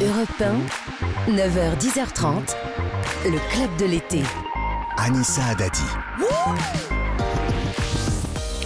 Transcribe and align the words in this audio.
Europe 0.00 0.40
1, 0.40 1.32
9h-10h30, 1.32 2.54
le 3.24 3.38
club 3.50 3.76
de 3.78 3.86
l'été. 3.86 4.22
Anissa 4.96 5.44
Adadi. 5.46 5.82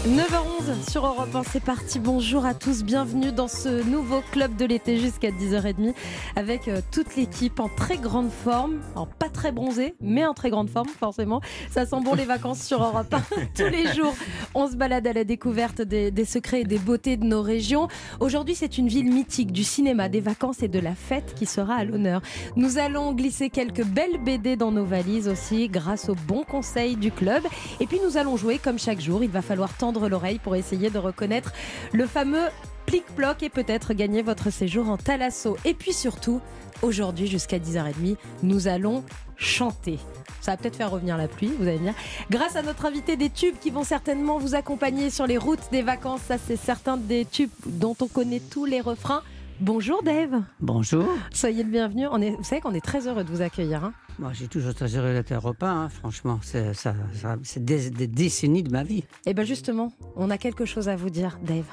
9h11 0.07 0.91
sur 0.91 1.07
Europe 1.07 1.33
1, 1.33 1.45
c'est 1.45 1.63
parti. 1.63 2.01
Bonjour 2.01 2.45
à 2.45 2.55
tous, 2.55 2.83
bienvenue 2.83 3.31
dans 3.31 3.47
ce 3.47 3.89
nouveau 3.89 4.21
club 4.33 4.57
de 4.57 4.65
l'été 4.65 4.99
jusqu'à 4.99 5.31
10h30 5.31 5.95
avec 6.35 6.67
euh, 6.67 6.81
toute 6.91 7.15
l'équipe 7.15 7.61
en 7.61 7.69
très 7.69 7.99
grande 7.99 8.31
forme, 8.31 8.81
en 8.97 9.07
pas 9.07 9.29
très 9.29 9.53
bronzé, 9.53 9.95
mais 10.01 10.27
en 10.27 10.35
très 10.35 10.51
grande 10.51 10.69
forme 10.69 10.89
forcément. 10.89 11.41
Ça 11.71 11.87
sent 11.87 12.01
bon 12.05 12.15
les 12.15 12.25
vacances 12.25 12.65
sur 12.65 12.83
Europe 12.83 13.15
1 13.15 13.23
tous 13.57 13.71
les 13.71 13.95
jours. 13.95 14.13
On 14.57 14.69
se 14.69 14.75
balade 14.75 15.07
à 15.07 15.13
la 15.13 15.23
découverte 15.23 15.81
des, 15.83 16.11
des 16.11 16.25
secrets 16.25 16.63
et 16.63 16.65
des 16.65 16.81
beautés 16.81 17.17
de 17.17 17.25
nos 17.25 17.43
régions. 17.43 17.87
Aujourd'hui, 18.19 18.57
c'est 18.57 18.79
une 18.79 18.89
ville 18.89 19.13
mythique 19.13 19.53
du 19.53 19.63
cinéma, 19.63 20.09
des 20.09 20.21
vacances 20.21 20.65
et 20.65 20.69
de 20.69 20.81
la 20.81 20.97
fête 20.97 21.33
qui 21.37 21.47
sera 21.47 21.77
à 21.77 21.85
l'honneur. 21.85 22.23
Nous 22.57 22.77
allons 22.79 23.13
glisser 23.13 23.51
quelques 23.51 23.85
belles 23.85 24.19
BD 24.19 24.57
dans 24.57 24.73
nos 24.73 24.85
valises 24.85 25.29
aussi 25.29 25.69
grâce 25.69 26.09
aux 26.09 26.17
bons 26.27 26.43
conseils 26.43 26.97
du 26.97 27.13
club. 27.13 27.45
Et 27.79 27.87
puis 27.87 28.01
nous 28.05 28.17
allons 28.17 28.37
jouer 28.37 28.59
comme 28.59 28.81
chaque 28.81 29.01
jour. 29.01 29.23
Il 29.23 29.31
va 29.31 29.43
falloir 29.43 29.73
tendre 29.75 29.92
l'oreille 30.01 30.39
pour 30.39 30.57
essayer 30.57 30.91
de 30.91 30.99
reconnaître 30.99 31.53
le 31.93 32.07
fameux 32.07 32.49
plic-ploc 32.87 33.43
et 33.43 33.49
peut-être 33.49 33.95
gagner 33.95 34.23
votre 34.23 34.51
séjour 34.51 34.89
en 34.89 34.97
Thalasso. 34.97 35.57
Et 35.65 35.75
puis 35.75 35.93
surtout, 35.93 36.41
aujourd'hui 36.83 37.27
jusqu'à 37.27 37.59
10h30, 37.59 38.17
nous 38.43 38.69
allons 38.69 39.05
chanter. 39.37 39.99
Ça 40.41 40.53
va 40.53 40.57
peut-être 40.57 40.77
faire 40.77 40.91
revenir 40.91 41.17
la 41.17 41.29
pluie, 41.29 41.53
vous 41.59 41.69
allez 41.69 41.79
me 41.79 41.85
dire. 41.85 41.95
Grâce 42.31 42.57
à 42.57 42.63
notre 42.63 42.87
invité 42.87 43.17
des 43.17 43.31
tubes 43.31 43.55
qui 43.61 43.71
vont 43.71 43.85
certainement 43.85 44.39
vous 44.39 44.55
accompagner 44.55 45.11
sur 45.11 45.27
les 45.27 45.39
routes 45.39 45.71
des 45.71 45.83
vacances, 45.83 46.23
ça 46.23 46.37
c'est 46.39 46.57
certain 46.57 46.97
des 46.97 47.25
tubes 47.25 47.51
dont 47.67 47.97
on 48.01 48.09
connaît 48.09 48.41
tous 48.41 48.65
les 48.65 48.81
refrains. 48.81 49.23
Bonjour 49.63 50.03
Dave. 50.03 50.43
Bonjour. 50.59 51.07
Soyez 51.33 51.63
le 51.63 51.71
bienvenu. 51.71 52.09
On 52.11 52.21
est, 52.21 52.31
vous 52.33 52.43
savez 52.43 52.61
qu'on 52.61 52.75
est 52.75 52.85
très 52.85 53.07
heureux 53.07 53.23
de 53.23 53.31
vous 53.31 53.43
accueillir. 53.43 53.85
Hein. 53.85 53.93
Moi, 54.19 54.33
j'ai 54.35 54.49
toujours 54.49 54.75
très 54.75 54.97
heureux 54.97 55.13
d'être 55.13 55.33
européen, 55.33 55.83
hein, 55.85 55.89
franchement. 55.89 56.41
C'est, 56.43 56.75
ça, 56.75 56.97
ça- 57.15 57.37
c'est 57.45 57.65
des, 57.65 57.89
des 57.91 58.09
décennies 58.09 58.65
de 58.65 58.73
ma 58.73 58.83
vie. 58.83 59.05
Et 59.25 59.35
bien 59.35 59.45
justement, 59.45 59.93
on 60.17 60.31
a 60.31 60.37
quelque 60.39 60.65
chose 60.65 60.89
à 60.89 60.97
vous 60.97 61.11
dire, 61.11 61.39
Dave. 61.45 61.65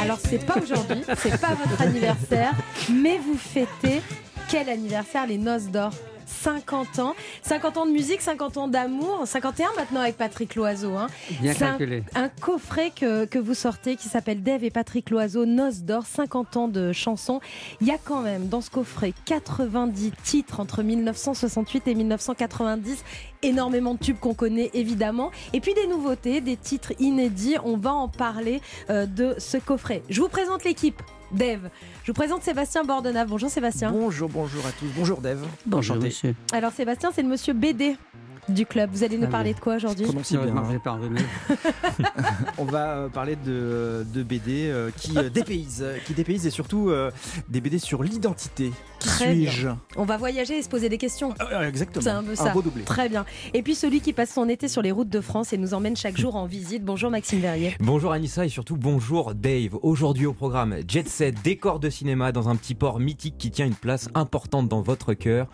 Alors 0.00 0.18
c'est 0.20 0.44
pas 0.44 0.58
aujourd'hui, 0.62 1.02
c'est 1.16 1.40
pas 1.40 1.54
votre 1.54 1.80
anniversaire, 1.82 2.52
mais 2.92 3.18
vous 3.18 3.36
fêtez 3.36 4.00
quel 4.48 4.68
anniversaire? 4.68 5.26
Les 5.26 5.38
Noces 5.38 5.68
d'Or. 5.70 5.90
50 6.26 6.98
ans, 6.98 7.14
50 7.42 7.76
ans 7.76 7.86
de 7.86 7.92
musique, 7.92 8.20
50 8.20 8.56
ans 8.56 8.68
d'amour, 8.68 9.22
51 9.24 9.68
maintenant 9.76 10.00
avec 10.00 10.16
Patrick 10.16 10.54
Loiseau. 10.54 10.96
Hein. 10.96 11.06
Bien 11.40 11.52
un, 11.52 11.54
calculé. 11.54 12.02
un 12.14 12.28
coffret 12.28 12.90
que, 12.90 13.24
que 13.24 13.38
vous 13.38 13.54
sortez 13.54 13.96
qui 13.96 14.08
s'appelle 14.08 14.42
Dave 14.42 14.64
et 14.64 14.70
Patrick 14.70 15.10
Loiseau, 15.10 15.46
Noces 15.46 15.82
d'Or, 15.82 16.04
50 16.04 16.56
ans 16.56 16.68
de 16.68 16.92
chansons. 16.92 17.40
Il 17.80 17.86
y 17.86 17.92
a 17.92 17.98
quand 18.02 18.22
même 18.22 18.48
dans 18.48 18.60
ce 18.60 18.70
coffret 18.70 19.12
90 19.24 20.12
titres 20.22 20.60
entre 20.60 20.82
1968 20.82 21.88
et 21.88 21.94
1990, 21.94 23.04
énormément 23.46 23.94
de 23.94 23.98
tubes 23.98 24.18
qu'on 24.18 24.34
connaît 24.34 24.70
évidemment, 24.74 25.30
et 25.52 25.60
puis 25.60 25.74
des 25.74 25.86
nouveautés, 25.86 26.40
des 26.40 26.56
titres 26.56 26.92
inédits. 26.98 27.56
On 27.64 27.76
va 27.76 27.92
en 27.92 28.08
parler 28.08 28.60
euh, 28.90 29.06
de 29.06 29.34
ce 29.38 29.56
coffret. 29.56 30.02
Je 30.08 30.20
vous 30.20 30.28
présente 30.28 30.64
l'équipe. 30.64 31.00
Dave, 31.32 31.70
je 32.04 32.12
vous 32.12 32.14
présente 32.14 32.42
Sébastien 32.44 32.84
Bordenave. 32.84 33.28
Bonjour 33.28 33.50
Sébastien. 33.50 33.90
Bonjour, 33.90 34.28
bonjour 34.28 34.64
à 34.64 34.70
tous. 34.70 34.86
Bonjour 34.96 35.20
Dave. 35.20 35.44
Bonjour, 35.66 35.94
Enchanté. 35.96 36.06
monsieur. 36.06 36.34
Alors 36.52 36.70
Sébastien, 36.72 37.10
c'est 37.12 37.22
le 37.22 37.28
monsieur 37.28 37.52
BD 37.52 37.96
du 38.48 38.66
club. 38.66 38.90
Vous 38.92 39.04
allez 39.04 39.18
nous 39.18 39.26
Ah 39.28 39.30
parler 39.30 39.50
oui. 39.50 39.54
de 39.56 39.60
quoi 39.60 39.76
aujourd'hui. 39.76 40.06
On 42.58 42.64
va 42.64 42.96
euh, 42.96 43.08
parler 43.08 43.36
de, 43.36 44.06
de 44.12 44.22
BD 44.22 44.68
euh, 44.68 44.90
qui 44.96 45.16
euh, 45.16 45.28
dépaysent, 45.30 45.84
qui 46.06 46.14
dépaysent 46.14 46.46
et 46.46 46.50
surtout 46.50 46.90
euh, 46.90 47.10
des 47.48 47.60
BD 47.60 47.78
sur 47.78 48.02
l'identité. 48.02 48.72
Qui 49.00 49.08
Très 49.08 49.34
suis-je? 49.34 49.68
On 49.96 50.04
va 50.04 50.16
voyager 50.16 50.58
et 50.58 50.62
se 50.62 50.68
poser 50.68 50.88
des 50.88 50.98
questions. 50.98 51.34
Euh, 51.52 51.68
Exactement. 51.68 52.02
C'est 52.02 52.10
un 52.10 52.22
peu 52.22 52.34
ça. 52.34 52.50
beau 52.50 52.62
doublé. 52.62 52.82
Très 52.84 53.08
bien. 53.08 53.24
Et 53.54 53.62
puis 53.62 53.74
celui 53.74 54.00
qui 54.00 54.12
passe 54.12 54.30
son 54.32 54.48
été 54.48 54.68
sur 54.68 54.82
les 54.82 54.92
routes 54.92 55.08
de 55.10 55.20
France 55.20 55.52
et 55.52 55.58
nous 55.58 55.74
emmène 55.74 55.96
chaque 55.96 56.16
jour 56.16 56.36
en 56.36 56.46
visite. 56.46 56.84
Bonjour 56.84 57.10
Maxime 57.10 57.40
Verrier. 57.40 57.76
Bonjour 57.80 58.12
Anissa 58.12 58.44
et 58.44 58.48
surtout 58.48 58.76
bonjour 58.76 59.34
Dave. 59.34 59.76
Aujourd'hui 59.82 60.26
au 60.26 60.32
programme 60.32 60.76
Jet 60.88 61.08
Set, 61.08 61.36
décor 61.42 61.80
de 61.80 61.90
cinéma 61.90 62.32
dans 62.32 62.48
un 62.48 62.56
petit 62.56 62.74
port 62.74 63.00
mythique 63.00 63.36
qui 63.38 63.50
tient 63.50 63.66
une 63.66 63.74
place 63.74 64.08
importante 64.14 64.68
dans 64.68 64.82
votre 64.82 65.14
cœur. 65.14 65.48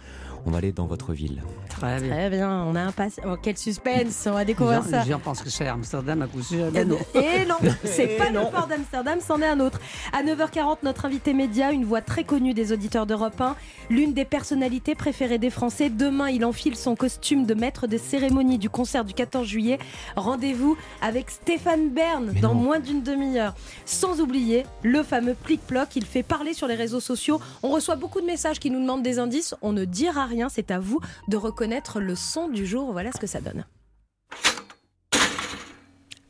On 0.44 0.50
va 0.50 0.58
aller 0.58 0.72
dans 0.72 0.86
votre 0.86 1.12
ville. 1.12 1.42
Très 1.68 2.00
bien. 2.00 2.10
Très 2.10 2.30
bien, 2.30 2.64
on 2.64 2.74
a 2.74 2.80
un 2.80 2.92
passe. 2.92 3.20
Oh, 3.24 3.36
quel 3.40 3.56
suspense, 3.56 4.26
on 4.26 4.32
va 4.32 4.44
découvrir 4.44 4.82
Les 4.82 4.90
ça. 4.90 5.04
gens 5.04 5.18
pensent 5.18 5.40
que 5.42 5.50
c'est 5.50 5.68
Amsterdam 5.68 6.22
à 6.22 6.26
coup 6.26 6.42
sûr. 6.42 6.66
Non. 6.72 6.98
Et 7.14 7.44
non, 7.46 7.56
c'est 7.84 8.16
pas 8.18 8.28
le 8.30 8.40
port 8.50 8.66
d'Amsterdam, 8.66 9.18
c'en 9.26 9.40
est 9.40 9.46
un 9.46 9.60
autre. 9.60 9.80
À 10.12 10.22
9h40, 10.22 10.78
notre 10.82 11.04
invité 11.04 11.32
média, 11.32 11.70
une 11.70 11.84
voix 11.84 12.00
très 12.00 12.24
connue 12.24 12.54
des 12.54 12.72
auditeurs 12.72 13.06
d'Europe 13.06 13.40
1, 13.40 13.54
l'une 13.88 14.12
des 14.14 14.24
personnalités 14.24 14.94
préférées 14.94 15.38
des 15.38 15.50
Français. 15.50 15.90
Demain, 15.90 16.28
il 16.30 16.44
enfile 16.44 16.76
son 16.76 16.96
costume 16.96 17.46
de 17.46 17.54
maître 17.54 17.86
des 17.86 17.98
cérémonies 17.98 18.58
du 18.58 18.68
concert 18.68 19.04
du 19.04 19.14
14 19.14 19.46
juillet. 19.46 19.78
Rendez-vous 20.16 20.76
avec 21.00 21.30
Stéphane 21.30 21.90
Bern 21.90 22.30
Mais 22.34 22.40
dans 22.40 22.54
non. 22.54 22.62
moins 22.62 22.80
d'une 22.80 23.02
demi-heure. 23.02 23.54
Sans 23.86 24.20
oublier 24.20 24.64
le 24.82 25.02
fameux 25.02 25.34
plic-ploc, 25.34 25.94
il 25.96 26.04
fait 26.04 26.22
parler 26.24 26.52
sur 26.52 26.66
les 26.66 26.74
réseaux 26.74 27.00
sociaux. 27.00 27.40
On 27.62 27.68
reçoit 27.70 27.96
beaucoup 27.96 28.20
de 28.20 28.26
messages 28.26 28.58
qui 28.58 28.70
nous 28.70 28.80
demandent 28.80 29.02
des 29.02 29.18
indices. 29.18 29.54
On 29.62 29.72
ne 29.72 29.84
dira 29.84 30.26
rien, 30.26 30.31
c'est 30.48 30.70
à 30.70 30.78
vous 30.78 31.00
de 31.28 31.36
reconnaître 31.36 32.00
le 32.00 32.14
son 32.14 32.48
du 32.48 32.66
jour. 32.66 32.92
Voilà 32.92 33.12
ce 33.12 33.18
que 33.18 33.26
ça 33.26 33.40
donne. 33.40 33.64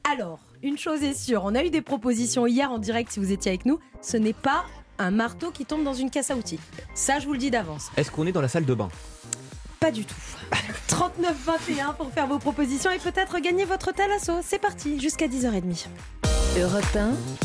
Alors, 0.04 0.40
une 0.62 0.76
chose 0.76 1.02
est 1.02 1.14
sûre, 1.14 1.42
on 1.44 1.54
a 1.54 1.64
eu 1.64 1.70
des 1.70 1.80
propositions 1.80 2.46
hier 2.46 2.70
en 2.70 2.78
direct 2.78 3.12
si 3.12 3.18
vous 3.18 3.32
étiez 3.32 3.50
avec 3.50 3.64
nous. 3.64 3.78
Ce 4.02 4.16
n'est 4.16 4.32
pas 4.34 4.64
un 4.98 5.10
marteau 5.10 5.50
qui 5.50 5.64
tombe 5.64 5.84
dans 5.84 5.94
une 5.94 6.10
caisse 6.10 6.30
à 6.30 6.36
outils. 6.36 6.60
Ça, 6.94 7.18
je 7.18 7.26
vous 7.26 7.32
le 7.32 7.38
dis 7.38 7.50
d'avance. 7.50 7.90
Est-ce 7.96 8.10
qu'on 8.10 8.26
est 8.26 8.32
dans 8.32 8.42
la 8.42 8.48
salle 8.48 8.66
de 8.66 8.74
bain 8.74 8.88
Pas 9.80 9.90
du 9.90 10.04
tout. 10.04 10.14
39-21 10.88 11.96
pour 11.96 12.12
faire 12.12 12.26
vos 12.26 12.38
propositions 12.38 12.90
et 12.90 12.98
peut-être 12.98 13.38
gagner 13.38 13.64
votre 13.64 13.92
thalasso. 13.92 14.34
C'est 14.42 14.58
parti, 14.58 15.00
jusqu'à 15.00 15.28
10h30. 15.28 15.86
Europe 16.60 16.96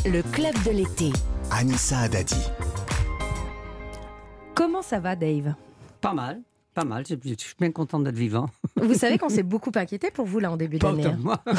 1, 0.05 0.11
le 0.11 0.21
club 0.21 0.53
de 0.65 0.71
l'été. 0.71 1.13
Anissa 1.49 1.99
Adadi. 1.99 2.49
Comment 4.53 4.81
ça 4.81 4.99
va, 4.99 5.15
Dave? 5.15 5.53
Pas 6.01 6.13
mal. 6.13 6.41
Pas 6.77 6.83
mal. 6.85 7.03
Je 7.09 7.15
je 7.25 7.33
suis 7.39 7.55
bien 7.59 7.71
content 7.71 7.99
d'être 7.99 8.13
vivant. 8.15 8.51
Vous 8.75 8.93
savez 8.93 9.17
qu'on 9.17 9.29
s'est 9.29 9.41
beaucoup 9.53 9.71
inquiété 9.73 10.11
pour 10.11 10.27
vous 10.27 10.37
là 10.37 10.51
en 10.51 10.57
début 10.57 10.77
d'année. 10.77 11.05
hein. 11.07 11.15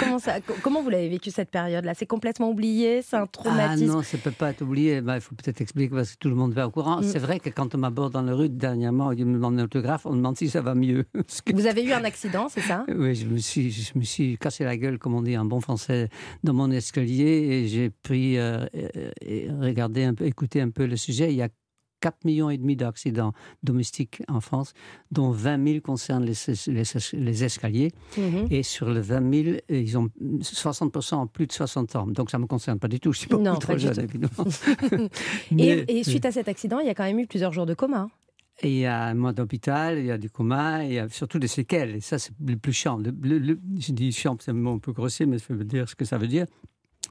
Comment, 0.00 0.18
ça, 0.18 0.40
comment 0.62 0.82
vous 0.82 0.90
l'avez 0.90 1.08
vécu 1.08 1.30
cette 1.30 1.50
période-là? 1.50 1.94
C'est 1.94 2.06
complètement 2.06 2.50
oublié 2.50 3.02
C'est 3.02 3.16
un 3.16 3.22
Ah 3.22 3.26
traumatisme? 3.28 3.86
non, 3.92 4.02
ça 4.02 4.18
peut 4.18 4.32
pas 4.32 4.50
être 4.50 4.60
oublié. 4.62 5.00
Ben, 5.00 5.14
il 5.14 5.20
faut 5.20 5.34
peut-être 5.36 5.60
expliquer 5.60 5.94
parce 5.94 6.12
que 6.12 6.18
tout 6.18 6.28
le 6.28 6.34
monde 6.34 6.52
va 6.52 6.66
au 6.66 6.70
courant. 6.70 7.00
Mm. 7.00 7.04
C'est 7.04 7.18
vrai 7.20 7.38
que 7.40 7.48
quand 7.50 7.74
on 7.74 7.78
m'aborde 7.78 8.12
dans 8.12 8.20
la 8.22 8.34
rue 8.34 8.48
dernièrement, 8.50 9.12
il 9.12 9.24
me 9.24 9.34
demande 9.34 9.58
un 9.60 9.64
autographe, 9.64 10.04
on 10.04 10.10
me 10.10 10.16
demande 10.16 10.36
si 10.36 10.50
ça 10.50 10.60
va 10.60 10.74
mieux. 10.74 11.04
Que- 11.46 11.54
Vous 11.54 11.66
avez 11.66 11.82
eu 11.84 11.92
un 11.92 12.04
accident, 12.04 12.48
c'est 12.50 12.60
ça? 12.62 12.84
Oui, 12.94 13.14
je 13.14 13.26
me 13.26 13.38
suis, 13.38 13.70
je 13.70 13.96
me 13.96 14.02
suis 14.04 14.36
cassé 14.38 14.64
la 14.64 14.76
gueule, 14.76 14.98
comme 14.98 15.14
on 15.14 15.22
dit 15.22 15.38
en 15.38 15.44
bon 15.46 15.60
français, 15.60 16.08
dans 16.44 16.52
mon 16.52 16.70
escalier 16.72 17.24
et 17.24 17.68
j'ai 17.68 17.88
pris, 17.90 18.36
euh, 18.38 18.66
et 19.22 19.48
regardé 19.60 20.04
un 20.04 20.12
peu, 20.14 20.26
écouté 20.26 20.60
un 20.60 20.70
peu 20.70 20.84
le 20.86 20.96
sujet. 20.96 21.30
Il 21.32 21.36
y 21.36 21.42
a 21.42 21.48
4 22.06 22.24
millions 22.24 22.50
et 22.50 22.56
demi 22.56 22.76
d'accidents 22.76 23.32
domestiques 23.64 24.22
en 24.28 24.40
France, 24.40 24.74
dont 25.10 25.30
20 25.32 25.66
000 25.66 25.80
concernent 25.80 26.24
les, 26.24 26.34
les, 26.68 26.82
les 27.14 27.44
escaliers. 27.44 27.90
Mhm. 28.16 28.46
Et 28.50 28.62
sur 28.62 28.88
les 28.90 29.00
20 29.00 29.44
000, 29.44 29.56
ils 29.70 29.98
ont 29.98 30.08
60% 30.40 31.14
ont 31.16 31.26
plus 31.26 31.48
de 31.48 31.52
60 31.52 31.96
ans. 31.96 32.06
Donc 32.06 32.30
ça 32.30 32.38
ne 32.38 32.42
me 32.42 32.46
concerne 32.46 32.78
pas 32.78 32.86
du 32.86 33.00
tout. 33.00 33.12
Je 33.12 33.18
suis 33.18 33.28
pas 33.28 33.38
Non, 33.38 33.56
trop 33.56 33.72
pas 33.72 33.78
jeune, 33.78 33.98
évidemment. 33.98 34.44
Mais- 35.50 35.84
et, 35.88 35.98
et 35.98 36.04
suite 36.04 36.24
à 36.26 36.30
cet 36.30 36.46
accident, 36.46 36.78
il 36.78 36.86
y 36.86 36.90
a 36.90 36.94
quand 36.94 37.02
même 37.04 37.18
eu 37.18 37.26
plusieurs 37.26 37.52
jours 37.52 37.66
de 37.66 37.74
coma. 37.74 38.08
Et 38.62 38.70
il 38.70 38.78
y 38.78 38.86
a 38.86 39.02
un 39.04 39.14
mois 39.14 39.32
d'hôpital, 39.32 39.98
il 39.98 40.06
y 40.06 40.10
a 40.12 40.16
du 40.18 40.30
coma, 40.30 40.84
il 40.84 40.92
y 40.92 40.98
a 41.00 41.08
surtout 41.08 41.38
des 41.40 41.48
séquelles. 41.48 41.96
Et 41.96 42.00
ça, 42.00 42.18
c'est 42.20 42.32
le 42.46 42.56
plus 42.56 42.72
chiant. 42.72 42.98
Le, 42.98 43.10
le- 43.22 43.38
le- 43.38 43.60
je 43.78 43.92
dis 43.92 44.12
chiant, 44.12 44.36
c'est 44.40 44.52
un 44.52 44.54
mot 44.54 44.74
un 44.74 44.78
peu 44.78 44.92
grossier, 44.92 45.26
mais 45.26 45.38
ça 45.38 45.52
veut 45.54 45.64
dire 45.64 45.88
ce 45.88 45.94
que 45.96 46.04
ça 46.04 46.18
veut 46.18 46.28
dire. 46.28 46.46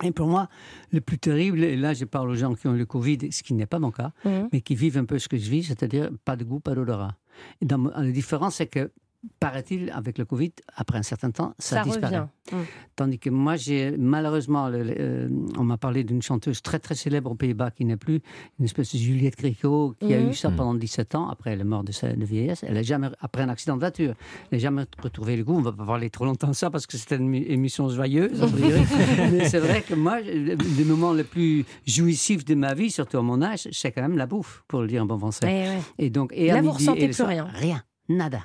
Et 0.03 0.11
pour 0.11 0.27
moi, 0.27 0.49
le 0.91 0.99
plus 1.01 1.17
terrible, 1.17 1.63
et 1.63 1.75
là 1.77 1.93
je 1.93 2.05
parle 2.05 2.29
aux 2.29 2.35
gens 2.35 2.53
qui 2.55 2.67
ont 2.67 2.73
le 2.73 2.85
Covid, 2.85 3.31
ce 3.31 3.43
qui 3.43 3.53
n'est 3.53 3.65
pas 3.65 3.79
mon 3.79 3.91
cas, 3.91 4.11
Mhm. 4.25 4.49
mais 4.51 4.61
qui 4.61 4.75
vivent 4.75 4.97
un 4.97 5.05
peu 5.05 5.19
ce 5.19 5.27
que 5.29 5.37
je 5.37 5.49
vis, 5.49 5.63
c'est-à-dire 5.63 6.09
pas 6.25 6.35
de 6.35 6.43
goût, 6.43 6.59
pas 6.59 6.75
d'odorat. 6.75 7.15
Et 7.61 7.65
dans, 7.65 7.77
la 7.95 8.11
différence, 8.11 8.55
c'est 8.55 8.67
que, 8.67 8.91
paraît-il, 9.39 9.89
avec 9.91 10.17
le 10.17 10.25
Covid, 10.25 10.51
après 10.75 10.97
un 10.97 11.03
certain 11.03 11.31
temps, 11.31 11.53
ça, 11.59 11.77
Ça 11.77 11.83
disparaît. 11.83 12.17
revient. 12.19 12.27
Mhm. 12.51 12.59
Tandis 12.95 13.19
que 13.19 13.29
moi, 13.29 13.55
j'ai 13.55 13.95
malheureusement, 13.97 14.69
le- 14.69 14.83
le- 14.83 14.95
euh, 14.99 15.29
on 15.57 15.63
m'a 15.63 15.77
parlé 15.77 16.03
d'une 16.03 16.21
chanteuse 16.21 16.61
très 16.61 16.79
très 16.79 16.93
célèbre 16.95 17.31
aux 17.31 17.35
Pays-Bas 17.35 17.71
qui 17.71 17.85
n'est 17.85 17.97
plus, 17.97 18.21
une 18.59 18.65
espèce 18.65 18.93
de 18.93 18.99
Juliette 18.99 19.37
Gréco, 19.37 19.95
qui 19.99 20.13
a 20.13 20.19
Mhm. 20.19 20.29
eu 20.29 20.33
ça 20.33 20.51
pendant 20.51 20.73
17 20.75 21.15
ans, 21.15 21.27
après 21.29 21.51
elle 21.51 21.61
est 21.61 21.65
morte 21.65 21.87
de, 21.87 21.91
sa, 21.91 22.13
de 22.13 22.23
vieillesse. 22.25 22.63
Elle 22.67 22.77
a 22.77 22.83
jamais, 22.83 23.09
après 23.19 23.41
un 23.41 23.49
accident 23.49 23.75
de 23.75 23.79
voiture, 23.79 24.13
elle 24.51 24.57
n'a 24.57 24.59
jamais 24.59 24.85
retrouvé 25.01 25.35
le 25.37 25.43
goût. 25.43 25.55
On 25.55 25.59
ne 25.59 25.63
va 25.65 25.71
pas 25.71 25.85
parler 25.85 26.09
trop 26.09 26.25
longtemps 26.25 26.47
de 26.49 26.53
ça 26.53 26.69
parce 26.69 26.85
que 26.85 26.97
c'était 26.97 27.15
une 27.17 27.31
émi- 27.33 27.45
émission 27.47 27.89
joyeuse. 27.89 28.41
Mais 29.31 29.49
c'est 29.49 29.59
vrai 29.59 29.81
que 29.81 29.93
moi, 29.95 30.19
le, 30.21 30.83
moment 30.85 31.13
le 31.13 31.23
plus 31.23 31.65
jouissif 31.87 32.45
de 32.45 32.55
ma 32.55 32.73
vie, 32.73 32.91
surtout 32.91 33.17
à 33.17 33.21
mon 33.23 33.41
âge, 33.41 33.67
c'est 33.71 33.91
quand 33.91 34.01
même 34.01 34.17
la 34.17 34.27
bouffe, 34.27 34.63
pour 34.67 34.81
le 34.81 34.87
dire 34.87 35.01
en 35.01 35.05
bon 35.05 35.17
français. 35.17 35.45
Eh 35.45 35.69
ouais. 35.69 35.81
Et 35.97 36.09
donc, 36.09 36.31
et 36.33 36.47
Là, 36.47 36.57
à 36.57 36.61
vous 36.61 36.67
midi 36.71 36.77
ressentez 36.85 37.05
plus 37.05 37.13
soir, 37.13 37.29
rien. 37.29 37.47
Rien, 37.53 37.83
nada. 38.09 38.39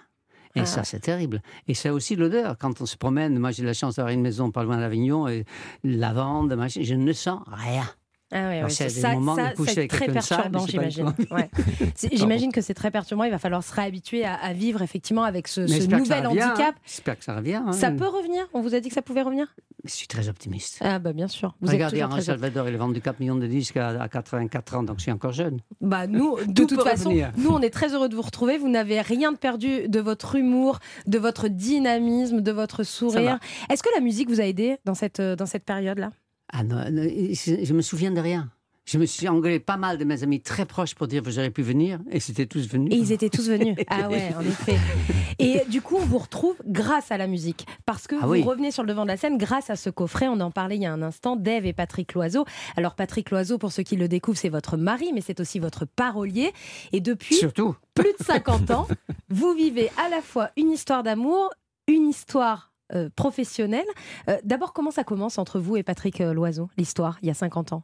Et 0.56 0.60
Ah. 0.60 0.66
ça, 0.66 0.82
c'est 0.84 1.00
terrible. 1.00 1.42
Et 1.68 1.74
c'est 1.74 1.90
aussi 1.90 2.16
l'odeur. 2.16 2.56
Quand 2.58 2.80
on 2.80 2.86
se 2.86 2.96
promène, 2.96 3.38
moi 3.38 3.50
j'ai 3.52 3.64
la 3.64 3.72
chance 3.72 3.96
d'avoir 3.96 4.12
une 4.12 4.20
maison 4.22 4.50
pas 4.50 4.64
loin 4.64 4.78
d'Avignon, 4.78 5.28
et 5.28 5.44
lavande, 5.84 6.54
machin, 6.54 6.80
je 6.82 6.94
ne 6.94 7.12
sens 7.12 7.40
rien. 7.46 7.84
Ah 8.32 8.48
ouais, 8.48 8.62
ouais, 8.62 8.70
c'est 8.70 8.88
ça, 8.88 9.12
ça, 9.36 9.52
c'est 9.66 9.88
très 9.88 10.06
perturbant, 10.06 10.64
j'imagine. 10.66 11.12
Ouais. 11.32 11.50
J'imagine 12.12 12.52
que 12.52 12.60
c'est 12.60 12.74
très 12.74 12.90
perturbant. 12.92 13.24
Il 13.24 13.30
va 13.32 13.38
falloir 13.38 13.62
se 13.64 13.74
réhabituer 13.74 14.24
à, 14.24 14.34
à 14.34 14.52
vivre 14.52 14.82
effectivement 14.82 15.24
avec 15.24 15.48
ce, 15.48 15.62
nouvel 15.62 16.24
hein. 16.26 16.28
handicap. 16.28 16.74
J'espère 16.86 17.18
que 17.18 17.24
ça 17.24 17.34
revient. 17.34 17.60
hein. 17.66 17.72
Ça 17.72 17.90
peut 17.90 18.06
revenir 18.06 18.46
On 18.54 18.60
vous 18.60 18.74
a 18.74 18.80
dit 18.80 18.88
que 18.88 18.94
ça 18.94 19.02
pouvait 19.02 19.22
revenir? 19.22 19.46
Je 19.84 19.90
suis 19.90 20.06
très 20.06 20.28
optimiste. 20.28 20.78
Ah 20.80 20.98
bah 20.98 21.12
bien 21.12 21.26
sûr. 21.26 21.56
Vous 21.60 21.72
Regardez, 21.72 21.96
toujours 21.98 22.10
très 22.10 22.22
Salvador, 22.22 22.68
il 22.68 22.74
a 22.74 22.78
vendu 22.78 23.00
4 23.00 23.18
millions 23.18 23.34
de 23.36 23.46
disques 23.46 23.76
à, 23.78 23.88
à 24.00 24.08
84 24.08 24.76
ans, 24.76 24.82
donc 24.82 24.98
je 24.98 25.02
suis 25.02 25.12
encore 25.12 25.32
jeune. 25.32 25.58
Bah 25.80 26.06
nous, 26.06 26.36
de 26.46 26.52
Tout 26.52 26.66
toute 26.66 26.78
peut 26.78 26.84
façon, 26.84 27.12
nous 27.36 27.50
on 27.50 27.60
est 27.60 27.70
très 27.70 27.94
heureux 27.94 28.08
de 28.08 28.14
vous 28.14 28.22
retrouver. 28.22 28.58
Vous 28.58 28.68
n'avez 28.68 29.00
rien 29.00 29.32
de 29.32 29.38
perdu 29.38 29.88
de 29.88 30.00
votre 30.00 30.36
humour, 30.36 30.78
de 31.06 31.18
votre 31.18 31.48
dynamisme, 31.48 32.42
de 32.42 32.52
votre 32.52 32.84
sourire. 32.84 33.38
Est-ce 33.70 33.82
que 33.82 33.88
la 33.94 34.00
musique 34.00 34.28
vous 34.28 34.40
a 34.40 34.44
aidé 34.44 34.76
dans 34.84 34.94
cette 34.94 35.20
euh, 35.20 35.34
dans 35.34 35.46
cette 35.46 35.64
période-là? 35.64 36.12
Ah 36.52 36.62
non, 36.64 36.84
je, 36.86 37.64
je 37.64 37.72
me 37.72 37.82
souviens 37.82 38.10
de 38.10 38.20
rien. 38.20 38.50
Je 38.86 38.98
me 38.98 39.06
suis 39.06 39.28
engueulé 39.28 39.60
pas 39.60 39.76
mal 39.76 39.98
de 39.98 40.04
mes 40.04 40.24
amis 40.24 40.40
très 40.40 40.66
proches 40.66 40.96
pour 40.96 41.06
dire 41.06 41.22
que 41.22 41.30
j'aurais 41.30 41.50
pu 41.50 41.62
venir, 41.62 42.00
et 42.10 42.18
c'était 42.18 42.46
tous 42.46 42.66
venus. 42.68 42.92
Et 42.92 42.96
ils 42.96 43.12
étaient 43.12 43.28
tous 43.28 43.48
venus. 43.48 43.76
Ah 43.88 44.08
ouais, 44.08 44.34
en 44.36 44.40
effet. 44.40 44.76
Et 45.38 45.60
du 45.68 45.80
coup, 45.80 45.96
on 45.96 46.04
vous 46.04 46.18
retrouve 46.18 46.56
grâce 46.66 47.12
à 47.12 47.18
la 47.18 47.28
musique. 47.28 47.66
Parce 47.86 48.08
que 48.08 48.16
Ah 48.20 48.26
vous 48.26 48.32
oui. 48.32 48.42
revenez 48.42 48.72
sur 48.72 48.82
le 48.82 48.88
devant 48.88 49.04
de 49.04 49.08
la 49.08 49.16
scène 49.16 49.38
grâce 49.38 49.70
à 49.70 49.76
ce 49.76 49.90
coffret. 49.90 50.26
On 50.26 50.40
en 50.40 50.50
parlait 50.50 50.74
il 50.76 50.82
y 50.82 50.86
a 50.86 50.92
un 50.92 51.02
instant, 51.02 51.36
Dave 51.36 51.66
et 51.66 51.72
Patrick 51.72 52.14
Loiseau. 52.14 52.44
Alors, 52.76 52.96
Patrick 52.96 53.30
Loiseau, 53.30 53.58
pour 53.58 53.70
ceux 53.70 53.84
qui 53.84 53.94
le 53.96 54.08
découvrent, 54.08 54.38
c'est 54.38 54.48
votre 54.48 54.76
mari, 54.76 55.12
mais 55.14 55.20
c'est 55.20 55.38
aussi 55.38 55.60
votre 55.60 55.84
parolier. 55.84 56.52
Et 56.92 57.00
depuis 57.00 57.36
Surtout. 57.36 57.76
plus 57.94 58.12
de 58.18 58.24
50 58.24 58.70
ans, 58.72 58.88
vous 59.28 59.52
vivez 59.54 59.90
à 60.04 60.08
la 60.08 60.20
fois 60.20 60.50
une 60.56 60.70
histoire 60.72 61.04
d'amour, 61.04 61.50
une 61.86 62.08
histoire 62.08 62.69
euh, 62.94 63.08
professionnelle. 63.14 63.84
Euh, 64.28 64.36
D'abord, 64.44 64.72
comment 64.72 64.90
ça 64.90 65.04
commence 65.04 65.38
entre 65.38 65.58
vous 65.60 65.76
et 65.76 65.82
Patrick 65.82 66.20
euh, 66.20 66.32
Loiseau, 66.32 66.68
l'histoire, 66.76 67.18
il 67.22 67.28
y 67.28 67.30
a 67.30 67.34
50 67.34 67.72
ans? 67.72 67.82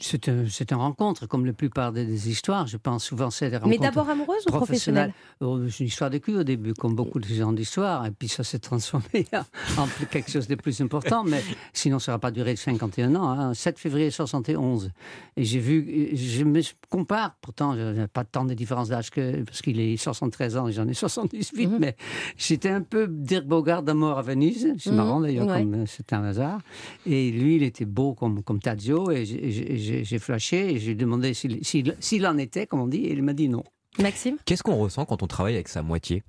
C'est 0.00 0.28
un, 0.28 0.44
c'est 0.48 0.70
une 0.70 0.76
rencontre, 0.78 1.26
comme 1.26 1.46
la 1.46 1.52
plupart 1.52 1.92
des, 1.92 2.04
des 2.04 2.30
histoires. 2.30 2.66
Je 2.66 2.76
pense 2.76 3.04
souvent 3.04 3.30
c'est 3.30 3.50
des 3.50 3.56
rencontres. 3.56 3.70
Mais 3.80 3.84
d'abord 3.84 4.08
amoureuse 4.08 4.44
ou 4.46 4.50
professionnelle 4.50 5.12
C'est 5.40 5.80
une 5.80 5.86
histoire 5.86 6.10
de 6.10 6.18
cul 6.18 6.36
au 6.36 6.44
début, 6.44 6.74
comme 6.74 6.94
beaucoup 6.94 7.18
de 7.20 7.26
gens 7.26 7.52
d'histoire. 7.52 8.06
Et 8.06 8.10
puis 8.10 8.28
ça 8.28 8.44
s'est 8.44 8.58
transformé 8.58 9.26
en 9.78 9.86
quelque 10.10 10.30
chose 10.30 10.46
de 10.48 10.54
plus 10.54 10.80
important. 10.80 11.24
Mais 11.24 11.42
sinon, 11.72 11.98
ça 11.98 12.12
n'aura 12.12 12.20
pas 12.20 12.30
duré 12.30 12.56
51 12.56 13.14
ans. 13.16 13.28
hein. 13.30 13.54
7 13.54 13.78
février 13.78 14.10
71. 14.10 14.90
Et 15.36 15.44
j'ai 15.44 15.58
vu, 15.58 16.10
je 16.14 16.44
me 16.44 16.60
compare, 16.88 17.36
pourtant, 17.40 17.74
je 17.74 18.00
n'ai 18.00 18.06
pas 18.08 18.24
tant 18.24 18.44
de 18.44 18.54
différence 18.54 18.88
d'âge 18.88 19.10
que, 19.10 19.42
parce 19.42 19.62
qu'il 19.62 19.80
est 19.80 19.96
73 19.96 20.56
ans 20.56 20.68
et 20.68 20.72
j'en 20.72 20.86
ai 20.88 20.94
78, 20.94 21.66
Mhm. 21.68 21.78
mais 21.80 21.96
j'étais 22.36 22.70
un 22.70 22.82
peu 22.82 23.06
Dirk 23.42 23.48
Bogart 23.48 23.82
de 23.82 23.92
mort 23.92 24.18
à 24.18 24.22
Venise. 24.22 24.72
C'est 24.78 24.90
Mhm, 24.90 24.96
marrant 24.96 25.20
d'ailleurs, 25.20 25.46
ouais. 25.48 25.60
comme 25.62 25.74
euh, 25.74 25.84
c'est 25.86 26.12
un 26.12 26.22
hasard. 26.24 26.60
Et 27.06 27.30
lui, 27.30 27.56
il 27.56 27.62
était 27.62 27.84
beau 27.84 28.14
comme, 28.14 28.42
comme 28.42 28.60
Tadzio. 28.60 29.10
Et 29.10 29.24
j'ai- 29.24 30.18
flashé 30.18 30.74
et 30.74 30.78
j'ai 30.78 30.94
demandé 30.94 31.34
s'il 31.34 32.26
en 32.26 32.38
était, 32.38 32.66
comme 32.66 32.80
on 32.80 32.86
dit, 32.86 33.04
et 33.04 33.12
il 33.12 33.22
m'a 33.22 33.32
dit 33.32 33.48
non. 33.48 33.64
Maxime? 34.00 34.36
Qu'est-ce 34.44 34.62
qu'on 34.62 34.76
ressent 34.76 35.04
quand 35.04 35.22
on 35.22 35.26
travaille 35.26 35.54
avec 35.54 35.68
sa 35.68 35.82
moitié? 35.82 36.22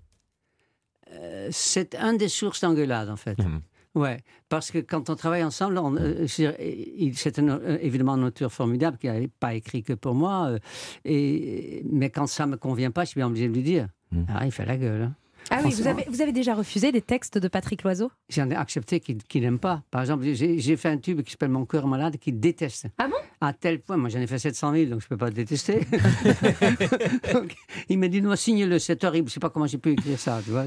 Euh, 1.11 1.47
c'est 1.51 1.95
un 1.95 2.13
des 2.13 2.27
sources 2.29 2.61
d'engueulade, 2.61 3.09
en 3.09 3.15
fait. 3.17 3.37
Mhm. 3.39 3.61
Ouais, 3.95 4.17
parce 4.49 4.71
que 4.71 4.79
quand 4.79 5.11
on 5.11 5.15
travaille 5.15 5.43
ensemble, 5.43 5.77
euh, 5.77 6.25
c'est 6.27 6.47
euh, 6.47 7.77
évidemment 7.79 8.13
un 8.13 8.23
auteur 8.23 8.51
formidable 8.51 8.97
qui 8.97 9.05
n'a 9.07 9.19
pas 9.39 9.53
écrit 9.53 9.83
que 9.83 9.93
pour 9.93 10.15
moi. 10.15 10.47
euh, 10.49 10.59
et, 11.05 11.83
mais 11.91 12.09
quand 12.09 12.25
ça 12.25 12.47
me 12.47 12.57
convient 12.57 12.89
pas, 12.89 13.03
je 13.03 13.09
suis 13.11 13.19
bien 13.19 13.27
obligé 13.27 13.47
de 13.47 13.53
lui 13.53 13.61
dire. 13.61 13.87
Mhm. 14.11 14.25
Ah, 14.29 14.45
il 14.45 14.51
fait 14.51 14.65
la 14.65 14.77
gueule. 14.77 15.01
hein. 15.03 15.15
Ah 15.49 15.59
oui, 15.63 15.71
vous 15.71 15.87
avez, 15.87 16.05
vous 16.07 16.21
avez 16.21 16.31
déjà 16.31 16.55
refusé 16.55 16.91
des 16.91 17.01
textes 17.01 17.37
de 17.37 17.47
Patrick 17.47 17.83
Loiseau? 17.83 18.11
J'en 18.29 18.49
ai 18.49 18.55
accepté 18.55 18.99
qu'il 18.99 19.41
n'aime 19.41 19.59
pas. 19.59 19.83
Par 19.91 20.01
exemple, 20.01 20.25
j'ai 20.33 20.77
fait 20.77 20.89
un 20.89 20.97
tube 20.97 21.21
qui 21.21 21.31
s'appelle 21.31 21.49
Mon 21.49 21.65
cœur 21.65 21.87
malade, 21.87 22.17
qu'il 22.17 22.39
déteste. 22.39 22.87
Ah 22.97 23.07
bon? 23.07 23.15
À 23.41 23.51
tel 23.53 23.81
point, 23.81 23.97
moi 23.97 24.09
j'en 24.09 24.19
ai 24.19 24.27
fait 24.27 24.39
700 24.39 24.71
000, 24.73 24.85
donc 24.85 25.01
je 25.01 25.05
ne 25.05 25.09
peux 25.09 25.17
pas 25.17 25.27
le 25.27 25.33
détester. 25.33 25.81
Donc, 27.33 27.55
il 27.89 27.99
m'a 27.99 28.07
dit, 28.07 28.21
non, 28.21 28.35
signe-le, 28.35 28.79
c'est 28.79 29.03
horrible, 29.03 29.27
je 29.27 29.31
ne 29.31 29.33
sais 29.35 29.39
pas 29.39 29.49
comment 29.49 29.67
j'ai 29.67 29.77
pu 29.77 29.91
écrire 29.91 30.17
ça. 30.19 30.41
Tu 30.43 30.51
vois 30.51 30.65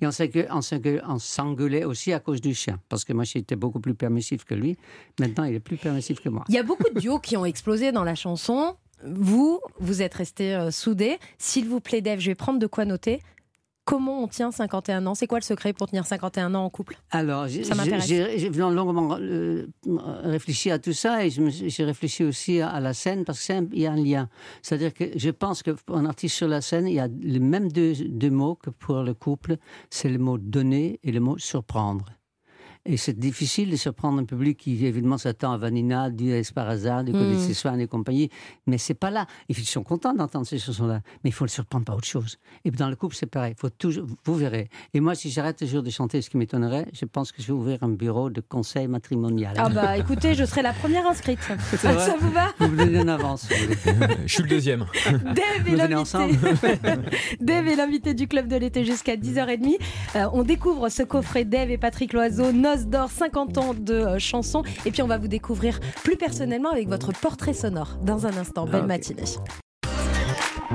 et 0.00 0.06
on 0.06 1.18
s'engueulait- 1.18 1.84
aussi 1.84 2.12
à 2.12 2.20
cause 2.20 2.40
du 2.40 2.54
chien, 2.54 2.80
parce 2.88 3.04
que 3.04 3.12
moi 3.12 3.24
j'étais 3.24 3.56
beaucoup 3.56 3.80
plus 3.80 3.94
permissif 3.94 4.44
que 4.44 4.54
lui. 4.54 4.76
Maintenant, 5.20 5.44
il 5.44 5.54
est 5.54 5.60
plus 5.60 5.76
permissif 5.76 6.20
que 6.20 6.28
moi. 6.28 6.44
Il 6.48 6.54
y 6.54 6.58
a 6.58 6.62
beaucoup 6.62 6.88
de 6.92 6.98
duos 7.00 7.20
qui 7.20 7.36
ont 7.36 7.44
explosé 7.44 7.92
dans 7.92 8.04
la 8.04 8.14
chanson. 8.14 8.76
Vous, 9.04 9.60
vous 9.78 10.02
êtes 10.02 10.14
restés 10.14 10.54
euh, 10.54 10.70
soudés. 10.70 11.18
S'il 11.38 11.68
vous 11.68 11.80
plaît, 11.80 12.00
Dave, 12.00 12.18
je 12.18 12.30
vais 12.30 12.34
prendre 12.34 12.58
de 12.58 12.66
quoi 12.66 12.84
noter. 12.84 13.20
Comment 13.86 14.24
on 14.24 14.26
tient 14.26 14.50
51 14.50 15.06
ans? 15.06 15.14
C'est 15.14 15.28
quoi 15.28 15.38
le 15.38 15.44
secret 15.44 15.72
pour 15.72 15.86
tenir 15.86 16.04
51 16.04 16.56
ans 16.56 16.64
en 16.64 16.70
couple? 16.70 16.98
Alors, 17.12 17.46
j'ai 17.46 17.62
longuement 18.50 19.16
euh, 19.20 19.68
réfléchi 20.24 20.72
à 20.72 20.80
tout 20.80 20.92
ça 20.92 21.24
et 21.24 21.30
j'ai 21.30 21.84
réfléchi 21.84 22.24
aussi 22.24 22.60
à, 22.60 22.68
à 22.68 22.80
la 22.80 22.94
scène 22.94 23.24
parce 23.24 23.40
qu'il 23.46 23.78
y 23.78 23.86
a 23.86 23.92
un 23.92 23.96
lien. 23.96 24.28
C'est-à-dire 24.60 24.92
que 24.92 25.04
je 25.16 25.30
pense 25.30 25.62
qu'un 25.62 26.04
artiste 26.04 26.34
sur 26.34 26.48
la 26.48 26.62
scène, 26.62 26.88
il 26.88 26.94
y 26.94 26.98
a 26.98 27.06
les 27.06 27.38
mêmes 27.38 27.70
deux, 27.70 27.94
deux 27.94 28.30
mots 28.30 28.56
que 28.56 28.70
pour 28.70 29.04
le 29.04 29.14
couple, 29.14 29.56
c'est 29.88 30.08
le 30.08 30.18
mot 30.18 30.36
donner 30.36 30.98
et 31.04 31.12
le 31.12 31.20
mot 31.20 31.38
surprendre. 31.38 32.06
Et 32.88 32.96
c'est 32.96 33.18
difficile 33.18 33.70
de 33.70 33.76
surprendre 33.76 34.20
un 34.20 34.24
public 34.24 34.56
qui, 34.58 34.84
évidemment, 34.86 35.18
s'attend 35.18 35.52
à 35.52 35.58
Vanina, 35.58 36.10
du 36.10 36.30
Esparazza, 36.30 37.02
du 37.02 37.12
Côté 37.12 37.24
de 37.24 37.34
Mm. 37.34 37.38
ses 37.40 37.54
Swan 37.54 37.80
et 37.80 37.86
compagnie. 37.86 38.30
Mais 38.66 38.78
c'est 38.78 38.94
pas 38.94 39.10
là. 39.10 39.26
Ils 39.48 39.56
sont 39.56 39.82
contents 39.82 40.14
d'entendre 40.14 40.46
ces 40.46 40.58
chansons-là. 40.58 41.00
Mais 41.24 41.30
il 41.30 41.32
faut 41.32 41.44
le 41.44 41.50
surprendre 41.50 41.84
par 41.84 41.96
autre 41.96 42.06
chose. 42.06 42.38
Et 42.64 42.70
dans 42.70 42.88
le 42.88 42.96
couple, 42.96 43.14
c'est 43.16 43.26
pareil. 43.26 43.54
Faut 43.58 43.70
toujours, 43.70 44.06
vous 44.24 44.34
verrez. 44.34 44.68
Et 44.94 45.00
moi, 45.00 45.14
si 45.14 45.30
j'arrête 45.30 45.60
le 45.60 45.66
jour 45.66 45.82
de 45.82 45.90
chanter, 45.90 46.22
ce 46.22 46.30
qui 46.30 46.36
m'étonnerait, 46.36 46.86
je 46.92 47.04
pense 47.04 47.32
que 47.32 47.42
je 47.42 47.48
vais 47.48 47.52
ouvrir 47.52 47.82
un 47.82 47.88
bureau 47.88 48.30
de 48.30 48.40
conseil 48.40 48.86
matrimonial. 48.88 49.54
Ah 49.58 49.68
bah 49.68 49.96
écoutez, 49.96 50.34
je 50.34 50.44
serai 50.44 50.62
la 50.62 50.72
première 50.72 51.06
inscrite. 51.06 51.40
Ça 51.76 52.16
vous 52.20 52.30
va 52.30 52.52
Vous 52.58 52.68
me 52.68 52.76
donnez 52.76 53.00
une 53.00 53.08
avance. 53.08 53.48
Je 54.26 54.32
suis 54.32 54.42
le 54.42 54.48
deuxième. 54.48 54.86
Dave 55.06 55.66
est 55.66 55.70
l'invité. 55.76 55.94
ensemble 55.96 56.34
Dave 57.40 57.66
est 57.68 57.76
l'invité 57.76 58.14
du 58.14 58.28
club 58.28 58.48
de 58.48 58.56
l'été 58.56 58.84
jusqu'à 58.84 59.16
10h30. 59.16 59.76
Euh, 60.16 60.26
on 60.32 60.42
découvre 60.42 60.88
ce 60.88 61.02
coffret 61.02 61.44
Dave 61.44 61.70
et 61.70 61.78
Patrick 61.78 62.12
Loiseau, 62.12 62.52
D'or, 62.84 63.10
50 63.10 63.58
ans 63.58 63.74
de 63.74 63.94
euh, 63.94 64.18
chansons. 64.18 64.62
Et 64.84 64.90
puis 64.90 65.02
on 65.02 65.06
va 65.06 65.18
vous 65.18 65.28
découvrir 65.28 65.80
plus 66.04 66.16
personnellement 66.16 66.70
avec 66.70 66.88
votre 66.88 67.12
portrait 67.12 67.54
sonore 67.54 67.96
dans 68.02 68.26
un 68.26 68.36
instant. 68.36 68.66
Belle 68.66 68.82
ok. 68.82 68.86
matinée. 68.86 69.24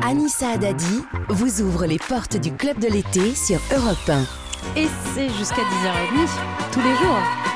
Anissa 0.04 0.50
Haddadi 0.50 1.04
vous 1.30 1.62
ouvre 1.62 1.86
les 1.86 2.00
portes 2.00 2.38
du 2.38 2.52
club 2.52 2.80
de 2.80 2.88
l'été 2.88 3.36
sur 3.36 3.60
Europe 3.76 4.10
1. 4.10 4.22
Et 4.78 4.88
c'est 5.14 5.30
jusqu'à 5.30 5.62
10h30 5.62 6.72
tous 6.72 6.80
les 6.80 6.96
jours. 6.96 7.51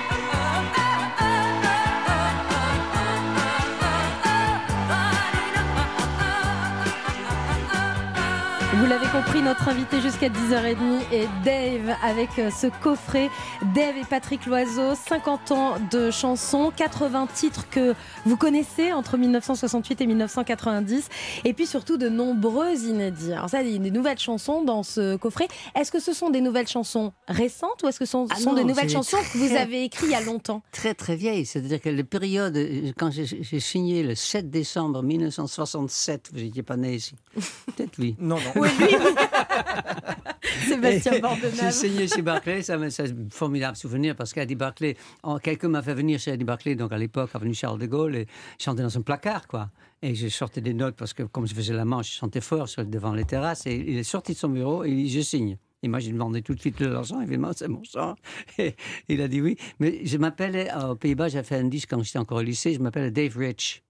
Vous 8.78 8.86
l'avez 8.88 9.08
compris, 9.08 9.42
notre 9.42 9.70
invité 9.70 10.02
jusqu'à 10.02 10.28
10h30 10.28 10.76
est 11.14 11.28
Dave 11.46 11.96
avec 12.04 12.28
euh, 12.38 12.50
ce 12.52 12.68
coffret. 12.84 13.30
Dave 13.74 13.96
et 13.98 14.04
Patrick 14.04 14.46
Loiseau, 14.46 14.96
50 14.96 15.52
ans 15.52 15.76
de 15.92 16.12
chansons, 16.12 16.74
80 16.76 17.28
titres 17.34 17.70
que 17.70 17.96
vous 18.26 18.36
connaissez 18.36 18.92
entre 18.92 19.18
1968 19.18 20.02
et 20.02 20.08
1990, 20.08 21.08
et 21.46 21.54
puis 21.54 21.66
surtout 21.66 21.96
de 21.96 22.10
nombreux 22.10 22.76
inédits. 22.84 23.32
Alors 23.32 23.50
ça, 23.50 23.62
il 23.62 23.72
y 23.72 23.76
a 23.76 23.80
des 23.80 23.92
nouvelles 23.92 24.20
chansons 24.20 24.62
dans 24.62 24.84
ce 24.84 25.16
coffret. 25.16 25.48
Est-ce 25.74 25.92
que 25.92 26.02
ce 26.02 26.12
sont 26.12 26.30
des 26.30 26.42
nouvelles 26.42 26.68
chansons 26.68 27.14
récentes 27.30 27.82
ou 27.84 27.88
est-ce 27.88 28.00
que 28.00 28.06
ce 28.06 28.12
sont, 28.12 28.28
Ah 28.30 28.42
non, 28.42 28.54
des 28.54 28.66
nouvelles 28.66 28.90
chansons 28.90 29.18
que 29.32 29.38
vous 29.38 29.56
avez 29.56 29.86
écrites 29.86 30.10
il 30.10 30.12
y 30.12 30.16
a 30.16 30.22
longtemps? 30.22 30.62
Très, 30.74 30.94
très 30.94 31.16
vieille. 31.16 31.46
C'est-à-dire 31.46 31.80
que 31.80 31.90
la 31.90 32.04
période, 32.04 32.58
euh, 32.58 32.92
quand 32.98 33.10
j'ai 33.10 33.26
j'ai 33.26 33.60
signé 33.62 34.04
le 34.04 34.16
7 34.16 34.50
décembre 34.50 35.02
1967, 35.02 36.32
vous 36.34 36.42
n'étiez 36.42 36.64
pas 36.64 36.76
né 36.76 36.96
ici. 36.96 37.16
Peut-être 37.78 37.98
lui. 37.98 38.18
Non, 38.20 38.36
non. 38.36 38.65
Oui, 38.66 38.86
lui, 38.88 38.95
oui. 39.06 40.68
Sébastien 40.68 41.14
J'ai 41.14 41.22
Bordenave. 41.22 41.72
signé 41.72 42.07
chez 42.07 42.22
Barclay, 42.22 42.62
ça 42.62 42.78
me- 42.78 42.90
c'est 42.90 43.04
un 43.12 43.16
formidable 43.31 43.76
souvenir 43.78 44.16
parce 44.16 44.34
qu'Eddie 44.34 44.56
Barclay, 44.56 44.95
quelqu'un 45.44 45.69
m'a 45.69 45.81
fait 45.81 45.94
venir 45.94 46.19
chez 46.19 46.31
Eddie 46.31 46.44
Barclay, 46.45 46.76
donc 46.76 46.92
à 46.92 46.98
l'époque, 46.98 47.30
avenue 47.34 47.54
Charles 47.54 47.80
de 47.80 47.86
Gaulle, 47.86 48.16
et 48.16 48.28
chanter 48.60 48.81
dans 48.81 48.98
un 48.98 49.02
placard, 49.02 49.48
quoi. 49.48 49.69
Et 50.02 50.16
je 50.16 50.28
sortais 50.28 50.62
des 50.62 50.74
notes 50.74 50.95
parce 50.95 51.14
que, 51.14 51.24
comme 51.24 51.48
je 51.48 51.54
faisais 51.54 51.74
la 51.74 51.86
manche, 51.86 52.12
je 52.12 52.18
chantais 52.18 52.42
fort 52.42 52.68
sur, 52.69 52.86
devant 52.86 53.14
les 53.14 53.26
terrasses, 53.26 53.66
et 53.66 53.76
il 53.76 53.98
est 53.98 54.04
sorti 54.04 54.34
de 54.34 54.38
son 54.38 54.50
bureau 54.50 54.84
et 54.84 54.90
il 54.90 54.95
dit 55.06 55.10
Je 55.10 55.22
signe. 55.22 55.57
Et 55.84 55.88
moi, 55.88 56.00
j'ai 56.00 56.12
demandé 56.12 56.42
tout 56.42 56.56
de 56.56 56.60
suite 56.60 56.80
de 56.80 56.88
l'argent, 56.88 57.22
évidemment, 57.22 57.52
c'est 57.56 57.68
mon 57.68 57.84
sang. 57.84 58.16
Et 58.57 58.76
il 59.07 59.22
a 59.22 59.28
dit 59.28 59.40
oui. 59.40 59.56
Mais 59.80 60.04
je 60.04 60.18
m'appelais, 60.18 60.68
euh, 60.76 60.92
aux 60.92 60.95
Pays-Bas, 60.95 61.28
j'ai 61.28 61.44
fait 61.44 61.57
un 61.57 61.66
disque 61.66 61.90
quand 61.92 62.02
j'étais 62.02 62.18
encore 62.18 62.40
au 62.40 62.42
lycée, 62.42 62.74
je 62.74 62.80
m'appelle 62.80 63.12
Dave 63.14 63.38
Rich. 63.38 63.84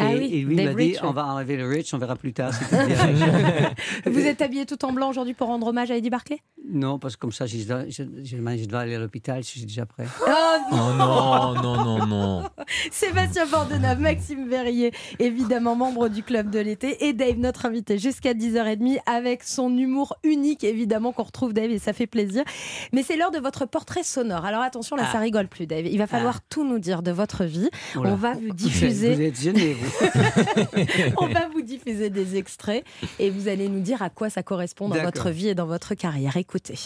Ah 0.00 0.12
et, 0.12 0.18
oui, 0.18 0.30
et 0.32 0.40
lui 0.42 0.56
Dave 0.56 0.66
m'a 0.66 0.74
dit, 0.74 0.88
Rich, 0.92 0.98
on 1.02 1.10
va 1.10 1.26
enlever 1.26 1.56
le 1.56 1.66
Rich, 1.66 1.92
on 1.92 1.98
verra 1.98 2.16
plus 2.16 2.32
tard. 2.32 2.52
si. 2.54 2.62
Vous 4.06 4.20
êtes 4.26 4.40
habillé 4.42 4.64
tout 4.66 4.82
en 4.84 4.92
blanc 4.92 5.10
aujourd'hui 5.10 5.34
pour 5.34 5.48
rendre 5.48 5.66
hommage 5.66 5.90
à 5.90 5.96
Eddie 5.96 6.10
Barclay? 6.10 6.38
Non, 6.70 6.98
parce 6.98 7.16
que 7.16 7.20
comme 7.20 7.32
ça, 7.32 7.46
je 7.46 7.56
dois, 7.64 7.84
je, 7.88 8.02
je- 8.22 8.36
je 8.36 8.64
dois 8.66 8.80
aller 8.80 8.94
à 8.94 8.98
l'hôpital, 8.98 9.42
je 9.42 9.48
suis 9.48 9.60
déjà 9.64 9.86
prêt. 9.86 10.04
Oh 10.20 10.30
Oh 10.70 10.74
non, 10.96 11.54
non, 11.54 11.84
non, 11.84 12.06
non. 12.06 12.42
Sébastien 12.90 13.46
Bordenave, 13.46 14.00
Maxime 14.00 14.48
Verrier, 14.48 14.92
évidemment 15.18 15.74
membre 15.76 16.08
du 16.08 16.22
club 16.22 16.50
de 16.50 16.58
l'été, 16.58 17.06
et 17.06 17.12
Dave, 17.12 17.38
notre 17.38 17.66
invité, 17.66 17.98
jusqu'à 17.98 18.34
10h30, 18.34 18.98
avec 19.06 19.42
son 19.44 19.76
humour 19.76 20.16
unique, 20.24 20.64
évidemment, 20.64 21.12
qu'on 21.12 21.22
retrouve 21.22 21.52
Dave, 21.54 21.70
et 21.70 21.78
ça 21.78 21.92
fait 21.92 22.06
plaisir. 22.06 22.44
Mais 22.92 23.02
c'est 23.02 23.16
l'heure 23.16 23.30
de 23.30 23.38
votre 23.38 23.66
portrait 23.66 24.02
sonore. 24.02 24.44
Alors 24.44 24.60
attention, 24.62 24.96
là, 24.96 25.04
Ah. 25.06 25.12
ça 25.12 25.18
rigole 25.20 25.48
plus, 25.48 25.66
Dave. 25.66 25.86
Il 25.86 25.98
va 25.98 26.06
falloir 26.06 26.40
tout 26.42 26.64
nous 26.68 26.78
dire 26.78 27.02
de 27.02 27.10
votre 27.12 27.44
vie. 27.44 27.70
Oh. 27.96 28.00
On 28.04 28.14
va 28.14 28.34
vous 28.34 28.48
Vous 28.48 28.52
diffuser. 28.54 29.12
êtes 29.26 29.40
gêné, 29.40 29.72
vous. 29.74 29.87
On 31.16 31.26
va 31.26 31.48
vous 31.52 31.62
diffuser 31.62 32.10
des 32.10 32.36
extraits 32.36 32.84
et 33.18 33.30
vous 33.30 33.48
allez 33.48 33.68
nous 33.68 33.80
dire 33.80 34.02
à 34.02 34.10
quoi 34.10 34.30
ça 34.30 34.42
correspond 34.42 34.88
dans 34.88 35.02
votre 35.02 35.30
vie 35.30 35.48
et 35.48 35.54
dans 35.54 35.66
votre 35.66 35.94
carrière. 35.94 36.36
Écoutez. 36.36 36.78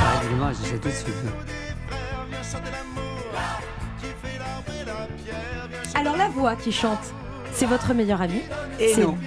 Ah, 0.00 0.20
évidemment, 0.24 0.50
je 0.52 0.66
sais 0.68 0.78
tout 0.78 0.88
de 0.88 0.92
suite. 0.92 1.14
Alors 5.94 6.16
la 6.16 6.28
voix 6.28 6.54
qui 6.56 6.70
chante, 6.72 6.98
c'est 7.52 7.66
votre 7.66 7.92
meilleur 7.94 8.22
ami? 8.22 8.40
Et 8.78 8.94
C'est- 8.94 9.02
non. 9.02 9.18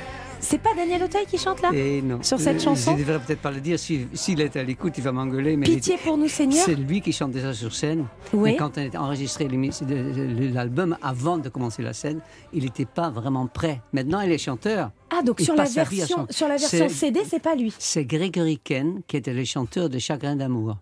C'est 0.41 0.57
pas 0.57 0.73
Daniel 0.75 1.03
Auteuil 1.03 1.25
qui 1.27 1.37
chante 1.37 1.61
là 1.61 1.69
Et 1.73 2.01
non. 2.01 2.21
Sur 2.23 2.39
cette 2.39 2.57
Euh, 2.57 2.59
chanson 2.59 2.93
Je 2.97 3.03
devrais 3.03 3.19
peut-être 3.19 3.41
pas 3.41 3.51
le 3.51 3.61
dire. 3.61 3.77
Si- 3.79 4.07
S'il 4.13 4.41
est 4.41 4.55
à 4.57 4.63
l'écoute, 4.63 4.93
il 4.97 5.03
va 5.03 5.11
m'engueuler. 5.11 5.55
Pitié 5.57 5.97
pour 6.03 6.17
nous 6.17 6.27
Seigneur 6.27 6.63
C'est 6.65 6.75
lui 6.75 7.01
qui 7.01 7.11
chante 7.13 7.31
déjà 7.31 7.53
sur 7.53 7.73
scène. 7.73 8.05
Oui. 8.33 8.51
Mais 8.51 8.55
quand 8.57 8.77
on 8.77 8.89
a 8.89 8.99
enregistré 8.99 9.47
l'album, 10.53 10.97
avant 11.01 11.37
de 11.37 11.49
commencer 11.49 11.81
la 11.83 11.93
scène, 11.93 12.19
il 12.53 12.63
n'était 12.63 12.85
pas 12.85 13.09
vraiment 13.09 13.47
prêt. 13.47 13.81
Maintenant, 13.93 14.21
il 14.21 14.31
est 14.31 14.37
chanteur. 14.37 14.91
Ah 15.09 15.21
donc 15.23 15.39
sur 15.41 15.55
la 15.55 15.65
version 15.65 16.17
chanter. 16.17 16.33
sur 16.33 16.47
la 16.47 16.57
version 16.57 16.89
CD, 16.89 17.21
c'est 17.29 17.41
pas 17.41 17.55
lui. 17.55 17.73
C'est 17.77 18.05
Gregory 18.05 18.57
Ken 18.63 19.01
qui 19.07 19.17
était 19.17 19.33
le 19.33 19.43
chanteur 19.45 19.89
de 19.89 19.99
Chagrin 19.99 20.35
d'amour. 20.35 20.77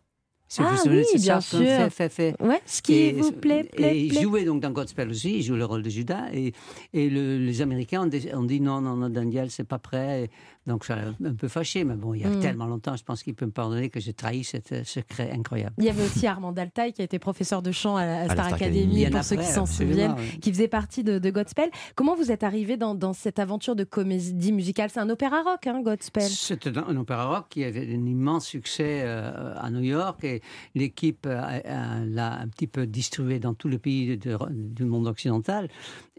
Si 0.51 0.61
Ah 0.63 0.73
oui, 0.87 1.03
bien 1.17 1.35
chanson, 1.35 1.57
sûr. 1.59 1.67
Fait, 1.67 1.89
fait, 1.91 2.09
fait. 2.09 2.35
Ouais, 2.41 2.59
ce 2.65 2.81
qui 2.81 2.93
Et- 2.95 3.11
vous 3.13 3.31
plaît, 3.31 3.65
plaît, 3.65 3.95
Et 3.95 4.05
il 4.05 4.19
jouait 4.19 4.45
donc 4.45 4.61
dans 4.61 4.71
Godspell 4.71 5.07
aussi, 5.09 5.35
il 5.37 5.43
joue 5.43 5.55
le 5.55 5.63
rôle 5.63 5.83
de 5.83 5.89
Judas. 5.91 6.25
Et, 6.33 6.53
et 6.91 7.07
le- 7.11 7.37
les 7.37 7.61
Américains 7.61 8.01
ont, 8.01 8.07
dit- 8.07 8.29
ont 8.33 8.41
dit 8.43 8.59
non, 8.59 8.81
non, 8.81 8.95
non, 8.95 9.09
Daniel, 9.09 9.51
c'est 9.51 9.63
pas 9.63 9.77
prêt. 9.77 10.27
Donc 10.67 10.83
je 10.85 10.93
suis 10.93 11.01
un 11.25 11.33
peu 11.33 11.47
fâché, 11.47 11.83
mais 11.83 11.95
bon, 11.95 12.13
il 12.13 12.21
y 12.21 12.25
a 12.25 12.29
Mm. 12.29 12.39
tellement 12.41 12.67
longtemps, 12.67 12.95
je 12.95 13.03
pense 13.03 13.23
qu'il 13.23 13.33
peut 13.33 13.45
me 13.45 13.51
pardonner 13.51 13.89
que 13.89 13.99
j'ai 13.99 14.13
trahi 14.13 14.43
ce 14.43 14.57
secret 14.83 15.31
incroyable. 15.33 15.73
Il 15.79 15.85
y 15.85 15.89
avait 15.89 16.03
aussi 16.03 16.27
Armand 16.27 16.51
Altaï 16.53 16.93
qui 16.93 17.01
a 17.01 17.05
été 17.05 17.17
professeur 17.17 17.61
de 17.63 17.71
chant 17.71 17.95
à 17.95 18.05
la 18.05 18.25
Star, 18.25 18.45
Star 18.45 18.53
Academy, 18.53 19.05
pour 19.09 19.23
ceux 19.23 19.37
qui 19.37 19.45
s'en 19.45 19.65
souviennent, 19.65 20.15
oui. 20.17 20.39
qui 20.39 20.51
faisait 20.51 20.67
partie 20.67 21.03
de, 21.03 21.17
de 21.17 21.29
Godspell. 21.31 21.69
Comment 21.95 22.15
vous 22.15 22.31
êtes 22.31 22.43
arrivé 22.43 22.77
dans, 22.77 22.93
dans 22.93 23.13
cette 23.13 23.39
aventure 23.39 23.75
de 23.75 23.83
comédie 23.83 24.51
musicale? 24.51 24.89
C'est 24.91 24.99
un 24.99 25.09
opéra 25.09 25.41
rock, 25.43 25.65
hein, 25.65 25.81
Godspell 25.81 26.23
C'était 26.29 26.77
un, 26.77 26.85
un 26.87 26.97
opéra 26.97 27.25
rock 27.37 27.45
qui 27.49 27.63
avait 27.63 27.87
un 27.87 28.05
immense 28.05 28.45
succès 28.45 29.01
euh, 29.05 29.53
à 29.57 29.71
New 29.71 29.81
York 29.81 30.23
et 30.23 30.41
l'équipe 30.75 31.25
euh, 31.25 31.41
euh, 31.65 32.05
l'a 32.05 32.39
un 32.41 32.47
petit 32.47 32.67
peu 32.67 32.85
distribué 32.85 33.39
dans 33.39 33.53
tous 33.55 33.69
les 33.69 33.79
pays 33.79 34.17
de- 34.17 34.37
du 34.51 34.85
monde 34.85 35.07
occidental. 35.07 35.67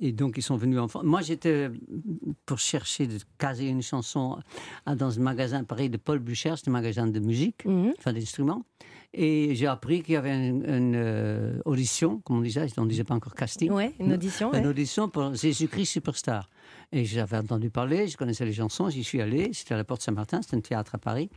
Et 0.00 0.12
donc, 0.12 0.35
ils 0.38 0.42
sont 0.42 0.57
venus 0.57 0.78
en 0.78 0.88
France. 0.88 1.04
Moi, 1.04 1.21
j'étais 1.21 1.71
pour 2.47 2.59
chercher 2.59 3.07
de 3.07 3.19
caser 3.38 3.66
une 3.69 3.83
chanson 3.83 4.38
à- 4.87 4.95
dans 4.97 5.19
un 5.19 5.23
magasin 5.23 5.62
pareil 5.64 5.90
de 5.90 5.99
Paul 5.99 6.19
Bucher, 6.19 6.54
c'est 6.57 6.69
un 6.69 6.73
magasin 6.73 7.07
de 7.07 7.21
musique, 7.21 7.64
Mhm. 7.66 7.92
enfin 7.99 8.12
d'instruments. 8.12 8.64
Et 9.12 9.54
j'ai 9.57 9.66
appris 9.66 10.02
qu'il 10.02 10.14
y 10.14 10.16
avait 10.16 10.35
une, 10.49 10.64
une, 10.64 10.95
euh, 10.97 11.59
audition, 11.64 12.21
comme 12.25 12.38
on 12.38 12.40
disait, 12.40 12.64
on 12.78 12.85
ne 12.85 12.88
disait 12.88 13.02
pas 13.04 13.14
encore 13.14 13.35
casting. 13.35 13.71
Ouais, 13.73 13.92
une 13.99 14.12
audition. 14.12 14.52
Une 14.54 14.61
ouais. 14.61 14.66
audition 14.69 15.09
pour 15.09 15.35
Jésus-Christ 15.35 15.87
Superstar. 15.87 16.49
Et 16.92 17.04
j'avais 17.04 17.37
entendu 17.37 17.70
parler, 17.70 18.09
je 18.09 18.16
connaissais 18.16 18.44
les 18.44 18.52
chansons, 18.52 18.90
j'y 18.90 19.04
suis 19.04 19.20
allé. 19.20 19.52
C'était 19.52 19.75
à 19.75 19.76
la 19.76 19.85
Porte 19.85 20.02
Saint-Martin, 20.02 20.42
c'était 20.42 20.56
un 20.56 20.61
théâtre 20.61 20.97
à 20.97 20.99
Paris. 20.99 21.30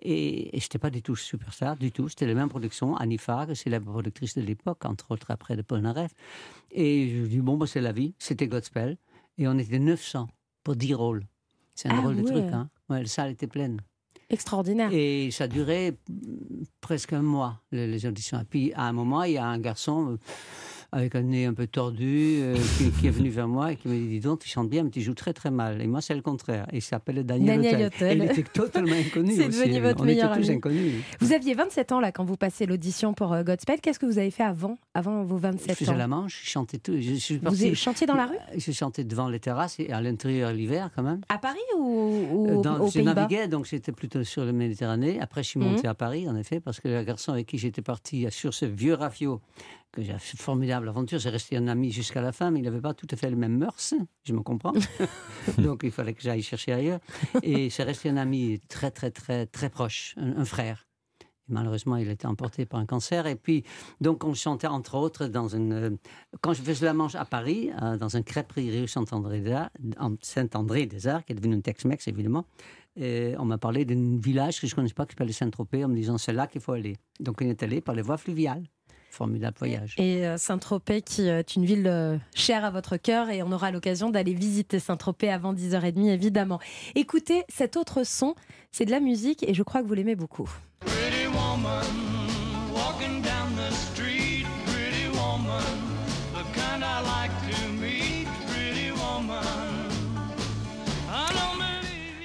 Et, 0.00 0.56
et 0.56 0.60
je 0.60 0.64
n'étais 0.64 0.78
pas 0.78 0.90
du 0.90 1.02
tout 1.02 1.16
superstar, 1.16 1.76
du 1.76 1.90
tout. 1.90 2.08
C'était 2.08 2.26
les 2.26 2.34
mêmes 2.34 2.48
productions. 2.48 2.96
Annie 2.96 3.18
Farg, 3.18 3.54
célèbre 3.54 3.90
productrice 3.90 4.36
de 4.36 4.42
l'époque, 4.42 4.84
entre 4.84 5.10
autres 5.10 5.30
après 5.30 5.56
de 5.56 5.62
Paul 5.62 5.80
Naref. 5.80 6.12
Et 6.70 7.08
je 7.08 7.26
dis, 7.26 7.40
bon, 7.40 7.56
bah, 7.56 7.66
c'est 7.66 7.80
la 7.80 7.90
vie. 7.90 8.14
C'était 8.18 8.46
Godspell. 8.46 8.96
Et 9.38 9.48
on 9.48 9.58
était 9.58 9.80
900 9.80 10.28
pour 10.62 10.76
10 10.76 10.94
rôles. 10.94 11.24
C'est 11.74 11.88
un 11.88 11.98
Ah 11.98 12.00
drôle 12.02 12.16
de 12.16 12.22
truc, 12.22 12.44
hein. 12.52 12.68
Ouais, 12.88 13.00
la 13.00 13.08
salle 13.08 13.30
était 13.32 13.46
pleine. 13.48 13.80
Extraordinaire. 14.30 14.90
Et 14.92 15.30
ça 15.32 15.48
durait 15.48 15.96
mm, 16.08 16.64
presque 16.80 17.12
un 17.12 17.22
mois, 17.22 17.60
les, 17.72 17.88
les 17.88 18.06
auditions. 18.06 18.40
Et 18.40 18.44
puis, 18.44 18.72
à 18.74 18.84
un 18.84 18.92
moment, 18.92 19.24
il 19.24 19.32
y 19.32 19.38
a 19.38 19.46
un 19.46 19.58
garçon 19.58 20.12
euh, 20.12 20.18
avec 20.92 21.14
un 21.14 21.22
nez 21.22 21.46
un 21.46 21.54
peu 21.54 21.66
tordu 21.66 22.38
euh, 22.42 22.54
qui, 22.76 22.90
qui 22.90 23.06
est 23.06 23.10
venu 23.10 23.30
vers 23.30 23.48
moi 23.48 23.72
et 23.72 23.76
qui 23.76 23.88
me 23.88 23.94
dit 23.94 24.06
Dis 24.08 24.20
donc, 24.20 24.40
tu 24.40 24.48
chantes 24.48 24.68
bien, 24.68 24.82
mais 24.84 24.90
tu 24.90 25.00
joues 25.00 25.14
très 25.14 25.32
très 25.32 25.50
mal. 25.50 25.80
Et 25.80 25.86
moi, 25.86 26.00
c'est 26.02 26.14
le 26.14 26.20
contraire. 26.20 26.66
Et 26.72 26.76
il 26.78 26.82
s'appelle 26.82 27.24
Daniel, 27.24 27.62
Daniel. 27.62 27.90
Et 28.02 28.12
il 28.14 28.24
était 28.24 28.42
totalement 28.42 28.94
inconnu. 28.94 29.32
C'est 29.36 29.48
devenu 29.48 29.80
votre 29.80 30.02
On 30.02 30.04
meilleur 30.04 30.32
était 30.32 30.40
tous 30.42 30.48
ami. 30.48 30.56
inconnus. 30.58 30.92
Vous 31.20 31.32
aviez 31.32 31.54
27 31.54 31.92
ans 31.92 32.00
là 32.00 32.12
quand 32.12 32.24
vous 32.24 32.36
passez 32.36 32.66
l'audition 32.66 33.14
pour 33.14 33.32
euh, 33.32 33.42
Godspell. 33.42 33.80
Qu'est-ce 33.80 33.98
que 33.98 34.06
vous 34.06 34.18
avez 34.18 34.30
fait 34.30 34.42
avant, 34.42 34.76
avant 34.94 35.24
vos 35.24 35.36
Je 35.38 35.42
27 35.42 35.76
faisais 35.78 35.90
ans 35.90 35.94
la 35.94 36.08
manche, 36.08 36.42
je 36.44 36.50
chantais 36.50 36.78
tout. 36.78 36.94
Je 37.00 37.36
Vous 37.42 37.74
chantiez 37.74 38.06
dans 38.06 38.14
la 38.16 38.26
rue 38.26 38.36
Je 38.58 38.72
chantais 38.72 39.04
devant 39.04 39.28
les 39.28 39.40
terrasses 39.40 39.80
et 39.80 39.90
à 39.90 40.00
l'intérieur 40.02 40.52
l'hiver 40.52 40.90
quand 40.94 41.02
même. 41.02 41.22
À 41.30 41.38
Paris 41.38 41.58
ou, 41.78 42.26
ou 42.30 42.46
Euh, 42.48 42.54
au- 42.56 42.62
dans- 42.62 42.80
aux 42.80 42.90
je 42.90 43.00
naviguais, 43.00 43.48
donc 43.48 43.64
j'étais 43.64 43.92
plutôt 43.92 44.24
sur 44.24 44.44
la 44.44 44.52
Méditerranée. 44.52 45.18
Après, 45.20 45.42
je 45.42 45.48
suis 45.48 45.60
monté 45.60 45.88
à 45.88 45.94
Paris, 45.94 46.28
en 46.28 46.36
effet, 46.36 46.60
parce 46.60 46.80
que 46.80 46.88
le 46.88 47.02
garçon 47.02 47.32
avec 47.32 47.46
qui 47.46 47.56
j'étais 47.56 47.82
parti 47.82 48.26
sur 48.30 48.52
ce 48.52 48.66
vieux 48.66 48.94
rafio, 48.94 49.40
que 49.92 50.02
j'ai 50.02 50.12
fait 50.18 50.32
une 50.32 50.38
formidable 50.38 50.88
aventure, 50.88 51.18
j'ai 51.18 51.28
resté 51.30 51.56
un 51.56 51.68
ami 51.68 51.90
jusqu'à 51.92 52.20
la 52.22 52.32
fin, 52.32 52.50
mais 52.50 52.60
il 52.60 52.62
n'avait 52.64 52.80
pas 52.80 52.94
tout 52.94 53.06
à 53.10 53.16
fait 53.16 53.28
les 53.30 53.36
mêmes 53.36 53.58
mœurs, 53.58 53.94
je 54.24 54.32
me 54.32 54.40
comprends. 54.42 54.72
donc 55.58 55.82
il 55.84 55.90
fallait 55.92 56.14
que 56.14 56.22
j'aille 56.22 56.42
chercher 56.42 56.72
ailleurs. 56.72 57.00
Et 57.42 57.70
c'est 57.70 57.82
resté 57.84 58.08
un 58.08 58.16
ami 58.16 58.58
très, 58.68 58.90
très, 58.90 59.10
très, 59.10 59.46
très 59.46 59.68
proche, 59.70 60.14
un, 60.16 60.38
un 60.38 60.44
frère. 60.44 60.86
Et 61.48 61.52
malheureusement, 61.52 61.96
il 61.96 62.08
a 62.08 62.12
été 62.12 62.26
emporté 62.26 62.66
par 62.66 62.78
un 62.80 62.86
cancer. 62.86 63.26
Et 63.26 63.34
puis, 63.34 63.64
donc, 64.00 64.22
on 64.24 64.32
chantait 64.32 64.68
entre 64.68 64.94
autres 64.94 65.26
dans 65.26 65.48
une. 65.48 65.72
euh, 65.72 65.90
Quand 66.40 66.52
je 66.54 66.62
faisais 66.62 66.86
la 66.86 66.94
manche 66.94 67.16
à 67.16 67.24
Paris, 67.24 67.70
euh, 67.82 67.96
dans 67.96 68.16
un 68.16 68.22
crêperie 68.22 68.70
rue 68.80 68.86
Saint-André 68.86 69.40
des 69.40 69.50
Arts, 69.52 69.70
en 69.98 70.14
Saint-André 70.22 70.86
des 70.86 71.08
Arts, 71.08 71.24
qui 71.24 71.32
est 71.32 71.34
devenu 71.36 71.54
une 71.56 71.62
Tex-Mex 71.62 72.06
évidemment, 72.06 72.46
et 72.94 73.34
on 73.38 73.44
m'a 73.44 73.58
parlé 73.58 73.84
d'un 73.84 74.18
village 74.20 74.60
que 74.60 74.66
je 74.68 74.72
ne 74.72 74.76
connaissais 74.76 74.94
pas 74.94 75.04
qui 75.06 75.14
s'appelle 75.14 75.32
Saint-Tropez, 75.34 75.84
en 75.84 75.88
me 75.88 75.96
disant 75.96 76.16
c'est 76.16 76.32
là 76.32 76.46
qu'il 76.46 76.60
faut 76.60 76.72
aller. 76.72 76.96
Donc, 77.18 77.40
on 77.42 77.46
est 77.46 77.62
allé 77.64 77.80
par 77.80 77.94
les 77.96 78.02
voies 78.02 78.18
fluviales. 78.18 78.62
Formidable 79.12 79.58
voyage. 79.58 79.94
Et 79.98 80.26
euh, 80.26 80.38
Saint-Tropez, 80.38 81.02
qui 81.02 81.28
est 81.28 81.54
une 81.54 81.66
ville 81.66 81.86
euh, 81.86 82.16
chère 82.34 82.64
à 82.64 82.70
votre 82.70 82.96
cœur, 82.96 83.28
et 83.28 83.42
on 83.42 83.52
aura 83.52 83.70
l'occasion 83.70 84.08
d'aller 84.08 84.32
visiter 84.32 84.78
Saint-Tropez 84.78 85.28
avant 85.28 85.52
10h30, 85.52 86.08
évidemment. 86.08 86.60
Écoutez 86.94 87.44
cet 87.50 87.76
autre 87.76 88.04
son, 88.04 88.34
c'est 88.70 88.86
de 88.86 88.90
la 88.90 89.00
musique, 89.00 89.46
et 89.46 89.52
je 89.52 89.62
crois 89.62 89.82
que 89.82 89.86
vous 89.86 89.92
l'aimez 89.92 90.16
beaucoup. 90.16 90.50
Pretty 90.80 91.26
woman, 91.26 91.84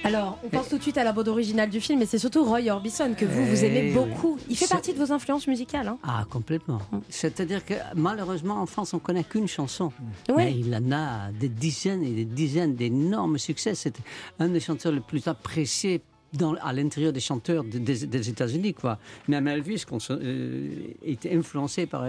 Alors, 0.08 0.38
on 0.42 0.48
pense 0.48 0.70
tout 0.70 0.78
de 0.78 0.82
suite 0.82 0.96
à 0.96 1.04
la 1.04 1.12
bande 1.12 1.28
originale 1.28 1.68
du 1.68 1.80
film, 1.80 1.98
mais 1.98 2.06
c'est 2.06 2.18
surtout 2.18 2.42
Roy 2.42 2.70
Orbison 2.70 3.12
que 3.14 3.26
vous, 3.26 3.44
vous 3.44 3.62
aimez 3.62 3.88
Eh 3.90 3.92
beaucoup. 3.92 4.38
Il 4.48 4.56
fait 4.56 4.66
partie 4.66 4.94
de 4.94 4.98
vos 4.98 5.12
influences 5.12 5.46
musicales. 5.46 5.86
Hein 5.86 5.98
Ah, 6.02 6.24
complètement. 6.30 6.80
C'est-à-dire 7.10 7.62
que 7.62 7.74
malheureusement, 7.94 8.54
en 8.62 8.64
France, 8.66 8.94
on 8.94 8.98
connaît 8.98 9.24
qu'une 9.24 9.48
chanson. 9.48 9.92
Ouais. 10.30 10.36
Mais 10.36 10.54
il 10.58 10.74
en 10.74 10.92
a 10.92 11.30
des 11.38 11.50
dizaines 11.50 12.02
et 12.02 12.10
des 12.12 12.24
dizaines 12.24 12.74
d'énormes 12.74 13.36
succès. 13.36 13.74
C'est 13.74 13.98
un 14.38 14.48
des 14.48 14.60
chanteurs 14.60 14.92
les 14.92 15.00
plus 15.00 15.28
appréciés 15.28 16.00
dans, 16.32 16.54
à 16.56 16.72
l'intérieur 16.72 17.12
des 17.12 17.20
chanteurs 17.20 17.64
de- 17.64 17.78
des, 17.78 18.06
des 18.06 18.28
États-Unis. 18.28 18.74
quoi. 18.74 18.98
Même 19.28 19.48
Elvis 19.48 19.84
euh, 20.10 20.68
était 21.02 21.34
influencé 21.36 21.86
par. 21.86 22.04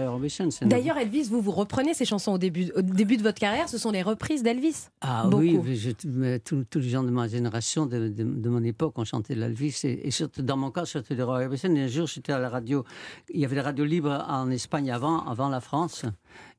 C'est 0.50 0.66
D'ailleurs, 0.66 0.96
Elvis, 0.98 1.24
vous 1.24 1.40
vous 1.40 1.50
reprenez 1.52 1.94
ces 1.94 2.04
chansons 2.04 2.32
au 2.32 2.38
début, 2.38 2.70
au 2.76 2.82
début 2.82 3.16
de 3.16 3.22
votre 3.22 3.38
carrière, 3.40 3.68
ce 3.68 3.78
sont 3.78 3.90
les 3.90 4.02
reprises 4.02 4.42
d'Elvis. 4.42 4.88
Ah 5.00 5.26
Beaucoup. 5.28 5.42
oui, 5.42 5.58
tous 6.44 6.78
les 6.78 6.88
gens 6.88 7.02
de 7.02 7.10
ma 7.10 7.28
génération, 7.28 7.86
de, 7.86 8.08
de- 8.08 8.24
de 8.24 8.48
mon 8.48 8.62
époque, 8.62 8.98
ont 8.98 9.04
chanté 9.04 9.34
de 9.34 9.40
l'Elvis. 9.40 9.80
Et, 9.84 10.06
et 10.06 10.10
surtout, 10.10 10.42
dans 10.42 10.56
mon 10.56 10.70
cas, 10.70 10.84
surtout 10.84 11.14
Orbison. 11.18 11.74
Et 11.76 11.82
un 11.82 11.88
jour, 11.88 12.06
j'étais 12.06 12.32
à 12.32 12.38
la 12.38 12.48
radio. 12.48 12.84
Il 13.32 13.40
y 13.40 13.44
avait 13.44 13.56
la 13.56 13.62
radio 13.62 13.84
libre 13.84 14.24
en 14.28 14.50
Espagne 14.50 14.90
avant, 14.90 15.26
avant 15.26 15.48
la 15.48 15.60
France. 15.60 16.04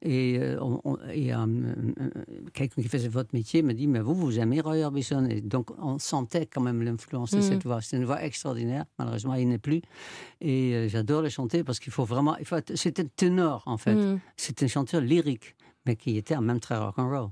Et, 0.01 0.37
euh, 0.39 0.57
on- 0.61 0.81
on- 0.83 0.97
et, 1.13 1.33
euh, 1.33 1.37
euh, 1.39 2.09
quelqu'un 2.53 2.81
qui 2.81 2.87
faisait 2.87 3.07
votre 3.07 3.29
métier 3.33 3.61
me 3.61 3.73
dit 3.73 3.87
Mais 3.87 3.99
vous, 3.99 4.15
vous 4.15 4.39
aimez 4.39 4.61
Roy 4.61 4.77
Orbison 4.83 5.25
Et 5.25 5.41
donc, 5.41 5.69
on 5.79 5.99
sentait 5.99 6.45
quand 6.45 6.61
même 6.61 6.81
l'influence 6.81 7.31
de 7.31 7.37
Mhm. 7.37 7.43
cette 7.43 7.63
voix. 7.63 7.81
C'est 7.81 7.97
une 7.97 8.05
voix 8.05 8.23
extraordinaire. 8.23 8.85
Malheureusement, 8.99 9.35
il 9.35 9.47
n'est 9.49 9.57
plus. 9.57 9.81
Et 10.39 10.73
euh, 10.73 10.87
j'adore 10.87 11.21
le 11.21 11.29
chanter 11.29 11.63
parce 11.63 11.79
qu'il 11.79 11.91
faut 11.93 12.05
vraiment. 12.05 12.35
faut 12.43 12.55
être- 12.55 12.75
C'était 12.75 13.03
ténor, 13.05 13.63
en 13.65 13.77
fait. 13.77 13.95
Mm. 13.95 14.19
C'est 14.37 14.63
un 14.63 14.67
chanteur 14.67 15.01
lyrique, 15.01 15.55
mais 15.85 15.95
qui 15.95 16.17
était 16.17 16.35
en 16.35 16.41
même 16.41 16.59
très 16.59 16.77
rock'n'roll. 16.77 17.29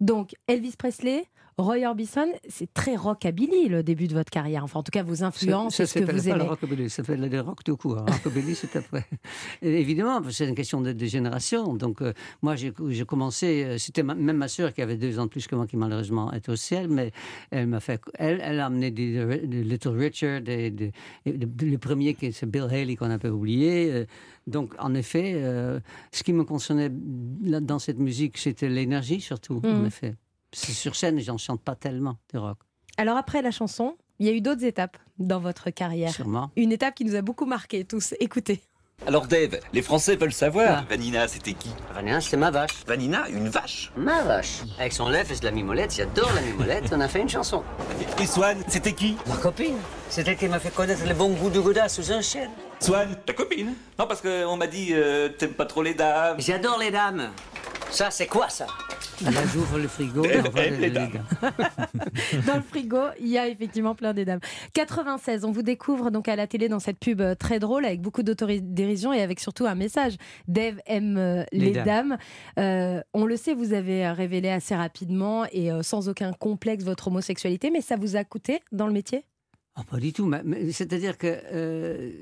Donc, 0.00 0.34
Elvis 0.48 0.74
Presley, 0.76 1.24
Roy 1.58 1.84
Orbison, 1.84 2.28
c'est 2.48 2.72
très 2.72 2.94
rockabilly 2.94 3.68
le 3.68 3.82
début 3.82 4.06
de 4.06 4.14
votre 4.14 4.30
carrière. 4.30 4.62
Enfin, 4.62 4.78
en 4.78 4.82
tout 4.84 4.92
cas, 4.92 5.02
vos 5.02 5.24
influences, 5.24 5.74
Ça 5.74 5.86
c'est 5.86 5.98
ce 6.00 6.04
que 6.04 6.12
vous 6.12 6.28
pas 6.28 6.36
le 6.36 6.44
rockabilly, 6.44 6.88
ça 6.88 7.02
s'appelle 7.02 7.28
le 7.28 7.40
rock 7.40 7.64
tout 7.64 7.76
court. 7.76 7.98
Rockabilly, 8.06 8.54
c'est 8.54 8.76
après. 8.76 9.04
Et 9.62 9.80
évidemment, 9.80 10.20
c'est 10.30 10.46
une 10.48 10.54
question 10.54 10.80
de, 10.80 10.92
de 10.92 11.06
génération. 11.06 11.74
Donc, 11.74 12.00
euh, 12.00 12.12
moi, 12.42 12.54
j'ai 12.54 12.72
commencé, 13.04 13.64
euh, 13.64 13.78
c'était 13.78 14.04
même 14.04 14.36
ma 14.36 14.46
sœur 14.46 14.72
qui 14.72 14.82
avait 14.82 14.96
deux 14.96 15.18
ans 15.18 15.24
de 15.24 15.30
plus 15.30 15.48
que 15.48 15.56
moi, 15.56 15.66
qui 15.66 15.76
malheureusement 15.76 16.32
est 16.32 16.48
au 16.48 16.54
ciel, 16.54 16.86
mais 16.88 17.10
elle 17.50 17.66
m'a 17.66 17.80
fait, 17.80 18.00
elle, 18.14 18.40
elle 18.40 18.60
a 18.60 18.66
amené 18.66 18.92
des, 18.92 19.24
des 19.46 19.64
Little 19.64 19.98
Richard, 19.98 20.40
des, 20.42 20.70
des- 20.70 20.92
et 21.26 21.32
le, 21.32 21.78
premier, 21.78 22.14
qui 22.14 22.32
c'est 22.32 22.46
Bill 22.48 22.68
Haley, 22.70 22.94
qu'on 22.94 23.10
a 23.10 23.18
pas 23.18 23.30
oublié. 23.30 23.90
Euh, 23.92 24.04
Donc, 24.46 24.74
en 24.78 24.94
effet, 24.94 25.32
euh, 25.34 25.80
ce 26.12 26.22
qui 26.22 26.32
me 26.32 26.44
concernait 26.44 26.90
dans 26.92 27.80
cette 27.80 27.98
musique, 27.98 28.38
c'était 28.38 28.68
l'énergie 28.68 29.20
surtout, 29.20 29.60
en 29.64 29.84
effet. 29.84 30.14
Sur 30.52 30.96
scène, 30.96 31.20
j'en 31.20 31.38
chante 31.38 31.60
pas 31.62 31.74
tellement 31.74 32.16
de 32.32 32.38
rock, 32.38 32.58
Alors, 32.96 33.16
après 33.16 33.42
la 33.42 33.50
chanson, 33.50 33.96
il 34.18 34.26
y 34.26 34.30
a 34.30 34.32
eu 34.32 34.40
d'autres 34.40 34.64
étapes 34.64 34.96
dans 35.18 35.40
votre 35.40 35.70
carrière. 35.70 36.12
sûrement. 36.12 36.50
Une 36.56 36.72
étape 36.72 36.94
qui 36.94 37.04
nous 37.04 37.14
a 37.16 37.22
beaucoup 37.22 37.44
marqué 37.46 37.84
tous. 37.84 38.14
Écoutez. 38.20 38.62
Alors 39.06 39.28
Dave, 39.28 39.60
les 39.72 39.82
Français 39.82 40.16
veulent 40.16 40.32
savoir. 40.32 40.78
Ah. 40.80 40.84
Vanina, 40.88 41.28
c'était 41.28 41.52
qui? 41.52 41.70
Vanina, 41.94 42.20
c'est 42.20 42.36
ma 42.36 42.50
vache. 42.50 42.84
Vanina, 42.84 43.28
une 43.28 43.48
vache? 43.48 43.92
Ma 43.96 44.22
vache. 44.24 44.62
Avec 44.80 44.92
son 44.92 45.08
lait, 45.08 45.24
fait 45.24 45.38
de 45.38 45.44
la 45.44 45.52
mimolette. 45.52 45.94
J'adore 45.94 46.32
la 46.34 46.40
mimolette. 46.40 46.92
On 46.92 47.00
a 47.00 47.06
fait 47.06 47.20
une 47.20 47.28
chanson. 47.28 47.62
Et 48.20 48.26
Swan, 48.26 48.58
c'était 48.66 48.94
qui? 48.94 49.16
Ma 49.28 49.36
copine. 49.36 49.76
C'est 50.08 50.26
elle 50.26 50.36
qui 50.36 50.48
m'a 50.48 50.58
fait 50.58 50.74
connaître 50.74 51.06
le 51.06 51.14
bon 51.14 51.32
goût 51.32 51.48
du 51.48 51.60
gouda 51.60 51.88
sous 51.88 52.10
un 52.10 52.20
chêne. 52.22 52.50
Swan, 52.80 53.16
ta 53.24 53.34
copine? 53.34 53.74
Non, 54.00 54.06
parce 54.08 54.20
qu'on 54.20 54.56
m'a 54.56 54.66
dit 54.66 54.88
euh, 54.92 55.28
t'aimes 55.28 55.54
pas 55.54 55.66
trop 55.66 55.82
les 55.84 55.94
dames. 55.94 56.40
J'adore 56.40 56.78
les 56.80 56.90
dames. 56.90 57.30
Ça, 57.90 58.10
c'est 58.10 58.26
quoi 58.26 58.48
ça? 58.48 58.66
Là, 59.24 59.30
j'ouvre 59.52 59.78
le 59.78 59.88
frigo. 59.88 60.22
J'en 60.24 60.50
vois 60.50 60.64
eh, 60.66 60.70
les- 60.76 60.90
dames. 60.90 61.10
Dans 62.46 62.56
le 62.56 62.62
frigo, 62.62 62.98
il 63.18 63.28
y 63.28 63.38
a 63.38 63.48
effectivement 63.48 63.94
plein 63.94 64.12
des 64.14 64.24
dames. 64.24 64.40
96, 64.74 65.44
on 65.44 65.50
vous 65.50 65.62
découvre 65.62 66.10
donc 66.10 66.28
à 66.28 66.36
la 66.36 66.46
télé 66.46 66.68
dans 66.68 66.78
cette 66.78 66.98
pub 66.98 67.20
euh, 67.20 67.34
très 67.34 67.58
drôle 67.58 67.84
avec 67.84 68.00
beaucoup 68.00 68.22
d'autodérision 68.22 69.12
et 69.12 69.20
avec 69.22 69.40
surtout 69.40 69.66
un 69.66 69.74
message. 69.74 70.14
Dave 70.46 70.80
aime 70.86 71.16
euh, 71.16 71.44
les, 71.50 71.72
Les 71.72 71.82
dames. 71.82 72.18
Euh, 72.58 73.00
on 73.14 73.24
le 73.24 73.36
sait, 73.36 73.54
vous 73.54 73.72
avez 73.72 74.08
révélé 74.10 74.50
assez 74.50 74.74
rapidement 74.76 75.46
et 75.52 75.70
sans 75.82 76.08
aucun 76.08 76.32
complexe 76.32 76.84
votre 76.84 77.08
homosexualité, 77.08 77.70
mais 77.70 77.80
ça 77.80 77.96
vous 77.96 78.16
a 78.16 78.24
coûté 78.24 78.60
dans 78.70 78.86
le 78.86 78.92
métier? 78.92 79.24
Ah, 79.74 79.82
pas 79.88 79.98
du 79.98 80.12
tout. 80.12 80.30
C'est-à-dire 80.72 81.16
que 81.18 81.26
euh, 81.52 82.12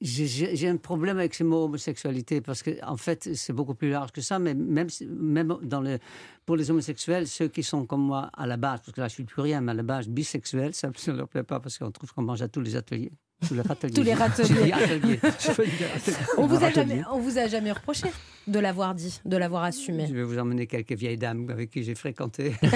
j'ai- 0.00 0.68
un 0.68 0.76
problème 0.76 1.18
avec 1.18 1.34
ce 1.34 1.44
mot 1.44 1.64
homosexualité 1.64 2.40
parce 2.40 2.62
que 2.62 2.70
en 2.84 2.96
fait 2.96 3.34
c'est 3.34 3.52
beaucoup 3.52 3.74
plus 3.74 3.90
large 3.90 4.12
que 4.12 4.20
ça. 4.20 4.38
Mais 4.38 4.54
même 4.54 4.88
même 5.08 5.56
dans 5.62 5.80
le 5.80 5.98
pour 6.46 6.56
les 6.56 6.70
homosexuels, 6.70 7.26
ceux 7.26 7.48
qui 7.48 7.62
sont 7.62 7.84
comme 7.86 8.02
moi 8.02 8.30
à 8.36 8.46
la 8.46 8.56
base, 8.56 8.80
parce 8.80 8.92
que 8.92 9.00
là 9.00 9.08
je 9.08 9.14
suis 9.14 9.24
plus 9.24 9.42
rien, 9.42 9.60
mais 9.60 9.72
à 9.72 9.74
la 9.74 9.82
base 9.82 10.08
bisexuel, 10.08 10.74
ça 10.74 10.88
ne 10.88 11.12
leur 11.12 11.28
plaît 11.28 11.42
pas 11.42 11.60
parce 11.60 11.78
qu'on 11.78 11.90
trouve 11.90 12.12
qu'on 12.12 12.22
mange 12.22 12.42
à 12.42 12.48
tous 12.48 12.60
les 12.60 12.76
ateliers. 12.76 13.12
Tous 13.48 13.54
les 13.54 13.62
râteliers. 13.62 13.94
Tous 13.94 14.02
les 14.02 14.12
râteliers. 14.72 15.18
On 16.36 16.46
vous 16.46 16.62
a 16.62 16.70
jamais, 16.70 17.02
on 17.10 17.18
vous 17.20 17.38
a 17.38 17.46
jamais 17.46 17.72
reproché 17.72 18.08
de 18.46 18.58
l'avoir 18.58 18.94
dit, 18.94 19.18
de 19.24 19.36
l'avoir 19.38 19.64
assumé. 19.64 20.06
Je 20.06 20.12
vais 20.14 20.24
vous 20.24 20.38
emmener 20.38 20.66
quelques 20.66 20.92
vieilles 20.92 21.16
dames 21.16 21.48
avec 21.48 21.70
qui 21.70 21.82
j'ai 21.82 21.94
fréquenté. 21.94 22.52
Elles 22.62 22.70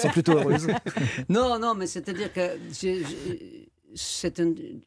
sont 0.00 0.08
plutôt 0.08 0.38
heureuses. 0.38 0.68
non, 1.28 1.58
non, 1.58 1.74
mais 1.74 1.86
c'est-à-dire 1.86 2.32
que 2.32 2.56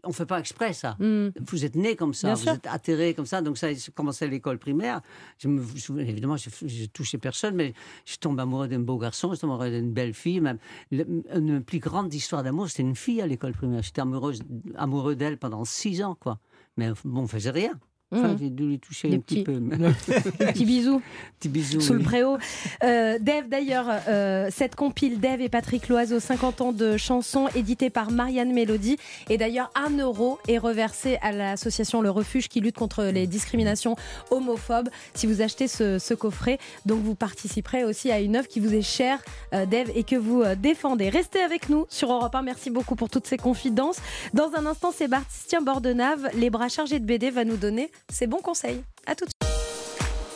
on 0.03 0.07
ne 0.09 0.13
fait 0.13 0.25
pas 0.25 0.39
exprès 0.39 0.73
ça. 0.73 0.95
Hmm. 0.99 1.29
Vous 1.47 1.65
êtes 1.65 1.75
né 1.75 1.95
comme 1.95 2.13
ça, 2.13 2.27
Bien 2.27 2.35
vous 2.35 2.41
sûr. 2.43 2.51
êtes 2.53 2.67
atterré 2.67 3.13
comme 3.13 3.25
ça. 3.25 3.41
Donc 3.41 3.57
ça, 3.57 3.73
j'ai 3.73 3.91
commencé 3.93 4.25
à 4.25 4.27
l'école 4.27 4.57
primaire. 4.59 5.01
Je 5.39 5.47
me 5.47 5.63
souviens, 5.77 6.05
évidemment, 6.05 6.37
j'ai 6.37 6.51
j'ai 6.65 6.87
touché 6.87 7.17
personne, 7.17 7.55
mais 7.55 7.73
je 8.05 8.17
tombe 8.17 8.39
amoureux 8.39 8.67
d'un 8.67 8.79
beau 8.79 8.97
garçon, 8.97 9.33
je 9.33 9.39
tombe 9.39 9.51
amoureux 9.51 9.69
d'une 9.69 9.91
belle 9.91 10.13
fille. 10.13 10.39
Même 10.41 10.57
Le- 10.91 11.05
une 11.35 11.63
plus 11.63 11.79
grande 11.79 12.13
histoire 12.13 12.43
d'amour, 12.43 12.69
c'était 12.69 12.83
une 12.83 12.95
fille 12.95 13.21
à 13.21 13.27
l'école 13.27 13.53
primaire. 13.53 13.81
J'étais 13.83 14.01
amoureuse, 14.01 14.41
amoureux 14.75 15.15
d'elle 15.15 15.37
pendant 15.37 15.63
six 15.65 16.01
ans, 16.03 16.15
quoi. 16.19 16.39
Mais 16.77 16.91
bon, 17.05 17.21
on 17.21 17.27
faisait 17.27 17.49
rien. 17.51 17.71
Enfin, 18.15 18.29
Mhm. 18.29 18.37
j'ai 18.39 18.49
dû 18.49 18.63
lui 18.67 18.79
toucher 18.79 19.09
Des 19.09 19.17
un 19.17 19.19
petit 19.19 19.43
peu. 19.43 19.59
Petit 20.39 20.63
bisou. 20.65 21.01
Petit 21.39 21.49
bisou. 21.49 21.81
Sous 21.81 21.91
le 21.93 21.99
préau. 21.99 22.37
Euh, 22.85 23.17
Dave, 23.19 23.49
d'ailleurs, 23.49 23.87
euh, 24.07 24.47
cette 24.49 24.75
compile 24.75 25.19
Dave 25.19 25.41
et 25.41 25.49
Patrick 25.49 25.89
Loiseau, 25.89 26.21
50 26.21 26.61
ans 26.61 26.71
de 26.71 26.95
chansons, 26.95 27.49
éditée 27.53 27.89
par 27.89 28.09
Marianne 28.11 28.53
Mélodie. 28.53 28.95
Et 29.29 29.37
d'ailleurs, 29.37 29.71
un 29.75 29.89
euro 29.97 30.39
est 30.47 30.57
reversé 30.57 31.17
à 31.21 31.33
l'association 31.33 31.99
Le 32.01 32.09
Refuge 32.09 32.47
qui 32.47 32.61
lutte 32.61 32.77
contre 32.77 33.03
les 33.03 33.27
discriminations 33.27 33.97
homophobes 34.31 34.89
si 35.13 35.27
vous 35.27 35.41
achetez 35.41 35.67
ce, 35.67 35.99
ce 35.99 36.13
coffret. 36.13 36.59
Donc, 36.85 37.01
vous 37.03 37.15
participerez 37.15 37.83
aussi 37.83 38.09
à 38.09 38.21
une 38.21 38.37
œuvre 38.37 38.47
qui 38.47 38.61
vous 38.61 38.73
est 38.73 38.81
chère, 38.81 39.19
euh, 39.53 39.65
Dave, 39.65 39.91
et 39.95 40.03
que 40.05 40.15
vous 40.15 40.43
euh, 40.43 40.55
défendez. 40.55 41.09
Restez 41.09 41.41
avec 41.41 41.67
nous 41.67 41.85
sur 41.89 42.09
Europe 42.13 42.33
1. 42.35 42.41
Merci 42.41 42.69
beaucoup 42.69 42.95
pour 42.95 43.09
toutes 43.09 43.27
ces 43.27 43.37
confidences. 43.37 43.97
Dans 44.33 44.51
un 44.55 44.65
instant, 44.65 44.93
Sébastien 44.93 45.61
Bordenave, 45.61 46.29
les 46.35 46.49
bras 46.49 46.69
chargés 46.69 46.99
de 46.99 47.05
BD, 47.05 47.31
va 47.31 47.43
nous 47.43 47.57
donner 47.57 47.91
ses 48.11 48.27
bons 48.27 48.41
conseils. 48.41 48.83
À 49.05 49.15
tout 49.15 49.25
de 49.25 49.29
suite. 49.29 49.57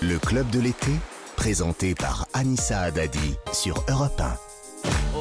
Le 0.02 0.18
club 0.18 0.50
de 0.50 0.60
l'été, 0.60 0.92
présenté 1.36 1.96
par 1.96 2.28
Anissa 2.34 2.82
Haddadi 2.82 3.36
sur 3.54 3.84
Europe 3.90 4.20
1. 4.20 5.21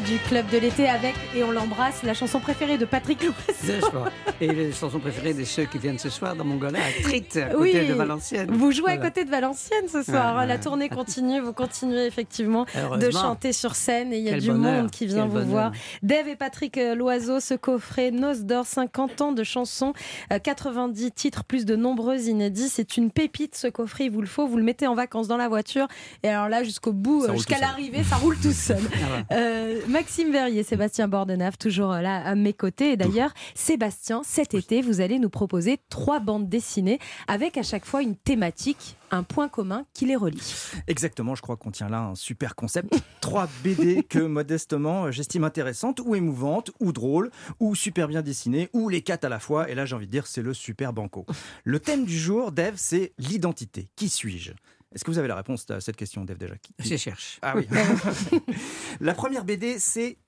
Du 0.00 0.16
club 0.26 0.48
de 0.48 0.56
l'été 0.56 0.88
avec, 0.88 1.14
et 1.36 1.44
on 1.44 1.50
l'embrasse, 1.50 2.02
la 2.02 2.14
chanson 2.14 2.40
préférée 2.40 2.78
de 2.78 2.86
Patrick 2.86 3.22
Loiseau. 3.22 4.04
Et 4.40 4.46
les 4.48 4.72
chansons 4.72 4.98
préférées 4.98 5.34
de 5.34 5.44
ceux 5.44 5.66
qui 5.66 5.76
viennent 5.76 5.98
ce 5.98 6.08
soir 6.08 6.34
dans 6.34 6.46
mon 6.46 6.56
gala 6.56 6.78
à 6.78 7.02
Trit, 7.02 7.26
à 7.36 7.50
côté 7.50 7.80
Oui. 7.82 7.86
de 7.88 7.92
Valenciennes. 7.92 8.50
Vous 8.50 8.72
jouez 8.72 8.92
à 8.92 8.96
côté 8.96 9.24
de 9.26 9.30
Valenciennes 9.30 9.88
ce 9.92 10.02
soir. 10.02 10.36
Ouais, 10.38 10.46
La 10.46 10.54
ouais. 10.54 10.60
tournée 10.60 10.88
continue. 10.88 11.40
Vous 11.40 11.52
continuez 11.52 12.06
effectivement 12.06 12.64
de 12.98 13.10
chanter 13.10 13.52
sur 13.52 13.74
scène 13.74 14.14
et 14.14 14.18
il 14.18 14.24
y 14.24 14.28
a 14.28 14.32
Quel 14.32 14.40
du 14.40 14.50
bonheur, 14.52 14.82
monde 14.82 14.90
qui 14.90 15.04
vient 15.06 15.18
quel 15.24 15.26
vous 15.28 15.32
bonheur. 15.34 15.48
voir. 15.48 15.72
Dave 16.02 16.26
et 16.28 16.36
Patrick 16.36 16.78
euh, 16.78 16.94
Loiseau, 16.94 17.38
ce 17.40 17.52
coffret 17.54 18.10
Noce 18.12 18.40
d'or, 18.44 18.64
50 18.64 19.20
ans 19.20 19.32
de 19.32 19.44
chansons, 19.44 19.92
euh, 20.32 20.38
90 20.38 21.12
titres, 21.12 21.44
plus 21.44 21.66
de 21.66 21.76
nombreux 21.76 22.18
inédits. 22.28 22.70
C'est 22.70 22.96
une 22.96 23.10
pépite 23.10 23.54
ce 23.56 23.66
coffret, 23.66 24.06
il 24.06 24.10
vous 24.10 24.22
le 24.22 24.26
faut. 24.26 24.46
Vous 24.46 24.56
le 24.56 24.64
mettez 24.64 24.86
en 24.86 24.94
vacances 24.94 25.28
dans 25.28 25.36
la 25.36 25.48
voiture. 25.48 25.86
Et 26.22 26.28
alors 26.30 26.48
là, 26.48 26.62
jusqu'au 26.64 26.92
bout, 26.92 27.24
euh, 27.24 27.34
jusqu'à 27.34 27.58
l'arrivée, 27.58 28.02
ça 28.04 28.16
roule 28.16 28.38
tout 28.38 28.52
seul. 28.52 28.78
Ah 29.02 29.16
ouais. 29.16 29.24
Euh, 29.32 29.80
Maxime 29.88 30.30
Verrier, 30.30 30.62
Sébastien 30.62 31.08
Bordenave, 31.08 31.58
toujours 31.58 31.92
euh, 31.92 32.00
là 32.00 32.24
à 32.24 32.34
mes 32.34 32.52
côtés. 32.52 32.92
Et 32.92 32.96
d'ailleurs, 32.96 33.32
Sébastien, 33.54 34.22
cet 34.24 34.54
été, 34.54 34.80
vous 34.80 35.00
allez 35.00 35.18
nous 35.18 35.30
proposer 35.30 35.78
trois 35.88 36.20
bandes 36.20 36.48
dessinées 36.48 36.98
avec 37.26 37.56
à 37.56 37.62
chaque 37.62 37.84
fois 37.84 38.02
une 38.02 38.14
thématique, 38.14 38.96
un 39.10 39.22
point 39.22 39.48
commun 39.48 39.84
qui 39.92 40.06
les 40.06 40.16
relie. 40.16 40.54
Exactement, 40.86 41.34
je 41.34 41.42
crois 41.42 41.56
qu'on 41.56 41.70
tient 41.70 41.88
là 41.88 42.00
un 42.00 42.14
super 42.14 42.54
concept. 42.54 42.94
Trois 43.20 43.48
BD 43.62 44.02
que 44.02 44.18
modestement 44.20 45.06
euh, 45.06 45.10
j'estime 45.10 45.44
intéressantes 45.44 46.00
ou 46.04 46.14
émouvantes 46.14 46.70
ou 46.80 46.92
drôles 46.92 47.30
ou 47.60 47.74
super 47.74 48.08
bien 48.08 48.22
dessinées 48.22 48.68
ou 48.72 48.88
les 48.88 49.02
quatre 49.02 49.24
à 49.24 49.28
la 49.28 49.38
fois. 49.38 49.68
Et 49.70 49.74
là 49.74 49.84
j'ai 49.84 49.96
envie 49.96 50.06
de 50.06 50.12
dire 50.12 50.26
c'est 50.26 50.42
le 50.42 50.54
super 50.54 50.92
banco. 50.92 51.26
Le 51.64 51.80
thème 51.80 52.04
du 52.04 52.16
jour, 52.16 52.52
Dave, 52.52 52.74
c'est 52.76 53.12
l'identité. 53.18 53.88
Qui 53.96 54.08
suis-je? 54.08 54.52
Est-ce 54.94 55.04
que 55.04 55.10
vous 55.10 55.18
avez 55.18 55.28
la 55.28 55.36
réponse 55.36 55.64
à 55.70 55.80
cette 55.80 55.96
question, 55.96 56.24
Dave 56.24 56.38
déjà 56.38 56.54
Qui- 56.56 56.74
Je 56.90 56.96
cherche. 56.96 57.38
Ah 57.42 57.54
oui. 57.56 57.66
la 59.00 59.14
première 59.14 59.44
BD, 59.44 59.78
c'est 59.78 60.18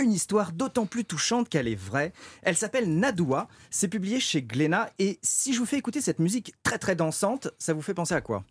une 0.00 0.12
histoire 0.12 0.52
d'autant 0.52 0.86
plus 0.86 1.04
touchante 1.04 1.48
qu'elle 1.48 1.68
est 1.68 1.74
vraie. 1.78 2.12
Elle 2.42 2.56
s'appelle 2.56 2.88
Nadoua. 2.98 3.48
C'est 3.70 3.88
publié 3.88 4.18
chez 4.20 4.42
Glénat. 4.42 4.90
Et 4.98 5.18
si 5.22 5.52
je 5.52 5.58
vous 5.60 5.66
fais 5.66 5.76
écouter 5.78 6.00
cette 6.00 6.18
musique 6.18 6.54
très 6.62 6.78
très 6.78 6.96
dansante, 6.96 7.48
ça 7.58 7.74
vous 7.74 7.82
fait 7.82 7.94
penser 7.94 8.14
à 8.14 8.20
quoi? 8.20 8.44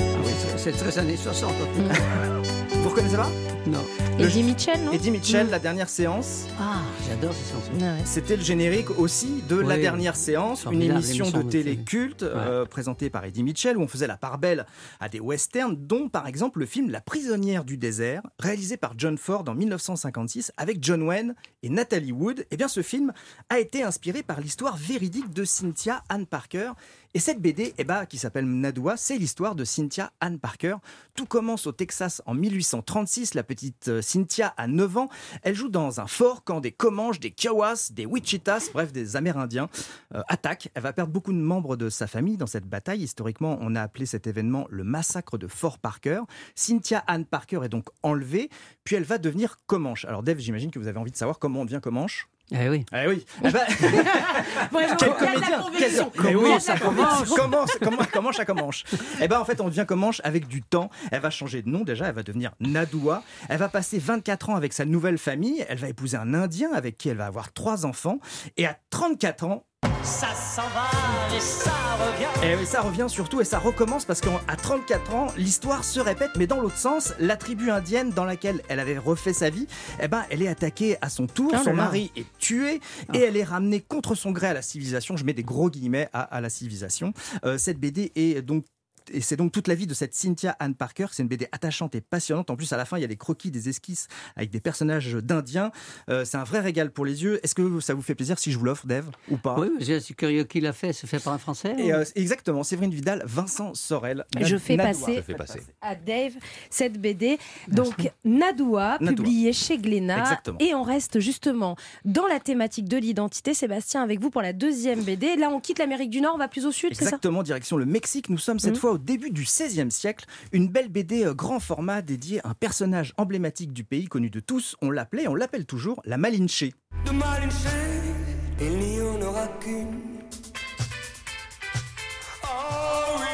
Ah 0.00 0.20
oui, 0.24 0.32
c'est- 0.40 0.58
c'est 0.58 0.72
très 0.72 0.98
années 0.98 1.16
60. 1.16 1.52
Vous 2.82 2.88
reconnaissez 2.90 3.16
pas 3.16 3.30
Non. 3.66 3.84
Le- 4.18 4.24
Eddie 4.26 4.42
Mitchell, 4.42 4.80
non 4.84 4.92
Eddie 4.92 5.10
Mitchell, 5.10 5.46
Mm. 5.46 5.50
la 5.50 5.58
dernière 5.58 5.88
séance, 5.88 6.46
Ah, 6.58 6.80
j'adore 7.08 7.32
ces 7.34 7.52
chansons. 7.52 7.70
Ah 7.80 7.94
ouais. 7.94 8.00
c'était 8.04 8.36
le 8.36 8.42
générique 8.42 8.90
aussi 8.98 9.42
de 9.48 9.56
La. 9.56 9.76
Dernière 9.78 10.16
Séance, 10.16 10.64
une 10.70 10.82
émission 10.82 11.30
de 11.30 11.42
de 11.42 11.48
télé 11.48 11.72
télé. 11.72 11.84
culte 11.84 12.22
euh, 12.24 12.64
présentée 12.66 13.10
par 13.10 13.24
Eddie 13.24 13.42
Mitchell 13.44 13.76
où 13.76 13.82
on 13.82 13.86
faisait 13.88 14.06
la 14.08 14.16
part 14.16 14.38
belle 14.38 14.66
à 15.00 15.08
des 15.08 15.20
westerns, 15.20 15.76
dont 15.76 16.08
par 16.08 16.26
exemple 16.26 16.58
le 16.58 16.66
film 16.66 16.90
La 16.90 17.00
prisonnière 17.00 17.64
du 17.64 17.76
désert, 17.76 18.22
réalisé 18.40 18.76
par 18.76 18.94
John 18.96 19.16
Ford 19.18 19.44
en 19.46 19.54
1956 19.54 20.50
avec 20.56 20.78
John 20.82 21.02
Wayne 21.02 21.34
et 21.62 21.68
Natalie 21.68 22.12
Wood. 22.12 22.44
Eh 22.50 22.56
bien, 22.56 22.68
ce 22.68 22.82
film 22.82 23.12
a 23.50 23.58
été 23.60 23.82
inspiré 23.84 24.22
par 24.24 24.40
l'histoire 24.40 24.76
véridique 24.76 25.32
de 25.32 25.44
Cynthia 25.44 26.02
Ann 26.08 26.26
Parker. 26.26 26.72
Et 27.14 27.20
cette 27.20 27.40
BD, 27.40 27.72
eh 27.78 27.84
ben, 27.84 28.04
qui 28.04 28.18
s'appelle 28.18 28.44
Nadoua, 28.44 28.98
c'est 28.98 29.16
l'histoire 29.16 29.54
de 29.54 29.64
Cynthia 29.64 30.12
Ann 30.20 30.38
Parker. 30.38 30.76
Tout 31.14 31.24
commence 31.24 31.66
au 31.66 31.72
Texas 31.72 32.20
en 32.26 32.34
1836. 32.34 33.32
La 33.32 33.42
petite 33.42 33.88
euh, 33.88 34.02
Cynthia 34.02 34.52
a 34.58 34.66
9 34.66 34.96
ans. 34.98 35.08
Elle 35.42 35.54
joue 35.54 35.70
dans 35.70 36.00
un 36.00 36.06
fort 36.06 36.44
quand 36.44 36.60
des 36.60 36.70
Comanches, 36.70 37.18
des 37.18 37.30
Kiowas, 37.30 37.90
des 37.92 38.04
Wichitas, 38.04 38.68
bref, 38.74 38.92
des 38.92 39.16
Amérindiens, 39.16 39.70
euh, 40.14 40.20
attaquent. 40.28 40.68
Elle 40.74 40.82
va 40.82 40.92
perdre 40.92 41.12
beaucoup 41.12 41.32
de 41.32 41.38
membres 41.38 41.76
de 41.76 41.88
sa 41.88 42.06
famille 42.06 42.36
dans 42.36 42.46
cette 42.46 42.66
bataille. 42.66 43.02
Historiquement, 43.02 43.56
on 43.62 43.74
a 43.74 43.80
appelé 43.80 44.04
cet 44.04 44.26
événement 44.26 44.66
le 44.68 44.84
massacre 44.84 45.38
de 45.38 45.46
Fort 45.46 45.78
Parker. 45.78 46.20
Cynthia 46.54 47.02
Ann 47.06 47.24
Parker 47.24 47.60
est 47.64 47.70
donc 47.70 47.88
enlevée, 48.02 48.50
puis 48.84 48.96
elle 48.96 49.04
va 49.04 49.16
devenir 49.16 49.60
Comanche. 49.66 50.04
Alors, 50.04 50.22
Dave, 50.22 50.38
j'imagine 50.38 50.70
que 50.70 50.78
vous 50.78 50.88
avez 50.88 50.98
envie 50.98 51.10
de 51.10 51.16
savoir 51.16 51.38
comment 51.38 51.62
on 51.62 51.64
devient 51.64 51.80
Comanche. 51.82 52.28
Eh 52.50 52.68
oui. 52.68 52.86
Eh 52.94 53.06
oui. 53.06 53.26
Eh 53.44 53.50
ben, 53.50 53.60
Vraiment, 54.72 54.96
quel 54.98 55.14
comédien. 55.14 55.64
Quel- 55.78 56.24
Mais 56.24 56.34
oui, 56.34 56.60
ça 56.60 56.78
commence, 56.78 57.28
commence, 57.28 57.70
comment, 57.82 57.98
comment 58.12 58.32
ça 58.32 58.44
commence? 58.44 58.84
Eh 59.20 59.28
ben 59.28 59.38
en 59.38 59.44
fait, 59.44 59.60
on 59.60 59.68
devient 59.68 59.84
Comanche 59.86 60.20
avec 60.24 60.46
du 60.48 60.62
temps. 60.62 60.90
Elle 61.10 61.20
va 61.20 61.30
changer 61.30 61.62
de 61.62 61.68
nom 61.68 61.80
déjà, 61.84 62.06
elle 62.08 62.14
va 62.14 62.22
devenir 62.22 62.52
Nadoua. 62.60 63.22
Elle 63.48 63.58
va 63.58 63.68
passer 63.68 63.98
24 63.98 64.50
ans 64.50 64.56
avec 64.56 64.72
sa 64.72 64.84
nouvelle 64.84 65.18
famille. 65.18 65.64
Elle 65.68 65.78
va 65.78 65.88
épouser 65.88 66.16
un 66.16 66.32
Indien 66.34 66.70
avec 66.74 66.96
qui 66.96 67.08
elle 67.10 67.16
va 67.18 67.26
avoir 67.26 67.52
trois 67.52 67.84
enfants. 67.84 68.18
Et 68.56 68.66
à 68.66 68.76
34 68.90 69.44
ans, 69.44 69.64
Ça 70.02 70.28
s'en 70.34 70.62
va 70.68 70.88
et 71.36 71.40
ça 71.40 71.70
revient. 71.98 72.46
et 72.46 72.56
oui, 72.56 72.66
ça 72.66 72.80
revient 72.80 73.06
surtout 73.08 73.40
et 73.40 73.44
ça 73.44 73.58
recommence 73.58 74.04
parce 74.04 74.20
qu'à 74.20 74.30
34 74.56 75.14
ans, 75.14 75.26
l'histoire 75.36 75.84
se 75.84 76.00
répète, 76.00 76.30
mais 76.36 76.46
dans 76.46 76.60
l'autre 76.60 76.76
sens, 76.78 77.12
la 77.18 77.36
tribu 77.36 77.70
indienne 77.70 78.10
dans 78.10 78.24
laquelle 78.24 78.62
elle 78.68 78.80
avait 78.80 78.96
refait 78.98 79.32
sa 79.32 79.50
vie, 79.50 79.66
eh 80.00 80.08
ben, 80.08 80.24
elle 80.30 80.42
est 80.42 80.48
attaquée 80.48 80.96
à 81.02 81.08
son 81.10 81.26
tour, 81.26 81.48
Oh 81.50 81.56
là 81.56 81.62
son 81.62 81.70
là. 81.70 81.76
mari 81.76 82.10
est 82.16 82.26
tué 82.38 82.80
et 83.12 83.18
elle 83.18 83.36
est 83.36 83.44
ramenée 83.44 83.80
contre 83.80 84.14
son 84.14 84.30
gré 84.32 84.48
à 84.48 84.54
la 84.54 84.62
civilisation. 84.62 85.16
Je 85.16 85.24
mets 85.24 85.34
des 85.34 85.42
gros 85.44 85.68
guillemets 85.70 86.08
à, 86.12 86.22
à 86.22 86.40
la 86.40 86.48
civilisation. 86.50 87.12
Euh, 87.44 87.58
cette 87.58 87.78
BD 87.78 88.12
est 88.16 88.40
donc 88.42 88.64
et 89.12 89.20
c'est 89.20 89.36
donc 89.36 89.52
toute 89.52 89.68
la 89.68 89.74
vie 89.74 89.86
de 89.86 89.94
cette 89.94 90.14
Cynthia 90.14 90.56
Ann 90.60 90.74
Parker. 90.74 91.06
C'est 91.12 91.22
une 91.22 91.28
BD 91.28 91.48
attachante 91.52 91.94
et 91.94 92.00
passionnante. 92.00 92.50
En 92.50 92.56
plus, 92.56 92.72
à 92.72 92.76
la 92.76 92.84
fin, 92.84 92.98
il 92.98 93.00
y 93.00 93.04
a 93.04 93.08
des 93.08 93.16
croquis, 93.16 93.50
des 93.50 93.68
esquisses 93.68 94.08
avec 94.36 94.50
des 94.50 94.60
personnages 94.60 95.12
d'Indiens. 95.14 95.70
Euh, 96.08 96.24
c'est 96.24 96.36
un 96.36 96.44
vrai 96.44 96.60
régal 96.60 96.90
pour 96.90 97.04
les 97.04 97.22
yeux. 97.22 97.40
Est-ce 97.42 97.54
que 97.54 97.80
ça 97.80 97.94
vous 97.94 98.02
fait 98.02 98.14
plaisir 98.14 98.38
si 98.38 98.52
je 98.52 98.58
vous 98.58 98.64
l'offre, 98.64 98.86
Dave, 98.86 99.10
ou 99.30 99.36
pas? 99.36 99.56
Oui, 99.58 99.70
je 99.80 99.98
suis 99.98 100.14
curieux 100.14 100.44
qui 100.44 100.60
l'a 100.60 100.72
fait. 100.72 100.92
C'est 100.92 101.06
fait 101.06 101.18
par 101.22 101.32
un 101.32 101.38
Français 101.38 101.74
Et 101.78 101.92
ou- 101.92 101.96
euh, 101.96 102.04
exactement, 102.14 102.62
Séverine 102.62 102.92
Vidal, 102.92 103.22
Vincent 103.26 103.74
Sorel. 103.74 104.24
Je 104.40 104.56
fais 104.56 104.76
Nadoua. 104.76 104.92
passer 105.06 105.16
Je 105.16 105.22
fais 105.22 105.34
passer. 105.34 105.60
à 105.80 105.94
Dave 105.94 106.32
cette 106.70 107.00
BD. 107.00 107.38
Donc, 107.68 108.10
Nadoua, 108.24 108.98
Nadoua. 109.00 109.14
publié 109.16 109.52
chez 109.52 109.78
Glénat. 109.78 110.20
Exactement. 110.20 110.58
Et 110.60 110.74
on 110.74 110.82
reste 110.82 111.20
justement 111.20 111.76
dans 112.04 112.26
la 112.26 112.40
thématique 112.40 112.88
de 112.88 112.96
l'identité. 112.96 113.54
Sébastien, 113.54 114.02
avec 114.02 114.20
vous 114.20 114.30
pour 114.30 114.42
la 114.42 114.52
deuxième 114.52 115.02
BD. 115.02 115.36
Là, 115.36 115.50
on 115.50 115.60
quitte 115.60 115.78
l'Amérique 115.78 116.10
du 116.10 116.20
Nord, 116.20 116.34
on 116.34 116.38
va 116.38 116.48
plus 116.48 116.66
au 116.66 116.72
sud, 116.72 116.90
Exactement, 116.92 117.42
direction 117.42 117.76
le 117.76 117.86
Mexique. 117.86 118.28
Nous 118.28 118.38
sommes 118.38 118.58
cette 118.58 118.74
Mhm. 118.74 118.80
fois 118.80 118.92
au 118.92 118.97
début 118.98 119.30
du 119.30 119.42
XVIe 119.42 119.90
siècle. 119.90 120.26
Une 120.52 120.68
belle 120.68 120.88
BD 120.88 121.24
euh, 121.24 121.34
grand 121.34 121.60
format 121.60 122.02
dédiée 122.02 122.40
à 122.44 122.50
un 122.50 122.54
personnage 122.54 123.14
emblématique 123.16 123.72
du 123.72 123.84
pays 123.84 124.06
connu 124.06 124.30
de 124.30 124.40
tous. 124.40 124.76
On 124.82 124.90
l'appelait, 124.90 125.28
on 125.28 125.34
l'appelle 125.34 125.66
toujours 125.66 126.00
la 126.04 126.16
Malinche. 126.16 126.64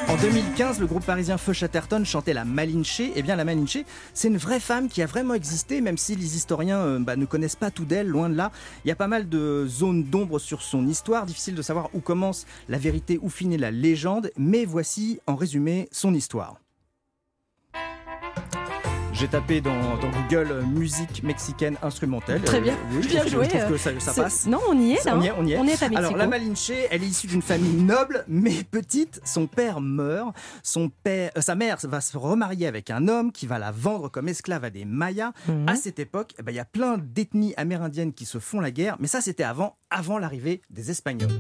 En 0.09 0.17
2015, 0.17 0.81
le 0.81 0.87
groupe 0.87 1.05
parisien 1.05 1.39
Feu 1.39 1.55
Chatterton 1.55 2.05
chantait 2.05 2.35
la 2.35 2.45
Malinche. 2.45 3.01
Eh 3.15 3.23
bien, 3.23 3.37
la 3.37 3.45
Malinche, 3.45 3.79
c'est 4.13 4.29
une 4.29 4.37
vraie 4.37 4.61
femme 4.61 4.89
qui 4.89 5.03
a 5.03 5.07
vraiment 5.07 5.35
existé, 5.35 5.81
même 5.81 5.97
si 5.97 6.15
les 6.15 6.37
historiens 6.37 6.79
euh, 6.79 6.99
bah, 6.99 7.17
ne 7.17 7.25
connaissent 7.25 7.57
pas 7.57 7.71
tout 7.71 7.87
d'elle, 7.87 8.09
loin 8.09 8.29
de 8.29 8.35
là. 8.35 8.53
Il 8.85 8.89
y 8.89 8.93
a 8.93 8.97
pas 8.97 9.09
mal 9.09 9.29
de 9.29 9.67
zones 9.67 10.05
d'ombre 10.05 10.39
sur 10.39 10.63
son 10.63 10.87
histoire. 10.87 11.25
Difficile 11.25 11.55
de 11.55 11.63
savoir 11.63 11.89
où 11.95 12.01
commence 12.01 12.47
la 12.69 12.79
vérité, 12.79 13.19
où 13.23 13.31
finit 13.31 13.57
la 13.57 13.71
légende. 13.71 14.31
Mais 14.37 14.67
voici, 14.67 15.21
en 15.27 15.37
résumé, 15.37 15.89
son 15.91 16.13
histoire. 16.13 16.64
J'ai 19.15 19.29
tapé 19.29 19.61
dans, 19.61 19.97
dans 19.99 20.11
Google 20.11 20.51
euh, 20.51 20.63
musique 20.63 21.23
mexicaine 21.23 21.77
instrumentale. 21.83 22.43
Très 22.43 22.59
Euh, 22.59 22.61
bien. 22.63 22.77
oui, 22.93 23.03
je 23.05 23.09
Bien 23.09 23.21
trouve, 23.21 23.33
joué, 23.33 23.45
je 23.45 23.51
trouve 23.51 23.63
euh, 23.87 23.95
que 23.95 24.01
ça, 24.01 24.13
passe. 24.13 24.47
Non, 24.47 24.59
on 24.69 24.77
y 24.79 24.93
est 24.93 25.05
là. 25.05 25.17
On 25.17 25.23
y 25.23 25.27
est, 25.27 25.31
hein. 25.31 25.35
on 25.39 25.47
y 25.47 25.53
est. 25.53 25.57
On 25.59 25.67
est 25.67 25.83
à 25.83 25.89
Mexico. 25.89 25.97
Alors 25.99 26.17
la 26.17 26.27
Malinche, 26.27 26.71
elle 26.91 27.03
est 27.03 27.07
issue 27.07 27.29
d'une 27.29 27.41
famille 27.43 27.81
noble 27.83 28.25
mais 28.27 28.65
petite. 28.69 29.21
Son 29.25 29.47
père 29.47 29.81
meurt. 29.81 30.35
Son 30.65 30.89
père, 30.89 31.31
euh, 31.39 31.41
sa 31.41 31.55
mère 31.55 31.79
va 31.85 32.01
se 32.01 32.19
remarier 32.19 32.67
avec 32.67 32.91
un 32.91 33.07
homme 33.07 33.31
qui 33.31 33.47
va 33.47 33.61
la 33.61 33.71
vendre 33.71 34.09
comme 34.11 34.27
esclave 34.29 34.65
à 34.65 34.71
des 34.71 34.85
Mayas. 34.85 35.31
Mhm. 35.47 35.69
À 35.69 35.77
cette 35.77 36.01
époque, 36.01 36.33
eh 36.39 36.43
ben, 36.43 36.51
il 36.51 36.57
y 36.57 36.61
a 36.61 36.65
plein 36.65 36.99
d'ethnies 36.99 37.55
amérindiennes 37.57 38.13
qui 38.13 38.25
se 38.27 38.39
font 38.39 38.59
la 38.61 38.73
guerre, 38.73 38.97
mais 38.99 39.07
ça 39.07 39.21
c'était 39.21 39.45
avant, 39.45 39.77
avant 39.91 40.19
l'arrivée 40.19 40.61
des 40.71 40.91
Espagnols. 40.91 41.31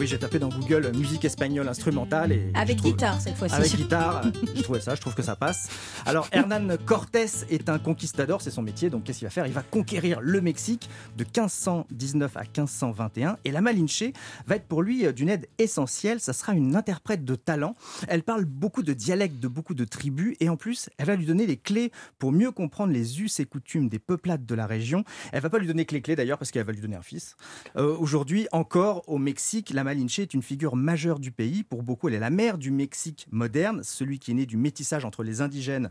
Oui, 0.00 0.06
j'ai 0.06 0.18
tapé 0.18 0.38
dans 0.38 0.48
Google 0.48 0.90
musique 0.96 1.26
espagnole 1.26 1.68
instrumentale 1.68 2.32
et 2.32 2.50
Avec 2.54 2.78
trouve- 2.78 2.92
guitare 2.92 3.20
cette 3.20 3.36
fois-ci. 3.36 3.54
avec 3.54 3.70
guitare, 3.76 4.22
euh, 4.24 4.30
je 4.56 4.62
trouvais 4.62 4.80
ça, 4.80 4.94
je 4.94 5.00
trouve 5.02 5.14
que 5.14 5.20
ça 5.20 5.36
passe. 5.36 5.68
Alors 6.06 6.26
Hernán 6.32 6.78
Cortés 6.86 7.26
est 7.50 7.68
un 7.68 7.78
conquistador, 7.78 8.40
c'est 8.40 8.50
son 8.50 8.62
métier, 8.62 8.88
donc 8.88 9.04
qu'est-ce 9.04 9.18
qu'il 9.18 9.26
va 9.26 9.30
faire? 9.30 9.46
Il 9.46 9.52
va 9.52 9.62
conquérir 9.62 10.20
le 10.22 10.40
Mexique 10.40 10.88
de 11.18 11.24
1519 11.24 12.34
à 12.38 12.40
1521 12.44 13.36
et 13.44 13.50
la 13.50 13.60
Malinche 13.60 14.04
va 14.46 14.56
être 14.56 14.64
pour 14.64 14.80
lui 14.80 15.04
euh, 15.04 15.12
d'une 15.12 15.28
aide 15.28 15.46
essentielle, 15.58 16.18
ça 16.18 16.32
sera 16.32 16.54
une 16.54 16.76
interprète 16.76 17.26
de 17.26 17.34
talent. 17.34 17.74
Elle 18.08 18.22
parle 18.22 18.46
beaucoup 18.46 18.82
de 18.82 18.94
dialectes 18.94 19.38
de 19.38 19.48
beaucoup 19.48 19.74
de 19.74 19.84
tribus 19.84 20.34
et 20.40 20.48
en 20.48 20.56
plus, 20.56 20.88
elle 20.96 21.08
va 21.08 21.14
lui 21.16 21.26
donner 21.26 21.46
les 21.46 21.58
clés 21.58 21.92
pour 22.18 22.32
mieux 22.32 22.52
comprendre 22.52 22.90
les 22.94 23.20
us 23.20 23.38
et 23.38 23.44
coutumes 23.44 23.90
des 23.90 23.98
peuplades 23.98 24.46
de 24.46 24.54
la 24.54 24.66
région. 24.66 25.04
Elle 25.32 25.42
va 25.42 25.50
pas 25.50 25.58
lui 25.58 25.66
donner 25.66 25.84
que 25.84 25.94
les 25.94 26.00
clés 26.00 26.16
d'ailleurs 26.16 26.38
parce 26.38 26.50
qu'elle 26.50 26.64
va 26.64 26.72
lui 26.72 26.80
donner 26.80 26.96
un 26.96 27.02
fils. 27.02 27.36
Euh, 27.76 27.94
Aujourd'hui 27.98 28.48
encore 28.50 29.02
au 29.06 29.18
Mexique, 29.18 29.68
la 29.74 29.84
Malinche 29.90 30.20
est 30.20 30.34
une 30.34 30.42
figure 30.42 30.76
majeure 30.76 31.18
du 31.18 31.32
pays. 31.32 31.64
Pour 31.64 31.82
beaucoup, 31.82 32.06
elle 32.06 32.14
est 32.14 32.20
la 32.20 32.30
mère 32.30 32.58
du 32.58 32.70
Mexique 32.70 33.26
moderne, 33.32 33.80
celui 33.82 34.20
qui 34.20 34.30
est 34.30 34.34
né 34.34 34.46
du 34.46 34.56
métissage 34.56 35.04
entre 35.04 35.24
les 35.24 35.40
indigènes 35.40 35.90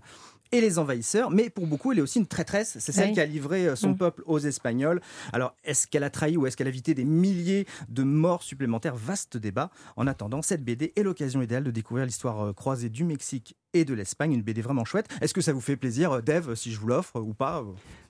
et 0.53 0.61
les 0.61 0.79
envahisseurs, 0.79 1.29
mais 1.31 1.49
pour 1.49 1.67
beaucoup, 1.67 1.91
elle 1.91 1.99
est 1.99 2.01
aussi 2.01 2.17
une 2.17 2.25
traîtresse. 2.25 2.77
C'est 2.79 2.93
celle 2.93 3.09
Oui. 3.09 3.13
qui 3.13 3.19
a 3.19 3.25
livré 3.25 3.67
euh, 3.67 3.75
son 3.75 3.89
Mm. 3.89 3.97
peuple 3.97 4.23
aux 4.25 4.39
Espagnols. 4.39 5.01
Alors, 5.33 5.53
est-ce 5.65 5.85
qu'elle 5.85 6.05
a 6.05 6.09
trahi 6.09 6.37
ou 6.37 6.47
est-ce 6.47 6.55
qu'elle 6.55 6.65
a 6.67 6.69
évité 6.71 6.93
des 6.95 7.03
milliers 7.03 7.67
de 7.89 8.03
morts 8.03 8.41
supplémentaires? 8.41 8.95
Vaste 8.95 9.35
débat. 9.37 9.69
En 9.97 10.07
attendant, 10.07 10.41
cette 10.41 10.63
BD 10.63 10.93
est 10.95 11.03
l'occasion 11.03 11.41
idéale 11.41 11.65
de 11.65 11.71
découvrir 11.71 12.05
l'histoire 12.05 12.41
euh, 12.47 12.53
croisée 12.53 12.89
du 12.89 13.03
Mexique 13.03 13.57
et 13.73 13.83
de 13.85 13.93
l'Espagne. 13.93 14.31
Une 14.31 14.41
BD 14.43 14.61
vraiment 14.61 14.85
chouette. 14.85 15.07
Est-ce 15.21 15.33
que 15.33 15.41
ça 15.41 15.51
vous 15.53 15.61
fait 15.61 15.75
plaisir, 15.75 16.13
euh, 16.13 16.21
Dave, 16.21 16.55
si 16.55 16.71
je 16.71 16.79
vous 16.79 16.87
l'offre 16.87 17.19
ou 17.19 17.33
pas 17.33 17.63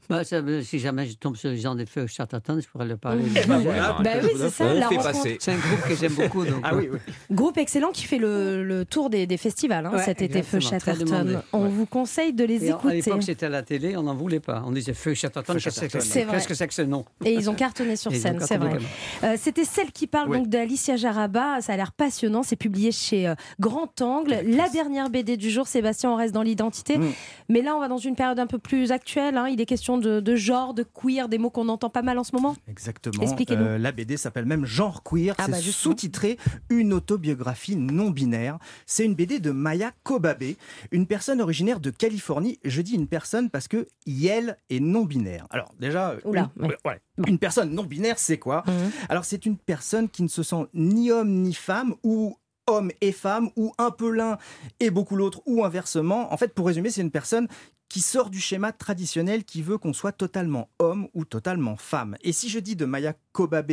Bah, 0.10 0.24
ça, 0.24 0.38
euh, 0.38 0.62
si 0.64 0.80
jamais 0.80 1.06
je 1.06 1.14
tombe 1.16 1.36
sur 1.36 1.50
les 1.52 1.58
gens 1.58 1.76
des 1.76 1.86
feux 1.86 2.08
Chatterton, 2.08 2.60
je 2.62 2.68
pourrais 2.68 2.86
leur 2.88 2.98
parler. 2.98 3.24
Ben 3.48 3.60
voilà. 3.60 3.98
Bah 4.04 4.10
oui, 4.24 4.30
c'est 4.38 4.50
ça. 4.50 4.66
On 4.66 4.74
la 4.80 4.88
fait 4.90 4.98
rencontre. 4.98 5.28
C'est 5.40 5.52
un 5.52 5.58
groupe 5.58 5.82
que 5.88 5.96
j'aime 5.96 6.14
beaucoup. 6.14 6.46
Donc, 6.46 6.62
Ah 6.64 6.76
oui, 6.76 6.90
oui. 6.92 6.98
Groupe 7.32 7.58
excellent 7.60 7.92
qui 7.92 8.06
fait 8.06 8.18
le, 8.18 8.64
le 8.64 8.86
tour 8.86 9.10
des, 9.10 9.28
des 9.28 9.38
festivals 9.38 9.86
hein, 9.86 9.92
Ouais, 9.94 10.04
cet 10.04 10.22
été, 10.22 10.42
Feu 10.42 10.60
Chatterton. 10.60 11.42
On 11.54 11.64
Ouais. 11.64 11.70
vous 11.70 11.86
conseille 11.86 12.34
de 12.34 12.44
les 12.44 12.66
Et 12.66 12.72
à 12.72 12.76
écouter. 12.76 12.96
l'époque, 12.96 13.24
c'était 13.24 13.46
à 13.46 13.50
la 13.50 13.62
télé, 13.62 13.96
on 13.98 14.04
n'en 14.04 14.16
voulait 14.16 14.40
pas. 14.40 14.64
On 14.66 14.72
disait 14.72 14.94
Feu 14.94 15.14
Chatterton, 15.14 15.54
qu'est-ce 15.54 15.66
que 15.82 16.00
c'est 16.00 16.26
que-. 16.26 16.54
C'est 16.56 16.68
que 16.68 16.74
ce 16.74 16.82
nom? 16.82 17.06
Et 17.24 17.34
ils 17.34 17.50
ont 17.50 17.54
cartonné 17.56 17.96
sur 17.96 18.12
scène, 18.16 18.40
c'est 18.42 18.58
vrai. 18.58 18.78
Euh, 19.24 19.36
C'était 19.38 19.66
celle 19.66 19.92
qui 19.92 20.08
parle 20.08 20.32
donc 20.32 20.48
d'Alicia 20.48 20.96
Jaraba. 20.96 21.62
Ça 21.62 21.74
a 21.74 21.78
l'air 21.78 21.92
passionnant. 21.92 22.42
C'est 22.42 22.56
publié 22.56 22.92
chez 22.92 23.28
euh, 23.28 23.36
Grand 23.60 24.02
Angle. 24.02 24.38
La 24.48 24.70
dernière 24.70 25.10
BD 25.12 25.38
du 25.38 25.52
jour, 25.52 25.68
Sébastien, 25.68 26.10
on 26.12 26.16
reste 26.16 26.34
dans 26.34 26.42
l'identité. 26.42 26.98
Mm. 26.98 27.12
Mais 27.50 27.62
là, 27.62 27.76
on 27.76 27.80
va 27.80 27.88
dans 27.88 27.98
une 27.98 28.16
période 28.16 28.40
un 28.40 28.48
peu 28.48 28.58
plus 28.58 28.92
actuelle. 28.92 29.38
hein. 29.38 29.48
Il 29.48 29.62
est 29.62 29.66
question 29.68 29.99
de, 30.00 30.20
de 30.20 30.36
genre, 30.36 30.74
de 30.74 30.84
queer, 30.84 31.30
des 31.30 31.38
mots 31.38 31.50
qu'on 31.50 31.70
entend 31.70 31.90
pas 31.90 32.02
mal 32.02 32.18
en 32.18 32.24
ce 32.24 32.36
moment. 32.36 32.56
Exactement. 32.68 33.22
Expliquez-nous. 33.24 33.64
Euh, 33.64 33.78
la 33.78 33.92
BD 33.92 34.18
s'appelle 34.18 34.46
même 34.46 34.66
Genre 34.66 35.04
Queer. 35.04 35.36
Ah 35.38 35.44
c'est 35.46 35.52
bah, 35.52 35.58
sous-titré 35.60 36.38
Une 36.70 36.94
autobiographie 36.94 37.76
non 37.76 38.10
binaire. 38.10 38.58
C'est 38.86 39.06
une 39.06 39.16
BD 39.16 39.40
de 39.40 39.52
Maya 39.52 39.92
Kobabe, 40.04 40.44
une 40.92 41.06
personne 41.08 41.42
originaire 41.42 41.80
de 41.80 41.90
Californie. 41.90 42.60
Je 42.64 42.82
dis 42.82 42.96
une 42.96 43.08
personne 43.08 43.50
parce 43.50 43.68
que 43.68 43.88
elle 44.30 44.58
est 44.70 44.80
non 44.80 45.06
binaire. 45.06 45.48
Alors 45.50 45.74
déjà, 45.80 46.16
Oula, 46.24 46.52
une, 46.60 46.68
ouais. 46.68 46.78
ouais, 46.86 47.02
une 47.28 47.40
personne 47.40 47.72
non 47.74 47.84
binaire, 47.84 48.20
c'est 48.20 48.38
quoi 48.38 48.64
Mhm. 48.68 48.92
Alors 49.10 49.26
c'est 49.26 49.46
une 49.46 49.58
personne 49.58 50.10
qui 50.10 50.24
ne 50.24 50.28
se 50.28 50.44
sent 50.44 50.68
ni 50.74 51.12
homme 51.12 51.34
ni 51.42 51.54
femme 51.54 51.96
ou 52.04 52.38
homme 52.68 52.92
et 53.02 53.12
femme 53.12 53.50
ou 53.56 53.74
un 53.78 53.90
peu 53.92 54.12
l'un 54.12 54.38
et 54.80 54.92
beaucoup 54.92 55.16
l'autre 55.16 55.42
ou 55.46 55.66
inversement. 55.66 56.32
En 56.32 56.38
fait, 56.38 56.54
pour 56.54 56.68
résumer, 56.68 56.92
c'est 56.92 57.02
une 57.02 57.12
personne 57.12 57.48
qui 57.90 58.02
sort 58.02 58.30
du 58.30 58.40
schéma 58.40 58.72
traditionnel 58.72 59.44
qui 59.44 59.62
veut 59.62 59.78
qu'on 59.78 59.94
soit 59.94 60.12
totalement 60.12 60.70
homme 60.80 61.08
ou 61.16 61.26
totalement 61.26 61.76
femme. 61.76 62.16
Et 62.22 62.32
si 62.32 62.48
je 62.48 62.60
dis 62.60 62.76
de 62.76 62.86
Maya 62.86 63.14
Kobabe, 63.32 63.72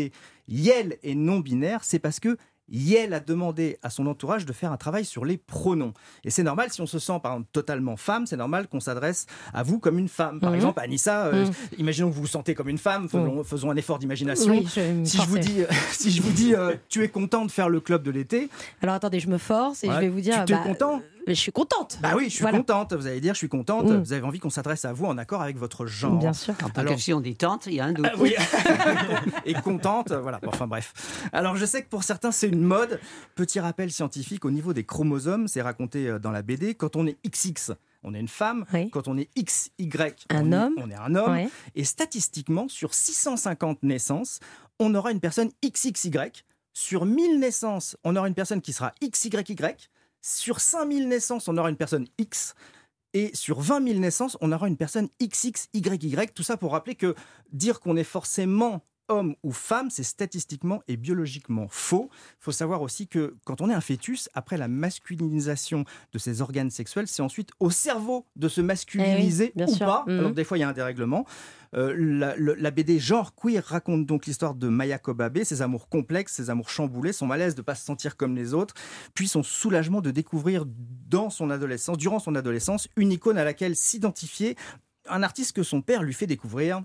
Yel 0.48 0.96
est 1.02 1.14
non 1.14 1.38
binaire, 1.40 1.80
c'est 1.84 1.98
parce 1.98 2.18
que 2.18 2.36
Yel 2.68 3.14
a 3.14 3.20
demandé 3.20 3.78
à 3.84 3.90
son 3.90 4.06
entourage 4.08 4.44
de 4.44 4.52
faire 4.52 4.72
un 4.72 4.76
travail 4.76 5.04
sur 5.04 5.24
les 5.24 5.36
pronoms. 5.36 5.92
Et 6.24 6.30
c'est 6.30 6.42
normal, 6.42 6.72
si 6.72 6.80
on 6.80 6.86
se 6.86 6.98
sent 6.98 7.20
par 7.22 7.32
exemple 7.34 7.50
totalement 7.52 7.96
femme, 7.96 8.26
c'est 8.26 8.36
normal 8.36 8.66
qu'on 8.66 8.80
s'adresse 8.80 9.26
à 9.54 9.62
vous 9.62 9.78
comme 9.78 10.00
une 10.00 10.08
femme. 10.08 10.40
Par 10.40 10.50
Mhm. 10.50 10.56
exemple, 10.56 10.80
Anissa, 10.80 11.26
euh, 11.26 11.44
Mhm. 11.46 11.52
imaginons 11.78 12.08
que 12.10 12.14
vous 12.16 12.22
vous 12.22 12.26
sentez 12.26 12.54
comme 12.56 12.68
une 12.68 12.78
femme, 12.78 13.08
faisons, 13.08 13.44
faisons 13.44 13.70
un 13.70 13.76
effort 13.76 14.00
d'imagination. 14.00 14.50
Oui, 14.52 14.66
je 14.74 14.80
vais 14.80 14.92
me 14.94 15.04
Si 15.04 15.18
je 15.18 15.26
vous 15.28 15.38
dis, 15.38 15.58
si 15.92 16.10
je 16.10 16.20
vous 16.22 16.32
dis, 16.32 16.54
euh, 16.56 16.74
tu 16.88 17.04
es 17.04 17.08
content 17.08 17.44
de 17.44 17.52
faire 17.52 17.68
le 17.68 17.78
club 17.80 18.02
de 18.02 18.10
l'été, 18.10 18.48
Alors 18.82 18.96
attendez, 18.96 19.20
je 19.20 19.28
me 19.28 19.38
force 19.38 19.84
et 19.84 19.88
ouais, 19.88 19.94
je 19.94 20.00
vais 20.00 20.08
vous 20.08 20.20
dire. 20.20 20.44
tu 20.44 20.52
es 20.52 20.56
bah, 20.56 20.62
content? 20.64 21.02
Mais 21.26 21.34
je 21.34 21.40
suis 21.40 21.52
contente. 21.52 21.98
Bah 22.00 22.12
oui, 22.16 22.24
je 22.26 22.30
suis 22.34 22.42
Voilà. 22.42 22.58
contente. 22.58 22.92
Vous 22.92 23.06
allez 23.06 23.20
dire, 23.20 23.34
je 23.34 23.38
suis 23.38 23.48
contente. 23.48 23.86
Mm. 23.86 24.02
Vous 24.02 24.12
avez 24.12 24.22
envie 24.22 24.38
qu'on 24.38 24.50
s'adresse 24.50 24.84
à 24.84 24.92
vous 24.92 25.06
en 25.06 25.18
accord 25.18 25.42
avec 25.42 25.56
votre 25.58 25.86
genre. 25.86 26.18
Bien 26.18 26.32
sûr. 26.32 26.54
En 26.62 26.68
Alors- 26.80 26.98
si 26.98 27.12
on 27.12 27.20
dit 27.20 27.34
tante, 27.36 27.66
il 27.66 27.74
y 27.74 27.80
a 27.80 27.84
un 27.86 27.92
doute. 27.92 28.06
Ah 28.08 28.14
oui. 28.18 28.34
et 29.44 29.54
contente, 29.54 30.12
voilà. 30.12 30.38
Bon, 30.40 30.48
Enfin 30.48 30.66
bref. 30.66 30.92
Alors 31.32 31.56
je 31.56 31.64
sais 31.66 31.82
que 31.82 31.88
pour 31.88 32.04
certains 32.04 32.32
c'est 32.32 32.48
une 32.48 32.62
mode. 32.62 33.00
Petit 33.34 33.60
rappel 33.60 33.90
scientifique 33.90 34.44
au 34.44 34.50
niveau 34.50 34.72
des 34.72 34.84
chromosomes, 34.84 35.48
c'est 35.48 35.62
raconté 35.62 36.08
euh, 36.08 36.18
dans 36.18 36.30
la 36.30 36.42
BD. 36.42 36.74
Quand 36.74 36.96
on 36.96 37.06
est 37.06 37.18
XX, 37.28 37.72
on 38.02 38.14
est 38.14 38.20
une 38.20 38.28
femme. 38.28 38.64
Oui. 38.72 38.90
Quand 38.90 39.08
on 39.08 39.16
est 39.18 39.28
XY, 39.36 39.70
Un 40.30 40.44
on, 40.46 40.52
est- 40.52 40.56
homme. 40.56 40.74
on 40.78 40.90
est 40.90 40.94
un 40.94 41.14
homme. 41.14 41.38
Et 41.74 41.84
statistiquement, 41.84 42.68
sur 42.68 42.94
650 42.94 43.82
naissances, 43.82 44.40
on 44.78 44.94
aura 44.94 45.10
une 45.12 45.20
personne 45.20 45.50
XXY. 45.64 46.10
Sur 46.72 47.06
1000 47.06 47.40
naissances, 47.40 47.96
on 48.04 48.14
aura 48.16 48.28
une 48.28 48.34
personne 48.34 48.60
qui 48.60 48.72
sera 48.74 48.92
XYY. 49.02 49.54
Sur 50.28 50.58
5000 50.58 51.06
naissances, 51.06 51.46
on 51.46 51.56
aura 51.56 51.70
une 51.70 51.76
personne 51.76 52.08
X. 52.18 52.56
Et 53.12 53.30
sur 53.32 53.60
20 53.60 53.86
000 53.86 54.00
naissances, 54.00 54.36
on 54.40 54.50
aura 54.50 54.66
une 54.66 54.76
personne 54.76 55.08
XXYY. 55.22 56.16
Tout 56.34 56.42
ça 56.42 56.56
pour 56.56 56.72
rappeler 56.72 56.96
que 56.96 57.14
dire 57.52 57.78
qu'on 57.78 57.96
est 57.96 58.02
forcément 58.02 58.84
homme 59.08 59.34
ou 59.42 59.52
femme, 59.52 59.90
c'est 59.90 60.02
statistiquement 60.02 60.82
et 60.88 60.96
biologiquement 60.96 61.66
faux. 61.68 62.10
Il 62.12 62.44
faut 62.44 62.52
savoir 62.52 62.82
aussi 62.82 63.06
que 63.08 63.36
quand 63.44 63.60
on 63.60 63.70
est 63.70 63.74
un 63.74 63.80
fœtus, 63.80 64.28
après 64.34 64.56
la 64.56 64.68
masculinisation 64.68 65.84
de 66.12 66.18
ses 66.18 66.40
organes 66.42 66.70
sexuels, 66.70 67.06
c'est 67.08 67.22
ensuite 67.22 67.50
au 67.60 67.70
cerveau 67.70 68.26
de 68.36 68.48
se 68.48 68.60
masculiniser 68.60 69.52
Eh 69.54 69.56
bien 69.58 69.66
ou 69.66 69.74
sûr. 69.74 69.86
pas. 69.86 70.04
Alors 70.08 70.32
des 70.32 70.44
fois, 70.44 70.58
il 70.58 70.60
y 70.60 70.64
a 70.64 70.68
un 70.68 70.72
dérèglement. 70.72 71.24
Euh, 71.74 71.94
la, 71.98 72.36
le- 72.36 72.54
la 72.54 72.70
BD 72.70 72.98
Genre 72.98 73.34
Queer 73.34 73.62
raconte 73.64 74.06
donc 74.06 74.26
l'histoire 74.26 74.54
de 74.54 74.68
Maya 74.68 74.98
Kobabe, 74.98 75.42
ses 75.42 75.62
amours 75.62 75.88
complexes, 75.88 76.34
ses 76.34 76.48
amours 76.50 76.70
chamboulés, 76.70 77.12
son 77.12 77.26
malaise 77.26 77.54
de 77.54 77.60
ne 77.60 77.64
pas 77.64 77.74
se 77.74 77.84
sentir 77.84 78.16
comme 78.16 78.36
les 78.36 78.54
autres, 78.54 78.74
puis 79.14 79.28
son 79.28 79.42
soulagement 79.42 80.00
de 80.00 80.10
découvrir 80.10 80.64
dans 80.66 81.28
son 81.30 81.50
adolescence, 81.50 81.98
durant 81.98 82.18
son 82.18 82.34
adolescence, 82.34 82.88
une 82.96 83.12
icône 83.12 83.36
à 83.38 83.44
laquelle 83.44 83.76
s'identifier, 83.76 84.56
un 85.08 85.22
artiste 85.22 85.54
que 85.54 85.62
son 85.62 85.82
père 85.82 86.02
lui 86.02 86.14
fait 86.14 86.26
découvrir. 86.26 86.82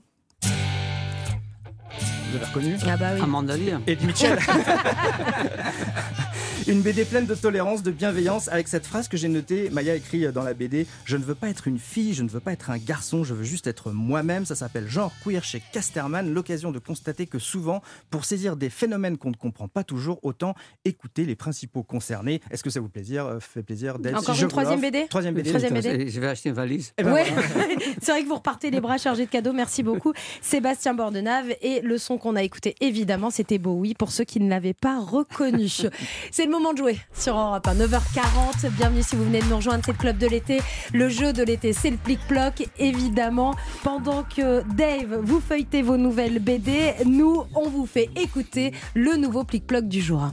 Vous 2.32 2.38
avez 2.38 2.46
reconnu 2.46 2.78
Ah 2.88 2.96
bah 2.98 3.08
oui. 3.16 3.22
Amanda 3.22 3.58
Lear. 3.58 3.80
Mitchell. 4.06 4.38
Une 6.68 6.82
BD 6.82 7.06
pleine 7.06 7.26
de 7.26 7.34
tolérance, 7.34 7.82
de 7.82 7.90
bienveillance, 7.92 8.48
avec 8.48 8.68
cette 8.68 8.86
phrase 8.86 9.08
que 9.08 9.18
j'ai 9.18 9.28
notée, 9.28 9.70
Maya 9.72 9.96
écrit 9.96 10.32
dans 10.32 10.44
la 10.44 10.54
BD 10.54 10.86
Je 11.06 11.18
ne 11.18 11.24
veux 11.24 11.34
pas 11.34 11.50
être 11.50 11.68
une 11.68 11.80
fille, 11.80 12.14
je 12.14 12.22
ne 12.22 12.30
veux 12.30 12.40
pas 12.40 12.54
être 12.54 12.70
un 12.70 12.78
garçon, 12.78 13.24
je 13.24 13.34
veux 13.34 13.44
juste 13.44 13.66
être 13.66 13.92
moi-même. 13.92 14.46
Ça 14.46 14.54
s'appelle 14.56 14.88
Genre 14.88 15.12
Queer 15.24 15.44
chez 15.44 15.62
Casterman. 15.74 16.32
L'occasion 16.32 16.72
de 16.72 16.78
constater 16.78 17.26
que 17.26 17.40
souvent, 17.40 17.82
pour 18.12 18.26
saisir 18.26 18.56
des 18.58 18.70
phénomènes 18.70 19.18
qu'on 19.18 19.32
ne 19.32 19.36
comprend 19.36 19.68
pas 19.68 19.84
toujours, 19.84 20.20
autant 20.24 20.54
écouter 20.86 21.26
les 21.26 21.36
principaux 21.36 21.82
concernés. 21.82 22.42
Est-ce 22.52 22.64
que 22.64 22.70
ça 22.70 22.80
vous 22.80 22.90
plaisir, 22.90 23.26
euh, 23.26 23.40
fait 23.40 23.64
plaisir 23.64 23.98
d'être 23.98 24.20
Encore 24.20 24.40
une 24.40 24.48
troisième 24.48 24.82
BD 24.82 25.08
Troisième 25.10 25.34
BD. 25.34 25.50
Troisième 25.50 25.74
BD. 25.74 26.10
Je 26.10 26.20
vais 26.22 26.28
acheter 26.28 26.50
une 26.50 26.56
valise. 26.56 26.94
Eh 27.00 27.04
ben 27.04 27.14
Ouais. 27.14 27.26
voilà. 27.32 27.70
c'est 28.02 28.12
vrai 28.12 28.22
que 28.24 28.28
vous 28.28 28.36
repartez 28.36 28.70
les 28.70 28.82
bras 28.82 28.98
chargés 28.98 29.26
de 29.26 29.32
cadeaux. 29.32 29.54
Merci 29.54 29.82
beaucoup, 29.82 30.14
Sébastien 30.42 30.94
Bordenave. 30.94 31.48
Et 31.62 31.82
le 31.82 31.98
son 31.98 32.20
qu'on 32.20 32.36
a 32.36 32.44
écouté, 32.44 32.76
évidemment, 32.82 33.32
c'était 33.32 33.58
Bowie 33.58 33.96
pour 33.96 34.12
ceux 34.12 34.26
qui 34.26 34.40
ne 34.40 34.48
l'avaient 34.50 34.76
pas 34.76 35.00
reconnu. 35.00 35.68
c'est 36.32 36.51
moment 36.52 36.74
de 36.74 36.80
jouer 36.80 36.98
sur 37.14 37.38
Europe 37.38 37.66
1, 37.66 37.76
9h40. 37.76 38.70
Bienvenue 38.72 39.02
si 39.02 39.16
vous 39.16 39.24
venez 39.24 39.40
de 39.40 39.46
nous 39.46 39.56
rejoindre. 39.56 39.84
C'est 39.86 39.94
le 39.94 39.98
club 39.98 40.18
de 40.18 40.28
l'été. 40.28 40.62
Le 40.94 41.08
jeu 41.08 41.32
de 41.32 41.44
l'été, 41.44 41.72
c'est 41.72 41.90
le 41.90 41.98
plic-ploc, 41.98 42.68
évidemment. 42.78 43.56
Pendant 43.84 44.24
que 44.24 44.62
Dave, 44.76 45.22
vous 45.24 45.40
feuilletez 45.40 45.82
vos 45.82 45.98
nouvelles 45.98 46.40
BD, 46.40 46.94
nous, 47.06 47.44
on 47.56 47.70
vous 47.70 47.86
fait 47.86 48.10
écouter 48.18 48.74
le 48.96 49.16
nouveau 49.16 49.46
plic-ploc 49.46 49.88
du 49.88 50.02
jour. 50.02 50.32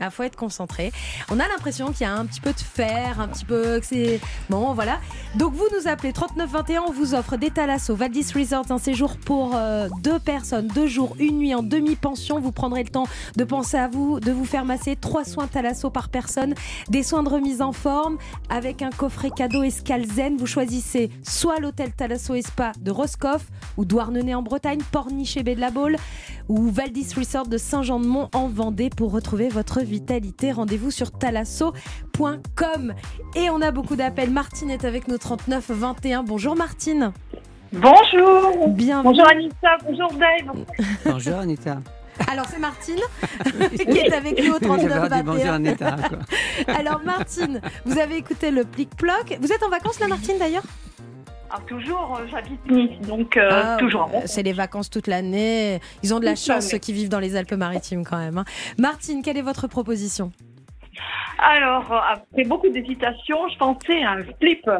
Ah, 0.00 0.10
faut 0.10 0.22
être 0.22 0.36
concentré. 0.36 0.92
On 1.28 1.40
a 1.40 1.48
l'impression 1.48 1.92
qu'il 1.92 2.02
y 2.02 2.04
a 2.04 2.14
un 2.14 2.24
petit 2.24 2.40
peu 2.40 2.52
de 2.52 2.60
fer, 2.60 3.20
un 3.20 3.26
petit 3.26 3.44
peu 3.44 3.80
que 3.80 3.86
c'est 3.86 4.20
bon, 4.48 4.72
voilà. 4.72 5.00
Donc 5.34 5.54
vous 5.54 5.66
nous 5.76 5.88
appelez 5.88 6.12
3921, 6.12 6.82
on 6.86 6.92
vous 6.92 7.14
offre 7.14 7.36
des 7.36 7.50
Thalasso 7.50 7.96
Valdis 7.96 8.32
Resort, 8.32 8.70
un 8.70 8.78
séjour 8.78 9.16
pour 9.16 9.56
euh, 9.56 9.88
deux 10.02 10.20
personnes, 10.20 10.68
deux 10.68 10.86
jours, 10.86 11.16
une 11.18 11.38
nuit 11.38 11.52
en 11.52 11.64
demi-pension. 11.64 12.38
Vous 12.38 12.52
prendrez 12.52 12.84
le 12.84 12.90
temps 12.90 13.08
de 13.36 13.42
penser 13.42 13.76
à 13.76 13.88
vous, 13.88 14.20
de 14.20 14.30
vous 14.30 14.44
faire 14.44 14.64
masser 14.64 14.94
trois 14.94 15.24
soins 15.24 15.48
Thalasso 15.48 15.90
par 15.90 16.10
personne, 16.10 16.54
des 16.88 17.02
soins 17.02 17.24
de 17.24 17.28
remise 17.28 17.60
en 17.60 17.72
forme 17.72 18.18
avec 18.50 18.82
un 18.82 18.90
coffret 18.90 19.30
cadeau 19.30 19.64
Escalzen. 19.64 20.36
Vous 20.36 20.46
choisissez 20.46 21.10
soit 21.24 21.58
l'hôtel 21.58 21.90
Thalasso 21.90 22.36
et 22.36 22.42
Spa 22.42 22.70
de 22.80 22.92
Roscoff 22.92 23.46
ou 23.76 23.84
Douarnenez 23.84 24.36
en 24.36 24.42
Bretagne, 24.42 24.80
Pornic 24.92 25.36
et 25.36 25.42
Baie 25.42 25.56
de 25.56 25.60
la 25.60 25.72
Baule 25.72 25.96
ou 26.48 26.70
Valdis 26.70 27.08
Resort 27.16 27.48
de 27.48 27.58
Saint-Jean-de-Mont 27.58 28.28
en 28.32 28.48
Vendée 28.48 28.90
pour 28.90 29.10
retrouver 29.12 29.48
votre 29.48 29.87
vitalité. 29.88 30.52
Rendez-vous 30.52 30.90
sur 30.92 31.10
talasso.com. 31.10 32.94
Et 33.34 33.50
on 33.50 33.60
a 33.60 33.70
beaucoup 33.72 33.96
d'appels. 33.96 34.30
Martine 34.30 34.70
est 34.70 34.84
avec 34.84 35.08
nous 35.08 35.18
39 35.18 35.70
21. 35.70 36.22
Bonjour 36.22 36.54
Martine. 36.54 37.12
Bonjour. 37.72 38.68
Bienvenue. 38.68 39.04
Bonjour 39.14 39.28
Anissa, 39.28 39.76
bonjour 39.84 40.12
Dave. 40.12 40.64
Bonjour 41.04 41.38
Anita. 41.38 41.78
Alors 42.30 42.46
c'est 42.50 42.58
Martine 42.58 42.98
qui 43.76 43.98
est 43.98 44.12
avec 44.12 44.42
nous 44.42 44.52
au 44.52 44.58
Je 44.58 44.58
vais 44.58 44.66
39 44.66 45.08
dire 45.08 45.24
bonjour 45.24 45.44
21. 45.44 45.54
Anita. 45.54 45.96
quoi. 46.08 46.74
Alors 46.74 47.00
Martine, 47.04 47.60
vous 47.84 47.98
avez 47.98 48.16
écouté 48.16 48.50
le 48.50 48.64
plic-ploc. 48.64 49.38
Vous 49.40 49.52
êtes 49.52 49.62
en 49.62 49.68
vacances 49.68 50.00
là 50.00 50.08
Martine 50.08 50.36
d'ailleurs? 50.38 50.64
Ah, 51.50 51.58
toujours, 51.66 52.18
euh, 52.20 52.26
j'habite 52.30 52.70
Nice, 52.70 53.00
donc 53.06 53.36
euh, 53.36 53.48
Ah, 53.50 53.76
toujours. 53.78 54.10
C'est 54.26 54.42
les 54.42 54.52
vacances 54.52 54.90
toute 54.90 55.06
l'année. 55.06 55.80
Ils 56.02 56.12
ont 56.14 56.20
de 56.20 56.24
la 56.26 56.36
chance 56.36 56.68
ceux 56.68 56.78
qui 56.78 56.92
vivent 56.92 57.08
dans 57.08 57.20
les 57.20 57.36
Alpes-Maritimes 57.36 58.04
quand 58.04 58.18
même. 58.18 58.38
hein. 58.38 58.44
Martine, 58.78 59.22
quelle 59.22 59.38
est 59.38 59.42
votre 59.42 59.66
proposition? 59.66 60.30
Alors, 61.38 61.90
euh, 61.92 61.98
après 62.12 62.44
beaucoup 62.44 62.68
d'hésitation, 62.68 63.48
je 63.48 63.56
pensais 63.58 64.02
à 64.02 64.12
un 64.12 64.22
flipper. 64.40 64.76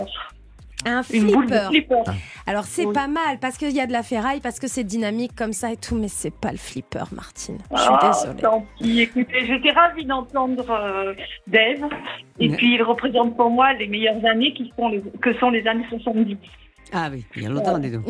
Un 0.87 1.03
Une 1.13 1.33
boule 1.33 1.47
de 1.47 1.55
flipper. 1.59 1.69
flipper. 2.05 2.19
Alors 2.47 2.65
c'est 2.65 2.87
Oui. 2.87 2.93
pas 2.95 3.09
mal 3.09 3.39
parce 3.41 3.59
qu'il 3.59 3.73
y 3.73 3.81
a 3.81 3.87
de 3.87 3.93
la 3.93 4.03
ferraille, 4.03 4.41
parce 4.41 4.61
que 4.61 4.69
c'est 4.69 4.85
dynamique 4.85 5.33
comme 5.37 5.53
ça 5.53 5.73
et 5.73 5.77
tout, 5.77 5.97
mais 5.97 6.09
c'est 6.09 6.33
pas 6.35 6.53
le 6.53 6.57
flipper, 6.57 7.05
Martine. 7.13 7.59
Je 7.75 7.77
suis 7.81 7.89
Ah, 7.93 8.11
désolée. 8.13 8.41
tant 8.43 8.65
pis. 8.79 9.01
Écoutez, 9.01 9.45
j'étais 9.47 9.71
ravie 9.73 10.05
d'entendre 10.05 10.65
euh, 10.71 11.15
Dave. 11.47 11.89
Et 12.39 12.49
Mais- 12.49 12.57
puis, 12.57 12.75
il 12.77 12.83
représente 12.83 13.37
pour 13.37 13.51
moi 13.51 13.73
les 13.75 13.89
meilleures 13.89 14.25
années 14.25 14.55
qui 14.55 14.73
sont 14.79 14.89
les, 14.89 15.03
que 15.21 15.35
sont 15.39 15.51
les 15.51 15.67
années 15.67 15.85
70. 15.91 16.37
Ah 16.93 17.09
oui, 17.13 17.25
il 17.37 17.43
y 17.43 17.47
a 17.47 17.51
longtemps, 17.51 17.79
dis 17.79 17.91
donc. 17.91 18.05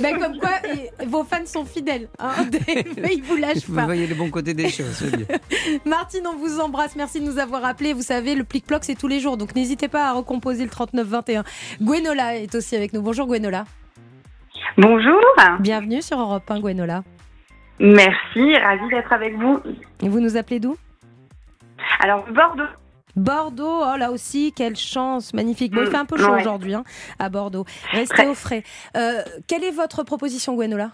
Mais 0.00 0.12
comme 0.18 0.38
quoi, 0.38 0.50
vos 1.06 1.24
fans 1.24 1.44
sont 1.44 1.64
fidèles. 1.64 2.08
Hein 2.18 2.32
ils 3.12 3.22
vous 3.22 3.36
lâchent 3.36 3.66
Vous 3.66 3.74
pas. 3.74 3.84
voyez 3.84 4.06
le 4.06 4.14
bon 4.14 4.30
côté 4.30 4.54
des 4.54 4.68
choses, 4.70 4.92
c'est 4.92 5.14
bien. 5.16 5.26
Martine, 5.84 6.26
on 6.26 6.36
vous 6.36 6.58
embrasse. 6.60 6.96
Merci 6.96 7.20
de 7.20 7.26
nous 7.26 7.38
avoir 7.38 7.64
appelés. 7.64 7.92
Vous 7.92 8.02
savez, 8.02 8.34
le 8.34 8.44
plic-ploc, 8.44 8.84
c'est 8.84 8.94
tous 8.94 9.08
les 9.08 9.20
jours. 9.20 9.36
Donc 9.36 9.54
n'hésitez 9.54 9.88
pas 9.88 10.08
à 10.08 10.12
recomposer 10.12 10.64
le 10.64 10.70
3921. 10.70 11.44
Gwenola 11.82 12.36
est 12.36 12.54
aussi 12.54 12.76
avec 12.76 12.92
nous. 12.92 13.02
Bonjour 13.02 13.26
Gwenola. 13.26 13.64
Bonjour. 14.78 15.20
Bienvenue 15.60 16.00
sur 16.00 16.18
Europe 16.18 16.50
1, 16.50 16.60
Gwenola. 16.60 17.02
Merci, 17.78 18.56
ravie 18.56 18.88
d'être 18.90 19.12
avec 19.12 19.36
vous. 19.36 19.60
Et 20.02 20.08
vous 20.08 20.20
nous 20.20 20.36
appelez 20.36 20.60
d'où? 20.60 20.76
Alors, 22.00 22.24
Bordeaux. 22.32 22.64
Bordeaux, 23.16 23.82
oh 23.82 23.96
là 23.98 24.10
aussi, 24.10 24.52
quelle 24.54 24.76
chance, 24.76 25.34
magnifique. 25.34 25.72
Bon, 25.72 25.82
il 25.82 25.88
Mm, 25.88 25.90
fait 25.90 25.96
un 25.96 26.04
peu 26.06 26.16
chaud 26.16 26.32
ouais. 26.32 26.40
aujourd'hui 26.40 26.74
hein, 26.74 26.84
à 27.18 27.28
Bordeaux. 27.28 27.64
Restez 27.92 28.26
au 28.26 28.34
frais. 28.34 28.62
Euh, 28.96 29.20
quelle 29.46 29.64
est 29.64 29.70
votre 29.70 30.02
proposition, 30.04 30.54
Gwenola? 30.54 30.90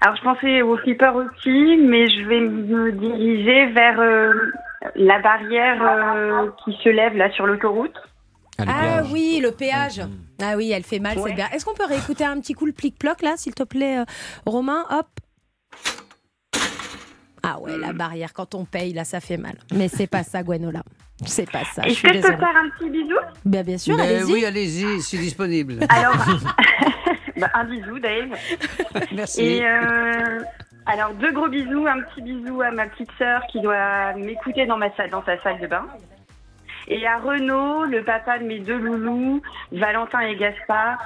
Alors, 0.00 0.16
je 0.16 0.22
pensais 0.22 0.62
au 0.62 0.76
flipper 0.78 1.12
aussi, 1.14 1.76
mais 1.78 2.08
je 2.08 2.26
vais 2.28 2.40
me 2.40 2.90
diriger 2.92 3.66
vers 3.72 4.00
euh, 4.00 4.32
la 4.96 5.20
barrière 5.20 5.80
euh, 5.80 6.48
qui 6.64 6.76
se 6.82 6.88
lève 6.88 7.16
là 7.16 7.30
sur 7.32 7.46
l'autoroute. 7.46 7.94
Ah, 8.58 8.64
Ah 8.68 9.02
oui, 9.12 9.40
le 9.42 9.52
péage. 9.52 10.00
Mm. 10.00 10.10
Ah 10.42 10.56
oui, 10.56 10.72
elle 10.72 10.82
fait 10.82 10.98
mal 10.98 11.16
Ouais. 11.18 11.28
cette 11.28 11.36
barrière. 11.36 11.54
Est-ce 11.54 11.64
qu'on 11.64 11.74
peut 11.74 11.86
réécouter 11.86 12.24
un 12.24 12.40
petit 12.40 12.52
coup 12.54 12.66
le 12.66 12.72
plic-ploc 12.72 13.22
là, 13.22 13.34
s'il 13.36 13.54
te 13.54 13.62
plaît, 13.62 13.98
euh, 13.98 14.04
Romain? 14.44 14.84
Hop. 14.90 15.06
Ah 17.42 17.58
ouais, 17.60 17.76
la 17.76 17.92
barrière, 17.92 18.32
quand 18.32 18.54
on 18.54 18.64
paye, 18.64 18.92
là, 18.92 19.04
ça 19.04 19.20
fait 19.20 19.36
mal. 19.36 19.54
Mais 19.74 19.88
c'est 19.88 20.06
pas 20.06 20.22
ça, 20.22 20.42
Gwenola. 20.42 20.82
C'est 21.26 21.50
pas 21.50 21.64
ça. 21.64 21.82
Est-ce 21.84 22.02
que 22.02 22.08
je 22.08 22.20
peux 22.20 22.36
faire 22.36 22.56
un 22.56 22.68
petit 22.70 22.90
bisou? 22.90 23.16
Bien, 23.44 23.62
bien 23.62 23.78
sûr, 23.78 23.96
Mais 23.96 24.02
allez-y. 24.02 24.32
oui, 24.32 24.44
allez-y, 24.44 24.96
je 24.96 25.00
suis 25.00 25.18
disponible. 25.18 25.78
Alors, 25.88 26.14
bah, 27.36 27.50
un 27.54 27.64
bisou, 27.64 27.98
Dave. 27.98 28.36
Merci. 29.12 29.42
Et 29.42 29.66
euh, 29.66 30.40
alors, 30.86 31.14
deux 31.14 31.32
gros 31.32 31.48
bisous. 31.48 31.86
Un 31.86 32.00
petit 32.02 32.22
bisou 32.22 32.62
à 32.62 32.70
ma 32.70 32.86
petite 32.86 33.10
sœur 33.18 33.42
qui 33.50 33.60
doit 33.60 34.14
m'écouter 34.14 34.66
dans, 34.66 34.76
ma 34.76 34.94
salle, 34.96 35.10
dans 35.10 35.24
sa 35.24 35.40
salle 35.42 35.60
de 35.60 35.66
bain. 35.66 35.86
Et 36.88 37.06
à 37.06 37.18
Renaud, 37.18 37.84
le 37.84 38.02
papa 38.02 38.38
de 38.38 38.44
mes 38.44 38.58
deux 38.58 38.78
loulous, 38.78 39.40
Valentin 39.70 40.20
et 40.20 40.36
Gaspard, 40.36 40.98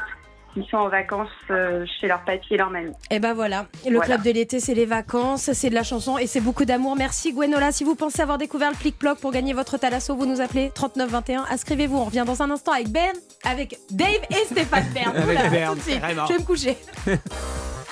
qui 0.62 0.68
sont 0.70 0.78
en 0.78 0.88
vacances 0.88 1.28
euh, 1.50 1.84
chez 2.00 2.06
leur 2.08 2.24
papy 2.24 2.54
et 2.54 2.56
leur 2.56 2.70
mamie. 2.70 2.92
Et 3.10 3.18
ben 3.18 3.34
voilà, 3.34 3.66
le 3.84 3.96
Voilà. 3.96 4.06
club 4.14 4.22
de 4.22 4.30
l'été, 4.30 4.58
c'est 4.60 4.74
les 4.74 4.86
vacances, 4.86 5.52
c'est 5.52 5.68
de 5.70 5.74
la 5.74 5.82
chanson 5.82 6.16
et 6.18 6.26
c'est 6.26 6.40
beaucoup 6.40 6.64
d'amour. 6.64 6.96
Merci 6.96 7.32
Gwenola. 7.32 7.72
Si 7.72 7.84
vous 7.84 7.94
pensez 7.94 8.22
avoir 8.22 8.38
découvert 8.38 8.70
le 8.70 8.76
plic-ploc 8.76 9.18
pour 9.20 9.32
gagner 9.32 9.52
votre 9.52 9.76
Thalasso, 9.76 10.16
vous 10.16 10.24
nous 10.26 10.40
appelez 10.40 10.70
3921. 10.74 11.44
Inscrivez-vous. 11.50 11.96
On 11.98 12.04
revient 12.04 12.24
dans 12.26 12.42
un 12.42 12.50
instant 12.50 12.72
avec 12.72 12.88
Ben, 12.88 13.12
avec 13.44 13.78
Dave 13.90 14.08
et 14.30 14.44
Stéphane 14.46 14.86
Bern. 14.94 15.14
Avec 15.16 15.38
Oula, 15.38 15.48
Bern, 15.50 15.74
tout 15.74 15.78
de 15.78 15.82
suite. 15.82 16.00
Je 16.02 16.32
vais 16.32 16.38
me 16.38 16.44
coucher. 16.46 16.76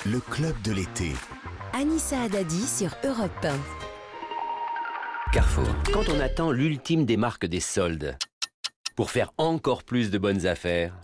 Le 0.07 0.21
club 0.21 0.55
de 0.63 0.73
l'été. 0.73 1.13
Anissa 1.73 2.21
Haddadi 2.23 2.67
sur 2.67 2.91
Europe 3.05 3.45
1. 3.45 3.49
Carrefour. 5.33 5.67
Quand 5.93 6.09
on 6.09 6.21
attend 6.21 6.51
l'ultime 6.53 7.05
des 7.05 7.17
marques 7.17 7.47
des 7.47 7.61
soldes, 7.61 8.17
pour 8.97 9.11
faire 9.11 9.33
encore 9.39 9.83
plus 9.83 10.11
de 10.11 10.19
bonnes 10.19 10.47
affaires, 10.47 10.95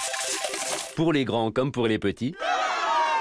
pour 1.00 1.14
les 1.14 1.24
grands 1.24 1.50
comme 1.50 1.72
pour 1.72 1.86
les 1.86 1.98
petits, 1.98 2.34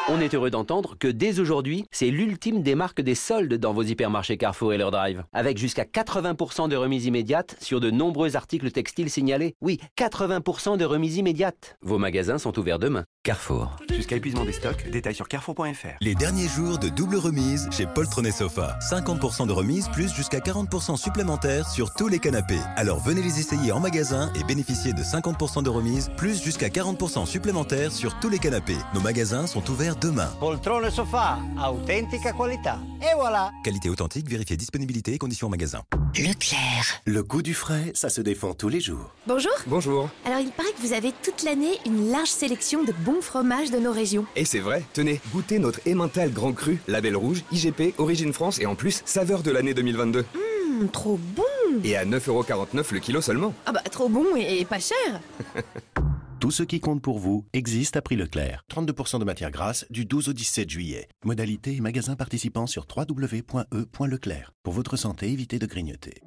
on 0.09 0.19
est 0.21 0.33
heureux 0.33 0.49
d'entendre 0.49 0.95
que 0.97 1.07
dès 1.07 1.39
aujourd'hui, 1.39 1.85
c'est 1.91 2.09
l'ultime 2.09 2.63
des 2.63 2.73
marques 2.73 3.01
des 3.01 3.15
soldes 3.15 3.53
dans 3.53 3.73
vos 3.73 3.83
hypermarchés 3.83 4.37
Carrefour 4.37 4.73
et 4.73 4.77
leur 4.77 4.91
drive. 4.91 5.23
Avec 5.33 5.57
jusqu'à 5.57 5.83
80% 5.83 6.67
de 6.67 6.75
remise 6.75 7.05
immédiate 7.05 7.55
sur 7.61 7.79
de 7.79 7.91
nombreux 7.91 8.35
articles 8.35 8.71
textiles 8.71 9.09
signalés. 9.09 9.55
Oui, 9.61 9.79
80% 9.97 10.77
de 10.77 10.85
remise 10.85 11.17
immédiate. 11.17 11.77
Vos 11.81 11.99
magasins 11.99 12.39
sont 12.39 12.57
ouverts 12.57 12.79
demain. 12.79 13.05
Carrefour. 13.23 13.75
Jusqu'à 13.89 14.15
épuisement 14.15 14.45
des 14.45 14.53
stocks, 14.53 14.89
détails 14.89 15.13
sur 15.13 15.27
carrefour.fr. 15.27 15.97
Les 16.01 16.15
derniers 16.15 16.47
jours 16.47 16.79
de 16.79 16.89
double 16.89 17.17
remise 17.17 17.69
chez 17.71 17.85
Poltron 17.85 18.23
Sofa. 18.31 18.79
50% 18.89 19.45
de 19.45 19.51
remise 19.51 19.89
plus 19.89 20.13
jusqu'à 20.13 20.39
40% 20.39 20.97
supplémentaires 20.97 21.67
sur 21.69 21.93
tous 21.93 22.07
les 22.07 22.19
canapés. 22.19 22.59
Alors 22.77 22.99
venez 22.99 23.21
les 23.21 23.39
essayer 23.39 23.71
en 23.71 23.79
magasin 23.79 24.31
et 24.39 24.43
bénéficiez 24.43 24.93
de 24.93 25.03
50% 25.03 25.63
de 25.63 25.69
remise 25.69 26.09
plus 26.17 26.41
jusqu'à 26.41 26.69
40% 26.69 27.27
supplémentaires 27.27 27.91
sur 27.91 28.19
tous 28.19 28.29
les 28.29 28.39
canapés. 28.39 28.77
Nos 28.95 29.01
magasins 29.01 29.45
sont 29.45 29.69
ouverts 29.69 29.97
demain. 30.01 30.27
Poltrone 30.39 30.89
sofà, 30.89 31.37
autentica 31.57 32.31
qualità. 32.31 32.79
Et 33.01 33.15
voilà 33.15 33.51
Qualité 33.63 33.89
authentique, 33.89 34.27
vérifiez 34.29 34.57
disponibilité 34.57 35.13
et 35.13 35.17
conditions 35.17 35.47
en 35.47 35.49
magasin. 35.49 35.81
Leclerc. 36.15 37.01
Le 37.05 37.23
goût 37.23 37.41
du 37.41 37.53
frais, 37.53 37.91
ça 37.93 38.09
se 38.09 38.21
défend 38.21 38.53
tous 38.53 38.69
les 38.69 38.81
jours. 38.81 39.13
Bonjour. 39.27 39.51
Bonjour. 39.67 40.09
Alors, 40.25 40.39
il 40.39 40.51
paraît 40.51 40.71
que 40.71 40.81
vous 40.81 40.93
avez 40.93 41.11
toute 41.23 41.43
l'année 41.43 41.77
une 41.85 42.11
large 42.11 42.29
sélection 42.29 42.83
de 42.83 42.91
bons 42.91 43.21
fromages 43.21 43.71
de 43.71 43.77
nos 43.77 43.91
régions. 43.91 44.25
Et 44.35 44.45
c'est 44.45 44.59
vrai, 44.59 44.83
tenez, 44.93 45.21
goûtez 45.33 45.59
notre 45.59 45.79
Emmental 45.87 46.31
Grand 46.31 46.53
Cru, 46.53 46.79
label 46.87 47.15
rouge, 47.15 47.43
IGP, 47.51 47.93
Origine 47.99 48.33
France 48.33 48.59
et 48.59 48.65
en 48.65 48.75
plus, 48.75 49.01
saveur 49.05 49.43
de 49.43 49.51
l'année 49.51 49.73
2022. 49.73 50.25
Hum, 50.35 50.89
trop 50.89 51.19
bon 51.35 51.43
Et 51.83 51.95
à 51.95 52.05
9,49€ 52.05 52.93
le 52.93 52.99
kilo 52.99 53.21
seulement. 53.21 53.53
Ah 53.65 53.71
bah, 53.71 53.81
trop 53.91 54.09
bon 54.09 54.25
et, 54.35 54.61
et 54.61 54.65
pas 54.65 54.79
cher 54.79 55.21
Tout 56.39 56.51
ce 56.51 56.63
qui 56.63 56.79
compte 56.79 57.01
pour 57.01 57.19
vous 57.19 57.45
existe 57.51 57.97
à 57.97 58.01
prix 58.01 58.15
Leclerc. 58.15 58.63
32% 58.71 59.19
de 59.19 59.25
matière 59.25 59.51
grasse 59.51 59.85
du 59.89 60.05
12 60.05 60.29
au 60.29 60.33
17 60.33 60.69
juillet. 60.69 61.09
Modalité 61.25 61.75
et 61.75 61.81
magasin 61.81 62.15
participants 62.15 62.65
sur 62.65 62.85
www.e.leclerc. 62.95 64.53
Pour 64.63 64.73
votre 64.73 64.95
santé, 64.95 65.33
évitez 65.33 65.59
de 65.59 65.65
grignoter. 65.65 66.21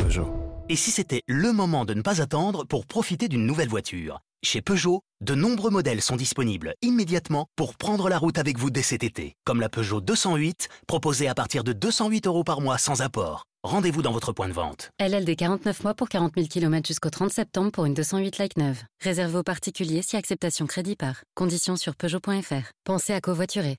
Peugeot. 0.00 0.32
Et 0.70 0.76
si 0.76 0.90
c'était 0.90 1.20
le 1.28 1.52
moment 1.52 1.84
de 1.84 1.92
ne 1.92 2.00
pas 2.00 2.22
attendre 2.22 2.64
pour 2.64 2.86
profiter 2.86 3.28
d'une 3.28 3.44
nouvelle 3.44 3.68
voiture? 3.68 4.20
Chez 4.42 4.62
Peugeot, 4.62 5.02
de 5.20 5.34
nombreux 5.34 5.70
modèles 5.70 6.00
sont 6.00 6.16
disponibles 6.16 6.72
immédiatement 6.80 7.46
pour 7.56 7.76
prendre 7.76 8.08
la 8.08 8.16
route 8.16 8.38
avec 8.38 8.58
vous 8.58 8.70
dès 8.70 8.80
cet 8.80 9.04
été. 9.04 9.34
Comme 9.44 9.60
la 9.60 9.68
Peugeot 9.68 10.00
208, 10.00 10.70
proposée 10.86 11.28
à 11.28 11.34
partir 11.34 11.62
de 11.62 11.74
208 11.74 12.26
euros 12.26 12.44
par 12.44 12.62
mois 12.62 12.78
sans 12.78 13.02
apport. 13.02 13.44
Rendez-vous 13.62 14.00
dans 14.00 14.12
votre 14.12 14.32
point 14.32 14.48
de 14.48 14.54
vente. 14.54 14.90
LLD 14.98 15.36
49 15.36 15.84
mois 15.84 15.92
pour 15.92 16.08
40 16.08 16.32
000 16.34 16.46
km 16.48 16.86
jusqu'au 16.86 17.10
30 17.10 17.30
septembre 17.30 17.70
pour 17.70 17.84
une 17.84 17.92
208 17.92 18.38
like 18.38 18.56
neuve. 18.56 18.82
Réservé 19.02 19.36
aux 19.36 19.42
particuliers 19.42 20.00
si 20.00 20.16
acceptation 20.16 20.66
crédit 20.66 20.96
par. 20.96 21.24
Conditions 21.34 21.76
sur 21.76 21.94
Peugeot.fr. 21.94 22.72
Pensez 22.84 23.12
à 23.12 23.20
covoiturer. 23.20 23.76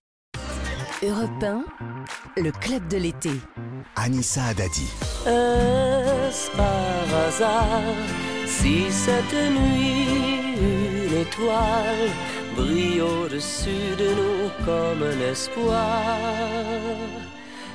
Europe 1.01 1.43
1, 1.43 1.65
le 2.37 2.51
club 2.51 2.87
de 2.89 2.97
l'été. 2.97 3.31
Anissa 3.95 4.43
Adadi. 4.45 4.87
Est-ce 5.25 6.51
par 6.55 7.25
hasard 7.25 7.81
si 8.45 8.91
cette 8.91 9.33
nuit 9.33 10.59
une 10.61 11.21
étoile 11.21 12.09
brille 12.55 13.01
au-dessus 13.01 13.95
de 13.97 14.09
nous 14.13 14.49
comme 14.63 15.01
un 15.01 15.31
espoir 15.31 16.17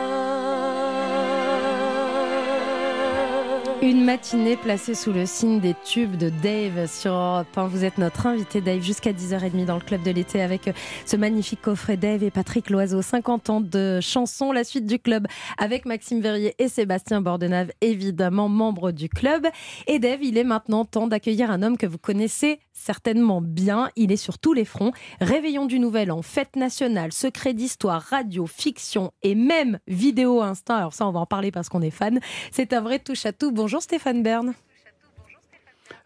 Une 3.82 4.04
matinée 4.04 4.56
placée 4.56 4.94
sous 4.94 5.12
le 5.12 5.26
signe 5.26 5.58
des 5.58 5.74
tubes 5.84 6.16
de 6.16 6.28
Dave 6.28 6.88
sur 6.88 7.10
Europe 7.10 7.48
1. 7.58 7.66
Vous 7.66 7.84
êtes 7.84 7.98
notre 7.98 8.28
invité 8.28 8.60
Dave 8.60 8.80
jusqu'à 8.80 9.10
10h30 9.12 9.64
dans 9.64 9.74
le 9.74 9.80
club 9.80 10.04
de 10.04 10.12
l'été 10.12 10.40
avec 10.40 10.70
ce 11.04 11.16
magnifique 11.16 11.60
coffret 11.60 11.96
Dave 11.96 12.22
et 12.22 12.30
Patrick 12.30 12.70
Loiseau. 12.70 13.02
50 13.02 13.50
ans 13.50 13.60
de 13.60 13.98
chansons, 14.00 14.52
la 14.52 14.62
suite 14.62 14.86
du 14.86 15.00
club 15.00 15.26
avec 15.58 15.84
Maxime 15.84 16.20
Verrier 16.20 16.54
et 16.60 16.68
Sébastien 16.68 17.20
Bordenave, 17.20 17.72
évidemment 17.80 18.48
membres 18.48 18.92
du 18.92 19.08
club. 19.08 19.48
Et 19.88 19.98
Dave, 19.98 20.22
il 20.22 20.38
est 20.38 20.44
maintenant 20.44 20.84
temps 20.84 21.08
d'accueillir 21.08 21.50
un 21.50 21.64
homme 21.64 21.76
que 21.76 21.86
vous 21.86 21.98
connaissez 21.98 22.60
certainement 22.72 23.40
bien. 23.40 23.90
Il 23.96 24.12
est 24.12 24.16
sur 24.16 24.38
tous 24.38 24.52
les 24.52 24.64
fronts. 24.64 24.92
Réveillon 25.20 25.66
du 25.66 25.80
Nouvel 25.80 26.12
An, 26.12 26.22
fête 26.22 26.54
nationale, 26.54 27.12
secret 27.12 27.52
d'histoire, 27.52 28.00
radio, 28.00 28.46
fiction 28.46 29.10
et 29.24 29.34
même 29.34 29.80
vidéo 29.88 30.40
instinct. 30.40 30.76
Alors 30.76 30.94
ça, 30.94 31.04
on 31.08 31.10
va 31.10 31.18
en 31.18 31.26
parler 31.26 31.50
parce 31.50 31.68
qu'on 31.68 31.82
est 31.82 31.90
fan. 31.90 32.20
C'est 32.52 32.72
un 32.72 32.80
vrai 32.80 33.00
touche 33.00 33.26
à 33.26 33.32
tout. 33.32 33.50
Bonjour 33.50 33.71
Stéphane 33.80 34.22
Bern. 34.22 34.54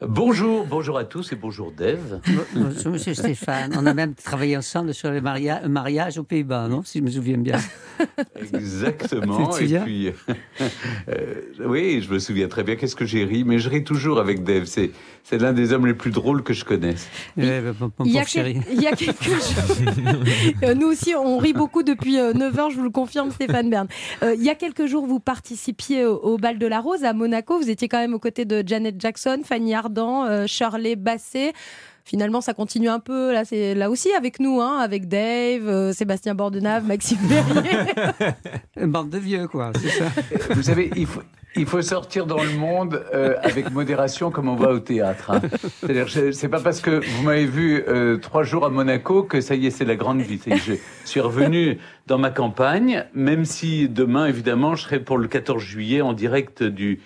Bonjour, 0.00 0.66
bonjour 0.66 0.98
à 0.98 1.04
tous 1.04 1.32
et 1.32 1.36
bonjour 1.36 1.72
Dave. 1.72 2.20
Bonjour 2.54 2.92
Monsieur 2.92 3.14
Stéphane. 3.14 3.74
On 3.78 3.86
a 3.86 3.94
même 3.94 4.14
travaillé 4.14 4.56
ensemble 4.56 4.92
sur 4.94 5.10
le 5.10 5.22
un 5.26 5.68
mariage 5.68 6.18
aux 6.18 6.22
Pays-Bas, 6.22 6.68
non 6.68 6.82
Si 6.84 6.98
je 6.98 7.04
me 7.04 7.10
souviens 7.10 7.38
bien. 7.38 7.56
Exactement. 8.54 9.56
Et 9.60 9.78
puis, 9.80 10.12
euh, 11.08 11.42
oui, 11.64 12.02
je 12.02 12.12
me 12.12 12.18
souviens 12.18 12.48
très 12.48 12.62
bien. 12.62 12.76
Qu'est-ce 12.76 12.96
que 12.96 13.04
j'ai 13.04 13.24
ri? 13.24 13.44
Mais 13.44 13.58
je 13.58 13.68
ris 13.68 13.84
toujours 13.84 14.18
avec 14.18 14.44
Dave. 14.44 14.64
C'est, 14.66 14.90
c'est 15.24 15.38
l'un 15.38 15.52
des 15.52 15.72
hommes 15.72 15.86
les 15.86 15.94
plus 15.94 16.10
drôles 16.10 16.42
que 16.42 16.52
je 16.52 16.64
connaisse. 16.64 17.08
Mon, 17.36 17.44
mon 17.98 18.04
Il 18.04 18.12
y, 18.12 18.18
a 18.18 18.24
quel- 18.24 18.62
il 18.70 18.82
y 18.82 18.86
a. 18.86 18.92
Euh, 20.62 20.74
Nous 20.74 20.86
aussi, 20.86 21.14
on 21.14 21.38
rit 21.38 21.52
beaucoup 21.52 21.82
depuis 21.82 22.16
9h, 22.16 22.70
je 22.70 22.76
vous 22.76 22.82
le 22.84 22.90
confirme, 22.90 23.30
Stéphane 23.30 23.70
Bern. 23.70 23.86
Euh, 24.22 24.34
il 24.36 24.42
y 24.42 24.48
a 24.50 24.54
quelques 24.54 24.86
jours, 24.86 25.06
vous 25.06 25.20
participiez 25.20 26.04
au, 26.04 26.16
au 26.16 26.38
Bal 26.38 26.58
de 26.58 26.66
la 26.66 26.80
Rose 26.80 27.04
à 27.04 27.12
Monaco. 27.12 27.58
Vous 27.58 27.70
étiez 27.70 27.88
quand 27.88 27.98
même 27.98 28.14
aux 28.14 28.18
côtés 28.18 28.44
de 28.44 28.62
Janet 28.66 29.00
Jackson, 29.00 29.40
Fanny 29.44 29.74
Ardant, 29.76 30.24
euh, 30.24 30.46
Shirley 30.46 30.96
Basset. 30.96 31.52
Finalement, 32.04 32.40
ça 32.40 32.54
continue 32.54 32.88
un 32.88 33.00
peu 33.00 33.32
là, 33.32 33.44
c'est 33.44 33.74
là 33.74 33.90
aussi 33.90 34.12
avec 34.12 34.38
nous, 34.38 34.60
hein, 34.60 34.78
avec 34.78 35.08
Dave, 35.08 35.68
euh, 35.68 35.92
Sébastien 35.92 36.36
Bordenave, 36.36 36.84
Maxime 36.84 37.18
Verrier. 37.22 37.78
Une 38.80 38.86
bande 38.92 39.10
de 39.10 39.18
vieux, 39.18 39.48
quoi, 39.48 39.72
c'est 39.80 39.88
ça. 39.88 40.04
Vous 40.50 40.62
savez, 40.62 40.90
il 40.94 41.06
faut, 41.06 41.22
il 41.56 41.66
faut 41.66 41.82
sortir 41.82 42.26
dans 42.26 42.42
le 42.42 42.52
monde 42.52 43.02
euh, 43.14 43.34
avec 43.42 43.70
modération 43.72 44.30
comme 44.30 44.48
on 44.48 44.56
va 44.56 44.70
au 44.70 44.78
théâtre. 44.78 45.30
hein. 45.30 45.40
C'est-à-dire, 45.80 46.08
c'est 46.32 46.48
pas 46.48 46.60
parce 46.60 46.80
que 46.80 47.00
vous 47.04 47.22
m'avez 47.24 47.46
vu 47.46 47.82
euh, 47.88 48.16
trois 48.18 48.42
jours 48.42 48.64
à 48.64 48.70
Monaco 48.70 49.22
que 49.22 49.40
ça 49.40 49.54
y 49.54 49.66
est, 49.66 49.70
c'est 49.70 49.84
la 49.84 49.96
grande 49.96 50.20
vie. 50.20 50.40
Je 50.46 50.74
suis 51.04 51.20
revenu 51.20 51.78
dans 52.06 52.18
ma 52.18 52.30
campagne, 52.30 53.04
même 53.14 53.44
si 53.44 53.88
demain, 53.88 54.26
évidemment, 54.26 54.76
je 54.76 54.84
serai 54.84 55.00
pour 55.00 55.18
le 55.18 55.26
14 55.26 55.60
juillet 55.60 56.00
en 56.02 56.12
direct 56.12 56.62
du, 56.62 57.00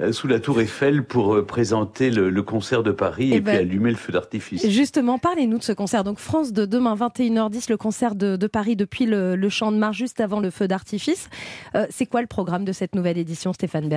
euh, 0.00 0.12
sous 0.12 0.28
la 0.28 0.38
Tour 0.38 0.60
Eiffel 0.60 1.02
pour 1.04 1.44
présenter 1.44 2.10
le, 2.10 2.30
le 2.30 2.42
concert 2.42 2.82
de 2.84 2.92
Paris 2.92 3.30
Eh 3.32 3.36
et, 3.36 3.40
ben, 3.40 3.52
puis 3.56 3.60
allumer 3.60 3.90
le 3.90 3.96
feu 3.96 4.12
d'artifice. 4.12 4.68
Justement, 4.68 5.18
parlez-nous 5.18 5.58
de 5.58 5.62
ce 5.64 5.72
concert. 5.72 6.04
Donc 6.04 6.18
France 6.18 6.52
de 6.52 6.66
demain 6.66 6.94
21h10, 6.94 7.68
le 7.70 7.76
concert 7.76 8.14
de, 8.14 8.36
de 8.36 8.46
Paris 8.46 8.76
depuis 8.76 9.06
le, 9.06 9.34
le 9.34 9.48
Champ 9.48 9.72
de 9.72 9.76
Mars, 9.76 9.96
juste 9.96 10.20
avant 10.20 10.38
le 10.40 10.50
feu 10.50 10.68
d'artifice. 10.68 11.28
C'est 11.90 12.06
quoi 12.06 12.20
le 12.20 12.26
programme 12.26 12.64
de 12.64 12.72
cette 12.72 12.94
nouvelle 12.94 13.18
édition, 13.18 13.52
Stéphane 13.52 13.88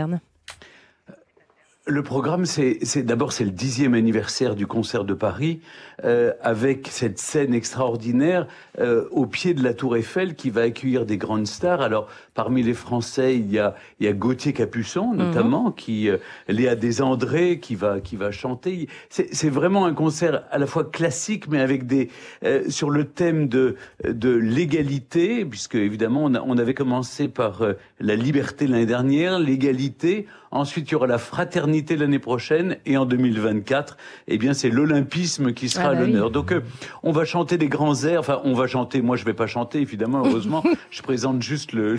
Le 1.90 2.04
programme, 2.04 2.46
c'est 2.46 3.02
d'abord 3.04 3.32
c'est 3.32 3.46
le 3.46 3.52
dixième 3.52 3.94
anniversaire 3.94 4.56
du 4.56 4.68
concert 4.68 5.06
de 5.06 5.14
Paris, 5.14 5.62
euh, 6.04 6.34
avec 6.42 6.90
cette 6.92 7.18
scène 7.18 7.54
extraordinaire 7.54 8.46
euh, 8.78 9.08
au 9.12 9.26
pied 9.26 9.54
de 9.54 9.64
la 9.64 9.74
Tour 9.74 9.96
Eiffel 9.96 10.36
qui 10.36 10.50
va 10.50 10.64
accueillir 10.64 11.06
des 11.06 11.16
grandes 11.18 11.48
stars. 11.48 11.80
Alors 11.80 12.10
parmi 12.34 12.62
les 12.62 12.74
Français, 12.74 13.38
il 13.38 13.50
y 13.50 13.58
a 13.58 13.74
il 14.02 14.06
y 14.06 14.10
a 14.10 14.12
Gauthier 14.14 14.52
Capuçon 14.52 15.14
notamment, 15.14 15.72
qui 15.72 16.10
euh, 16.10 16.18
Léa 16.50 16.76
Desandré 16.76 17.60
qui 17.62 17.76
va 17.76 18.02
qui 18.02 18.18
va 18.18 18.32
chanter. 18.32 18.90
C'est 19.10 19.50
vraiment 19.50 19.86
un 19.86 19.94
concert 19.94 20.44
à 20.52 20.58
la 20.58 20.68
fois 20.68 20.84
classique, 20.84 21.48
mais 21.48 21.62
avec 21.62 21.88
des 21.88 22.10
euh, 22.44 22.70
sur 22.70 22.90
le 22.90 23.06
thème 23.06 23.48
de 23.48 23.78
de 24.04 24.36
l'égalité, 24.36 25.46
puisque 25.46 25.76
évidemment 25.76 26.26
on, 26.26 26.36
a- 26.36 26.42
on 26.46 26.58
avait 26.58 26.74
commencé 26.74 27.30
par 27.30 27.62
la 28.00 28.16
liberté 28.16 28.68
l'année 28.68 28.86
dernière, 28.86 29.40
l'égalité. 29.40 30.28
Ensuite, 30.52 30.90
il 30.90 30.94
y 30.94 30.96
aura 30.96 31.08
la 31.08 31.18
fraternité 31.18 31.98
l'année 31.98 32.20
prochaine, 32.20 32.78
et 32.86 32.96
en 32.96 33.06
2024, 33.06 33.98
eh 34.28 34.38
bien, 34.38 34.54
c'est 34.54 34.70
l'olympisme 34.70 35.52
qui 35.54 35.68
sera 35.68 35.86
Ah 35.86 35.90
à 35.90 35.94
bah 35.96 36.02
oui. 36.06 36.12
l'honneur. 36.12 36.32
Donc, 36.32 36.52
euh, 36.52 36.62
on 37.04 37.12
va 37.12 37.26
chanter 37.26 37.58
des 37.58 37.68
grands 37.68 37.96
airs. 38.06 38.20
Enfin, 38.22 38.40
on 38.46 38.54
va 38.54 38.68
chanter. 38.68 39.02
Moi, 39.02 39.18
je 39.18 39.26
vais 39.26 39.34
pas 39.34 39.48
chanter, 39.48 39.82
évidemment. 39.82 40.24
Heureusement, 40.26 40.64
je 40.92 41.02
présente 41.02 41.42
juste 41.42 41.74
le. 41.74 41.96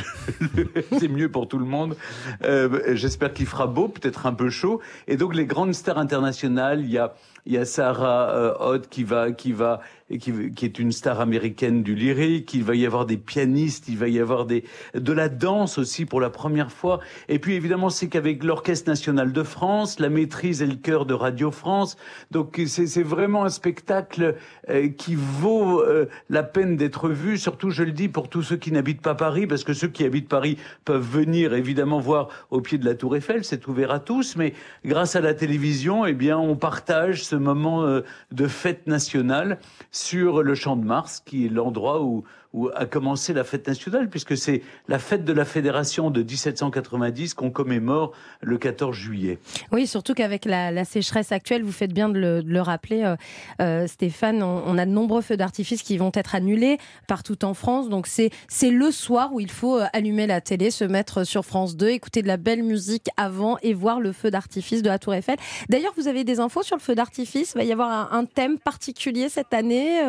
le- 0.56 0.68
c'est 0.98 1.08
mieux 1.08 1.30
pour 1.30 1.46
tout 1.48 1.58
le 1.58 1.66
monde. 1.66 1.96
Euh, 2.44 2.94
J'espère 2.94 3.32
qu'il 3.34 3.46
fera 3.46 3.66
beau, 3.66 3.88
peut-être 3.88 4.26
un 4.26 4.32
peu 4.32 4.50
chaud. 4.50 4.80
Et 5.08 5.16
donc, 5.16 5.34
les 5.34 5.44
grandes 5.46 5.74
stars 5.74 5.98
internationales. 5.98 6.80
Il 6.80 6.90
y 6.90 6.98
a 6.98 7.14
il 7.46 7.54
y 7.54 7.58
a 7.58 7.64
Sarah 7.64 8.30
euh, 8.30 8.52
Hott 8.60 8.88
qui 8.90 9.04
va 9.04 9.32
qui 9.32 9.52
va 9.52 9.80
qui, 10.16 10.52
qui 10.52 10.64
est 10.64 10.78
une 10.78 10.92
star 10.92 11.20
américaine 11.20 11.82
du 11.82 11.94
lyrique. 11.94 12.54
Il 12.54 12.64
va 12.64 12.74
y 12.74 12.86
avoir 12.86 13.04
des 13.04 13.18
pianistes, 13.18 13.88
il 13.88 13.98
va 13.98 14.08
y 14.08 14.18
avoir 14.18 14.46
des, 14.46 14.64
de 14.94 15.12
la 15.12 15.28
danse 15.28 15.78
aussi 15.78 16.06
pour 16.06 16.20
la 16.20 16.30
première 16.30 16.72
fois. 16.72 17.00
Et 17.28 17.38
puis 17.38 17.54
évidemment, 17.54 17.90
c'est 17.90 18.08
qu'avec 18.08 18.42
l'Orchestre 18.42 18.88
national 18.88 19.32
de 19.32 19.42
France, 19.42 20.00
la 20.00 20.08
maîtrise 20.08 20.62
et 20.62 20.66
le 20.66 20.76
chœur 20.76 21.04
de 21.04 21.14
Radio 21.14 21.50
France. 21.50 21.96
Donc 22.30 22.60
c'est 22.66 23.02
vraiment 23.02 23.44
un 23.44 23.50
spectacle 23.50 24.36
euh, 24.70 24.88
qui 24.88 25.14
vaut 25.14 25.80
euh, 25.80 26.06
la 26.30 26.42
peine 26.42 26.76
d'être 26.76 27.08
vu. 27.10 27.36
Surtout, 27.36 27.70
je 27.70 27.82
le 27.82 27.92
dis 27.92 28.08
pour 28.08 28.28
tous 28.28 28.42
ceux 28.42 28.56
qui 28.56 28.72
n'habitent 28.72 29.02
pas 29.02 29.14
Paris, 29.14 29.46
parce 29.46 29.64
que 29.64 29.72
ceux 29.72 29.88
qui 29.88 30.04
habitent 30.04 30.28
Paris 30.28 30.58
peuvent 30.84 31.06
venir 31.06 31.54
évidemment 31.54 32.00
voir 32.00 32.28
au 32.50 32.60
pied 32.60 32.78
de 32.78 32.84
la 32.84 32.94
Tour 32.94 33.16
Eiffel. 33.16 33.44
C'est 33.44 33.66
ouvert 33.66 33.90
à 33.90 34.00
tous, 34.00 34.36
mais 34.36 34.54
grâce 34.84 35.16
à 35.16 35.20
la 35.20 35.34
télévision, 35.34 36.06
eh 36.06 36.14
bien, 36.14 36.38
on 36.38 36.56
partage 36.56 37.24
ce 37.24 37.36
moment 37.36 37.84
euh, 37.84 38.00
de 38.32 38.46
fête 38.46 38.86
nationale 38.86 39.58
sur 39.98 40.42
le 40.42 40.54
Champ 40.54 40.76
de 40.76 40.84
Mars, 40.84 41.20
qui 41.24 41.46
est 41.46 41.48
l'endroit 41.48 42.02
où 42.02 42.24
où 42.52 42.68
a 42.74 42.86
commencé 42.86 43.32
la 43.32 43.44
fête 43.44 43.66
nationale, 43.66 44.08
puisque 44.08 44.36
c'est 44.36 44.62
la 44.88 44.98
fête 44.98 45.24
de 45.24 45.32
la 45.32 45.44
Fédération 45.44 46.10
de 46.10 46.22
1790 46.22 47.34
qu'on 47.34 47.50
commémore 47.50 48.12
le 48.40 48.56
14 48.58 48.96
juillet. 48.96 49.38
Oui, 49.70 49.86
surtout 49.86 50.14
qu'avec 50.14 50.44
la, 50.44 50.70
la 50.70 50.84
sécheresse 50.84 51.32
actuelle, 51.32 51.62
vous 51.62 51.72
faites 51.72 51.92
bien 51.92 52.08
de 52.08 52.18
le, 52.18 52.42
de 52.42 52.50
le 52.50 52.60
rappeler, 52.60 53.04
euh, 53.04 53.16
euh, 53.60 53.86
Stéphane, 53.86 54.42
on, 54.42 54.62
on 54.66 54.78
a 54.78 54.86
de 54.86 54.90
nombreux 54.90 55.20
feux 55.20 55.36
d'artifice 55.36 55.82
qui 55.82 55.98
vont 55.98 56.12
être 56.14 56.34
annulés 56.34 56.78
partout 57.06 57.44
en 57.44 57.54
France. 57.54 57.88
Donc 57.88 58.06
c'est 58.06 58.30
le 58.70 58.90
soir 58.90 59.32
où 59.32 59.40
il 59.40 59.50
faut 59.50 59.78
euh, 59.78 59.84
allumer 59.92 60.26
la 60.26 60.40
télé, 60.40 60.70
se 60.70 60.84
mettre 60.84 61.24
sur 61.24 61.44
France 61.44 61.76
2, 61.76 61.88
écouter 61.88 62.22
de 62.22 62.28
la 62.28 62.38
belle 62.38 62.62
musique 62.62 63.08
avant 63.16 63.58
et 63.62 63.74
voir 63.74 64.00
le 64.00 64.12
feu 64.12 64.30
d'artifice 64.30 64.82
de 64.82 64.88
la 64.88 64.98
Tour 64.98 65.14
Eiffel. 65.14 65.36
D'ailleurs, 65.68 65.92
vous 65.96 66.08
avez 66.08 66.24
des 66.24 66.40
infos 66.40 66.62
sur 66.62 66.76
le 66.76 66.82
feu 66.82 66.94
d'artifice? 66.94 67.52
Il 67.54 67.58
va 67.58 67.64
y 67.64 67.72
avoir 67.72 67.90
un, 67.90 68.18
un 68.18 68.24
thème 68.24 68.58
particulier 68.58 69.28
cette 69.28 69.52
année 69.52 70.00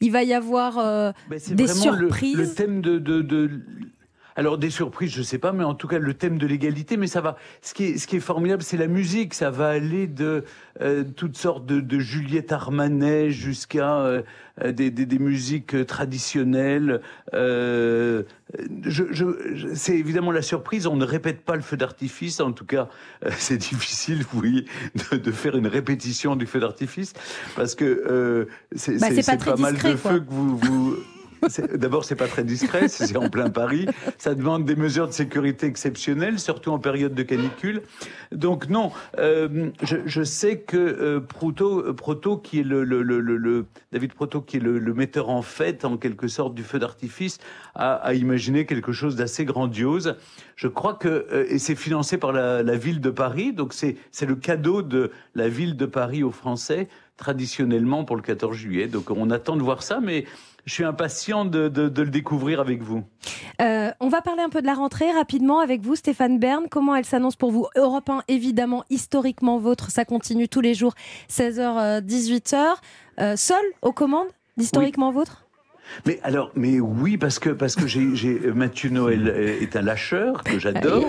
Il 0.00 0.12
va 0.12 0.22
y 0.22 0.32
avoir 0.32 0.78
euh, 0.78 1.12
Ben, 1.28 1.38
des 1.50 1.73
vraiment 1.78 2.00
le- 2.00 2.54
thème 2.54 2.80
de, 2.80 2.98
de, 2.98 3.22
de- 3.22 3.50
Alors 4.36 4.58
des 4.58 4.70
surprises, 4.70 5.12
je 5.14 5.22
sais 5.22 5.38
pas, 5.38 5.52
mais 5.52 5.62
en 5.64 5.74
tout 5.74 5.86
cas 5.86 5.98
le 6.00 6.12
thème 6.14 6.38
de 6.38 6.46
l'égalité. 6.46 6.96
Mais 6.96 7.06
ça 7.06 7.20
va. 7.20 7.36
Ce 7.62 7.72
qui 7.72 7.84
est, 7.84 7.98
ce 7.98 8.06
qui 8.08 8.16
est 8.16 8.20
formidable, 8.20 8.62
c'est 8.64 8.76
la 8.76 8.88
musique. 8.88 9.32
Ça 9.34 9.50
va 9.50 9.68
aller 9.68 10.06
de 10.08 10.42
euh, 10.80 11.04
toutes 11.16 11.36
sortes 11.36 11.66
de, 11.66 11.80
de 11.80 11.98
Juliette 12.00 12.50
Armanet 12.50 13.30
jusqu'à 13.30 13.94
euh, 13.98 14.22
euh, 14.64 14.72
des, 14.72 14.90
des, 14.90 15.06
des 15.06 15.18
musiques 15.20 15.86
traditionnelles. 15.86 17.00
Euh, 17.32 18.24
je, 18.82 19.04
je, 19.12 19.24
je- 19.54 19.68
c'est 19.74 19.96
évidemment 19.96 20.32
la 20.32 20.42
surprise. 20.42 20.88
On 20.88 20.96
ne 20.96 21.04
répète 21.04 21.42
pas 21.44 21.54
le 21.54 21.62
feu 21.62 21.76
d'artifice. 21.76 22.40
En 22.40 22.50
tout 22.50 22.66
cas, 22.66 22.88
c'est 23.38 23.56
difficile, 23.58 24.24
vous 24.32 24.40
voyez, 24.40 24.64
de, 25.12 25.16
de 25.16 25.30
faire 25.30 25.56
une 25.56 25.68
répétition 25.68 26.34
du 26.34 26.46
feu 26.46 26.58
d'artifice 26.58 27.12
parce 27.54 27.76
que 27.76 28.48
c'est 28.74 28.98
Bah, 28.98 29.08
c'est- 29.14 29.26
pas 29.26 29.36
très 29.36 29.50
pas 29.52 29.56
mal 29.58 29.74
discret, 29.74 29.92
de 29.92 29.96
quoi. 29.98 30.10
feux 30.12 30.20
que 30.20 30.30
vous, 30.30 30.96
D'abord, 31.74 32.04
c'est 32.04 32.16
pas 32.16 32.28
très 32.28 32.44
discret, 32.44 32.88
c'est 32.88 33.16
en 33.16 33.28
plein 33.28 33.50
Paris. 33.50 33.86
Ça 34.18 34.34
demande 34.34 34.64
des 34.64 34.76
mesures 34.76 35.06
de 35.06 35.12
sécurité 35.12 35.66
exceptionnelles, 35.66 36.38
surtout 36.38 36.70
en 36.70 36.78
période 36.78 37.14
de 37.14 37.22
canicule. 37.22 37.82
Donc 38.32 38.68
non, 38.68 38.92
euh, 39.18 39.70
je, 39.82 40.22
sais 40.22 40.60
que 40.60 40.76
euh, 40.76 41.20
Proto, 41.20 41.92
Proto, 41.94 42.36
qui 42.36 42.60
est 42.60 42.64
le, 42.64 43.66
David 43.92 44.14
Proto, 44.14 44.40
qui 44.40 44.56
est 44.56 44.60
le, 44.60 44.94
metteur 44.94 45.28
en 45.28 45.42
fête, 45.42 45.84
en 45.84 45.96
quelque 45.96 46.28
sorte, 46.28 46.54
du 46.54 46.62
feu 46.62 46.78
d'artifice, 46.78 47.38
a, 47.74 47.94
a 47.94 48.14
imaginé 48.14 48.66
quelque 48.66 48.92
chose 48.92 49.16
d'assez 49.16 49.44
grandiose. 49.44 50.16
Je 50.56 50.68
crois 50.68 50.94
que 50.94 51.08
euh, 51.08 51.46
et 51.48 51.58
c'est 51.58 51.74
financé 51.74 52.18
par 52.18 52.32
la, 52.32 52.62
la 52.62 52.76
ville 52.76 53.00
de 53.00 53.10
Paris, 53.10 53.52
donc 53.52 53.72
c'est 53.72 53.96
c'est 54.10 54.26
le 54.26 54.36
cadeau 54.36 54.82
de 54.82 55.10
la 55.34 55.48
ville 55.48 55.76
de 55.76 55.86
Paris 55.86 56.22
aux 56.22 56.30
Français 56.30 56.88
traditionnellement 57.16 58.04
pour 58.04 58.16
le 58.16 58.22
14 58.22 58.56
juillet. 58.56 58.86
Donc 58.86 59.10
on 59.10 59.30
attend 59.30 59.56
de 59.56 59.62
voir 59.62 59.82
ça, 59.82 60.00
mais 60.00 60.24
je 60.64 60.72
suis 60.72 60.84
impatient 60.84 61.44
de, 61.44 61.68
de, 61.68 61.88
de 61.88 62.02
le 62.02 62.10
découvrir 62.10 62.60
avec 62.60 62.82
vous. 62.82 63.04
Euh, 63.60 63.90
on 64.00 64.08
va 64.08 64.22
parler 64.22 64.42
un 64.42 64.48
peu 64.48 64.60
de 64.60 64.66
la 64.66 64.74
rentrée 64.74 65.10
rapidement 65.12 65.60
avec 65.60 65.82
vous, 65.82 65.96
Stéphane 65.96 66.38
Bern. 66.38 66.66
Comment 66.70 66.94
elle 66.94 67.04
s'annonce 67.04 67.36
pour 67.36 67.50
vous 67.50 67.66
Europe 67.76 68.08
1, 68.08 68.22
évidemment, 68.28 68.84
historiquement 68.90 69.58
vôtre, 69.58 69.90
ça 69.90 70.04
continue 70.04 70.48
tous 70.48 70.60
les 70.60 70.74
jours, 70.74 70.94
16h, 71.30 72.00
18h. 72.00 72.76
Euh, 73.20 73.36
seul 73.36 73.64
aux 73.82 73.92
commandes 73.92 74.28
d'historiquement 74.56 75.12
vôtre 75.12 75.43
Mais 76.06 76.20
alors, 76.22 76.50
mais 76.54 76.80
oui, 76.80 77.16
parce 77.16 77.38
que 77.38 77.50
parce 77.50 77.74
que 77.74 77.86
j'ai 77.86 78.14
j'ai 78.14 78.38
Mathieu 78.54 78.90
Noël 78.90 79.28
euh, 79.28 79.60
est 79.60 79.76
un 79.76 79.82
lâcheur 79.82 80.42
que 80.42 80.58
j'adore. 80.58 81.04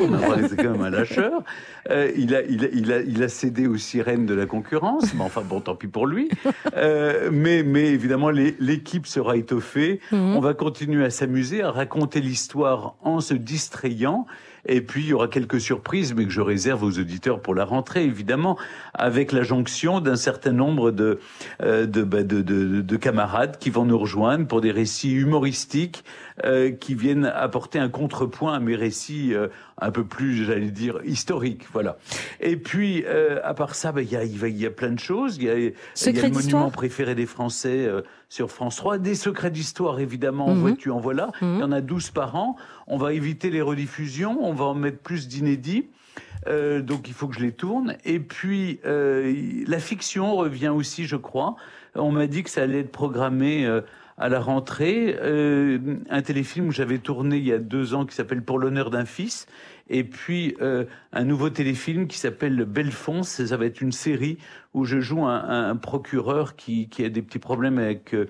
C'est 0.50 0.58
quand 0.58 0.72
même 0.72 0.82
un 0.82 0.90
lâcheur. 0.90 1.44
Euh, 1.90 2.12
il 2.16 2.36
a 2.36 2.42
il 2.44 2.66
a 2.66 2.68
il 2.74 2.92
a 2.92 3.02
il 3.02 3.24
a 3.24 3.30
cédé 3.30 3.68
aux 3.68 3.78
sirènes 3.78 4.26
de 4.26 4.34
la 4.34 4.46
concurrence. 4.46 5.14
Mais 5.14 5.22
enfin 5.22 5.42
bon, 5.42 5.62
tant 5.62 5.76
pis 5.76 5.88
pour 5.88 6.08
lui. 6.08 6.30
Euh, 6.78 7.30
mais 7.32 7.64
mais 7.64 7.88
évidemment, 7.88 8.30
l'équipe 8.30 9.08
sera 9.08 9.38
étoffée. 9.38 10.00
Mhm. 10.12 10.36
On 10.36 10.40
va 10.40 10.54
continuer 10.54 11.06
à 11.06 11.10
s'amuser, 11.10 11.62
à 11.62 11.72
raconter 11.72 12.22
l'histoire 12.22 12.96
en 13.02 13.20
se 13.20 13.34
distrayant. 13.34 14.26
Et 14.68 14.82
puis, 14.82 15.04
il 15.04 15.08
y 15.10 15.14
aura 15.14 15.28
quelques 15.28 15.62
surprises, 15.62 16.14
mais 16.16 16.26
que 16.26 16.32
je 16.32 16.42
réserve 16.42 16.84
aux 16.84 17.00
auditeurs 17.00 17.40
pour 17.42 17.54
la 17.56 17.66
rentrée, 17.66 18.04
évidemment, 18.04 18.58
avec 18.94 19.32
la 19.32 19.44
jonction 19.44 20.00
d'un 20.02 20.16
certain 20.16 20.52
nombre 20.52 20.92
de, 20.92 21.20
euh, 21.62 21.86
de, 21.86 22.04
bah, 22.04 22.24
de, 22.24 22.42
de- 22.42 22.82
de 22.82 22.98
camarades 22.98 23.58
qui 23.60 23.70
vont 23.70 23.86
nous 23.86 23.98
rejoindre 23.98 24.48
pour 24.48 24.62
des 24.62 24.72
récits 24.72 25.14
humoristiques 25.14 26.04
euh, 26.44 26.72
qui 26.72 26.96
viennent 26.96 27.26
apporter 27.26 27.80
un 27.80 27.88
contrepoint 27.90 28.54
à 28.54 28.60
mes 28.60 28.76
récits 28.76 29.34
euh, 29.34 29.48
un 29.80 29.92
peu 29.92 30.04
plus, 30.04 30.44
j'allais 30.44 30.72
dire, 30.72 31.00
historiques. 31.06 31.66
Voilà. 31.72 31.98
Et 32.42 32.58
puis, 32.58 33.04
euh, 33.06 33.40
à 33.44 33.54
part 33.54 33.76
ça, 33.76 33.92
bah, 33.92 34.02
il 34.02 34.12
y, 34.12 34.18
a, 34.18 34.24
y 34.26 34.66
a 34.66 34.70
plein 34.72 34.92
de 34.92 35.00
choses. 35.00 35.38
Il 35.38 35.44
y 35.44 35.50
a, 35.50 35.58
y 35.58 35.68
a 35.68 35.72
le 36.12 36.30
monument 36.30 36.72
préféré 36.72 37.16
des 37.16 37.26
Français 37.26 37.86
euh, 37.86 38.02
sur 38.28 38.52
France 38.52 38.76
3. 38.78 38.98
Des 38.98 39.16
secrets 39.16 39.52
d'histoire, 39.52 40.00
évidemment, 40.00 40.48
en 40.48 40.56
Mhm. 40.56 40.62
vois-tu, 40.62 40.92
en 40.92 41.00
voilà. 41.00 41.32
Il 41.42 41.60
y 41.60 41.64
en 41.64 41.72
a 41.72 41.82
12 41.82 42.12
par 42.12 42.36
an. 42.36 42.58
On 42.88 42.98
va 42.98 43.14
éviter 43.14 43.50
les 43.50 43.62
rediffusions. 43.62 44.38
On 44.42 44.54
va 44.54 44.66
en 44.66 44.76
mettre 44.76 45.00
plus 45.00 45.28
d'inédits. 45.28 45.88
Euh, 46.48 46.82
donc 46.82 47.08
il 47.08 47.14
faut 47.14 47.28
que 47.28 47.36
je 47.36 47.40
les 47.40 47.52
tourne. 47.54 47.96
Et 48.06 48.20
puis 48.20 48.80
euh, 48.86 49.34
la 49.68 49.80
fiction 49.80 50.36
revient 50.36 50.68
aussi, 50.70 51.06
je 51.06 51.16
crois. 51.16 51.56
On 51.96 52.12
m'a 52.12 52.28
dit 52.28 52.44
que 52.44 52.50
ça 52.50 52.62
allait 52.64 52.82
être 52.82 52.92
programmé 52.92 53.66
euh, 53.66 53.82
à 54.18 54.30
la 54.30 54.40
rentrée. 54.40 55.18
Euh, 55.22 55.98
un 56.10 56.22
téléfilm 56.22 56.70
que 56.70 56.74
j'avais 56.74 57.00
tourné 57.00 57.38
il 57.38 57.46
y 57.46 57.52
a 57.52 57.58
deux 57.58 57.94
ans 57.94 58.06
qui 58.06 58.16
s'appelle 58.16 58.44
Pour 58.44 58.60
l'honneur 58.60 58.90
d'un 58.90 59.06
fils. 59.06 59.48
Et 59.90 60.04
puis 60.04 60.56
euh, 60.62 60.86
un 61.14 61.26
nouveau 61.26 61.50
téléfilm 61.50 62.08
qui 62.08 62.18
s'appelle 62.18 62.66
Bellefonce. 62.66 63.44
Ça 63.46 63.58
va 63.58 63.66
être 63.66 63.82
une 63.82 63.92
série 63.92 64.38
où 64.74 64.86
je 64.86 65.00
joue 65.00 65.26
un, 65.26 65.76
procureur 65.76 66.56
qui, 66.56 66.90
a 67.00 67.10
des 67.10 67.22
petits 67.22 67.40
problèmes 67.40 67.78
avec 67.78 68.14
euh, 68.14 68.28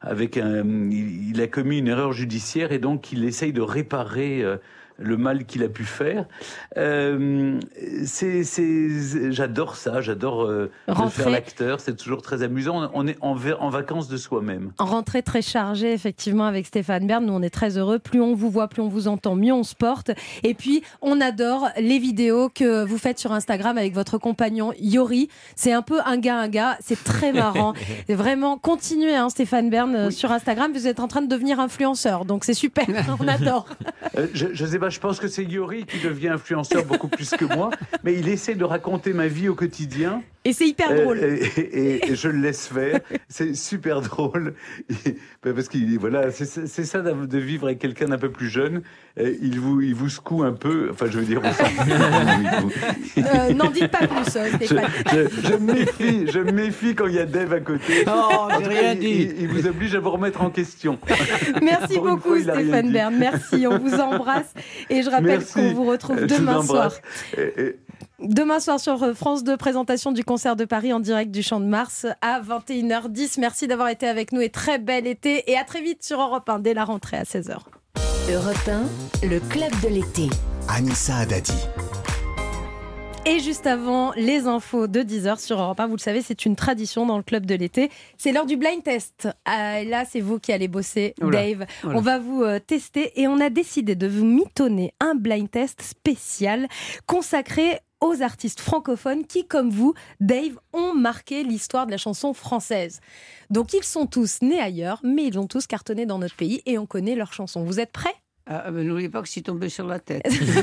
avec 0.00 0.36
un, 0.36 0.90
il, 0.90 1.40
a 1.40 1.46
commis 1.46 1.78
une 1.78 1.88
erreur 1.88 2.12
judiciaire 2.12 2.72
et 2.72 2.78
donc 2.78 3.10
il 3.10 3.24
essaye 3.24 3.54
de 3.54 3.62
réparer 3.62 4.44
le 4.98 5.16
mal 5.16 5.44
qu'il 5.44 5.62
a 5.62 5.68
pu 5.68 5.84
faire. 5.84 6.26
Euh, 6.76 7.58
c'est, 8.04 8.42
j'adore 9.32 9.76
ça, 9.76 10.00
j'adore 10.00 10.44
euh, 10.44 10.70
faire 11.10 11.30
l'acteur, 11.30 11.80
c'est 11.80 11.96
toujours 11.96 12.22
très 12.22 12.42
amusant. 12.42 12.90
On 12.94 13.06
est 13.06 13.16
en, 13.20 13.34
va- 13.34 13.60
en 13.60 13.70
vacances 13.70 14.08
de 14.08 14.16
soi-même. 14.16 14.72
En 14.78 14.84
rentrée 14.84 15.22
très 15.22 15.42
chargée, 15.42 15.92
effectivement, 15.92 16.44
avec 16.44 16.66
Stéphane 16.66 17.06
Bern. 17.06 17.24
Nous, 17.24 17.32
on 17.32 17.42
est 17.42 17.50
très 17.50 17.76
heureux. 17.78 17.98
Plus 17.98 18.20
on 18.20 18.34
vous 18.34 18.50
voit, 18.50 18.68
plus 18.68 18.82
on 18.82 18.88
vous 18.88 19.08
entend, 19.08 19.34
mieux 19.34 19.52
on 19.52 19.62
se 19.64 19.74
porte. 19.74 20.10
Et 20.42 20.54
puis, 20.54 20.82
on 21.02 21.20
adore 21.20 21.68
les 21.78 21.98
vidéos 21.98 22.48
que 22.48 22.84
vous 22.84 22.98
faites 22.98 23.18
sur 23.18 23.32
Instagram 23.32 23.78
avec 23.78 23.94
votre 23.94 24.18
compagnon 24.18 24.72
Yori. 24.78 25.28
C'est 25.56 25.72
un 25.72 25.82
peu 25.82 26.00
un 26.04 26.18
gars, 26.18 26.38
un 26.38 26.48
gars. 26.48 26.76
C'est 26.80 27.02
très 27.02 27.32
marrant. 27.34 27.72
Et 28.08 28.14
vraiment, 28.14 28.58
continuez, 28.58 29.14
hein, 29.16 29.28
Stéphane 29.28 29.70
Bern, 29.70 29.94
euh, 29.94 30.10
sur 30.10 30.30
Instagram. 30.32 30.72
Vous 30.72 30.86
êtes 30.86 31.00
en 31.00 31.08
train 31.08 31.22
de 31.22 31.28
devenir 31.28 31.60
influenceur. 31.60 32.24
Donc, 32.24 32.44
c'est 32.44 32.54
super. 32.54 32.86
on 33.20 33.28
adore. 33.28 33.66
Euh, 34.18 34.26
je, 34.32 34.46
je 34.52 34.66
sais 34.66 34.78
pas, 34.78 34.83
je 34.88 35.00
pense 35.00 35.20
que 35.20 35.28
c'est 35.28 35.44
Yori 35.44 35.84
qui 35.84 35.98
devient 35.98 36.28
influenceur 36.28 36.84
beaucoup 36.84 37.08
plus 37.08 37.30
que 37.30 37.44
moi, 37.44 37.70
mais 38.02 38.14
il 38.14 38.28
essaie 38.28 38.54
de 38.54 38.64
raconter 38.64 39.12
ma 39.12 39.26
vie 39.26 39.48
au 39.48 39.54
quotidien. 39.54 40.22
Et 40.46 40.52
c'est 40.52 40.66
hyper 40.66 40.94
drôle. 40.94 41.18
et, 41.24 41.42
et- 41.58 42.10
et 42.10 42.14
je 42.16 42.28
le 42.28 42.38
laisse 42.40 42.66
faire. 42.68 43.00
C'est 43.28 43.54
super 43.54 44.00
drôle. 44.02 44.54
Et- 45.06 45.16
parce 45.42 45.68
que 45.68 45.78
voilà, 45.98 46.30
c'est 46.30 46.44
ça 46.84 47.00
de 47.00 47.38
vivre 47.38 47.66
avec 47.66 47.78
quelqu'un 47.78 48.06
d'un 48.08 48.18
peu 48.18 48.30
plus 48.30 48.48
jeune. 48.48 48.82
Il 49.18 49.58
vous, 49.60 49.80
il 49.80 49.94
vous 49.94 50.08
secoue 50.08 50.42
un 50.42 50.52
peu. 50.52 50.88
Enfin, 50.90 51.06
je 51.10 51.18
veux 51.18 51.24
dire. 51.24 51.40
Euh, 53.16 53.52
N'en 53.54 53.70
dites 53.70 53.88
pas 53.88 54.06
plus, 54.06 54.36
euh, 54.36 54.48
je, 54.50 54.56
Stéphane. 54.66 54.90
je- 55.12 55.48
je 55.48 55.54
me 55.54 55.72
méfie, 55.72 56.26
je 56.30 56.38
méfie 56.40 56.94
quand 56.94 57.06
il 57.06 57.14
y 57.14 57.18
a 57.18 57.26
Dave 57.26 57.52
à 57.52 57.60
côté. 57.60 58.04
Oh, 58.06 58.48
j'ai 58.50 58.56
tout 58.56 58.62
cas, 58.62 58.68
rien 58.68 58.92
il- 58.92 58.98
dit. 58.98 59.06
Il, 59.36 59.42
il 59.42 59.48
vous 59.48 59.66
oblige 59.66 59.94
à 59.94 60.00
vous 60.00 60.10
remettre 60.10 60.42
en 60.42 60.50
question. 60.50 60.98
Merci 61.62 61.94
Pour 61.94 62.04
beaucoup, 62.08 62.34
fois, 62.36 62.54
Stéphane. 62.54 62.92
Bern. 62.92 63.14
Merci. 63.16 63.66
On 63.66 63.78
vous 63.78 63.94
embrasse. 63.94 64.52
Et 64.90 65.02
je 65.02 65.10
rappelle 65.10 65.44
qu'on 65.44 65.72
vous 65.74 65.84
retrouve 65.84 66.26
demain 66.26 66.62
soir. 66.62 66.86
embrasse. 66.86 67.00
Et- 67.38 67.62
et- 67.62 67.76
Demain 68.20 68.60
soir 68.60 68.78
sur 68.78 69.14
France 69.16 69.42
2, 69.42 69.56
présentation 69.56 70.12
du 70.12 70.22
concert 70.22 70.54
de 70.54 70.64
Paris 70.64 70.92
en 70.92 71.00
direct 71.00 71.32
du 71.32 71.42
Champ 71.42 71.58
de 71.58 71.66
Mars 71.66 72.06
à 72.20 72.40
21h10. 72.40 73.40
Merci 73.40 73.66
d'avoir 73.66 73.88
été 73.88 74.06
avec 74.06 74.30
nous 74.30 74.40
et 74.40 74.50
très 74.50 74.78
bel 74.78 75.08
été. 75.08 75.50
Et 75.50 75.58
à 75.58 75.64
très 75.64 75.82
vite 75.82 76.04
sur 76.04 76.20
Europe 76.20 76.48
1 76.48 76.60
dès 76.60 76.74
la 76.74 76.84
rentrée 76.84 77.16
à 77.16 77.24
16h. 77.24 77.56
Europe 78.32 78.68
1, 79.22 79.26
le 79.26 79.40
club 79.40 79.72
de 79.82 79.88
l'été. 79.88 80.28
Anissa 80.68 81.16
Adadi. 81.16 81.52
Et 83.26 83.40
juste 83.40 83.66
avant, 83.66 84.12
les 84.16 84.46
infos 84.46 84.86
de 84.86 85.00
10h 85.00 85.40
sur 85.44 85.60
Europe 85.60 85.80
1. 85.80 85.86
Vous 85.88 85.96
le 85.96 86.00
savez, 86.00 86.22
c'est 86.22 86.44
une 86.46 86.54
tradition 86.56 87.06
dans 87.06 87.16
le 87.16 87.22
club 87.24 87.46
de 87.46 87.54
l'été. 87.56 87.90
C'est 88.16 88.30
l'heure 88.32 88.46
du 88.46 88.56
blind 88.56 88.82
test. 88.82 89.28
Ah, 89.44 89.82
là, 89.82 90.04
c'est 90.04 90.20
vous 90.20 90.38
qui 90.38 90.52
allez 90.52 90.68
bosser, 90.68 91.14
Oula, 91.20 91.42
Dave. 91.42 91.66
oula. 91.82 91.96
On 91.96 92.00
va 92.00 92.18
vous 92.20 92.42
euh, 92.44 92.60
tester 92.60 93.18
et 93.20 93.26
on 93.26 93.40
a 93.40 93.50
décidé 93.50 93.96
de 93.96 94.06
vous 94.06 94.24
mitonner 94.24 94.92
un 95.00 95.14
blind 95.16 95.50
test 95.50 95.82
spécial 95.82 96.68
consacré 97.06 97.80
aux 98.04 98.22
artistes 98.22 98.60
francophones 98.60 99.26
qui, 99.26 99.46
comme 99.46 99.70
vous, 99.70 99.94
Dave, 100.20 100.58
ont 100.74 100.94
marqué 100.94 101.42
l'histoire 101.42 101.86
de 101.86 101.90
la 101.90 101.96
chanson 101.96 102.34
française. 102.34 103.00
Donc, 103.48 103.72
ils 103.72 103.82
sont 103.82 104.06
tous 104.06 104.42
nés 104.42 104.60
ailleurs, 104.60 105.00
mais 105.02 105.24
ils 105.24 105.38
ont 105.38 105.46
tous 105.46 105.66
cartonné 105.66 106.04
dans 106.04 106.18
notre 106.18 106.36
pays 106.36 106.60
et 106.66 106.76
on 106.76 106.84
connaît 106.84 107.14
leurs 107.14 107.32
chansons. 107.32 107.64
Vous 107.64 107.80
êtes 107.80 107.92
prêts? 107.92 108.14
Ah, 108.46 108.70
N'oubliez 108.70 109.08
pas 109.08 109.20
que 109.22 109.26
je 109.26 109.32
suis 109.32 109.42
tombé 109.42 109.70
sur 109.70 109.86
la 109.86 109.98
tête. 110.00 110.22
le 110.28 110.62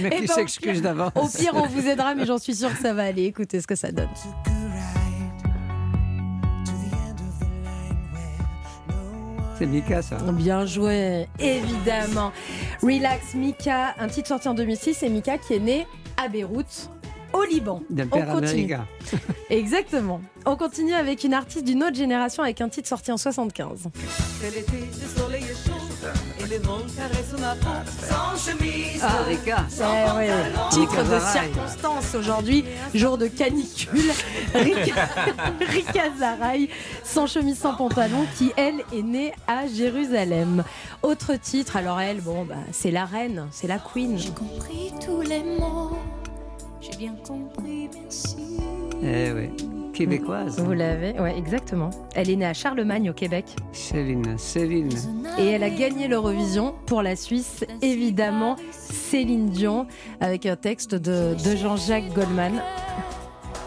mec 0.00 0.12
Eh 0.16 0.20
qui 0.22 0.26
ben, 0.26 0.32
au 0.32 0.34
s'excuse 0.34 0.80
d'avance. 0.80 1.12
Au 1.14 1.28
pire, 1.38 1.52
on 1.54 1.66
vous 1.66 1.86
aidera, 1.86 2.14
mais 2.14 2.24
j'en 2.24 2.38
suis 2.38 2.54
sûre 2.54 2.72
que 2.72 2.80
ça 2.80 2.94
va 2.94 3.04
aller. 3.04 3.24
Écoutez 3.24 3.60
ce 3.60 3.66
que 3.66 3.74
ça 3.74 3.92
donne. 3.92 4.08
C'est 9.58 9.66
Mika, 9.66 10.00
ça. 10.00 10.16
Bien 10.32 10.64
joué, 10.64 11.26
évidemment. 11.38 12.32
Relax 12.82 13.34
Mika, 13.34 13.94
un 13.98 14.08
titre 14.08 14.28
sorti 14.28 14.48
en 14.48 14.54
2006, 14.54 15.02
et 15.02 15.10
Mika 15.10 15.36
qui 15.36 15.52
est 15.52 15.58
né 15.58 15.86
à 16.20 16.28
Beyrouth, 16.28 16.90
au 17.32 17.44
Liban. 17.44 17.82
On 18.12 18.40
continue. 18.40 18.76
Exactement. 19.50 20.20
On 20.44 20.56
continue 20.56 20.92
avec 20.92 21.24
une 21.24 21.32
artiste 21.32 21.64
d'une 21.64 21.82
autre 21.82 21.96
génération 21.96 22.42
avec 22.42 22.60
un 22.60 22.68
titre 22.68 22.88
sorti 22.88 23.10
en 23.10 23.16
75. 23.16 23.88
Les 26.50 26.58
vents 26.58 26.78
caressent 26.96 27.40
ma 27.40 27.54
peau. 27.54 27.70
Sans 28.08 28.50
chemise, 28.50 29.00
Ah, 29.02 29.22
Rika. 29.26 29.64
Eh 29.78 30.16
ouais, 30.16 30.30
Titre 30.70 31.02
de 31.04 31.20
circonstance 31.20 32.14
aujourd'hui, 32.16 32.64
jour 32.94 33.16
de 33.16 33.28
canicule. 33.28 34.10
Rika, 34.54 35.08
Rika 35.60 36.02
Zaraï, 36.18 36.68
sans 37.04 37.26
chemise, 37.26 37.58
sans 37.58 37.74
pantalon, 37.74 38.26
qui 38.36 38.52
elle 38.56 38.80
est 38.92 39.02
née 39.02 39.32
à 39.46 39.66
Jérusalem. 39.68 40.64
Autre 41.02 41.34
titre, 41.40 41.76
alors 41.76 42.00
elle, 42.00 42.20
bon, 42.20 42.44
bah, 42.44 42.56
c'est 42.72 42.90
la 42.90 43.04
reine, 43.04 43.46
c'est 43.52 43.68
la 43.68 43.78
queen. 43.78 44.18
J'ai 44.18 44.30
compris 44.30 44.92
tous 45.04 45.20
les 45.20 45.42
mots, 45.42 45.96
j'ai 46.80 46.96
bien 46.96 47.14
compris, 47.26 47.88
merci. 48.02 48.36
Eh 49.02 49.32
oui. 49.32 49.69
Québécoise. 50.04 50.58
Vous 50.58 50.72
l'avez, 50.72 51.18
ouais, 51.20 51.36
exactement. 51.36 51.90
Elle 52.14 52.30
est 52.30 52.36
née 52.36 52.46
à 52.46 52.54
Charlemagne 52.54 53.10
au 53.10 53.12
Québec. 53.12 53.44
Céline, 53.72 54.38
Céline. 54.38 54.88
Et 55.38 55.48
elle 55.48 55.62
a 55.62 55.68
gagné 55.68 56.08
l'Eurovision 56.08 56.74
pour 56.86 57.02
la 57.02 57.16
Suisse, 57.16 57.66
évidemment, 57.82 58.56
Céline 58.70 59.50
Dion, 59.50 59.86
avec 60.20 60.46
un 60.46 60.56
texte 60.56 60.94
de, 60.94 61.34
de 61.34 61.56
Jean-Jacques 61.56 62.14
Goldman. 62.14 62.62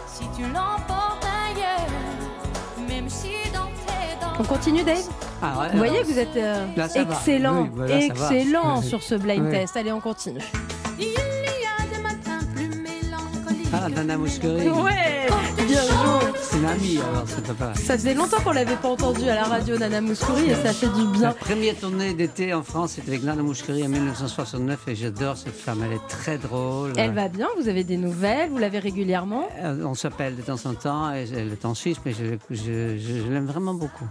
Si 0.08 0.24
tu 0.36 0.42
l'emportes 0.42 1.24
ailleurs, 1.24 2.88
même 2.88 3.08
si 3.08 3.28
dans 3.52 3.66
tes 3.86 4.20
dents. 4.20 4.32
On 4.40 4.42
continue, 4.42 4.82
Dave? 4.82 5.08
Ah 5.40 5.60
ouais, 5.60 5.68
Vous 5.70 5.78
voyez 5.78 6.00
que 6.00 6.06
vous 6.06 6.18
êtes 6.18 6.36
euh, 6.36 6.66
Là, 6.76 6.86
excellent, 6.96 7.68
Oui, 7.76 7.92
excellent 7.92 8.82
sur 8.82 9.02
ce 9.04 9.14
blind 9.14 9.44
Oui. 9.44 9.50
test. 9.52 9.76
Allez, 9.76 9.92
on 9.92 10.00
continue. 10.00 10.40
Il 10.98 11.04
y 11.04 11.10
a 11.14 11.96
des 11.96 12.02
matins 12.02 12.44
plus 12.54 12.66
mélancoliques. 12.68 13.68
Ah, 13.72 13.88
Nana 13.88 14.16
Mouskouri. 14.16 14.68
Ouais, 14.68 15.26
bien 15.68 15.80
joué. 15.82 15.93
C'est 16.40 16.58
une 16.58 16.66
amie, 16.66 16.98
alors, 16.98 17.24
c'est 17.26 17.56
pas 17.56 17.74
Ça 17.74 17.94
faisait 17.94 18.14
longtemps 18.14 18.40
qu'on 18.42 18.52
l'avait 18.52 18.76
pas 18.76 18.88
entendu 18.88 19.22
à 19.28 19.34
la 19.34 19.44
radio, 19.44 19.76
Nana 19.78 20.00
Mouskouri, 20.00 20.50
et 20.50 20.54
ça 20.54 20.72
fait 20.72 20.88
du 20.88 21.04
La 21.04 21.18
bien. 21.18 21.32
première 21.32 21.76
tournée 21.76 22.12
d'été 22.14 22.52
en 22.54 22.62
France, 22.62 22.92
c'était 22.92 23.08
avec 23.10 23.22
Nana 23.24 23.42
Mouskouri 23.42 23.84
en 23.84 23.88
1969 23.88 24.80
et 24.88 24.94
j'adore 24.94 25.36
cette 25.36 25.54
femme, 25.56 25.82
elle 25.84 25.94
est 25.94 26.06
très 26.08 26.38
drôle. 26.38 26.92
Elle 26.96 27.12
va 27.14 27.28
bien, 27.28 27.48
vous 27.58 27.68
avez 27.68 27.82
des 27.84 27.96
nouvelles, 27.96 28.50
vous 28.50 28.58
l'avez 28.58 28.78
régulièrement. 28.78 29.48
Euh, 29.62 29.84
On 29.84 29.94
s'appelle 29.94 30.36
de 30.36 30.42
temps 30.42 30.58
en 30.66 30.74
temps, 30.74 31.12
et 31.14 31.26
elle 31.34 31.52
est 31.52 31.64
en 31.64 31.74
Suisse, 31.74 31.98
mais 32.04 32.12
je, 32.12 32.36
je- 32.50 32.96
je- 32.98 33.22
je 33.26 33.32
l'aime 33.32 33.46
vraiment 33.46 33.74
beaucoup. 33.74 34.06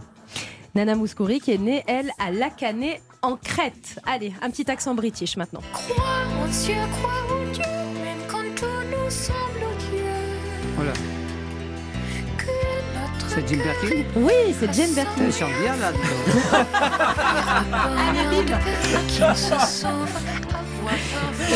Nana 0.76 0.96
Mouskouri 0.96 1.40
qui 1.40 1.52
est 1.52 1.58
née, 1.60 1.84
elle, 1.88 2.12
à 2.20 2.32
Lacané, 2.32 3.00
en 3.22 3.36
Crète. 3.38 4.00
Allez, 4.06 4.34
un 4.42 4.50
petit 4.50 4.70
accent 4.72 4.96
british 4.96 5.38
maintenant. 5.38 5.62
Crois 5.72 5.96
au 6.44 6.48
Dieu, 6.48 6.74
crois 7.00 7.38
au 7.38 7.54
Dieu, 7.54 7.64
même 8.04 8.18
quand 8.28 8.44
tout 8.56 8.66
nous 8.66 9.10
semble 9.12 9.60
odieux. 9.72 10.04
Voilà. 10.76 10.94
C'est 13.28 13.48
Jim 13.48 13.58
Birkin 13.58 14.04
Oui, 14.16 14.56
c'est 14.60 14.74
Jane 14.74 14.94
Birkin. 14.94 15.24
Elle 15.26 15.34
chante 15.34 15.52
bien 15.62 15.74
peur 15.76 15.94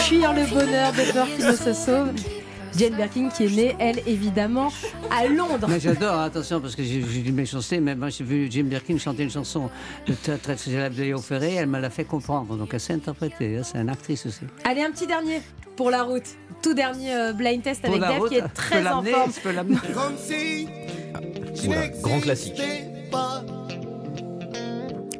Fuir 0.01 0.33
le 0.33 0.45
bonheur 0.49 0.91
de 0.93 1.11
peur 1.11 1.27
qui 1.27 1.43
ne 1.43 1.51
se 1.53 1.73
sauve. 1.73 2.11
Jane 2.77 2.95
Birkin 2.95 3.29
qui 3.29 3.45
est 3.45 3.55
née, 3.55 3.75
elle, 3.79 3.99
évidemment, 4.05 4.71
à 5.09 5.25
Londres. 5.27 5.67
Mais 5.67 5.79
j'adore, 5.79 6.19
attention, 6.19 6.59
parce 6.61 6.75
que 6.75 6.83
j'ai 6.83 6.99
dû 6.99 7.31
m'échancer, 7.31 7.79
mais 7.79 7.95
moi 7.95 8.09
j'ai 8.09 8.23
vu 8.23 8.47
Jim 8.51 8.65
Birkin 8.65 8.97
chanter 8.99 9.23
une 9.23 9.31
chanson 9.31 9.69
de 10.05 10.13
très 10.13 10.37
très 10.37 10.57
célèbre 10.57 10.95
de 10.95 11.01
Léo 11.03 11.17
Ferré, 11.19 11.55
elle 11.55 11.67
me 11.67 11.79
l'a 11.79 11.89
fait 11.89 12.03
comprendre, 12.03 12.55
donc 12.55 12.69
elle 12.73 12.79
sait 12.79 12.93
interpréter, 12.93 13.57
hein, 13.57 13.61
c'est 13.63 13.79
une 13.79 13.89
actrice 13.89 14.25
aussi. 14.27 14.41
Allez, 14.63 14.83
un 14.83 14.91
petit 14.91 15.07
dernier 15.07 15.41
pour 15.75 15.89
la 15.89 16.03
route. 16.03 16.25
Tout 16.61 16.73
dernier 16.73 17.13
euh, 17.13 17.33
blind 17.33 17.61
test 17.63 17.81
Pour 17.81 17.91
avec 17.91 18.01
Dave 18.01 18.19
route, 18.19 18.29
qui 18.29 18.35
est 18.35 18.41
je 18.41 18.53
très 18.53 18.81
peux 18.81 18.87
en 18.87 19.03
forme. 19.03 19.31
je 19.33 19.39
peux 19.41 19.51
l'amener. 19.51 19.77
Oula, 21.67 21.87
grand 22.01 22.19
classique. 22.19 22.61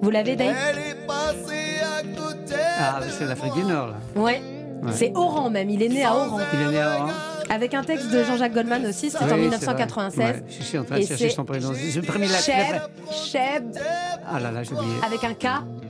Vous 0.01 0.09
l'avez, 0.11 0.35
Dave 0.35 0.55
elle 0.69 0.77
est 0.77 1.07
passée 1.07 1.81
à 1.81 2.01
côté. 2.03 2.55
Ah, 2.79 2.99
c'est 3.17 3.25
l'Afrique 3.25 3.53
du 3.53 3.63
Nord, 3.63 3.87
là. 3.87 3.95
Ouais. 4.15 4.41
Ouais. 4.83 4.91
C'est 4.93 5.11
Oran 5.15 5.49
même, 5.49 5.69
il 5.71 5.81
est 5.81 5.89
né 5.89 6.05
à 6.05 6.13
Oran. 6.13 6.39
Il 6.53 6.61
est 6.61 6.71
né 6.71 6.79
à 6.81 6.95
Oran. 7.01 7.09
Avec 7.49 7.73
un 7.73 7.83
texte 7.83 8.11
de 8.11 8.23
Jean-Jacques 8.23 8.53
Goldman 8.53 8.85
aussi, 8.85 9.09
c'était 9.09 9.23
Oui, 9.23 9.31
en 9.31 9.35
c'est 9.35 9.41
1996. 9.41 10.15
vrai. 10.21 10.33
Ouais, 10.33 10.43
je 10.59 10.63
suis 10.63 10.77
en 10.77 10.83
train 10.83 10.95
de 10.97 11.01
Et 11.01 11.05
chercher 11.07 11.29
son 11.29 11.45
prénom. 11.45 11.73
J'ai 11.73 12.01
pris 12.01 12.19
la 12.27 12.37
Cheb, 12.39 12.81
Cheb, 13.11 13.63
Ah 14.29 14.39
là 14.39 14.51
là, 14.51 14.63
j'ai 14.63 14.73
oublié. 14.75 14.91
avec 15.05 15.23
un 15.23 15.33
K, 15.33 15.43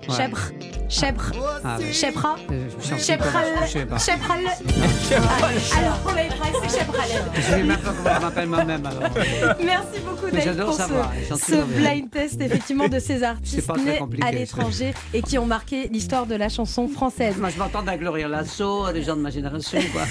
Ouais. 0.08 0.16
Chèbre, 0.16 0.40
Chèbre, 0.88 1.32
Ah. 1.66 1.78
Sais. 2.80 3.00
Chèbral. 3.00 3.46
Alors, 5.78 6.00
on 6.06 6.16
est 6.18 6.28
prêt, 6.28 6.52
c'est 6.68 6.80
Chèbraled. 6.80 7.24
Je 7.36 7.42
sais 7.42 7.64
même 7.64 7.78
pas 7.78 7.92
comment 7.92 8.16
je 8.16 8.22
m'appelle 8.22 8.48
moi-même 8.50 8.86
alors. 8.86 9.04
Merci 9.64 10.00
beaucoup 10.06 10.28
j'adore 10.44 10.68
pour 10.68 10.76
savoir, 10.76 11.12
ce, 11.30 11.36
ce 11.36 11.64
blind 11.64 12.10
test 12.10 12.42
effectivement 12.42 12.88
de 12.88 13.00
ces 13.00 13.24
artistes 13.24 13.70
nés 13.78 14.00
à 14.22 14.32
l'étranger 14.32 14.94
et 15.14 15.22
qui 15.22 15.38
ont 15.38 15.46
marqué 15.46 15.88
l'histoire 15.90 16.26
de 16.26 16.36
la 16.36 16.50
chanson 16.50 16.88
française. 16.88 17.38
Moi, 17.38 17.50
je 17.50 17.58
m'entends 17.58 17.86
à 17.88 17.98
Gloria 17.98 18.28
Lasso, 18.28 18.92
des 18.92 19.04
gens 19.04 19.16
de 19.16 19.22
ma 19.22 19.30
génération, 19.30 19.80
quoi. 19.92 20.04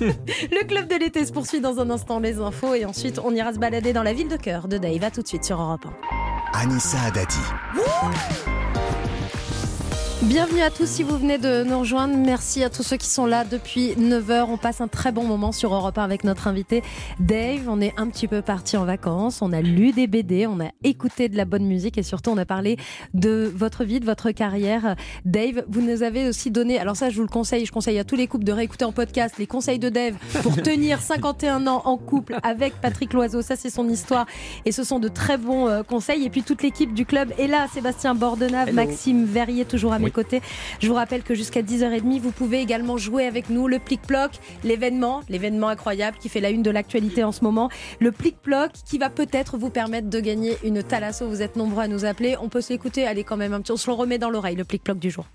Le 0.00 0.66
club 0.66 0.88
de 0.88 0.96
l'été 0.96 1.24
se 1.24 1.32
poursuit 1.32 1.60
dans 1.60 1.78
un 1.78 1.90
instant 1.90 2.18
les 2.20 2.38
infos 2.38 2.74
et 2.74 2.84
ensuite 2.84 3.20
on 3.22 3.34
ira 3.34 3.52
se 3.52 3.58
balader 3.58 3.92
dans 3.92 4.02
la 4.02 4.12
ville 4.12 4.28
de 4.28 4.36
cœur 4.36 4.68
de 4.68 4.78
Dave. 4.78 5.04
À 5.04 5.10
tout 5.10 5.22
de 5.22 5.28
suite 5.28 5.44
sur 5.44 5.60
Europe 5.60 5.86
1. 6.54 6.60
Anissa 6.62 6.98
Adati. 7.06 7.40
Bienvenue 10.26 10.62
à 10.62 10.70
tous 10.70 10.86
si 10.88 11.02
vous 11.02 11.18
venez 11.18 11.36
de 11.36 11.64
nous 11.64 11.80
rejoindre. 11.80 12.16
Merci 12.16 12.64
à 12.64 12.70
tous 12.70 12.82
ceux 12.82 12.96
qui 12.96 13.08
sont 13.08 13.26
là 13.26 13.44
depuis 13.44 13.92
9h. 13.92 14.46
On 14.48 14.56
passe 14.56 14.80
un 14.80 14.88
très 14.88 15.12
bon 15.12 15.24
moment 15.24 15.52
sur 15.52 15.74
Europe 15.74 15.98
1 15.98 16.02
avec 16.02 16.24
notre 16.24 16.48
invité 16.48 16.82
Dave. 17.20 17.68
On 17.68 17.78
est 17.78 17.92
un 17.98 18.08
petit 18.08 18.26
peu 18.26 18.40
parti 18.40 18.78
en 18.78 18.86
vacances. 18.86 19.42
On 19.42 19.52
a 19.52 19.60
lu 19.60 19.92
des 19.92 20.06
BD, 20.06 20.46
on 20.46 20.60
a 20.60 20.70
écouté 20.82 21.28
de 21.28 21.36
la 21.36 21.44
bonne 21.44 21.66
musique 21.66 21.98
et 21.98 22.02
surtout 22.02 22.30
on 22.30 22.38
a 22.38 22.46
parlé 22.46 22.78
de 23.12 23.52
votre 23.54 23.84
vie, 23.84 24.00
de 24.00 24.06
votre 24.06 24.30
carrière. 24.30 24.96
Dave, 25.26 25.62
vous 25.68 25.82
nous 25.82 26.02
avez 26.02 26.26
aussi 26.26 26.50
donné, 26.50 26.78
alors 26.78 26.96
ça 26.96 27.10
je 27.10 27.16
vous 27.16 27.22
le 27.22 27.28
conseille, 27.28 27.66
je 27.66 27.72
conseille 27.72 27.98
à 27.98 28.04
tous 28.04 28.16
les 28.16 28.26
couples 28.26 28.44
de 28.44 28.52
réécouter 28.52 28.86
en 28.86 28.92
podcast 28.92 29.34
les 29.38 29.46
conseils 29.46 29.78
de 29.78 29.90
Dave 29.90 30.14
pour 30.42 30.56
tenir 30.56 31.02
51 31.02 31.66
ans 31.66 31.82
en 31.84 31.98
couple 31.98 32.38
avec 32.42 32.80
Patrick 32.80 33.12
Loiseau. 33.12 33.42
Ça 33.42 33.56
c'est 33.56 33.70
son 33.70 33.90
histoire 33.90 34.24
et 34.64 34.72
ce 34.72 34.84
sont 34.84 35.00
de 35.00 35.08
très 35.08 35.36
bons 35.36 35.68
euh, 35.68 35.82
conseils. 35.82 36.24
Et 36.24 36.30
puis 36.30 36.42
toute 36.42 36.62
l'équipe 36.62 36.94
du 36.94 37.04
club 37.04 37.30
est 37.38 37.46
là. 37.46 37.66
Sébastien 37.74 38.14
Bordenave, 38.14 38.68
Hello. 38.68 38.76
Maxime 38.76 39.26
Verrier 39.26 39.66
toujours 39.66 39.92
à 39.92 39.98
mes 39.98 40.06
Oui. 40.06 40.13
Côtés. 40.14 40.40
Je 40.80 40.88
vous 40.88 40.94
rappelle 40.94 41.22
que 41.22 41.34
jusqu'à 41.34 41.60
10h30, 41.60 42.20
vous 42.20 42.30
pouvez 42.30 42.60
également 42.60 42.96
jouer 42.96 43.26
avec 43.26 43.50
nous 43.50 43.68
le 43.68 43.78
Plic-Ploc, 43.78 44.30
l'événement, 44.64 45.20
l'événement 45.28 45.68
incroyable 45.68 46.16
qui 46.18 46.30
fait 46.30 46.40
la 46.40 46.48
une 46.48 46.62
de 46.62 46.70
l'actualité 46.70 47.22
en 47.22 47.32
ce 47.32 47.44
moment. 47.44 47.68
Le 48.00 48.12
Plic-Ploc 48.12 48.72
qui 48.86 48.96
va 48.96 49.10
peut-être 49.10 49.58
vous 49.58 49.70
permettre 49.70 50.08
de 50.08 50.20
gagner 50.20 50.56
une 50.64 50.82
Thalasso. 50.82 51.28
Vous 51.28 51.42
êtes 51.42 51.56
nombreux 51.56 51.82
à 51.82 51.88
nous 51.88 52.06
appeler. 52.06 52.36
On 52.40 52.48
peut 52.48 52.62
s'écouter. 52.62 53.06
Allez 53.06 53.24
quand 53.24 53.36
même 53.36 53.52
un 53.52 53.60
petit, 53.60 53.72
on 53.72 53.76
se 53.76 53.90
le 53.90 53.94
remet 53.94 54.18
dans 54.18 54.30
l'oreille, 54.30 54.56
le 54.56 54.64
Plic-Ploc 54.64 54.98
du 54.98 55.10
jour. 55.10 55.26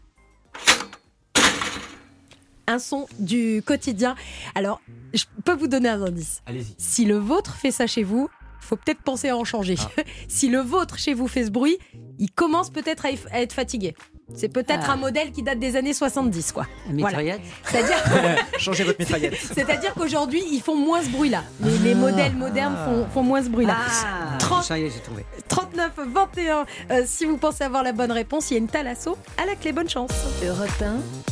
Un 2.68 2.80
son 2.80 3.08
du 3.18 3.62
quotidien. 3.66 4.16
Alors, 4.56 4.80
je 5.14 5.26
peux 5.44 5.54
vous 5.54 5.68
donner 5.68 5.90
un 5.90 6.02
indice. 6.02 6.42
Allez-y. 6.46 6.76
Si 6.78 7.06
le 7.06 7.18
vôtre 7.18 7.56
fait 7.56 7.72
ça 7.72 7.88
chez 7.88 8.04
vous, 8.04 8.30
faut 8.60 8.76
peut-être 8.76 9.02
penser 9.02 9.30
à 9.30 9.38
en 9.38 9.44
changer. 9.44 9.76
si 10.28 10.50
le 10.50 10.60
vôtre 10.60 10.98
chez 10.98 11.14
vous 11.14 11.28
fait 11.28 11.46
ce 11.46 11.52
bruit, 11.52 11.78
il 12.20 12.32
commence 12.32 12.70
peut-être 12.70 13.06
à, 13.06 13.10
à 13.32 13.42
être 13.42 13.54
fatigué. 13.54 13.96
C'est 14.36 14.50
peut-être 14.50 14.86
Ah. 14.90 14.92
un 14.94 14.96
modèle 14.98 15.32
qui 15.32 15.42
date 15.42 15.58
des 15.58 15.76
années 15.76 15.94
70, 15.94 16.52
quoi. 16.52 16.68
Voilà. 16.92 17.18
C'est-à-dire, 17.64 17.98
Changez 18.60 18.84
votre 18.84 19.00
mitraillette. 19.00 19.36
c'est-à-dire 19.42 19.94
qu'aujourd'hui, 19.96 20.44
ils 20.52 20.62
font 20.62 20.76
moins 20.76 21.02
ce 21.02 21.10
bruit-là. 21.10 21.44
Les, 21.62 21.78
les 21.80 21.96
modèles 21.96 22.36
modernes 22.36 22.76
font, 22.86 23.08
font 23.12 23.24
moins 23.24 23.44
ce 23.44 23.50
bruit-là. 23.50 23.76
Ah, 24.06 24.38
30 24.38 24.64
ça 24.64 24.78
y 24.78 24.84
est, 24.84 24.90
j'ai 24.92 25.00
trouvé. 25.00 25.26
39 25.48 25.92
21. 26.14 26.66
euh, 26.92 27.04
si 27.08 27.26
vous 27.26 27.38
pensez 27.38 27.64
avoir 27.64 27.82
la 27.82 27.92
bonne 27.92 28.12
réponse, 28.12 28.52
il 28.52 28.54
y 28.54 28.58
a 28.58 28.60
une 28.60 28.68
Thalasso 28.68 29.18
à 29.42 29.48
la 29.48 29.56
clé. 29.56 29.72
Bonne 29.72 29.90
chance. 29.90 30.12
Europe 30.46 30.70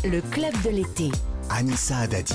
1, 0.04 0.10
le 0.10 0.22
club 0.22 0.54
de 0.64 0.70
l'été. 0.72 1.12
Anissa 1.52 1.98
Adati. 2.00 2.34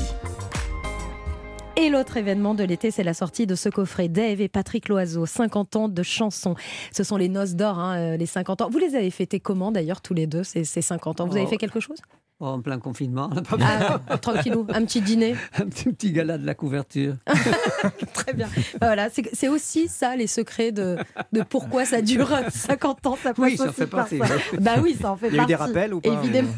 Et 1.83 1.89
l'autre 1.91 2.17
événement 2.17 2.55
de 2.55 2.63
l'été, 2.63 2.93
c'est 2.93 3.03
la 3.03 3.13
sortie 3.13 3.45
de 3.45 3.57
ce 3.57 3.69
coffret 3.69 4.07
Dave 4.09 4.41
et 4.41 4.47
Patrick 4.49 4.89
Loiseau, 4.89 5.27
50 5.27 5.75
ans 5.75 5.89
de 5.89 6.03
chansons. 6.05 6.55
Ce 6.97 7.03
sont 7.03 7.17
les 7.17 7.29
noces 7.29 7.55
d'or, 7.57 7.77
hein, 7.81 7.97
euh, 7.99 8.17
les 8.17 8.27
50 8.27 8.61
ans. 8.61 8.71
Vous 8.71 8.79
les 8.79 8.95
avez 8.95 9.11
fêtés 9.11 9.41
comment 9.41 9.73
d'ailleurs 9.73 10.01
tous 10.01 10.15
les 10.15 10.29
deux, 10.29 10.45
ces, 10.45 10.63
ces 10.63 10.81
50 10.81 11.21
ans? 11.21 11.27
Vous 11.27 11.37
avez 11.37 11.47
Oh. 11.47 11.49
fait 11.49 11.57
quelque 11.57 11.81
chose? 11.81 11.99
Oh, 12.45 12.47
en 12.47 12.61
plein 12.61 12.81
confinement. 12.81 13.31
Ah, 13.61 14.01
Tranquillou, 14.21 14.67
un 14.75 14.85
petit 14.85 15.01
dîner. 15.01 15.37
un 15.61 15.67
petit, 15.67 15.85
petit 15.93 16.11
gala 16.11 16.39
de 16.39 16.45
la 16.45 16.55
couverture. 16.57 17.15
Très 18.15 18.33
bien. 18.33 18.49
Bah 18.81 18.89
Voilà, 18.89 19.09
c'est 19.33 19.47
aussi 19.47 19.87
ça 19.87 20.17
les 20.17 20.27
secrets 20.27 20.73
de, 20.73 20.97
de 21.33 21.43
pourquoi 21.43 21.85
ça 21.85 22.03
dure 22.03 22.37
50 22.51 23.07
ans. 23.07 23.17
Ça 23.23 23.33
passe 23.33 23.45
Oui, 23.45 23.57
ça 23.57 23.67
aussi 23.67 23.75
fait 23.75 23.87
par 23.87 24.01
partie, 24.09 24.19
ça. 24.19 24.25
ouais. 24.25 24.59
Bah 24.61 24.73
oui, 24.83 24.97
ça 25.01 25.13
en 25.13 25.17
fait 25.17 25.29
Il 25.29 25.37
y 25.37 25.39
a 25.39 25.45
eu 25.45 25.47
des 25.47 25.57
partie, 25.57 25.73
rappels 25.73 25.95
ou 25.95 26.01
pas 26.01 26.09
Évidemment. 26.15 26.51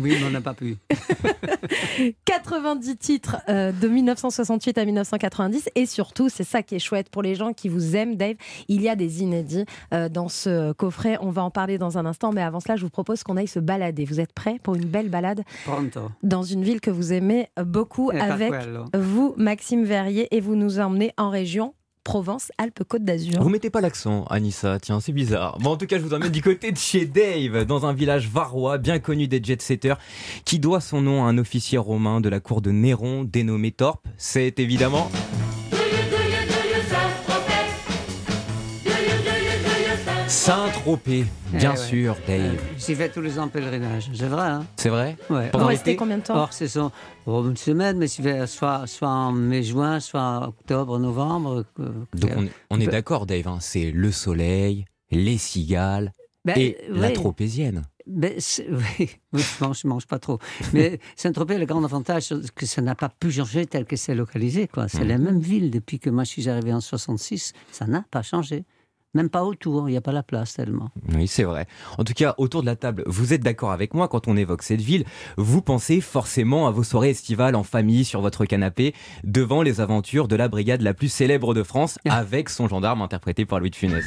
oui, 0.00 0.16
mais 0.20 0.26
on 0.26 0.30
n'a 0.32 0.42
pas 0.42 0.52
pu. 0.52 0.76
90 2.26 2.96
titres 2.98 3.36
euh, 3.48 3.72
de 3.72 3.88
1968 3.88 4.76
à 4.76 4.84
1990 4.84 5.70
et 5.76 5.86
surtout, 5.86 6.28
c'est 6.28 6.44
ça 6.44 6.62
qui 6.62 6.74
est 6.74 6.78
chouette 6.78 7.08
pour 7.08 7.22
les 7.22 7.34
gens 7.36 7.54
qui 7.54 7.70
vous 7.70 7.96
aiment, 7.96 8.16
Dave. 8.16 8.36
Il 8.68 8.82
y 8.82 8.88
a 8.90 8.96
des 8.96 9.22
inédits 9.22 9.64
euh, 9.94 10.10
dans 10.10 10.28
ce 10.28 10.72
coffret. 10.72 11.16
On 11.22 11.30
va 11.30 11.42
en 11.42 11.50
parler 11.50 11.78
dans 11.78 11.96
un 11.96 12.04
instant, 12.04 12.32
mais 12.32 12.42
avant 12.42 12.60
cela, 12.60 12.76
je 12.76 12.82
vous 12.82 12.90
propose 12.90 13.22
qu'on 13.22 13.38
aille 13.38 13.48
se 13.48 13.60
balader. 13.60 14.04
Vous 14.04 14.20
êtes 14.20 14.34
prêts 14.34 14.58
pour 14.62 14.74
une 14.74 14.89
belle 14.90 15.08
balade 15.08 15.42
Pronto. 15.64 16.10
dans 16.22 16.42
une 16.42 16.62
ville 16.62 16.80
que 16.80 16.90
vous 16.90 17.12
aimez 17.12 17.48
beaucoup 17.64 18.10
Eh, 18.12 18.18
avec 18.20 18.52
vous, 18.94 19.34
Maxime 19.36 19.84
Verrier, 19.84 20.28
et 20.34 20.40
vous 20.40 20.56
nous 20.56 20.78
emmenez 20.80 21.12
en 21.16 21.30
région 21.30 21.74
Provence-Alpes-Côte 22.02 23.04
d'Azur. 23.04 23.42
Vous 23.42 23.50
mettez 23.50 23.70
pas 23.70 23.80
l'accent, 23.80 24.24
Anissa, 24.30 24.78
tiens, 24.80 25.00
c'est 25.00 25.12
bizarre. 25.12 25.58
Bon, 25.60 25.70
en 25.70 25.76
tout 25.76 25.86
cas, 25.86 25.98
je 25.98 26.02
vous 26.02 26.14
emmène 26.14 26.30
du 26.30 26.42
côté 26.42 26.72
de 26.72 26.76
chez 26.78 27.04
Dave, 27.04 27.64
dans 27.66 27.84
un 27.86 27.92
village 27.92 28.28
varois 28.28 28.78
bien 28.78 28.98
connu 28.98 29.28
des 29.28 29.40
jet-setters, 29.42 29.96
qui 30.44 30.58
doit 30.58 30.80
son 30.80 31.02
nom 31.02 31.24
à 31.24 31.28
un 31.28 31.38
officier 31.38 31.78
romain 31.78 32.20
de 32.20 32.28
la 32.28 32.40
cour 32.40 32.62
de 32.62 32.70
Néron, 32.70 33.24
dénommé 33.24 33.70
Torpe. 33.70 34.06
C'est 34.16 34.58
évidemment... 34.58 35.10
Saint-Tropez, 40.54 41.26
bien 41.52 41.60
Eh 41.62 41.68
ouais. 41.68 41.76
sûr, 41.76 42.16
Dave. 42.26 42.40
Euh, 42.40 42.74
J'y 42.76 42.94
vais 42.94 43.08
tous 43.08 43.20
les 43.20 43.38
ans 43.38 43.44
en 43.44 43.48
pèlerinage, 43.48 44.10
c'est 44.12 44.26
vrai. 44.26 44.48
Hein 44.48 44.66
C'est 44.76 44.88
vrai 44.88 45.16
Ouais. 45.30 45.48
Pendant 45.50 45.66
restez 45.66 45.94
combien 45.94 46.18
de 46.18 46.24
temps 46.24 46.34
Hors 46.36 46.52
saison, 46.52 46.90
oh, 47.26 47.44
une 47.48 47.56
semaine, 47.56 47.98
mais 47.98 48.08
j'y 48.08 48.20
vais 48.20 48.48
soit, 48.48 48.88
soit 48.88 49.08
en 49.08 49.30
mai-juin, 49.30 50.00
soit 50.00 50.20
en 50.20 50.48
octobre, 50.48 50.98
novembre. 50.98 51.64
euh, 51.78 51.92
Donc 52.14 52.30
on 52.36 52.42
est, 52.46 52.50
on 52.70 52.80
est 52.80 52.86
Ben- 52.86 52.90
d'accord, 52.90 53.26
Dave, 53.26 53.46
hein, 53.46 53.58
c'est 53.60 53.92
le 53.92 54.10
soleil, 54.10 54.86
les 55.12 55.38
cigales 55.38 56.12
Ben, 56.44 56.58
et 56.58 56.76
la 56.88 57.12
tropézienne. 57.12 57.82
Ben, 58.08 58.32
c'est- 58.38 58.66
oui, 58.98 59.08
oui, 59.32 59.40
je 59.40 59.64
mange, 59.64 59.78
je 59.82 59.86
mange 59.86 60.06
pas 60.08 60.18
trop. 60.18 60.40
Mais 60.72 60.98
Saint-Tropez, 61.14 61.58
le 61.58 61.66
grand 61.66 61.84
avantage, 61.84 62.24
c'est 62.24 62.50
que 62.50 62.66
ça 62.66 62.82
n'a 62.82 62.96
pas 62.96 63.08
pu 63.08 63.30
changer 63.30 63.66
tel 63.66 63.84
que 63.84 63.94
c'est 63.94 64.16
localisé. 64.16 64.66
quoi. 64.66 64.88
C'est 64.88 65.02
Mhm. 65.02 65.08
la 65.10 65.18
même 65.18 65.38
ville 65.38 65.70
depuis 65.70 66.00
que 66.00 66.10
moi 66.10 66.24
je 66.24 66.30
suis 66.30 66.48
arrivé 66.48 66.72
en 66.74 66.80
66. 66.80 67.52
Ça 67.70 67.86
n'a 67.86 68.04
pas 68.10 68.22
changé. 68.22 68.64
Même 69.12 69.28
pas 69.28 69.42
autour, 69.42 69.88
il 69.88 69.92
n'y 69.92 69.98
a 69.98 70.00
pas 70.00 70.12
la 70.12 70.22
place 70.22 70.54
tellement. 70.54 70.90
Oui, 71.12 71.26
c'est 71.26 71.42
vrai. 71.42 71.66
En 71.98 72.04
tout 72.04 72.12
cas, 72.12 72.34
autour 72.38 72.60
de 72.60 72.66
la 72.66 72.76
table, 72.76 73.02
vous 73.06 73.32
êtes 73.32 73.42
d'accord 73.42 73.72
avec 73.72 73.92
moi 73.92 74.06
quand 74.06 74.28
on 74.28 74.36
évoque 74.36 74.62
cette 74.62 74.80
ville. 74.80 75.04
Vous 75.36 75.62
pensez 75.62 76.00
forcément 76.00 76.68
à 76.68 76.70
vos 76.70 76.84
soirées 76.84 77.10
estivales 77.10 77.56
en 77.56 77.64
famille 77.64 78.04
sur 78.04 78.20
votre 78.20 78.44
canapé 78.44 78.94
devant 79.24 79.62
les 79.62 79.80
aventures 79.80 80.28
de 80.28 80.36
la 80.36 80.48
brigade 80.48 80.82
la 80.82 80.94
plus 80.94 81.08
célèbre 81.08 81.54
de 81.54 81.64
France 81.64 81.98
avec 82.08 82.48
son 82.48 82.68
gendarme 82.68 83.02
interprété 83.02 83.44
par 83.46 83.58
Louis 83.58 83.70
de 83.70 83.76
Funès. 83.76 84.04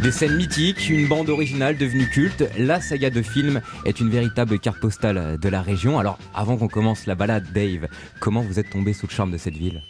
Des 0.00 0.12
scènes 0.12 0.36
mythiques, 0.36 0.88
une 0.88 1.08
bande 1.08 1.28
originale 1.28 1.76
devenue 1.76 2.08
culte, 2.08 2.44
la 2.56 2.80
saga 2.80 3.10
de 3.10 3.20
films 3.20 3.60
est 3.84 3.98
une 3.98 4.10
véritable 4.10 4.60
carte 4.60 4.78
postale 4.78 5.38
de 5.40 5.48
la 5.48 5.60
région. 5.60 5.98
Alors, 5.98 6.18
avant 6.34 6.56
qu'on 6.56 6.68
commence 6.68 7.06
la 7.06 7.16
balade, 7.16 7.46
Dave, 7.52 7.88
comment 8.20 8.42
vous 8.42 8.60
êtes 8.60 8.70
tombé 8.70 8.92
sous 8.92 9.08
le 9.08 9.12
charme 9.12 9.32
de 9.32 9.38
cette 9.38 9.56
ville? 9.56 9.82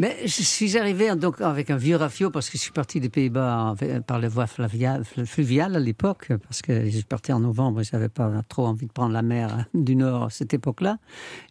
Mais 0.00 0.16
je 0.22 0.28
suis 0.42 0.78
arrivé 0.78 1.12
donc 1.16 1.40
avec 1.40 1.70
un 1.70 1.76
vieux 1.76 1.96
rafio 1.96 2.30
parce 2.30 2.48
que 2.50 2.56
je 2.56 2.62
suis 2.62 2.70
parti 2.70 3.00
des 3.00 3.08
Pays-Bas 3.08 3.74
en- 3.76 4.00
par 4.02 4.20
les 4.20 4.28
voies 4.28 4.44
flavia- 4.46 5.02
fluviales 5.26 5.74
à 5.74 5.80
l'époque 5.80 6.28
parce 6.46 6.62
que 6.62 6.88
je 6.88 7.00
parti 7.02 7.32
en 7.32 7.40
novembre 7.40 7.80
et 7.80 7.84
je 7.84 7.90
n'avais 7.94 8.08
pas 8.08 8.30
trop 8.48 8.66
envie 8.66 8.86
de 8.86 8.92
prendre 8.92 9.12
la 9.12 9.22
mer 9.22 9.66
du 9.74 9.96
Nord 9.96 10.24
à 10.24 10.30
cette 10.30 10.54
époque-là. 10.54 10.98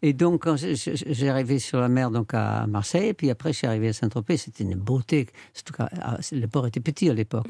Et 0.01 0.13
donc 0.13 0.43
quand 0.43 0.55
j'ai 0.57 1.29
arrivé 1.29 1.59
sur 1.59 1.81
la 1.81 1.89
mer 1.89 2.09
donc 2.09 2.33
à 2.33 2.65
Marseille, 2.67 3.13
puis 3.13 3.29
après 3.29 3.51
je 3.51 3.57
suis 3.57 3.67
arrivé 3.67 3.89
à 3.89 3.93
Saint-Tropez, 3.93 4.37
c'était 4.37 4.63
une 4.63 4.75
beauté. 4.75 5.27
Surtout 5.53 5.73
que 5.73 5.83
ah, 6.01 6.17
le 6.31 6.47
port 6.47 6.67
était 6.67 6.79
petit 6.79 7.09
à 7.09 7.13
l'époque. 7.13 7.47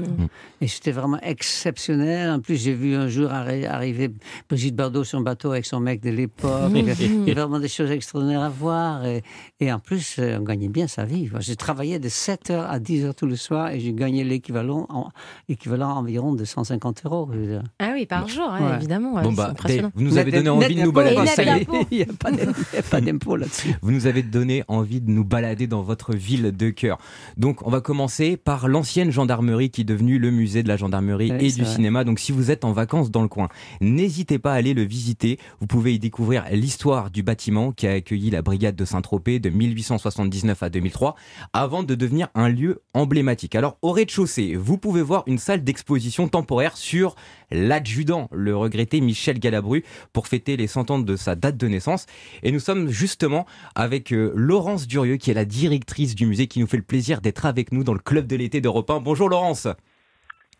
Et 0.61 0.67
c'était 0.67 0.91
vraiment 0.93 1.19
exceptionnel. 1.21 2.31
En 2.31 2.39
plus, 2.39 2.55
j'ai 2.61 2.73
vu 2.73 2.95
un 2.95 3.07
jour 3.07 3.29
arri- 3.29 3.67
arriver 3.67 4.09
Brigitte 4.49 4.75
Bardot 4.75 5.03
sur 5.03 5.19
un 5.19 5.21
bateau 5.21 5.51
avec 5.51 5.65
son 5.67 5.79
mec 5.79 6.01
de 6.01 6.09
l'époque. 6.09 6.71
Il 6.73 7.27
y 7.27 7.31
a 7.31 7.33
vraiment 7.35 7.59
des 7.59 7.67
choses 7.67 7.91
extraordinaires 7.91 8.41
à 8.41 8.49
voir. 8.49 9.05
Et, 9.05 9.21
et 9.59 9.71
en 9.71 9.79
plus, 9.79 10.19
on 10.19 10.41
gagnait 10.43 10.69
bien 10.69 10.86
sa 10.87 11.05
vie. 11.05 11.29
J'ai 11.39 11.55
travaillé 11.55 11.99
de 11.99 12.09
7h 12.09 12.65
à 12.67 12.79
10h 12.79 13.13
tous 13.15 13.25
les 13.27 13.35
soirs 13.35 13.69
et 13.71 13.79
j'ai 13.79 13.93
gagné 13.93 14.23
l'équivalent 14.23 14.85
en- 14.89 15.09
équivalent 15.49 15.91
environ 15.95 16.33
de 16.33 16.45
150 16.45 17.05
euros. 17.05 17.29
je. 17.33 17.59
Ah 17.79 17.91
oui, 17.93 18.05
par 18.05 18.27
jour, 18.27 18.47
hein, 18.49 18.69
Ouais. 18.71 18.75
évidemment. 18.77 19.13
ouais, 19.15 19.23
Bon 19.23 19.29
c'est 19.31 19.35
bah, 19.37 19.49
impressionnant. 19.51 19.89
Dave, 19.89 19.91
vous 19.95 20.01
nous 20.03 20.17
avez 20.17 20.31
donné 20.31 20.49
envie 20.49 20.75
de 20.75 20.81
nous 20.81 20.91
balader. 20.91 21.17
net 21.21 21.27
ça 21.29 21.43
y 21.43 21.47
est. 21.49 21.59
d'impôt. 21.65 21.85
Il 21.91 21.97
n'y 21.97 22.03
a 22.03 22.81
pas 22.89 23.01
d'impôt 23.01 23.35
là-dessus. 23.37 23.75
Vous 23.81 23.91
nous 23.91 24.07
avez 24.07 24.23
donné 24.23 24.63
envie 24.67 25.01
de 25.01 25.09
nous 25.09 25.23
balader 25.23 25.67
dans 25.67 25.81
votre 25.81 26.13
ville 26.15 26.51
de 26.55 26.69
cœur. 26.69 26.97
Donc, 27.37 27.65
on 27.65 27.69
va 27.69 27.81
commencer 27.81 28.37
par 28.37 28.67
l'ancienne 28.67 29.11
gendarmerie 29.11 29.69
qui 29.69 29.81
est 29.81 29.83
devenue 29.85 30.19
le 30.19 30.31
musée 30.31 30.63
de 30.63 30.67
la 30.67 30.77
gendarmerie 30.77 31.31
Oui, 31.31 31.45
et 31.47 31.51
du 31.51 31.63
vrai. 31.63 31.73
cinéma. 31.73 32.03
Donc, 32.03 32.19
si 32.19 32.31
vous 32.31 32.51
êtes 32.51 32.65
en 32.65 32.71
vacances 32.71 33.11
dans 33.11 33.21
le 33.21 33.27
coin, 33.27 33.49
n'hésitez 33.81 34.39
pas 34.39 34.53
à 34.53 34.55
aller 34.55 34.73
le 34.73 34.83
visiter. 34.83 35.39
Vous 35.59 35.67
pouvez 35.67 35.93
y 35.93 35.99
découvrir 35.99 36.45
l'histoire 36.51 37.09
du 37.11 37.23
bâtiment 37.23 37.71
qui 37.71 37.87
a 37.87 37.91
accueilli 37.93 38.29
la 38.29 38.41
brigade 38.41 38.75
de 38.75 38.85
Saint-Tropez 38.85 39.39
de 39.39 39.49
1879 39.49 40.63
à 40.63 40.69
2003 40.77 41.15
avant 41.53 41.83
de 41.83 41.95
devenir 41.95 42.27
un 42.35 42.49
lieu 42.49 42.81
emblématique. 42.93 43.55
Alors, 43.55 43.77
au 43.81 43.91
rez-de-chaussée, 43.91 44.55
vous 44.55 44.77
pouvez 44.77 45.01
voir 45.01 45.23
une 45.27 45.37
salle 45.37 45.63
d'exposition 45.63 46.27
temporaire 46.27 46.77
sur 46.77 47.15
l'adjudant, 47.51 48.29
le 48.31 48.55
regretté 48.55 49.01
Michel 49.01 49.39
Galabru, 49.39 49.83
pour 50.13 50.27
fêter 50.27 50.57
les 50.57 50.67
100 50.67 50.91
ans 50.91 50.99
de 50.99 51.15
sa 51.15 51.35
date 51.35 51.57
de 51.57 51.67
naissance. 51.67 52.05
Et 52.43 52.51
nous 52.51 52.59
sommes 52.59 52.89
justement 52.89 53.45
avec 53.75 54.11
euh, 54.11 54.31
Laurence 54.35 54.87
Durieux, 54.87 55.17
qui 55.17 55.31
est 55.31 55.35
la 55.35 55.45
directrice 55.45 56.15
du 56.15 56.25
musée, 56.25 56.47
qui 56.47 56.59
nous 56.59 56.67
fait 56.67 56.77
le 56.77 56.83
plaisir 56.83 57.21
d'être 57.21 57.45
avec 57.45 57.71
nous 57.71 57.83
dans 57.83 57.93
le 57.93 57.99
club 57.99 58.27
de 58.27 58.35
l'été 58.35 58.61
d'Europe 58.61 58.89
1. 58.89 58.99
Bonjour 58.99 59.29
Laurence. 59.29 59.67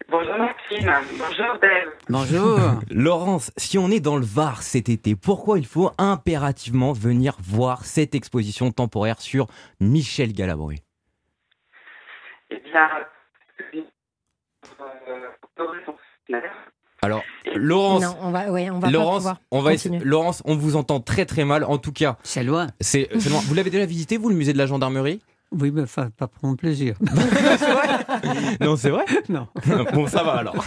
Bonjour 0.10 0.38
Maxime, 0.38 0.90
bonjour 1.20 1.60
Dave. 1.62 1.90
Bonjour. 2.08 2.60
Laurence, 2.92 3.52
si 3.58 3.78
on 3.78 3.90
est 3.92 4.00
dans 4.00 4.16
le 4.16 4.26
Var 4.26 4.64
cet 4.64 4.88
été, 4.88 5.16
pourquoi 5.18 5.60
il 5.60 5.66
faut 5.66 5.92
impérativement 5.98 6.94
venir 6.94 7.36
voir 7.42 7.84
cette 7.84 8.16
exposition 8.16 8.72
temporaire 8.72 9.20
sur 9.20 9.48
Michel 9.82 10.32
Galabru? 10.32 10.78
Eh 12.52 12.60
bien, 12.60 12.88
euh, 16.32 16.42
Alors, 17.02 17.22
Laurence, 17.56 18.04
Non, 18.04 18.16
on 18.22 18.32
va, 18.32 18.50
ouais, 18.52 18.70
on 18.70 18.80
va 18.80 18.90
Laurence, 18.90 19.28
on 19.52 19.60
va 19.62 19.72
Laurence, 20.04 20.42
on 20.46 20.56
vous 20.56 20.78
entend 20.78 21.02
très 21.02 21.26
très 21.26 21.44
mal. 21.44 21.66
En 21.66 21.78
tout 21.80 21.92
cas, 21.92 22.18
C'est 22.24 22.44
loin. 22.44 22.68
c'est 22.80 23.10
c'est 23.20 23.30
loin. 23.30 23.42
Vous 23.44 23.54
l'avez 23.56 23.72
déjà 23.72 23.86
visité, 23.86 24.16
vous, 24.18 24.30
le 24.30 24.36
musée 24.36 24.54
de 24.54 24.58
la 24.58 24.68
gendarmerie? 24.68 25.22
Oui, 25.52 25.72
mais 25.72 25.86
fa- 25.86 26.10
pas 26.10 26.28
pour 26.28 26.46
mon 26.46 26.56
plaisir. 26.56 26.96
Non, 28.62 28.76
c'est 28.76 28.90
vrai 28.90 29.06
Non. 29.30 29.48
Bon, 29.94 30.08
ça 30.08 30.24
va 30.24 30.34
alors. 30.34 30.66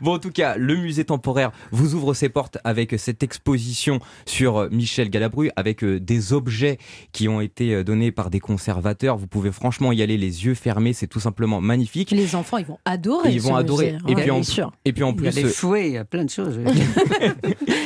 Bon, 0.00 0.14
en 0.14 0.18
tout 0.18 0.30
cas, 0.30 0.56
le 0.56 0.76
musée 0.76 1.04
temporaire 1.04 1.50
vous 1.70 1.94
ouvre 1.94 2.14
ses 2.14 2.28
portes 2.28 2.58
avec 2.64 2.94
cette 2.98 3.22
exposition 3.22 4.00
sur 4.26 4.56
euh, 4.58 4.68
Michel 4.70 5.10
Galabru, 5.10 5.50
avec 5.56 5.82
euh, 5.84 6.00
des 6.00 6.32
objets 6.32 6.78
qui 7.12 7.28
ont 7.28 7.40
été 7.40 7.74
euh, 7.74 7.84
donnés 7.84 8.12
par 8.12 8.30
des 8.30 8.40
conservateurs. 8.40 9.16
Vous 9.16 9.26
pouvez 9.26 9.52
franchement 9.52 9.92
y 9.92 10.02
aller 10.02 10.16
les 10.16 10.44
yeux 10.46 10.54
fermés, 10.54 10.92
c'est 10.92 11.06
tout 11.06 11.20
simplement 11.20 11.60
magnifique. 11.60 12.10
Les 12.10 12.34
enfants, 12.34 12.58
ils 12.58 12.66
vont 12.66 12.78
adorer. 12.84 13.30
Ils 13.32 13.40
vont 13.40 13.54
ce 13.54 13.60
adorer. 13.60 13.92
musée. 13.92 14.04
Et 14.08 14.14
Ouais, 14.14 14.22
puis, 14.22 14.30
en, 14.30 14.34
bien 14.34 14.42
sûr. 14.42 14.72
et 14.84 14.92
puis 14.92 15.02
en 15.04 15.12
Il 15.14 15.24
y 15.24 15.28
a 15.28 15.32
plus, 15.32 15.42
des 15.42 15.48
fouets, 15.48 15.86
il 15.88 15.92
y 15.94 15.98
a 15.98 16.04
plein 16.04 16.24
de 16.24 16.30
choses. 16.30 16.58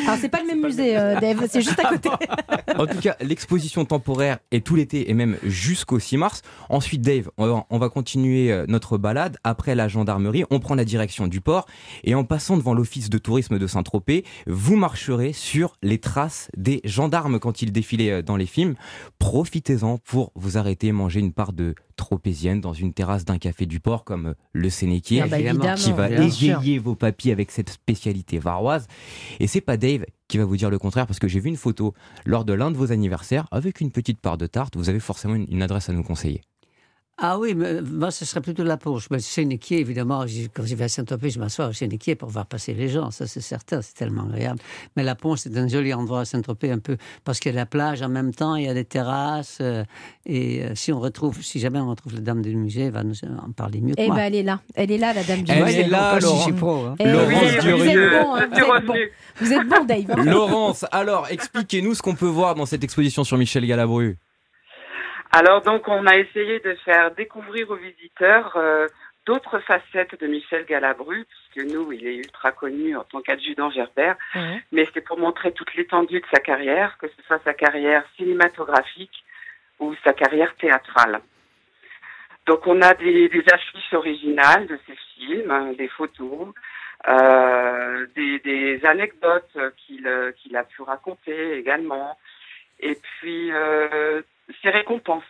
Alors, 0.06 0.18
c'est 0.20 0.28
pas 0.28 0.40
le 0.40 0.46
même 0.46 0.62
musée, 0.62 0.96
euh, 0.96 1.18
Dave, 1.20 1.46
c'est 1.50 1.60
juste 1.62 1.78
à 1.78 1.88
côté. 1.88 2.08
En 2.76 2.86
tout 2.86 2.98
cas, 3.00 3.16
l'exposition 3.20 3.84
temporaire 3.84 4.38
est 4.50 4.64
tout 4.64 4.74
l'été 4.76 5.10
et 5.10 5.14
même 5.14 5.36
jusqu'au 5.44 5.98
6 5.98 6.16
mars. 6.16 6.42
Ensuite, 6.68 7.02
Dave, 7.02 7.30
on 7.38 7.46
va, 7.46 7.64
on 7.70 7.78
va 7.78 7.88
continuer 7.88 8.50
euh, 8.52 8.64
notre 8.82 8.98
balade. 8.98 9.36
Après 9.44 9.76
la 9.76 9.86
gendarmerie, 9.86 10.44
on 10.50 10.58
prend 10.58 10.74
la 10.74 10.84
direction 10.84 11.28
du 11.28 11.40
port 11.40 11.66
et 12.02 12.16
en 12.16 12.24
passant 12.24 12.56
devant 12.56 12.74
l'office 12.74 13.10
de 13.10 13.18
tourisme 13.18 13.56
de 13.60 13.66
Saint-Tropez, 13.68 14.24
vous 14.48 14.74
marcherez 14.74 15.32
sur 15.32 15.76
les 15.82 15.98
traces 15.98 16.50
des 16.56 16.80
gendarmes 16.82 17.38
quand 17.38 17.62
ils 17.62 17.70
défilaient 17.70 18.10
euh, 18.10 18.22
dans 18.22 18.36
les 18.36 18.46
films. 18.46 18.74
Profitez-en 19.20 19.98
pour 19.98 20.32
vous 20.34 20.58
arrêter 20.58 20.88
et 20.88 20.92
manger 20.92 21.20
une 21.20 21.32
part 21.32 21.52
de 21.52 21.76
tropézienne 21.94 22.60
dans 22.60 22.72
une 22.72 22.92
terrasse 22.92 23.24
d'un 23.24 23.38
café 23.38 23.66
du 23.66 23.78
port 23.78 24.02
comme 24.02 24.28
euh, 24.28 24.34
le 24.52 24.68
Sénéquier, 24.68 25.20
Ah 25.22 25.28
bah, 25.28 25.74
qui 25.76 25.92
va 25.92 26.10
égayer 26.10 26.78
vos 26.78 26.96
papilles 26.96 27.30
avec 27.30 27.52
cette 27.52 27.70
spécialité 27.70 28.40
varoise. 28.40 28.88
Et 29.38 29.46
c'est 29.46 29.60
pas 29.60 29.76
Dave 29.76 30.06
qui 30.26 30.38
va 30.38 30.44
vous 30.44 30.56
dire 30.56 30.70
le 30.70 30.78
contraire 30.80 31.06
parce 31.06 31.20
que 31.20 31.28
j'ai 31.28 31.38
vu 31.38 31.50
une 31.50 31.56
photo 31.56 31.94
lors 32.24 32.44
de 32.44 32.52
l'un 32.52 32.72
de 32.72 32.76
vos 32.76 32.90
anniversaires 32.90 33.46
avec 33.52 33.80
une 33.80 33.92
petite 33.92 34.20
part 34.20 34.38
de 34.38 34.46
tarte. 34.46 34.76
Vous 34.76 34.88
avez 34.88 35.00
forcément 35.00 35.36
une 35.36 35.62
adresse 35.62 35.88
à 35.88 35.92
nous 35.92 36.02
conseiller. 36.02 36.40
Ah 37.18 37.38
oui, 37.38 37.54
mais 37.54 37.82
moi, 37.82 38.10
ce 38.10 38.24
serait 38.24 38.40
plutôt 38.40 38.64
la 38.64 38.78
Ponche. 38.78 39.08
Mais 39.10 39.20
Chéniquier, 39.20 39.78
évidemment, 39.80 40.24
quand 40.54 40.64
j'y 40.64 40.74
vais 40.74 40.84
à 40.84 40.88
Saint-Tropez, 40.88 41.30
je 41.30 41.38
m'assois 41.38 41.66
au 41.68 41.72
Chéniquier 41.72 42.14
pour 42.16 42.30
voir 42.30 42.46
passer 42.46 42.72
les 42.74 42.88
gens. 42.88 43.10
Ça, 43.10 43.26
c'est 43.26 43.42
certain, 43.42 43.82
c'est 43.82 43.94
tellement 43.94 44.24
agréable. 44.24 44.58
Mais 44.96 45.02
la 45.04 45.14
Ponche, 45.14 45.40
c'est 45.40 45.56
un 45.56 45.68
joli 45.68 45.92
endroit 45.92 46.20
à 46.20 46.24
Saint-Tropez, 46.24 46.72
un 46.72 46.78
peu, 46.78 46.96
parce 47.22 47.38
qu'il 47.38 47.52
y 47.52 47.54
a 47.54 47.60
la 47.60 47.66
plage 47.66 48.00
en 48.02 48.08
même 48.08 48.32
temps, 48.34 48.56
il 48.56 48.64
y 48.64 48.68
a 48.68 48.74
des 48.74 48.86
terrasses. 48.86 49.58
euh, 49.60 49.84
et 50.24 50.62
euh, 50.64 50.74
si 50.74 50.90
on 50.90 50.98
retrouve, 51.00 51.42
si 51.42 51.60
jamais 51.60 51.78
on 51.78 51.90
retrouve 51.90 52.14
la 52.14 52.20
dame 52.20 52.40
du 52.42 52.56
musée, 52.56 52.84
elle 52.84 52.92
va 52.92 53.04
nous 53.04 53.14
en 53.24 53.52
parler 53.52 53.80
mieux 53.82 53.94
que 53.94 54.00
Eh 54.02 54.06
moi. 54.06 54.16
ben, 54.16 54.22
elle 54.24 54.34
est 54.34 54.42
là. 54.42 54.60
Elle 54.74 54.90
est 54.90 54.98
là, 54.98 55.12
la 55.12 55.22
dame 55.22 55.42
du 55.42 55.52
Elle 55.52 55.64
musée. 55.64 55.80
est 55.80 55.88
là, 55.88 56.18
Laurent. 56.18 56.52
pro, 56.52 56.74
hein. 56.86 56.94
Eh 56.98 57.04
oui, 57.04 57.12
Laurence 57.12 57.28
vous 57.62 57.84
êtes 57.84 58.10
bon, 58.22 58.34
hein, 58.34 58.48
vous 58.50 58.58
êtes 58.58 58.86
bon. 58.86 58.94
Vous 59.40 59.52
êtes 59.52 59.68
bon, 59.68 59.84
Dave. 59.84 60.24
Laurence, 60.26 60.84
alors 60.90 61.26
expliquez-nous 61.30 61.94
ce 61.94 62.02
qu'on 62.02 62.14
peut 62.14 62.26
voir 62.26 62.54
dans 62.54 62.66
cette 62.66 62.82
exposition 62.82 63.22
sur 63.22 63.36
Michel 63.36 63.66
Galabru. 63.66 64.16
Alors 65.34 65.62
donc 65.62 65.88
on 65.88 66.06
a 66.06 66.16
essayé 66.18 66.60
de 66.60 66.74
faire 66.84 67.10
découvrir 67.12 67.70
aux 67.70 67.76
visiteurs 67.76 68.54
euh, 68.56 68.86
d'autres 69.24 69.60
facettes 69.60 70.20
de 70.20 70.26
Michel 70.26 70.66
Galabru, 70.66 71.24
puisque 71.24 71.72
nous 71.72 71.90
il 71.90 72.06
est 72.06 72.16
ultra 72.16 72.52
connu 72.52 72.94
en 72.96 73.04
tant 73.04 73.22
qu'adjudant 73.22 73.70
Gerbert, 73.70 74.16
mais 74.72 74.86
c'est 74.92 75.00
pour 75.00 75.18
montrer 75.18 75.52
toute 75.52 75.74
l'étendue 75.74 76.20
de 76.20 76.26
sa 76.30 76.40
carrière, 76.40 76.98
que 76.98 77.08
ce 77.08 77.22
soit 77.26 77.40
sa 77.44 77.54
carrière 77.54 78.04
cinématographique 78.16 79.24
ou 79.80 79.94
sa 80.04 80.12
carrière 80.12 80.54
théâtrale. 80.56 81.20
Donc 82.46 82.66
on 82.66 82.82
a 82.82 82.92
des, 82.92 83.30
des 83.30 83.44
affiches 83.50 83.94
originales 83.94 84.66
de 84.66 84.78
ses 84.86 84.96
films, 85.14 85.50
hein, 85.50 85.72
des 85.78 85.88
photos, 85.88 86.48
euh, 87.08 88.06
des, 88.14 88.38
des 88.40 88.84
anecdotes 88.84 89.56
qu'il 89.78 90.06
qu'il 90.36 90.56
a 90.56 90.64
pu 90.64 90.82
raconter 90.82 91.54
également, 91.54 92.18
et 92.80 92.96
puis 92.96 93.50
euh, 93.52 94.20
ses 94.62 94.70
récompenses. 94.70 95.24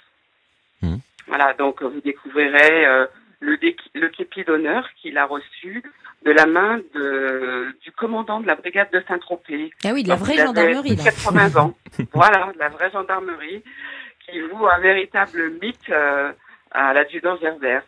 Voilà, 1.28 1.54
donc 1.54 1.82
vous 1.82 2.00
découvrirez 2.00 2.84
euh, 2.84 3.06
le, 3.40 3.56
le 3.94 4.08
képi 4.08 4.44
d'honneur 4.44 4.88
qu'il 5.00 5.16
a 5.18 5.24
reçu 5.24 5.82
de 6.24 6.30
la 6.30 6.46
main 6.46 6.78
de, 6.94 7.74
du 7.82 7.92
commandant 7.92 8.40
de 8.40 8.46
la 8.46 8.54
brigade 8.54 8.90
de 8.92 9.02
Saint-Tropez. 9.08 9.72
Ah 9.84 9.90
oui, 9.92 10.02
de 10.02 10.08
la 10.08 10.16
Donc, 10.16 10.24
vraie 10.24 10.34
il 10.34 10.40
avait 10.40 10.46
gendarmerie, 10.48 10.96
là. 10.96 11.04
80 11.04 11.56
ans. 11.60 11.74
voilà, 12.12 12.52
de 12.52 12.58
la 12.58 12.68
vraie 12.68 12.90
gendarmerie 12.90 13.62
qui 14.26 14.40
voue 14.40 14.66
un 14.66 14.78
véritable 14.80 15.52
mythe 15.60 15.90
euh, 15.90 16.32
à 16.70 16.92
l'adjudant 16.92 17.36
Gerbert. 17.40 17.82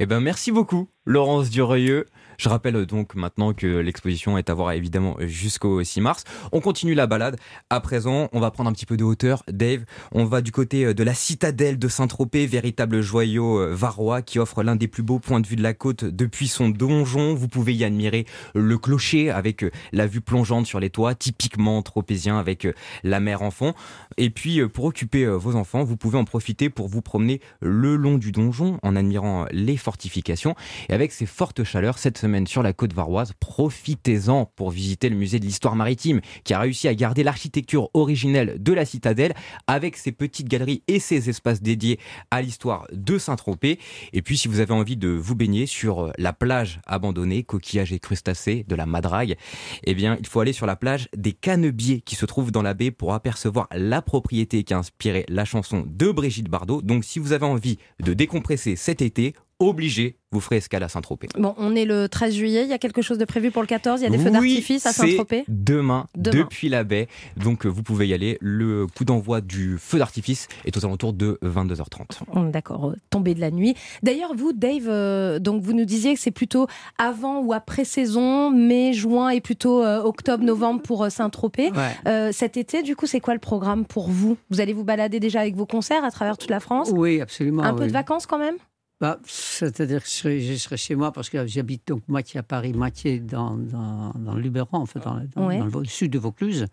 Eh 0.00 0.06
ben 0.06 0.20
merci 0.20 0.50
beaucoup, 0.50 0.88
Laurence 1.06 1.50
Durieux. 1.50 2.06
Je 2.38 2.48
rappelle 2.48 2.76
euh, 2.76 2.86
donc 2.86 3.14
maintenant 3.14 3.52
que 3.52 3.66
l'exposition 3.66 4.38
est 4.38 4.50
à 4.50 4.54
voir 4.54 4.72
évidemment 4.72 5.16
jusqu'au 5.20 5.82
6 5.82 6.00
mars. 6.00 6.24
On 6.52 6.60
continue 6.60 6.94
la 6.94 7.06
balade. 7.06 7.36
À 7.70 7.80
présent, 7.80 8.28
on 8.32 8.40
va 8.40 8.50
prendre 8.50 8.70
un 8.70 8.72
petit 8.72 8.86
peu 8.86 8.96
de 8.96 9.04
hauteur. 9.04 9.42
Dave, 9.48 9.84
on 10.12 10.24
va 10.24 10.40
du 10.40 10.52
côté 10.52 10.84
euh, 10.84 10.94
de 10.94 11.02
la 11.02 11.14
citadelle 11.14 11.78
de 11.78 11.88
Saint-Tropez, 11.88 12.46
véritable 12.46 13.00
joyau 13.00 13.58
euh, 13.58 13.74
varois 13.74 14.22
qui 14.22 14.38
offre 14.38 14.62
l'un 14.62 14.76
des 14.76 14.88
plus 14.88 15.02
beaux 15.02 15.18
points 15.18 15.40
de 15.40 15.46
vue 15.46 15.56
de 15.56 15.62
la 15.62 15.74
côte 15.74 16.04
depuis 16.04 16.48
son 16.48 16.68
donjon. 16.68 17.34
Vous 17.34 17.48
pouvez 17.48 17.74
y 17.74 17.84
admirer 17.84 18.26
le 18.54 18.78
clocher 18.78 19.30
avec 19.30 19.64
la 19.92 20.06
vue 20.06 20.20
plongeante 20.20 20.66
sur 20.66 20.80
les 20.80 20.90
toits, 20.90 21.14
typiquement 21.14 21.82
tropézien 21.82 22.38
avec 22.38 22.66
la 23.02 23.20
mer 23.20 23.42
en 23.42 23.50
fond. 23.50 23.74
Et 24.16 24.30
puis, 24.30 24.66
pour 24.68 24.84
occuper 24.86 25.26
vos 25.26 25.56
enfants, 25.56 25.84
vous 25.84 25.96
pouvez 25.96 26.18
en 26.18 26.24
profiter 26.24 26.70
pour 26.70 26.88
vous 26.88 27.02
promener 27.02 27.40
le 27.60 27.96
long 27.96 28.18
du 28.18 28.32
donjon 28.32 28.78
en 28.82 28.96
admirant 28.96 29.46
les 29.50 29.76
fortifications. 29.76 30.54
Et 30.88 30.94
avec 30.94 31.12
ces 31.12 31.26
fortes 31.26 31.64
chaleurs, 31.64 31.98
cette 31.98 32.23
sur 32.46 32.62
la 32.62 32.72
côte 32.72 32.92
varoise, 32.92 33.32
profitez-en 33.38 34.46
pour 34.56 34.70
visiter 34.70 35.08
le 35.08 35.16
musée 35.16 35.38
de 35.38 35.44
l'histoire 35.44 35.76
maritime 35.76 36.20
qui 36.42 36.54
a 36.54 36.58
réussi 36.58 36.88
à 36.88 36.94
garder 36.94 37.22
l'architecture 37.22 37.90
originelle 37.92 38.56
de 38.58 38.72
la 38.72 38.84
citadelle 38.84 39.34
avec 39.66 39.96
ses 39.96 40.10
petites 40.10 40.48
galeries 40.48 40.82
et 40.88 41.00
ses 41.00 41.28
espaces 41.28 41.60
dédiés 41.60 41.98
à 42.30 42.40
l'histoire 42.40 42.86
de 42.92 43.18
Saint-Tropez. 43.18 43.78
Et 44.12 44.22
puis, 44.22 44.38
si 44.38 44.48
vous 44.48 44.60
avez 44.60 44.72
envie 44.72 44.96
de 44.96 45.08
vous 45.08 45.34
baigner 45.34 45.66
sur 45.66 46.04
euh, 46.04 46.12
la 46.18 46.32
plage 46.32 46.80
abandonnée, 46.86 47.42
coquillages 47.42 47.92
et 47.92 47.98
crustacés 47.98 48.64
de 48.66 48.74
la 48.74 48.86
Madrague, 48.86 49.36
eh 49.84 49.94
bien, 49.94 50.16
il 50.18 50.26
faut 50.26 50.40
aller 50.40 50.52
sur 50.52 50.66
la 50.66 50.76
plage 50.76 51.08
des 51.16 51.32
Canebiers 51.32 52.00
qui 52.00 52.16
se 52.16 52.24
trouve 52.24 52.52
dans 52.52 52.62
la 52.62 52.74
baie 52.74 52.90
pour 52.90 53.12
apercevoir 53.12 53.68
la 53.70 54.00
propriété 54.00 54.64
qui 54.64 54.72
a 54.72 54.78
inspiré 54.78 55.26
la 55.28 55.44
chanson 55.44 55.84
de 55.86 56.10
Brigitte 56.10 56.48
Bardot. 56.48 56.80
Donc, 56.80 57.04
si 57.04 57.18
vous 57.18 57.32
avez 57.32 57.46
envie 57.46 57.78
de 58.02 58.14
décompresser 58.14 58.76
cet 58.76 59.02
été, 59.02 59.34
obligé, 59.58 60.18
vous 60.32 60.40
ferez 60.40 60.56
escale 60.56 60.82
à 60.82 60.88
Saint-Tropez. 60.88 61.28
Bon, 61.38 61.54
on 61.58 61.76
est 61.76 61.84
le 61.84 62.08
13 62.08 62.34
juillet. 62.34 62.64
Il 62.64 62.68
y 62.70 62.72
a 62.72 62.78
quelque 62.78 63.02
chose 63.02 63.18
de 63.18 63.24
prévu 63.24 63.50
pour 63.50 63.62
le 63.62 63.68
14 63.68 64.00
Il 64.00 64.04
y 64.04 64.06
a 64.06 64.10
des 64.10 64.18
feux 64.18 64.24
Oui, 64.26 64.32
d'artifice 64.32 64.84
à 64.86 64.92
Saint-Tropez? 64.92 65.44
Demain, 65.48 66.06
Demain. 66.16 66.38
depuis 66.44 66.68
la 66.68 66.82
baie. 66.82 67.06
Donc, 67.36 67.64
euh, 67.66 67.68
vous 67.68 67.82
pouvez 67.82 68.08
y 68.08 68.14
aller. 68.14 68.36
Le 68.40 68.86
coup 68.86 69.04
d'envoi 69.04 69.40
du 69.40 69.76
feu 69.78 69.98
d'artifice 69.98 70.48
est 70.64 70.76
aux 70.76 70.84
alentours 70.84 71.12
de 71.12 71.38
22h30. 71.42 72.22
Hum, 72.32 72.50
D'accord, 72.50 72.90
euh, 72.90 72.96
tombée 73.10 73.34
de 73.34 73.40
la 73.40 73.50
nuit. 73.50 73.74
D'ailleurs, 74.02 74.34
vous, 74.34 74.52
Dave, 74.52 74.88
euh, 74.88 75.38
donc 75.38 75.62
vous 75.62 75.72
nous 75.72 75.84
disiez 75.84 76.14
que 76.14 76.20
c'est 76.20 76.30
plutôt 76.32 76.66
avant 76.98 77.40
ou 77.40 77.52
après 77.52 77.84
saison, 77.84 78.50
mai, 78.50 78.92
juin 78.92 79.28
et 79.30 79.40
plutôt 79.40 79.82
euh, 79.84 80.02
octobre, 80.02 80.42
novembre 80.44 80.82
pour 80.82 81.04
euh, 81.04 81.10
Saint-Tropez. 81.10 81.70
Ouais. 81.70 81.90
Euh, 82.08 82.32
cet 82.32 82.56
été, 82.56 82.82
du 82.82 82.96
coup, 82.96 83.06
c'est 83.06 83.20
quoi 83.20 83.34
le 83.34 83.40
programme 83.40 83.84
pour 83.84 84.08
vous? 84.10 84.36
Vous 84.50 84.60
allez 84.60 84.72
vous 84.72 84.84
balader 84.84 85.20
déjà 85.20 85.40
avec 85.40 85.54
vos 85.54 85.66
concerts 85.66 86.04
à 86.04 86.10
travers 86.10 86.36
toute 86.38 86.50
la 86.50 86.60
France? 86.60 86.90
Oui, 86.92 87.20
absolument. 87.20 87.62
Un 87.62 87.74
peu 87.74 87.86
de 87.86 87.92
vacances 87.92 88.26
quand 88.26 88.38
même? 88.38 88.56
Bah, 89.00 89.18
C'est-à-dire 89.26 90.02
que 90.02 90.08
je 90.08 90.12
serai, 90.14 90.40
je 90.40 90.54
serai 90.54 90.76
chez 90.76 90.94
moi 90.94 91.12
parce 91.12 91.28
que 91.28 91.46
j'habite 91.46 91.86
donc 91.88 92.02
moitié 92.08 92.38
à 92.40 92.42
Paris, 92.42 92.72
moitié 92.72 93.18
dans, 93.20 93.56
dans, 93.56 94.12
dans 94.14 94.34
le 94.34 94.40
Luberon, 94.40 94.78
en 94.78 94.86
fait, 94.86 95.00
dans, 95.00 95.14
le- 95.14 95.26
dans- 95.26 95.46
Ouais. 95.48 95.58
dans 95.58 95.64
le 95.64 95.70
vo- 95.70 95.84
sud 95.84 96.12
de 96.12 96.18
Vaucluse. 96.18 96.66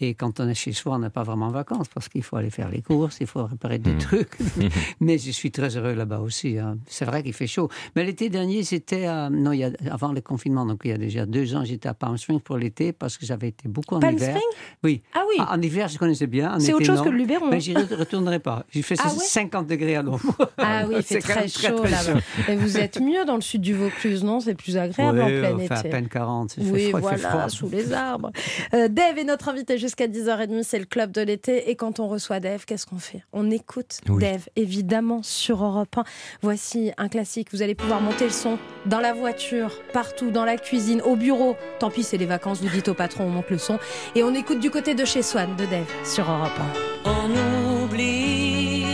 Et 0.00 0.14
quand 0.14 0.38
on 0.38 0.48
est 0.48 0.54
chez 0.54 0.72
soi, 0.72 0.94
on 0.94 0.98
n'a 1.00 1.10
pas 1.10 1.24
vraiment 1.24 1.48
vacances 1.48 1.88
parce 1.92 2.08
qu'il 2.08 2.22
faut 2.22 2.36
aller 2.36 2.50
faire 2.50 2.68
les 2.68 2.82
courses, 2.82 3.16
il 3.20 3.26
faut 3.26 3.44
réparer 3.44 3.78
des 3.78 3.90
Mhm. 3.92 3.98
trucs. 3.98 4.36
Mais 5.00 5.18
je 5.18 5.30
suis 5.32 5.50
très 5.50 5.76
heureux 5.76 5.94
là-bas 5.94 6.20
aussi. 6.20 6.56
hein. 6.56 6.78
C'est 6.86 7.04
vrai 7.04 7.22
qu'il 7.24 7.32
fait 7.32 7.48
chaud. 7.48 7.68
Mais 7.96 8.04
l'été 8.04 8.28
dernier, 8.28 8.62
c'était 8.62 9.08
euh, 9.08 9.28
non, 9.28 9.50
il 9.52 9.58
y 9.58 9.64
a, 9.64 9.70
avant 9.90 10.12
le 10.12 10.20
confinement, 10.20 10.64
donc 10.66 10.82
il 10.84 10.90
y 10.90 10.94
a 10.94 10.98
déjà 10.98 11.26
deux 11.26 11.54
ans, 11.56 11.64
j'étais 11.64 11.88
à 11.88 11.94
Palm 11.94 12.16
Springs 12.16 12.40
pour 12.40 12.56
l'été 12.56 12.92
parce 12.92 13.18
que 13.18 13.26
j'avais 13.26 13.48
été 13.48 13.68
beaucoup 13.68 13.96
en 13.96 14.00
Palm 14.00 14.14
hiver. 14.16 14.28
Springs? 14.36 14.58
Oui. 14.84 15.02
Ah 15.14 15.22
oui. 15.28 15.36
En 15.48 15.60
hiver, 15.60 15.88
je 15.88 15.98
connaissais 15.98 16.28
bien. 16.28 16.54
en 16.54 16.60
C'est 16.60 16.72
autre 16.74 16.84
chose 16.86 16.98
non. 16.98 17.04
que 17.04 17.08
le 17.10 17.16
Luberon, 17.18 17.48
Mais 17.50 17.56
hein. 17.56 17.58
j'y 17.58 17.74
re- 17.74 17.94
retournerai 17.96 18.38
pas. 18.38 18.64
J'ai 18.70 18.82
fait 18.82 18.94
Ah 19.00 19.08
ouais? 19.08 19.18
50 19.18 19.66
degrés 19.66 19.96
à 19.96 20.02
l'ombre. 20.02 20.20
Ah 20.58 20.84
oui, 20.88 20.94
il 20.98 21.02
fait 21.02 21.18
très 21.18 21.40
même 21.40 21.48
chaud 21.48 21.76
très 21.82 21.90
là-bas. 21.90 22.20
Et 22.48 22.54
vous 22.54 22.78
êtes 22.78 23.00
mieux 23.00 23.24
dans 23.24 23.34
le 23.34 23.40
sud 23.40 23.62
du 23.62 23.74
Vaucluse, 23.74 24.22
non? 24.22 24.38
C'est 24.38 24.54
plus 24.54 24.76
agréable 24.76 25.20
en 25.22 25.26
plein 25.26 25.54
on 25.54 25.58
fait 25.58 25.64
été. 25.64 25.74
à 25.74 25.82
peine 25.82 26.08
40. 26.08 26.56
il 26.56 26.64
fait 26.66 26.70
Oui, 26.70 26.88
froid, 26.90 27.00
il 27.00 27.02
fait 27.18 27.22
voilà, 27.22 27.30
froid. 27.30 27.48
sous 27.48 27.68
les 27.68 27.92
arbres. 27.92 28.30
Euh, 28.74 28.86
Dave 28.86 29.18
est 29.18 29.24
notre 29.24 29.48
invité 29.48 29.76
jusqu'à 29.88 30.06
10h30, 30.06 30.64
c'est 30.64 30.78
le 30.78 30.84
club 30.84 31.12
de 31.12 31.22
l'été. 31.22 31.70
Et 31.70 31.74
quand 31.74 31.98
on 31.98 32.08
reçoit 32.08 32.40
Dave, 32.40 32.66
qu'est-ce 32.66 32.84
qu'on 32.84 32.98
fait? 32.98 33.22
On 33.32 33.50
écoute 33.50 34.00
Oui. 34.08 34.20
Dave, 34.22 34.46
évidemment, 34.54 35.22
sur 35.22 35.64
Europe 35.64 35.96
1. 35.96 36.04
Voici 36.42 36.92
un 36.98 37.08
classique. 37.08 37.48
Vous 37.52 37.62
allez 37.62 37.74
pouvoir 37.74 38.02
monter 38.02 38.24
le 38.24 38.30
son 38.30 38.58
dans 38.84 39.00
la 39.00 39.14
voiture, 39.14 39.72
partout, 39.94 40.30
dans 40.30 40.44
la 40.44 40.58
cuisine, 40.58 41.00
au 41.00 41.16
bureau. 41.16 41.56
Tant 41.78 41.90
pis, 41.90 42.02
c'est 42.02 42.18
les 42.18 42.26
vacances, 42.26 42.60
vous 42.60 42.68
dites 42.68 42.88
au 42.88 42.94
patron, 42.94 43.24
on 43.24 43.30
monte 43.30 43.48
le 43.48 43.56
son. 43.56 43.78
Et 44.14 44.22
on 44.22 44.34
écoute 44.34 44.60
du 44.60 44.70
côté 44.70 44.94
de 44.94 45.06
chez 45.06 45.22
Swan, 45.22 45.56
de 45.56 45.64
Dave, 45.64 45.90
sur 46.04 46.30
Europe 46.30 46.60
On 47.06 47.82
oublie 47.84 48.84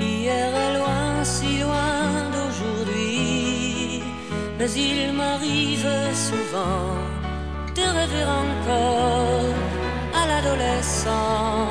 hier 0.00 0.54
est 0.54 0.78
loin, 0.78 1.24
si 1.24 1.58
loin 1.58 2.30
d'aujourd'hui. 2.32 4.02
Mais 4.60 4.70
il 4.70 5.12
m'arrive 5.12 5.88
souvent 6.14 6.94
de 7.74 7.82
rêver 7.82 8.24
encore 8.24 9.63
à 10.44 10.56
l'adolescent 10.56 11.68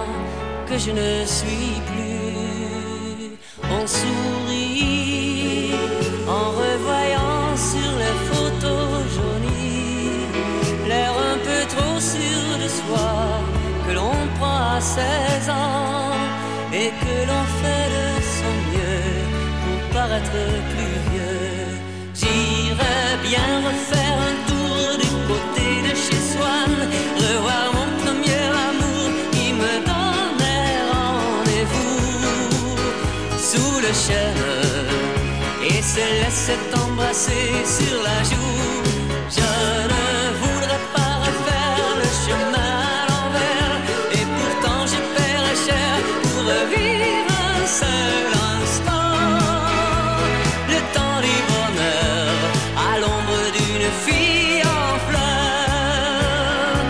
que 0.67 0.77
je 0.77 0.91
ne 0.91 1.25
suis 1.25 1.81
plus. 1.89 3.37
On 3.63 3.87
sourit 3.87 5.71
en 6.27 6.51
revoyant 6.61 7.55
sur 7.71 7.91
les 8.03 8.15
photos 8.29 9.03
jaunies 9.15 10.27
l'air 10.87 11.11
un 11.11 11.37
peu 11.47 11.61
trop 11.75 11.99
sûr 11.99 12.43
de 12.63 12.67
soi 12.67 13.13
que 13.87 13.93
l'on 13.93 14.15
prend 14.39 14.75
à 14.77 14.81
16 14.81 15.49
ans 15.49 16.15
et 16.73 16.89
que 17.01 17.15
l'on 17.29 17.45
fait 17.59 17.87
de 17.97 18.07
son 18.37 18.55
mieux 18.71 19.11
pour 19.63 19.79
paraître 19.97 20.41
plus 20.73 20.95
vieux. 21.11 21.69
J'irais 22.13 23.17
bien 23.23 23.49
refaire 23.67 24.02
et 33.93 35.81
se 35.83 36.05
laisser 36.21 36.57
embrasser 36.83 37.51
sur 37.63 37.97
la 38.01 38.19
joue. 38.23 38.81
Je 39.29 39.49
ne 39.93 40.05
voudrais 40.41 40.83
pas 40.95 41.13
refaire 41.27 41.89
le 42.01 42.09
chemin 42.25 42.71
à 42.97 43.05
l'envers 43.09 43.75
et 44.17 44.25
pourtant 44.37 44.81
je 44.93 44.99
paierais 45.15 45.59
cher 45.67 45.93
pour 46.23 46.41
revivre 46.53 47.33
un 47.53 47.61
seul 47.81 48.25
instant. 48.57 49.19
Le 50.73 50.79
temps 50.95 51.19
du 51.27 51.37
bonheur 51.51 52.33
à 52.89 52.91
l'ombre 53.01 53.41
d'une 53.57 53.89
fille 54.05 54.63
en 54.63 54.89
fleurs. 55.07 56.81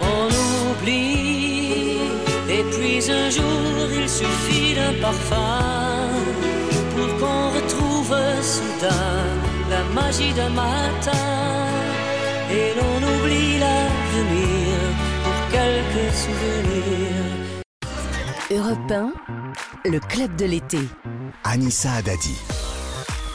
On 0.00 0.28
oublie 0.70 2.02
et 2.50 2.64
puis 2.72 2.98
un 3.12 3.28
jour 3.30 3.86
il 4.00 4.08
suffit 4.08 4.74
d'un 4.74 4.94
parfum 5.00 5.41
magie 10.12 10.32
d'un 10.34 10.50
matin. 10.50 11.12
Et 12.50 12.74
l'on 12.76 12.96
oublie 12.96 13.58
l'avenir 13.58 14.76
pour 15.24 15.38
quelques 15.50 16.12
souvenirs. 16.14 17.62
Europe 18.50 18.90
1, 18.90 19.12
le 19.90 20.00
club 20.00 20.36
de 20.36 20.44
l'été. 20.44 20.80
Anissa 21.44 21.92
Adadi. 21.92 22.36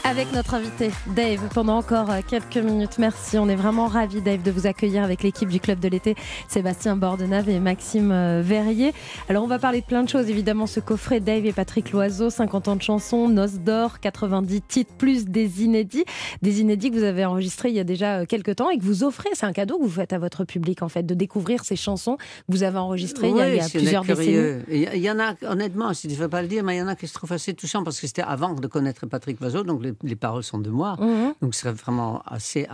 Avec 0.08 0.32
notre 0.32 0.54
invité 0.54 0.90
Dave 1.14 1.50
pendant 1.52 1.76
encore 1.76 2.10
euh, 2.10 2.20
quelques 2.26 2.56
minutes. 2.56 2.96
Merci, 2.98 3.36
on 3.36 3.46
est 3.46 3.56
vraiment 3.56 3.88
ravis 3.88 4.22
Dave 4.22 4.42
de 4.42 4.50
vous 4.50 4.66
accueillir 4.66 5.02
avec 5.02 5.22
l'équipe 5.22 5.50
du 5.50 5.60
club 5.60 5.80
de 5.80 5.88
l'été, 5.88 6.14
Sébastien 6.48 6.96
Bordenave 6.96 7.50
et 7.50 7.60
Maxime 7.60 8.10
euh, 8.10 8.40
Verrier. 8.42 8.94
Alors 9.28 9.44
on 9.44 9.46
va 9.46 9.58
parler 9.58 9.82
de 9.82 9.86
plein 9.86 10.02
de 10.02 10.08
choses, 10.08 10.30
évidemment 10.30 10.66
ce 10.66 10.80
coffret 10.80 11.20
Dave 11.20 11.44
et 11.44 11.52
Patrick 11.52 11.92
Loiseau, 11.92 12.30
50 12.30 12.68
ans 12.68 12.76
de 12.76 12.82
chansons, 12.82 13.28
Noces 13.28 13.58
d'or, 13.58 14.00
90 14.00 14.62
titres 14.62 14.94
plus 14.96 15.26
des 15.26 15.62
inédits, 15.62 16.06
des 16.40 16.62
inédits 16.62 16.90
que 16.90 16.96
vous 16.96 17.04
avez 17.04 17.26
enregistrés 17.26 17.68
il 17.68 17.74
y 17.74 17.80
a 17.80 17.84
déjà 17.84 18.20
euh, 18.20 18.24
quelques 18.24 18.56
temps 18.56 18.70
et 18.70 18.78
que 18.78 18.84
vous 18.84 19.04
offrez, 19.04 19.28
c'est 19.34 19.46
un 19.46 19.52
cadeau 19.52 19.76
que 19.76 19.82
vous 19.82 19.90
faites 19.90 20.14
à 20.14 20.18
votre 20.18 20.44
public 20.44 20.80
en 20.80 20.88
fait, 20.88 21.02
de 21.02 21.14
découvrir 21.14 21.64
ces 21.66 21.76
chansons 21.76 22.16
que 22.16 22.22
vous 22.48 22.62
avez 22.62 22.78
enregistrées 22.78 23.28
il 23.28 23.36
y 23.36 23.40
a, 23.42 23.48
il 23.50 23.56
y 23.56 23.60
a 23.60 23.68
plusieurs 23.68 24.04
décennies. 24.04 24.62
Il 24.70 25.04
y, 25.04 25.10
en 25.10 25.20
a, 25.20 25.34
honnêtement, 25.46 25.92
je 25.92 26.08
ne 26.08 26.14
veux 26.14 26.30
pas 26.30 26.40
le 26.40 26.48
dire, 26.48 26.64
mais 26.64 26.76
il 26.76 26.78
y 26.78 26.82
en 26.82 26.88
a 26.88 26.96
qui 26.96 27.06
se 27.06 27.12
trouvent 27.12 27.32
assez 27.32 27.52
touchants 27.52 27.84
parce 27.84 28.00
que 28.00 28.06
c'était 28.06 28.22
avant 28.22 28.54
de 28.54 28.66
connaître 28.66 29.04
Patrick 29.04 29.38
Loiseau, 29.38 29.64
donc 29.64 29.82
les, 29.84 29.92
les 30.02 30.16
paroles 30.16 30.42
sont 30.44 30.58
de 30.58 30.70
moi. 30.70 30.96
Mhm. 30.98 31.34
Donc 31.42 31.54
ce 31.54 31.60
serait 31.62 31.72
vraiment 31.72 32.22
assez 32.26 32.66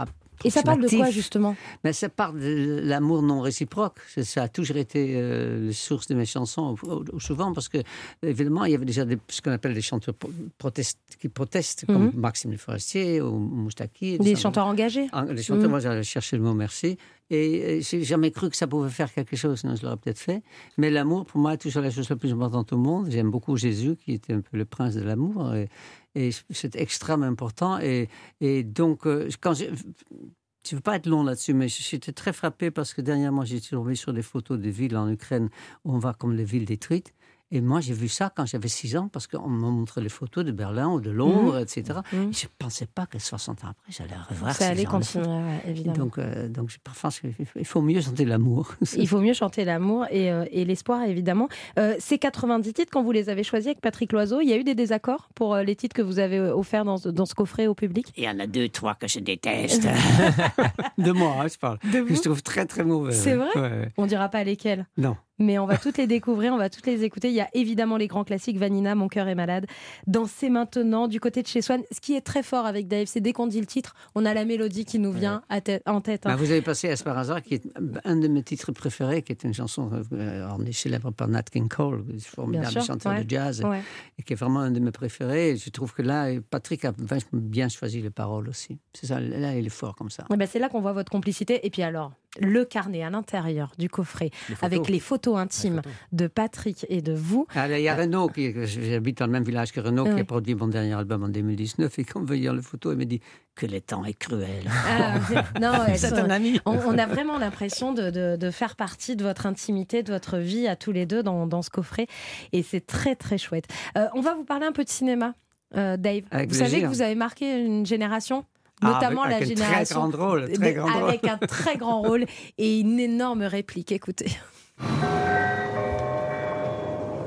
Et 0.44 0.50
ça 0.50 0.62
parle 0.62 0.82
de 0.82 0.88
quoi 0.88 1.10
justement? 1.10 1.56
Mais 1.84 1.92
ça 1.92 2.08
parle 2.08 2.40
de 2.40 2.80
l'amour 2.82 3.22
non 3.22 3.40
réciproque. 3.40 3.98
Ça 4.22 4.42
a 4.42 4.48
toujours 4.48 4.76
été 4.76 5.12
euh, 5.14 5.68
la 5.68 5.72
source 5.72 6.08
de 6.08 6.14
mes 6.14 6.26
chansons, 6.26 6.76
souvent, 7.18 7.52
parce 7.52 7.68
que, 7.68 7.78
évidemment, 8.22 8.64
il 8.64 8.72
y 8.72 8.74
avait 8.74 8.84
déjà 8.84 9.04
des, 9.04 9.18
ce 9.28 9.40
qu'on 9.40 9.52
appelle 9.52 9.74
des 9.74 9.80
chanteurs 9.80 10.14
protestes, 10.58 10.98
qui 11.18 11.28
protestent, 11.28 11.86
comme 11.86 12.06
Mhm. 12.06 12.12
Maxime 12.16 12.50
Le 12.50 12.58
Forestier 12.58 13.20
ou 13.20 13.38
Moustaki. 13.38 14.18
Des 14.18 14.36
chanteurs 14.36 14.66
engagés 14.66 15.06
Les 15.30 15.42
chanteurs, 15.42 15.70
moi, 15.70 15.80
j'allais 15.80 16.02
chercher 16.02 16.36
le 16.36 16.42
mot 16.42 16.54
merci. 16.54 16.98
Et 17.30 17.62
euh, 17.64 17.80
j'ai 17.80 18.04
jamais 18.04 18.30
cru 18.30 18.50
que 18.50 18.56
ça 18.56 18.66
pouvait 18.66 18.90
faire 18.90 19.10
quelque 19.12 19.34
chose, 19.34 19.60
sinon 19.60 19.76
je 19.76 19.82
l'aurais 19.82 19.96
peut-être 19.96 20.18
fait. 20.18 20.42
Mais 20.76 20.90
l'amour, 20.90 21.24
pour 21.24 21.40
moi, 21.40 21.54
est 21.54 21.56
toujours 21.56 21.82
la 21.82 21.90
chose 21.90 22.08
la 22.10 22.16
plus 22.16 22.32
importante 22.32 22.72
au 22.74 22.76
monde. 22.76 23.06
J'aime 23.10 23.30
beaucoup 23.30 23.56
Jésus, 23.56 23.96
qui 23.96 24.12
était 24.12 24.34
un 24.34 24.40
peu 24.42 24.58
le 24.58 24.66
prince 24.66 24.94
de 24.94 25.00
l'amour. 25.02 25.54
Et, 25.54 25.68
et 26.14 26.30
c'est 26.50 26.76
extrêmement 26.76 27.26
important. 27.26 27.78
Et, 27.80 28.08
et 28.40 28.62
donc, 28.62 29.06
euh, 29.06 29.28
quand 29.40 29.54
je 29.54 29.64
ne 29.66 30.76
veux 30.76 30.80
pas 30.80 30.96
être 30.96 31.06
long 31.06 31.22
là-dessus, 31.22 31.54
mais 31.54 31.68
j'étais 31.68 32.12
très 32.12 32.32
frappé 32.32 32.70
parce 32.70 32.94
que 32.94 33.00
dernièrement, 33.00 33.44
j'ai 33.44 33.60
tombé 33.60 33.94
sur 33.94 34.12
des 34.12 34.22
photos 34.22 34.58
de 34.58 34.70
villes 34.70 34.96
en 34.96 35.10
Ukraine 35.10 35.50
où 35.84 35.94
on 35.94 35.98
voit 35.98 36.14
comme 36.14 36.34
les 36.34 36.44
villes 36.44 36.64
détruites. 36.64 37.12
Et 37.51 37.61
moi, 37.61 37.80
j'ai 37.80 37.92
vu 37.95 38.09
ça 38.09 38.32
quand 38.34 38.47
j'avais 38.47 38.68
6 38.68 38.97
ans, 38.97 39.09
parce 39.09 39.26
qu'on 39.28 39.49
m'a 39.49 39.68
montré 39.68 40.01
les 40.01 40.09
photos 40.09 40.45
de 40.45 40.51
Berlin 40.51 40.88
ou 40.88 41.01
de 41.01 41.11
Londres, 41.11 41.55
Mhm. 41.57 41.62
etc. 41.62 42.01
Mhm. 42.12 42.30
Et 42.30 42.32
je 42.32 42.47
ne 42.47 42.51
pensais 42.59 42.86
pas 42.86 43.07
que 43.07 43.18
60 43.18 43.62
ans 43.64 43.68
après, 43.68 43.92
j'allais 43.92 44.14
revoir 44.28 44.53
Ça 44.53 44.64
ces 44.64 44.70
allait 44.70 44.84
continuer, 44.86 45.26
ouais, 45.28 45.61
évidemment. 45.68 45.97
Donc, 45.97 46.18
euh, 46.18 46.49
donc 46.49 46.70
pense 46.82 47.20
qu'il 47.20 47.64
faut 47.64 47.82
mieux 47.82 48.01
chanter 48.01 48.24
l'amour. 48.24 48.74
Il 48.99 49.07
faut 49.07 49.20
mieux 49.20 49.34
chanter 49.34 49.64
l'amour 49.64 50.07
et, 50.11 50.32
euh, 50.32 50.47
et 50.51 50.64
l'espoir, 50.64 51.03
évidemment. 51.05 51.49
Euh, 51.78 51.95
ces 52.01 52.18
90 52.18 52.72
titres, 52.72 52.90
quand 52.92 53.03
vous 53.05 53.12
les 53.12 53.28
avez 53.28 53.45
choisis 53.45 53.68
avec 53.68 53.80
Patrick 53.80 54.12
Loiseau, 54.12 54.40
il 54.40 54.49
y 54.49 54.53
a 54.53 54.57
eu 54.57 54.64
des 54.64 54.74
désaccords 54.74 55.28
pour 55.34 55.55
euh, 55.55 55.62
les 55.62 55.76
titres 55.76 55.95
que 55.95 56.03
vous 56.03 56.18
avez 56.18 56.40
offerts 56.40 56.84
dans, 56.84 56.97
ce- 56.97 57.09
dans 57.11 57.26
ce 57.26 57.34
coffret 57.34 57.66
au 57.68 57.74
public? 57.74 58.12
Il 58.16 58.24
y 58.24 58.28
en 58.28 58.38
a 58.40 58.47
deux, 58.47 58.68
trois 58.68 58.95
que 58.95 59.07
je 59.07 59.20
déteste. 59.20 59.86
de 60.99 61.12
moi, 61.12 61.36
hein, 61.40 61.47
je 61.49 61.59
parle. 61.59 61.78
De 61.84 62.01
que 62.01 62.09
je 62.09 62.14
vous? 62.14 62.20
trouve 62.20 62.42
très, 62.42 62.66
très 62.66 62.84
mauvais. 62.84 63.12
C'est 63.12 63.34
vrai? 63.36 63.49
Ouais, 63.55 63.61
ouais. 63.61 63.92
On 63.97 64.07
dira 64.07 64.28
pas 64.28 64.42
lesquels. 64.45 64.86
Non. 64.97 65.16
Mais 65.39 65.59
on 65.59 65.66
va 65.66 65.78
toutes 65.78 65.99
les 65.99 66.07
découvrir, 66.07 66.53
on 66.53 66.59
va 66.59 66.70
toutes 66.70 66.87
les 66.87 67.03
écouter. 67.03 67.28
Il 67.28 67.35
y 67.35 67.41
a 67.41 67.49
évidemment 67.55 67.97
les 67.97 68.07
grands 68.07 68.22
classiques 68.24 68.57
Vanina, 68.59 68.95
Mon 68.95 69.09
cœur 69.09 69.26
est 69.28 69.35
malade. 69.35 69.66
Danser 70.07 70.49
maintenant, 70.49 71.09
du 71.09 71.18
côté 71.18 71.43
de 71.43 71.49
chez 71.49 71.61
Swan. 71.62 71.82
Ce 71.91 72.01
qui 72.01 72.14
est 72.14 72.20
très 72.20 72.43
fort 72.43 72.66
avec 72.66 72.87
Dave, 72.87 73.07
c'est 73.07 73.20
dès 73.20 73.32
qu'on 73.32 73.47
dit 73.49 73.61
le 73.61 73.66
titre, 73.66 73.95
on 74.14 74.24
a 74.24 74.32
la 74.35 74.45
mélodie 74.45 74.85
qui 74.85 74.99
nous 74.99 75.11
vient 75.12 75.43
à 75.49 75.61
tête- 75.61 75.82
en 75.87 76.01
tête. 76.01 76.26
hein. 76.26 76.30
Bah, 76.30 76.37
vous 76.37 76.51
avez 76.51 76.62
passé 76.62 76.87
Esperanza, 76.89 77.41
qui 77.41 77.55
est 77.55 77.62
un 78.05 78.16
de 78.16 78.28
mes 78.28 78.43
titres 78.43 78.70
préférés, 78.72 79.22
qui 79.22 79.32
est 79.32 79.43
une 79.45 79.55
chanson 79.55 79.91
euh, 80.12 80.72
célèbre 80.72 81.11
par 81.11 81.26
Nat 81.28 81.43
King 81.45 81.68
Cole, 81.68 82.05
formidable 82.20 82.70
sûr, 82.70 82.85
chanteur 82.85 83.12
ouais, 83.14 83.24
de 83.24 83.30
jazz, 83.30 83.62
ouais. 83.64 83.80
et 84.18 84.22
qui 84.22 84.35
est 84.35 84.37
vraiment 84.37 84.61
un 84.61 84.70
de 84.70 84.80
mes 84.80 84.93
préférés. 84.93 85.57
Je 85.57 85.70
trouve 85.70 85.93
que 85.95 86.03
là, 86.03 86.28
Patrick 86.51 86.85
a 86.85 86.93
bien 87.32 87.68
choisi 87.68 88.01
les 88.03 88.11
paroles 88.11 88.49
aussi. 88.49 88.78
C'est 88.93 89.07
ça, 89.07 89.18
là, 89.20 89.57
il 89.57 89.66
est 89.66 89.68
fort 89.68 89.97
comme 89.97 90.11
ça. 90.11 90.24
Ben, 90.30 90.47
c'est 90.47 90.59
là 90.59 90.68
qu'on 90.68 90.80
voit 90.80 90.93
votre 90.93 91.11
complicité. 91.11 91.66
Et 91.66 91.70
puis 91.70 91.82
alors, 91.82 92.12
le 92.41 92.64
carnet 92.64 93.03
à 93.03 93.11
l'intérieur 93.11 93.72
du 93.78 93.89
coffret, 93.89 94.30
Les 94.49 94.57
avec 94.62 94.89
les 94.89 94.99
photos 95.01 95.37
intimes 95.39 95.82
de 96.12 96.26
Patrick 96.26 96.85
et 96.89 97.01
de 97.01 97.12
vous. 97.12 97.47
Ah, 97.55 97.68
Il 97.68 97.80
y 97.82 97.89
a 97.89 97.95
Renaud, 97.95 98.28
qui, 98.28 98.53
j'habite 98.66 99.18
dans 99.18 99.26
le 99.26 99.32
même 99.32 99.45
village 99.45 99.70
que 99.72 99.80
Renaud, 99.80 100.05
qui 100.14 100.20
a 100.20 100.24
produit 100.24 100.55
mon 100.55 100.66
dernier 100.66 100.95
album 100.95 101.22
en 101.24 101.28
2019. 101.28 101.99
Et 101.99 102.05
quand 102.05 102.20
on 102.20 102.24
voyait 102.24 102.53
les 102.53 102.62
photos, 102.62 102.95
il 102.95 102.99
me 102.99 103.05
dit 103.05 103.20
que 103.55 103.66
le 103.66 103.80
temps 103.80 104.05
est 104.05 104.14
cruel. 104.18 104.64
Ah, 104.68 105.14
c'est- 105.28 105.61
non, 105.61 105.70
ouais, 105.85 105.97
C'est 105.97 106.12
un 106.14 106.28
ami. 106.30 106.61
On, 106.66 106.72
on 106.76 106.99
a 106.99 107.07
vraiment 107.07 107.39
l'impression 107.39 107.93
de, 107.93 108.11
de- 108.11 108.37
de 108.37 108.51
faire 108.51 108.74
partie 108.74 109.14
de 109.14 109.22
votre 109.22 109.47
intimité, 109.47 110.03
de 110.03 110.12
votre 110.12 110.39
vie 110.39 110.66
à 110.66 110.74
tous 110.74 110.91
les 110.93 111.07
deux 111.07 111.22
dans, 111.22 111.47
dans 111.47 111.62
ce 111.62 111.70
coffret. 111.70 112.09
Et 112.53 112.62
c'est 112.64 112.85
très, 112.85 113.14
très 113.14 113.39
chouette. 113.39 113.66
Euh, 113.97 114.07
on 114.14 114.20
va 114.20 114.35
vous 114.35 114.45
parler 114.45 114.66
un 114.66 114.72
peu 114.72 114.82
de 114.82 114.89
cinéma, 114.89 115.35
euh, 115.76 115.97
Dave. 115.97 116.22
Avec 116.32 116.49
vous 116.51 116.57
savez 116.57 116.82
que 116.82 116.87
vous 116.87 117.03
avez 117.03 117.14
marqué 117.14 117.61
une 117.64 117.87
génération 117.87 118.45
Ah, 118.85 118.89
notamment 118.93 119.22
avec- 119.22 119.30
la 119.30 119.37
avec 119.37 119.51
un 119.51 119.55
très 119.55 119.64
génération 119.66 120.09
grand 120.09 120.26
rôle, 120.28 120.53
très 120.53 120.78
rôle. 120.78 120.93
avec 121.09 121.26
un 121.26 121.39
très 121.39 121.76
grand 121.76 122.03
rôle 122.03 122.24
et 122.59 122.80
une 122.80 123.01
énorme 123.01 123.43
réplique. 123.43 123.93
Écoutez. 123.93 124.30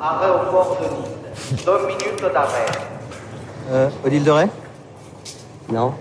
Aéroport 0.01 0.77
de 0.79 0.85
Nice. 0.85 1.65
Deux 1.65 1.87
minutes 1.87 2.33
d'arrêt. 2.33 2.65
Euh, 3.71 3.89
Odile 4.05 4.23
de 4.23 4.31
Ray 4.31 4.47
Non. 5.71 5.93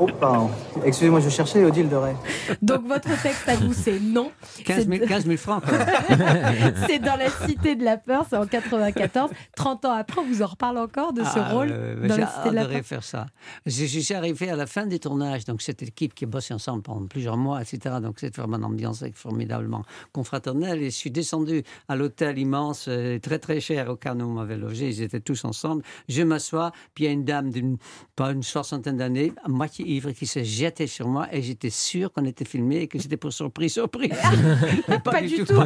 Oh, 0.00 0.06
pardon. 0.20 0.48
Excusez-moi, 0.84 1.18
je 1.20 1.28
cherchais 1.28 1.64
Odile 1.64 1.88
de 1.88 1.96
Ray. 1.96 2.14
Donc 2.62 2.86
votre 2.86 3.08
texte 3.20 3.48
à 3.48 3.56
vous, 3.56 3.72
c'est 3.72 3.98
non. 3.98 4.30
15 4.64 4.86
000, 4.88 4.98
C'est- 5.02 5.06
15 5.08 5.24
000 5.26 5.36
francs. 5.36 5.62
c'est 6.86 6.98
dans 7.00 7.16
la 7.16 7.28
Cité 7.30 7.74
de 7.74 7.84
la 7.84 7.96
Peur, 7.96 8.24
c'est 8.28 8.36
en 8.36 8.46
94. 8.46 9.30
30 9.56 9.84
ans 9.86 9.92
après, 9.92 10.20
on 10.20 10.24
vous 10.26 10.42
en 10.42 10.46
reparle 10.46 10.78
encore 10.78 11.12
de 11.12 11.22
ce 11.24 11.38
Ah, 11.38 11.52
rôle 11.52 11.68
ouais, 11.70 12.08
dans 12.08 12.16
la 12.16 12.26
Cité 12.28 12.50
de 12.50 12.54
la 12.54 12.60
adoré 12.62 12.76
Peur. 12.76 12.84
faire 12.84 13.04
ça. 13.04 13.26
Je, 13.66 13.86
je 13.86 13.98
suis 14.00 14.14
arrivé 14.14 14.50
à 14.50 14.56
la 14.56 14.66
fin 14.66 14.86
des 14.86 14.98
tournages, 15.00 15.44
donc 15.44 15.62
cette 15.62 15.82
équipe 15.82 16.14
qui 16.14 16.24
a 16.24 16.28
bossé 16.28 16.54
ensemble 16.54 16.82
pendant 16.82 17.06
plusieurs 17.06 17.36
mois, 17.36 17.60
etc. 17.60 17.96
Donc 18.00 18.16
c'est 18.20 18.34
vraiment 18.36 18.56
une 18.58 18.64
ambiance 18.64 19.02
formidablement 19.14 19.82
confraternelle. 20.12 20.80
Et 20.82 20.90
je 20.90 20.96
suis 20.96 21.10
descendu 21.10 21.64
à 21.88 21.96
l'hôtel 21.96 22.38
immense, 22.38 22.86
euh, 22.88 23.18
très 23.18 23.38
très 23.38 23.60
cher, 23.60 23.88
au 23.90 23.96
cas 23.96 24.14
où 24.14 24.20
on 24.22 24.34
m'avait 24.34 24.56
logé. 24.56 24.88
Ils 24.90 25.02
étaient 25.02 25.20
tous 25.20 25.44
ensemble. 25.44 25.82
Je 26.08 26.22
m'assois, 26.22 26.72
puis 26.94 27.04
il 27.04 27.06
y 27.08 27.10
a 27.10 27.12
une 27.12 27.24
dame 27.24 27.50
d'une 27.50 27.78
pas 28.14 28.30
une 28.32 28.42
soixantaine 28.42 28.96
d'années, 28.98 29.32
à 29.44 29.48
moitié 29.48 29.87
ivre, 29.88 30.10
qui 30.12 30.26
s'est 30.26 30.44
jetée 30.44 30.86
sur 30.86 31.08
moi, 31.08 31.26
et 31.32 31.42
j'étais 31.42 31.70
sûr 31.70 32.12
qu'on 32.12 32.24
était 32.24 32.44
filmé 32.44 32.82
et 32.82 32.88
que 32.88 32.98
c'était 32.98 33.16
pour 33.16 33.32
surprise, 33.32 33.72
surprise. 33.74 34.10
Pas, 35.04 35.20
du 35.22 35.44
tout. 35.44 35.60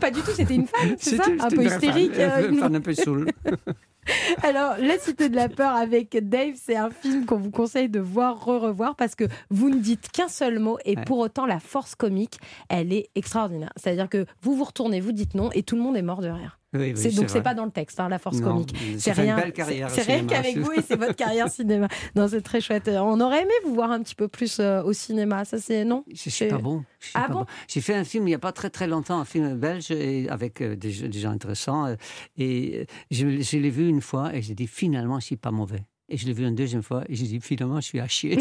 Pas 0.00 0.10
du 0.10 0.20
tout, 0.20 0.30
c'était 0.34 0.54
une 0.54 0.66
femme, 0.66 0.94
c'est 0.98 1.16
ça 1.16 1.24
Un 1.40 1.48
peu 1.48 1.64
hystérique. 1.64 2.14
femme, 2.14 2.30
euh, 2.30 2.48
une 2.48 2.54
une- 2.54 2.60
femme 2.60 2.74
un 2.74 2.80
peu 2.80 2.94
saoule. 2.94 3.30
Alors, 4.42 4.74
La 4.80 4.98
Cité 4.98 5.28
de 5.28 5.36
la 5.36 5.48
Peur 5.48 5.72
avec 5.74 6.16
Dave, 6.28 6.54
c'est 6.60 6.74
un 6.76 6.90
film 6.90 7.24
qu'on 7.24 7.36
vous 7.38 7.52
conseille 7.52 7.88
de 7.88 8.00
voir, 8.00 8.44
re-revoir, 8.44 8.96
parce 8.96 9.14
que 9.14 9.24
vous 9.50 9.70
ne 9.70 9.78
dites 9.78 10.10
qu'un 10.10 10.26
seul 10.28 10.58
mot, 10.58 10.76
et 10.84 10.96
Ouais. 10.96 11.04
pour 11.04 11.18
autant, 11.18 11.46
la 11.46 11.60
force 11.60 11.94
comique, 11.94 12.38
elle 12.68 12.92
est 12.92 13.10
extraordinaire. 13.14 13.72
C'est-à-dire 13.76 14.08
que 14.08 14.26
vous 14.42 14.56
vous 14.56 14.64
retournez, 14.64 15.00
vous 15.00 15.12
dites 15.12 15.34
non, 15.34 15.50
et 15.52 15.62
tout 15.62 15.76
le 15.76 15.82
monde 15.82 15.96
est 15.96 16.02
mort 16.02 16.20
de 16.20 16.28
rire. 16.28 16.58
Oui, 16.74 16.80
oui, 16.80 16.92
C'est- 16.96 17.10
c'est 17.10 17.16
donc 17.16 17.28
c'est 17.28 17.42
pas 17.42 17.54
dans 17.54 17.66
le 17.66 17.70
texte, 17.70 18.00
hein, 18.00 18.08
la 18.08 18.18
force 18.18 18.40
Non, 18.40 18.52
comique. 18.52 18.74
C'est 18.98 19.12
rien. 19.12 19.36
c'est- 19.54 19.84
C'est 19.88 20.02
rien 20.02 20.24
qu'avec 20.24 20.56
vous 20.56 20.72
et 20.72 20.80
c'est 20.80 20.96
votre 20.96 21.14
carrière 21.14 21.48
cinéma. 21.52 21.88
Non, 22.16 22.28
c'est 22.28 22.40
très 22.40 22.60
chouette. 22.60 22.88
On 22.92 23.20
aurait 23.20 23.42
aimé 23.42 23.52
vous 23.64 23.74
voir 23.74 23.90
un 23.90 24.02
petit 24.02 24.14
peu 24.14 24.26
plus 24.28 24.58
euh, 24.58 24.82
au 24.82 24.92
cinéma. 24.92 25.44
Ça 25.44 25.58
c'est 25.58 25.84
non? 25.84 26.04
Je 26.12 26.30
suis 26.30 26.46
pas 26.48 26.58
bon. 26.58 26.82
Je 27.00 27.06
suis 27.08 27.12
Ah 27.16 27.26
pas 27.28 27.34
bon? 27.34 27.46
J'ai 27.68 27.80
fait 27.82 27.94
un 27.94 28.04
film 28.04 28.24
il 28.26 28.30
n'y 28.30 28.34
a 28.34 28.38
pas 28.38 28.52
très 28.52 28.70
très 28.70 28.86
longtemps, 28.86 29.18
un 29.20 29.24
film 29.26 29.54
belge 29.56 29.90
et 29.90 30.28
avec 30.30 30.62
euh, 30.62 30.74
des, 30.76 31.08
des 31.08 31.18
gens 31.18 31.30
intéressants. 31.30 31.86
euh, 31.86 31.96
et 32.38 32.86
je, 33.10 33.40
je 33.42 33.56
l'ai 33.58 33.70
vu 33.70 33.86
une 33.88 34.00
fois 34.00 34.34
et 34.34 34.40
j'ai 34.42 34.54
dit 34.54 34.66
finalement 34.66 35.20
je 35.20 35.26
suis 35.26 35.36
pas 35.36 35.50
mauvais. 35.50 35.82
Et 36.08 36.16
je 36.18 36.26
l'ai 36.26 36.32
vu 36.34 36.46
une 36.46 36.54
deuxième 36.54 36.82
fois 36.82 37.04
et 37.08 37.14
j'ai 37.14 37.24
dit 37.26 37.40
finalement 37.40 37.80
je 37.80 37.86
suis 37.86 38.00
à 38.00 38.06
chier. 38.08 38.36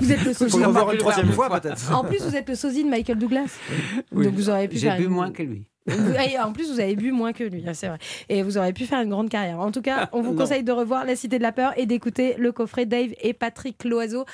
Vous 0.00 0.12
êtes 0.12 0.24
le 0.24 0.34
sosie. 0.34 0.58
le 0.58 0.66
revoir 0.66 0.92
une 0.92 0.98
troisième 0.98 1.32
fois 1.32 1.48
peut-être. 1.60 1.92
En 1.94 2.04
plus, 2.04 2.22
vous 2.22 2.34
êtes 2.36 2.48
le 2.48 2.54
sosie 2.54 2.84
de 2.84 2.88
Michael 2.90 3.18
Douglas. 3.18 3.56
Oui. 4.12 4.26
Donc 4.26 4.34
vous 4.34 4.50
auriez 4.50 4.68
pu 4.68 4.76
J'ai 4.78 4.88
une- 4.98 5.08
moins 5.08 5.30
que 5.32 5.42
lui. 5.42 5.64
Et 5.88 6.38
en 6.38 6.52
plus, 6.52 6.70
vous 6.72 6.78
avez 6.80 6.94
bu 6.94 7.10
moins 7.12 7.32
que 7.32 7.44
lui, 7.44 7.64
hein, 7.66 7.74
c'est 7.74 7.88
vrai. 7.88 7.98
Et 8.28 8.42
vous 8.42 8.56
auriez 8.58 8.72
pu 8.72 8.86
faire 8.86 9.00
une 9.00 9.10
grande 9.10 9.28
carrière. 9.28 9.58
En 9.58 9.72
tout 9.72 9.82
cas, 9.82 10.08
on 10.12 10.22
vous 10.22 10.30
Non. 10.32 10.36
conseille 10.38 10.62
de 10.62 10.72
revoir 10.72 11.04
La 11.04 11.16
Cité 11.16 11.38
de 11.38 11.42
la 11.42 11.50
Peur 11.52 11.72
et 11.76 11.86
d'écouter 11.86 12.34
le 12.38 12.52
coffret 12.52 12.86
Dave 12.86 13.10
et 13.20 13.32
Patrick 13.32 13.82
Loiseau. 13.84 14.24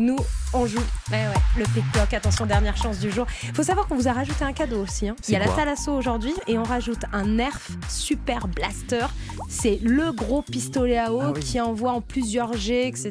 Nous, 0.00 0.16
on 0.54 0.64
joue 0.64 0.78
ouais, 1.10 1.26
ouais, 1.26 1.34
le 1.56 1.64
pickpock. 1.64 2.14
Attention, 2.14 2.46
dernière 2.46 2.76
chance 2.76 3.00
du 3.00 3.10
jour. 3.10 3.26
Il 3.42 3.52
faut 3.52 3.64
savoir 3.64 3.88
qu'on 3.88 3.96
vous 3.96 4.06
a 4.06 4.12
rajouté 4.12 4.44
un 4.44 4.52
cadeau 4.52 4.80
aussi. 4.80 5.08
hein. 5.08 5.16
Il 5.26 5.32
y 5.32 5.36
a 5.36 5.40
la 5.40 5.48
Thalasso 5.48 5.92
aujourd'hui 5.92 6.32
et 6.46 6.56
on 6.56 6.62
rajoute 6.62 7.00
un 7.12 7.24
Nerf 7.26 7.68
Super 7.88 8.46
Blaster. 8.46 9.06
C'est 9.48 9.80
le 9.82 10.12
gros 10.12 10.42
pistolet 10.42 10.98
à 10.98 11.12
eau 11.12 11.20
Ah 11.24 11.32
oui. 11.34 11.40
qui 11.40 11.60
envoie 11.60 11.90
en 11.90 12.00
plusieurs 12.00 12.52
G, 12.56 12.86
etc. 12.86 13.10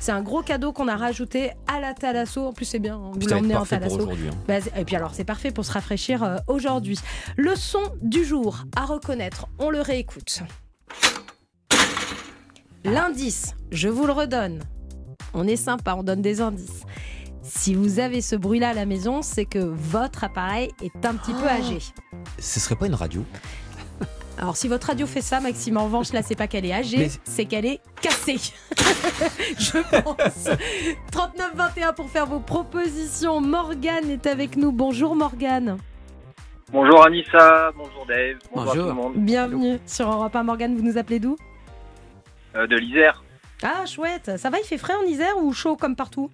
C'est 0.00 0.10
un 0.10 0.20
gros 0.20 0.42
cadeau 0.42 0.72
qu'on 0.72 0.88
a 0.88 0.96
rajouté 0.96 1.52
à 1.72 1.78
la 1.78 1.94
Thalasso. 1.94 2.46
En 2.48 2.52
plus, 2.52 2.64
c'est 2.64 2.80
bien. 2.80 2.96
hein. 2.96 3.12
Vous 3.14 3.28
l'emmenez 3.28 3.54
en 3.54 3.64
Thalasso. 3.64 4.10
hein. 4.10 4.14
Bah, 4.48 4.58
et 4.76 4.84
puis 4.84 4.96
alors, 4.96 5.14
c'est 5.14 5.22
parfait 5.24 5.52
pour 5.52 5.64
se 5.64 5.70
rafraîchir 5.72 6.24
euh, 6.24 6.38
aujourd'hui. 6.48 6.98
Le 7.36 7.54
son 7.54 7.82
du 8.02 8.24
jour 8.24 8.64
à 8.74 8.86
reconnaître, 8.86 9.46
on 9.60 9.70
le 9.70 9.80
réécoute. 9.80 10.40
L'indice, 12.84 13.54
je 13.70 13.88
vous 13.88 14.04
le 14.06 14.12
redonne. 14.12 14.62
On 15.34 15.46
est 15.46 15.56
sympa, 15.56 15.94
on 15.94 16.02
donne 16.02 16.22
des 16.22 16.40
indices. 16.40 16.84
Si 17.42 17.74
vous 17.74 17.98
avez 17.98 18.20
ce 18.20 18.36
bruit-là 18.36 18.70
à 18.70 18.74
la 18.74 18.84
maison, 18.86 19.22
c'est 19.22 19.44
que 19.46 19.58
votre 19.58 20.24
appareil 20.24 20.70
est 20.82 21.06
un 21.06 21.14
petit 21.14 21.32
peu 21.32 21.48
âgé. 21.48 21.78
Ce 22.38 22.60
serait 22.60 22.76
pas 22.76 22.86
une 22.86 22.94
radio 22.94 23.24
Alors 24.38 24.56
si 24.56 24.68
votre 24.68 24.86
radio 24.88 25.06
fait 25.06 25.20
ça, 25.22 25.40
Maxime, 25.40 25.76
en 25.78 25.84
revanche, 25.84 26.12
là, 26.12 26.22
c'est 26.22 26.36
pas 26.36 26.46
qu'elle 26.46 26.66
est 26.66 26.72
âgée, 26.74 26.98
Mais- 26.98 27.10
c'est 27.24 27.46
qu'elle 27.46 27.66
est 27.66 27.80
cassée. 28.00 28.36
Je 29.58 29.78
pense. 30.02 30.48
39-21 31.12 31.94
pour 31.94 32.10
faire 32.10 32.26
vos 32.26 32.40
propositions. 32.40 33.40
Morgane 33.40 34.10
est 34.10 34.26
avec 34.26 34.56
nous. 34.56 34.70
Bonjour 34.72 35.16
Morgane. 35.16 35.78
Bonjour 36.70 37.06
Anissa, 37.06 37.72
bonjour 37.74 38.04
Dave, 38.06 38.36
bonjour, 38.54 38.70
à 38.72 38.76
tout 38.76 38.82
le 38.82 38.92
monde. 38.92 39.12
Bienvenue 39.16 39.78
sur 39.86 40.10
Europe 40.12 40.36
1. 40.36 40.42
Morgane, 40.42 40.76
vous 40.76 40.82
nous 40.82 40.98
appelez 40.98 41.18
d'où? 41.18 41.34
Euh, 42.54 42.66
de 42.66 42.76
l'Isère. 42.76 43.24
Ah, 43.62 43.84
chouette. 43.86 44.32
Ça 44.38 44.50
va, 44.50 44.58
il 44.58 44.64
fait 44.64 44.78
frais 44.78 44.94
en 44.94 45.02
Isère 45.06 45.36
ou 45.38 45.52
chaud 45.52 45.76
comme 45.76 45.96
partout 45.96 46.30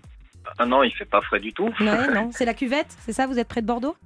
Ah 0.58 0.66
non, 0.66 0.82
il 0.82 0.90
fait 0.92 1.04
pas 1.04 1.20
frais 1.22 1.40
du 1.40 1.52
tout. 1.52 1.70
Ouais, 1.80 2.08
non. 2.14 2.30
C'est 2.32 2.44
la 2.44 2.54
cuvette, 2.54 2.94
c'est 3.04 3.12
ça 3.12 3.26
Vous 3.26 3.38
êtes 3.38 3.48
près 3.48 3.62
de 3.62 3.66
Bordeaux 3.66 3.96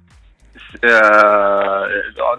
Euh, 0.85 1.87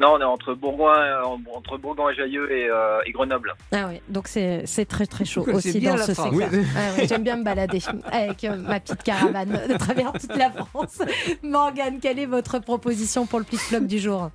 non, 0.01 0.13
on 0.15 0.21
est 0.21 0.25
entre 0.25 0.55
Bourgoin, 0.55 0.99
euh, 0.99 1.23
entre 1.55 1.77
Bourgoin 1.79 2.11
et 2.11 2.15
Jailleux 2.15 2.51
et, 2.51 2.69
euh, 2.71 3.01
et 3.05 3.13
Grenoble. 3.13 3.55
Ah 3.73 3.87
oui, 3.89 4.01
donc 4.09 4.29
c'est 4.29 4.63
c'est 4.67 4.85
très 4.87 5.07
très 5.07 5.25
chaud 5.25 5.45
aussi 5.53 5.79
bien 5.81 5.95
dans 5.97 6.03
ce 6.03 6.15
secteur. 6.15 6.33
Oui. 6.33 6.45
Ah 6.77 6.97
ouais, 6.99 7.07
J'aime 7.07 7.23
bien 7.23 7.37
me 7.37 7.45
balader 7.45 7.81
avec 8.13 8.45
euh, 8.45 8.57
ma 8.57 8.81
petite 8.81 9.03
caravane 9.03 9.61
de 9.69 9.77
travers 9.77 10.13
toute 10.13 10.37
la 10.37 10.51
France. 10.51 10.99
Morgane, 11.43 11.99
quelle 12.01 12.19
est 12.19 12.27
votre 12.27 12.59
proposition 12.59 13.27
pour 13.27 13.39
le 13.39 13.45
plic-ploc 13.45 13.87
du 13.87 13.99
jour 13.99 14.31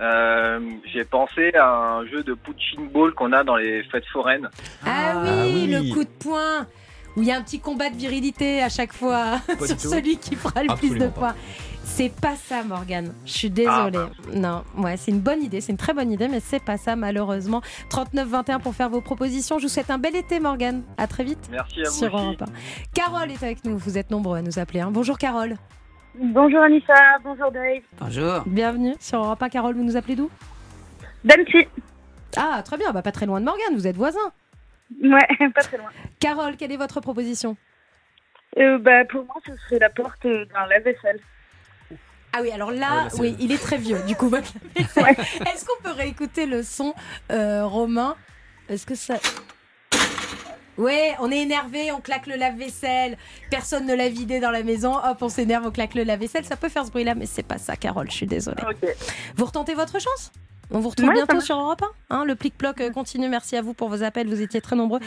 Euh, 0.00 0.60
J'ai 0.92 1.04
pensé 1.04 1.52
à 1.54 1.96
un 1.98 2.06
jeu 2.06 2.22
de 2.22 2.34
punching 2.34 2.90
ball 2.90 3.12
qu'on 3.14 3.32
a 3.32 3.44
dans 3.44 3.56
les 3.56 3.82
fêtes 3.84 4.06
foraines. 4.12 4.48
ah, 4.84 5.22
oui, 5.44 5.66
le 5.68 5.92
coup 5.94 6.04
de 6.04 6.08
poing 6.08 6.66
où 7.16 7.22
il 7.22 7.28
y 7.28 7.32
a 7.32 7.36
un 7.38 7.42
petit 7.42 7.60
combat 7.60 7.88
de 7.88 7.96
virilité 7.96 8.62
à 8.62 8.68
chaque 8.68 8.92
fois 8.92 9.38
sur 9.64 9.74
tout. 9.76 9.88
celui 9.88 10.18
qui 10.18 10.36
fera 10.36 10.62
le 10.62 10.74
plus 10.76 10.90
de 10.98 11.06
points. 11.08 11.34
C'est 11.82 12.12
pas 12.14 12.34
ça, 12.36 12.62
Morgane. 12.62 13.14
Je 13.24 13.32
suis 13.32 13.48
désolée. 13.48 13.96
Ah, 13.98 14.10
non, 14.34 14.64
ouais, 14.76 14.98
c'est 14.98 15.12
une 15.12 15.20
bonne 15.20 15.42
idée, 15.42 15.62
c'est 15.62 15.72
une 15.72 15.78
très 15.78 15.94
bonne 15.94 16.12
idée, 16.12 16.28
mais 16.28 16.40
c'est 16.40 16.62
pas 16.62 16.76
ça, 16.76 16.94
malheureusement. 16.94 17.62
39-21 17.90 18.60
pour 18.60 18.74
faire 18.74 18.90
vos 18.90 19.00
propositions. 19.00 19.58
Je 19.58 19.62
vous 19.62 19.68
souhaite 19.70 19.90
un 19.90 19.96
bel 19.96 20.14
été, 20.14 20.40
Morgane. 20.40 20.82
À 20.98 21.06
très 21.06 21.24
vite. 21.24 21.48
Merci 21.50 21.80
à 21.80 21.88
vous 21.88 21.94
sur 21.96 22.12
aussi. 22.14 22.24
Europe 22.26 22.42
1. 22.42 22.46
Carole 22.92 23.30
est 23.30 23.42
avec 23.42 23.64
nous. 23.64 23.78
Vous 23.78 23.96
êtes 23.96 24.10
nombreux 24.10 24.36
à 24.36 24.42
nous 24.42 24.58
appeler. 24.58 24.80
hein. 24.80 24.90
Bonjour, 24.92 25.16
Carole. 25.16 25.56
Bonjour 26.18 26.60
Anissa, 26.62 27.18
bonjour 27.22 27.50
Dave. 27.50 27.82
Bonjour. 28.00 28.42
Bienvenue 28.46 28.94
sur 29.00 29.18
Europe 29.22 29.42
1. 29.42 29.48
Carole, 29.50 29.74
vous 29.74 29.82
nous 29.84 29.96
appelez 29.96 30.16
d'où? 30.16 30.30
D'Annecy. 31.24 31.66
Ah, 32.36 32.62
très 32.64 32.76
bien. 32.78 32.92
Bah, 32.92 33.02
pas 33.02 33.12
très 33.12 33.26
loin 33.26 33.40
de 33.40 33.44
Morgane. 33.44 33.74
Vous 33.74 33.86
êtes 33.86 33.96
voisins. 33.96 34.32
Ouais, 35.02 35.26
pas 35.54 35.62
très 35.62 35.76
loin. 35.76 35.88
Carole, 36.20 36.56
quelle 36.56 36.72
est 36.72 36.76
votre 36.78 37.00
proposition? 37.00 37.56
Euh, 38.58 38.78
bah, 38.78 39.04
pour 39.04 39.24
moi, 39.24 39.34
ce 39.46 39.54
serait 39.56 39.78
la 39.78 39.90
porte 39.90 40.22
d'un 40.26 40.66
lave-vaisselle. 40.70 41.20
Ah 42.32 42.38
oui, 42.42 42.50
alors 42.52 42.68
Ah 42.70 42.72
ouais, 42.72 42.78
là, 42.78 43.08
c'est- 43.10 43.20
oui, 43.20 43.36
il 43.38 43.52
est 43.52 43.58
très 43.62 43.76
vieux, 43.78 43.98
du 44.06 44.14
coup. 44.16 44.28
votre 44.28 44.52
lave-vaisselle. 44.76 45.46
Est-ce 45.52 45.64
qu'on 45.66 45.82
peut 45.82 45.92
réécouter 45.92 46.46
le 46.46 46.62
son, 46.62 46.94
euh, 47.32 47.66
Romain? 47.66 48.16
Est-ce 48.68 48.86
que 48.86 48.94
ça... 48.94 49.16
Ouais, 50.78 51.14
on 51.20 51.30
est 51.30 51.38
énervé, 51.42 51.90
on 51.92 52.00
claque 52.00 52.26
le 52.26 52.36
lave-vaisselle, 52.36 53.16
personne 53.50 53.86
ne 53.86 53.94
l'a 53.94 54.08
vidé 54.08 54.40
dans 54.40 54.50
la 54.50 54.62
maison, 54.62 54.94
hop, 54.96 55.18
on 55.22 55.28
s'énerve, 55.28 55.66
on 55.66 55.70
claque 55.70 55.94
le 55.94 56.02
lave-vaisselle, 56.04 56.44
ça 56.44 56.56
peut 56.56 56.68
faire 56.68 56.84
ce 56.84 56.90
bruit-là, 56.90 57.14
mais 57.14 57.26
c'est 57.26 57.42
pas 57.42 57.58
ça, 57.58 57.76
Carole, 57.76 58.10
je 58.10 58.16
suis 58.16 58.26
désolée. 58.26 58.62
Vous 59.36 59.44
retentez 59.46 59.74
votre 59.74 60.00
chance? 60.00 60.32
On 60.72 60.80
vous 60.80 60.88
retrouve 60.88 61.08
Ouais, 61.10 61.14
bientôt 61.14 61.40
sur 61.40 61.56
Europe 61.56 61.80
1. 62.10 62.16
hein, 62.16 62.24
le 62.24 62.34
plic-ploc 62.34 62.80
euh, 62.80 62.90
continue. 62.90 63.28
Merci 63.28 63.54
à 63.56 63.62
vous 63.62 63.72
pour 63.72 63.88
vos 63.88 64.02
appels. 64.02 64.26
Vous 64.28 64.42
étiez 64.42 64.60
très 64.60 64.74
nombreux. 64.74 64.98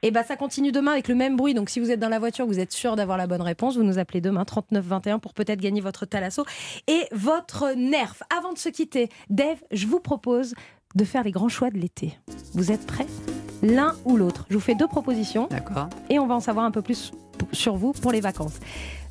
Et 0.00 0.10
bah 0.10 0.24
ça 0.24 0.36
continue 0.36 0.72
demain 0.72 0.92
avec 0.92 1.06
le 1.06 1.14
même 1.14 1.36
bruit. 1.36 1.52
Donc 1.52 1.68
si 1.68 1.80
vous 1.80 1.90
êtes 1.90 2.00
dans 2.00 2.08
la 2.08 2.18
voiture, 2.18 2.46
vous 2.46 2.58
êtes 2.58 2.72
sûr 2.72 2.96
d'avoir 2.96 3.18
la 3.18 3.26
bonne 3.26 3.42
réponse. 3.42 3.76
Vous 3.76 3.82
nous 3.82 3.98
appelez 3.98 4.22
demain 4.22 4.46
39 4.46 4.82
21 4.82 5.18
pour 5.18 5.34
peut-être 5.34 5.60
gagner 5.60 5.82
votre 5.82 6.06
Thalasso 6.06 6.46
et 6.88 7.02
votre 7.12 7.74
Nerf. 7.76 8.22
Avant 8.34 8.54
de 8.54 8.58
se 8.58 8.70
quitter, 8.70 9.10
Dave, 9.28 9.58
je 9.70 9.86
vous 9.86 10.00
propose 10.00 10.54
de 10.94 11.04
faire 11.04 11.24
les 11.24 11.30
grands 11.30 11.50
choix 11.50 11.68
de 11.68 11.76
l'été. 11.76 12.18
Vous 12.54 12.72
êtes 12.72 12.86
prêts? 12.86 13.06
L'un 13.62 13.94
ou 14.04 14.16
l'autre. 14.16 14.44
Je 14.50 14.54
vous 14.54 14.60
fais 14.60 14.74
deux 14.74 14.88
propositions. 14.88 15.46
D'accord. 15.48 15.88
Et 16.10 16.18
on 16.18 16.26
va 16.26 16.34
en 16.34 16.40
savoir 16.40 16.64
un 16.64 16.70
peu 16.70 16.82
plus 16.82 17.12
sur 17.52 17.76
vous 17.76 17.92
pour 17.92 18.12
les 18.12 18.20
vacances. 18.20 18.58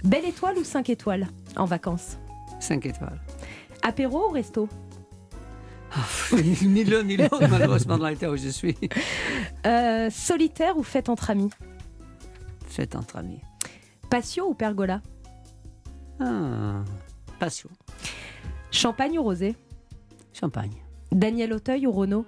Belle 0.03 0.25
étoile 0.25 0.57
ou 0.57 0.63
5 0.63 0.89
étoiles 0.89 1.27
en 1.55 1.65
vacances 1.65 2.17
5 2.59 2.85
étoiles. 2.85 3.19
Apéro 3.81 4.29
ou 4.29 4.31
resto 4.31 4.67
ni 6.31 6.83
l'un 6.85 7.03
ni 7.03 7.17
l'autre, 7.17 7.45
malheureusement, 7.49 7.97
dans 7.97 8.07
l'état 8.07 8.29
où 8.31 8.37
je 8.37 8.49
suis. 8.49 8.77
Euh, 9.67 10.09
Solitaire 10.09 10.75
ou 10.75 10.81
fête 10.81 11.07
entre 11.07 11.29
amis 11.29 11.51
Faites 12.65 12.95
entre 12.95 13.17
amis. 13.17 13.41
Patio 14.09 14.47
ou 14.49 14.53
pergola 14.55 15.01
Ah, 16.19 16.83
passion. 17.37 17.69
Champagne 18.71 19.19
ou 19.19 19.23
rosé 19.23 19.55
Champagne. 20.33 20.71
Daniel 21.11 21.53
Auteuil 21.53 21.85
ou 21.85 21.91
Renault 21.91 22.25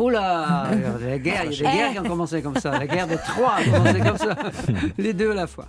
Oula, 0.00 0.68
la 1.00 1.18
guerre, 1.18 1.44
il 1.44 1.52
y 1.60 1.66
a 1.66 1.70
des 1.70 1.76
guerres 1.76 1.92
qui 1.92 1.98
ont 1.98 2.04
commencé 2.04 2.40
comme 2.42 2.56
ça. 2.56 2.70
La 2.78 2.86
guerre 2.86 3.06
de 3.06 3.16
Troie 3.16 3.54
a 3.56 3.64
commencé 3.64 4.00
comme 4.00 4.16
ça. 4.18 4.36
Les 4.98 5.12
deux 5.12 5.32
à 5.32 5.34
la 5.34 5.46
fois. 5.46 5.66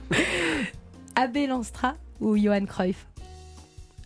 Abel 1.16 1.50
Lanstra 1.50 1.96
ou 2.20 2.38
Johan 2.38 2.66
Cruyff? 2.66 3.06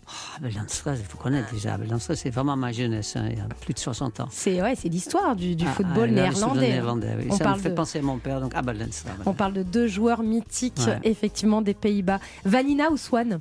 Ah, 0.08 0.38
Abel 0.38 0.56
Lanstra, 0.56 0.96
il 0.96 1.04
faut 1.04 1.18
connaître 1.18 1.52
déjà. 1.54 1.76
Abel 1.76 1.90
Lanstra, 1.90 2.16
c'est 2.16 2.30
vraiment 2.30 2.56
ma 2.56 2.72
jeunesse, 2.72 3.16
hein, 3.16 3.28
il 3.32 3.38
y 3.38 3.42
a 3.42 3.46
plus 3.62 3.74
de 3.74 3.80
60 3.80 4.20
ans. 4.22 4.28
C'est 4.32 4.62
ouais, 4.62 4.76
c'est 4.76 4.90
l'histoire 4.90 5.36
du, 5.36 5.56
du 5.56 5.66
Ah, 5.68 5.72
football 5.74 6.10
ah, 6.10 6.22
néerlandais. 6.22 6.60
néerlandais, 6.70 7.16
oui. 7.20 7.28
On 7.30 7.36
Ça 7.38 7.44
parle 7.44 7.58
me 7.58 7.64
fait 7.64 7.70
de- 7.70 7.76
penser 7.76 8.00
à 8.00 8.02
mon 8.02 8.18
père, 8.18 8.42
donc 8.42 8.54
Abel 8.56 8.80
Lanstra. 8.80 9.12
voilà. 9.16 9.30
On 9.30 9.34
parle 9.34 9.54
de 9.54 9.64
deux 9.64 9.88
joueurs 9.88 10.24
mythiques, 10.24 10.80
Ouais. 10.88 11.00
effectivement, 11.04 11.62
des 11.62 11.74
Pays-Bas. 11.76 12.20
Vanina 12.44 12.90
ou 12.92 12.98
Swan? 12.98 13.40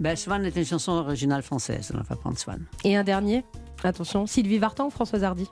Ben, 0.00 0.16
Swan 0.16 0.44
est 0.44 0.56
une 0.56 0.64
chanson 0.64 0.92
originale 0.92 1.42
française, 1.42 1.92
on 1.94 1.98
va 2.02 2.16
prendre 2.16 2.38
Swan. 2.38 2.64
Et 2.82 2.96
un 2.96 3.04
dernier, 3.04 3.44
attention, 3.88 4.26
Sylvie 4.26 4.58
Vartan 4.58 4.86
ou 4.86 4.90
Françoise 4.90 5.24
Hardy? 5.24 5.48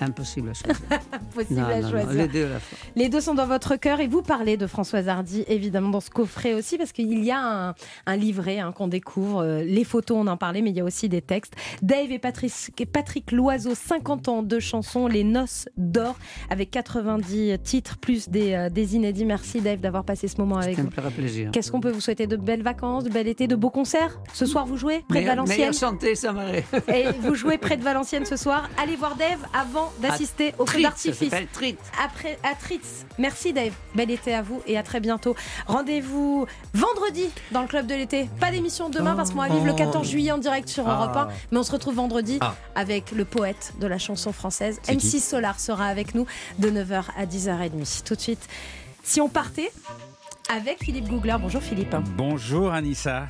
Impossible 0.00 0.50
à 0.50 0.54
choisir. 0.54 0.82
Impossible 1.12 1.60
Non, 1.60 1.66
à 1.66 1.76
non, 1.76 1.82
non, 1.82 1.90
choisir. 1.90 2.10
les 2.22 2.28
deux 2.28 2.44
à 2.46 2.48
la 2.48 2.60
fois. 2.60 2.78
Les 2.96 3.08
deux 3.08 3.20
sont 3.20 3.34
dans 3.34 3.46
votre 3.46 3.76
cœur 3.76 4.00
et 4.00 4.06
vous 4.08 4.22
parlez 4.22 4.56
de 4.56 4.66
Françoise 4.66 5.08
Hardy, 5.08 5.44
évidemment, 5.48 5.88
dans 5.90 6.00
ce 6.00 6.10
coffret 6.10 6.54
aussi, 6.54 6.78
parce 6.78 6.92
qu'il 6.92 7.24
y 7.24 7.30
a 7.30 7.40
un, 7.68 7.74
un 8.06 8.16
livret 8.16 8.58
hein, 8.58 8.72
qu'on 8.72 8.88
découvre. 8.88 9.40
Euh, 9.42 9.62
Les 9.62 9.84
photos, 9.84 10.18
on 10.20 10.26
en 10.26 10.36
parlait, 10.36 10.62
mais 10.62 10.70
il 10.70 10.76
y 10.76 10.80
a 10.80 10.84
aussi 10.84 11.08
des 11.08 11.22
textes. 11.22 11.54
Dave 11.82 12.10
et 12.10 12.18
Patrice- 12.18 12.70
Patrick 12.92 13.32
Loiseau, 13.32 13.74
50 13.74 14.28
ans 14.28 14.42
de 14.42 14.58
chansons, 14.58 15.06
Les 15.06 15.24
Noces 15.24 15.68
d'Or, 15.76 16.16
avec 16.50 16.70
90 16.70 17.58
titres, 17.62 17.96
plus 17.98 18.28
des, 18.28 18.52
euh, 18.54 18.68
des 18.70 18.96
inédits. 18.96 19.24
Merci 19.24 19.60
Dave 19.60 19.80
d'avoir 19.80 20.04
passé 20.04 20.28
ce 20.28 20.36
moment 20.38 20.58
avec 20.58 20.76
fera 20.94 21.10
plaisir. 21.10 21.50
Qu'est-ce 21.52 21.70
qu'on 21.72 21.80
peut 21.80 21.90
vous 21.90 22.00
souhaiter 22.00 22.26
de 22.26 22.36
belles 22.36 22.62
vacances, 22.62 23.04
de 23.04 23.10
bel 23.10 23.26
été, 23.28 23.46
de 23.46 23.56
beaux 23.56 23.70
concerts? 23.70 24.20
Ce 24.32 24.46
soir, 24.46 24.66
vous 24.66 24.76
jouez 24.76 25.04
près 25.08 25.22
de 25.22 25.26
Valenciennes 25.26 25.72
santé, 25.72 26.14
ça 26.14 26.32
m'arrête. 26.32 26.64
et 26.88 27.04
vous 27.20 27.34
jouez 27.34 27.58
près 27.58 27.76
de 27.76 27.82
Valenciennes 27.82 28.26
ce 28.26 28.36
soir. 28.36 28.68
Allez 28.82 28.96
voir 28.96 29.16
Dave 29.16 29.44
avant 29.52 29.83
d'assister 30.00 30.54
au 30.58 30.66
feu 30.66 30.82
d'artifice. 30.82 31.30
s'appelle 31.30 31.46
Tritz. 31.52 31.78
Après, 32.04 32.38
à 32.42 32.54
Tritz. 32.54 33.04
Merci 33.18 33.52
Dave. 33.52 33.72
Bel 33.94 34.10
été 34.10 34.34
à 34.34 34.42
vous 34.42 34.62
et 34.66 34.76
à 34.78 34.82
très 34.82 35.00
bientôt. 35.00 35.34
Rendez-vous 35.66 36.46
vendredi 36.72 37.26
dans 37.52 37.62
le 37.62 37.68
club 37.68 37.86
de 37.86 37.94
l'été. 37.94 38.28
Pas 38.40 38.50
d'émission 38.50 38.88
demain 38.90 39.14
parce 39.16 39.30
qu'on 39.30 39.38
va 39.40 39.48
vivre 39.48 39.66
le 39.66 39.74
14 39.74 40.08
juillet 40.08 40.32
en 40.32 40.38
direct 40.38 40.68
sur 40.68 40.88
Ah. 40.88 40.94
Europe 40.96 41.16
1. 41.16 41.28
Mais 41.52 41.58
on 41.58 41.62
se 41.62 41.72
retrouve 41.72 41.94
vendredi 41.94 42.38
Ah. 42.40 42.54
avec 42.74 43.10
le 43.12 43.24
poète 43.24 43.72
de 43.80 43.86
la 43.86 43.98
chanson 43.98 44.32
française. 44.32 44.80
MC 44.88 45.18
Solar 45.20 45.58
sera 45.60 45.86
avec 45.86 46.14
nous 46.14 46.26
de 46.58 46.70
9h 46.70 47.04
à 47.16 47.26
10h30. 47.26 48.02
Tout 48.04 48.14
de 48.14 48.20
suite. 48.20 48.46
Si 49.02 49.20
on 49.20 49.28
partait 49.28 49.70
avec 50.54 50.82
Philippe 50.84 51.08
Googler. 51.08 51.36
Bonjour 51.40 51.62
Philippe. 51.62 51.96
Bonjour 52.16 52.72
Anissa. 52.72 53.26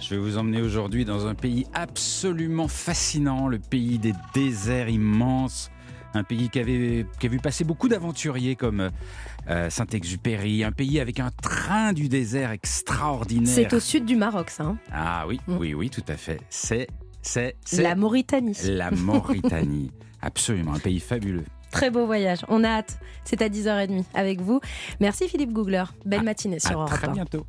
Je 0.00 0.10
vais 0.14 0.20
vous 0.20 0.36
emmener 0.38 0.60
aujourd'hui 0.62 1.04
dans 1.04 1.26
un 1.26 1.34
pays 1.34 1.66
absolument 1.74 2.68
fascinant, 2.68 3.46
le 3.48 3.58
pays 3.58 3.98
des 3.98 4.14
déserts 4.34 4.88
immenses. 4.88 5.70
Un 6.14 6.24
pays 6.24 6.48
qui, 6.50 6.58
avait, 6.58 7.06
qui 7.18 7.26
a 7.26 7.28
vu 7.30 7.38
passer 7.38 7.64
beaucoup 7.64 7.88
d'aventuriers 7.88 8.54
comme 8.56 8.90
euh, 9.48 9.70
Saint-Exupéry, 9.70 10.62
un 10.64 10.72
pays 10.72 11.00
avec 11.00 11.20
un 11.20 11.30
train 11.30 11.92
du 11.92 12.08
désert 12.08 12.50
extraordinaire. 12.50 13.48
C'est 13.52 13.72
au 13.72 13.80
sud 13.80 14.04
du 14.04 14.16
Maroc, 14.16 14.50
ça. 14.50 14.64
hein. 14.64 14.76
Ah 14.92 15.24
oui, 15.26 15.40
oui, 15.48 15.72
oui, 15.74 15.88
tout 15.90 16.04
à 16.08 16.16
fait. 16.16 16.40
C'est, 16.50 16.86
c'est, 17.22 17.56
c'est 17.64 17.82
La 17.82 17.94
Mauritanie. 17.94 18.56
La 18.64 18.90
Mauritanie. 18.90 19.90
Absolument, 20.22 20.74
un 20.74 20.78
pays 20.78 21.00
fabuleux. 21.00 21.44
Très 21.70 21.90
beau 21.90 22.04
voyage. 22.04 22.40
On 22.48 22.62
a 22.64 22.68
hâte. 22.68 22.98
C'est 23.24 23.40
à 23.40 23.48
10h30 23.48 24.04
avec 24.12 24.40
vous. 24.42 24.60
Merci 25.00 25.26
Philippe 25.28 25.52
Googler. 25.52 25.84
Belle 26.04 26.22
matinée 26.22 26.60
sur 26.60 26.70
à 26.72 26.74
Europe 26.74 26.90
très 26.90 27.08
1. 27.08 27.12
bientôt. 27.12 27.46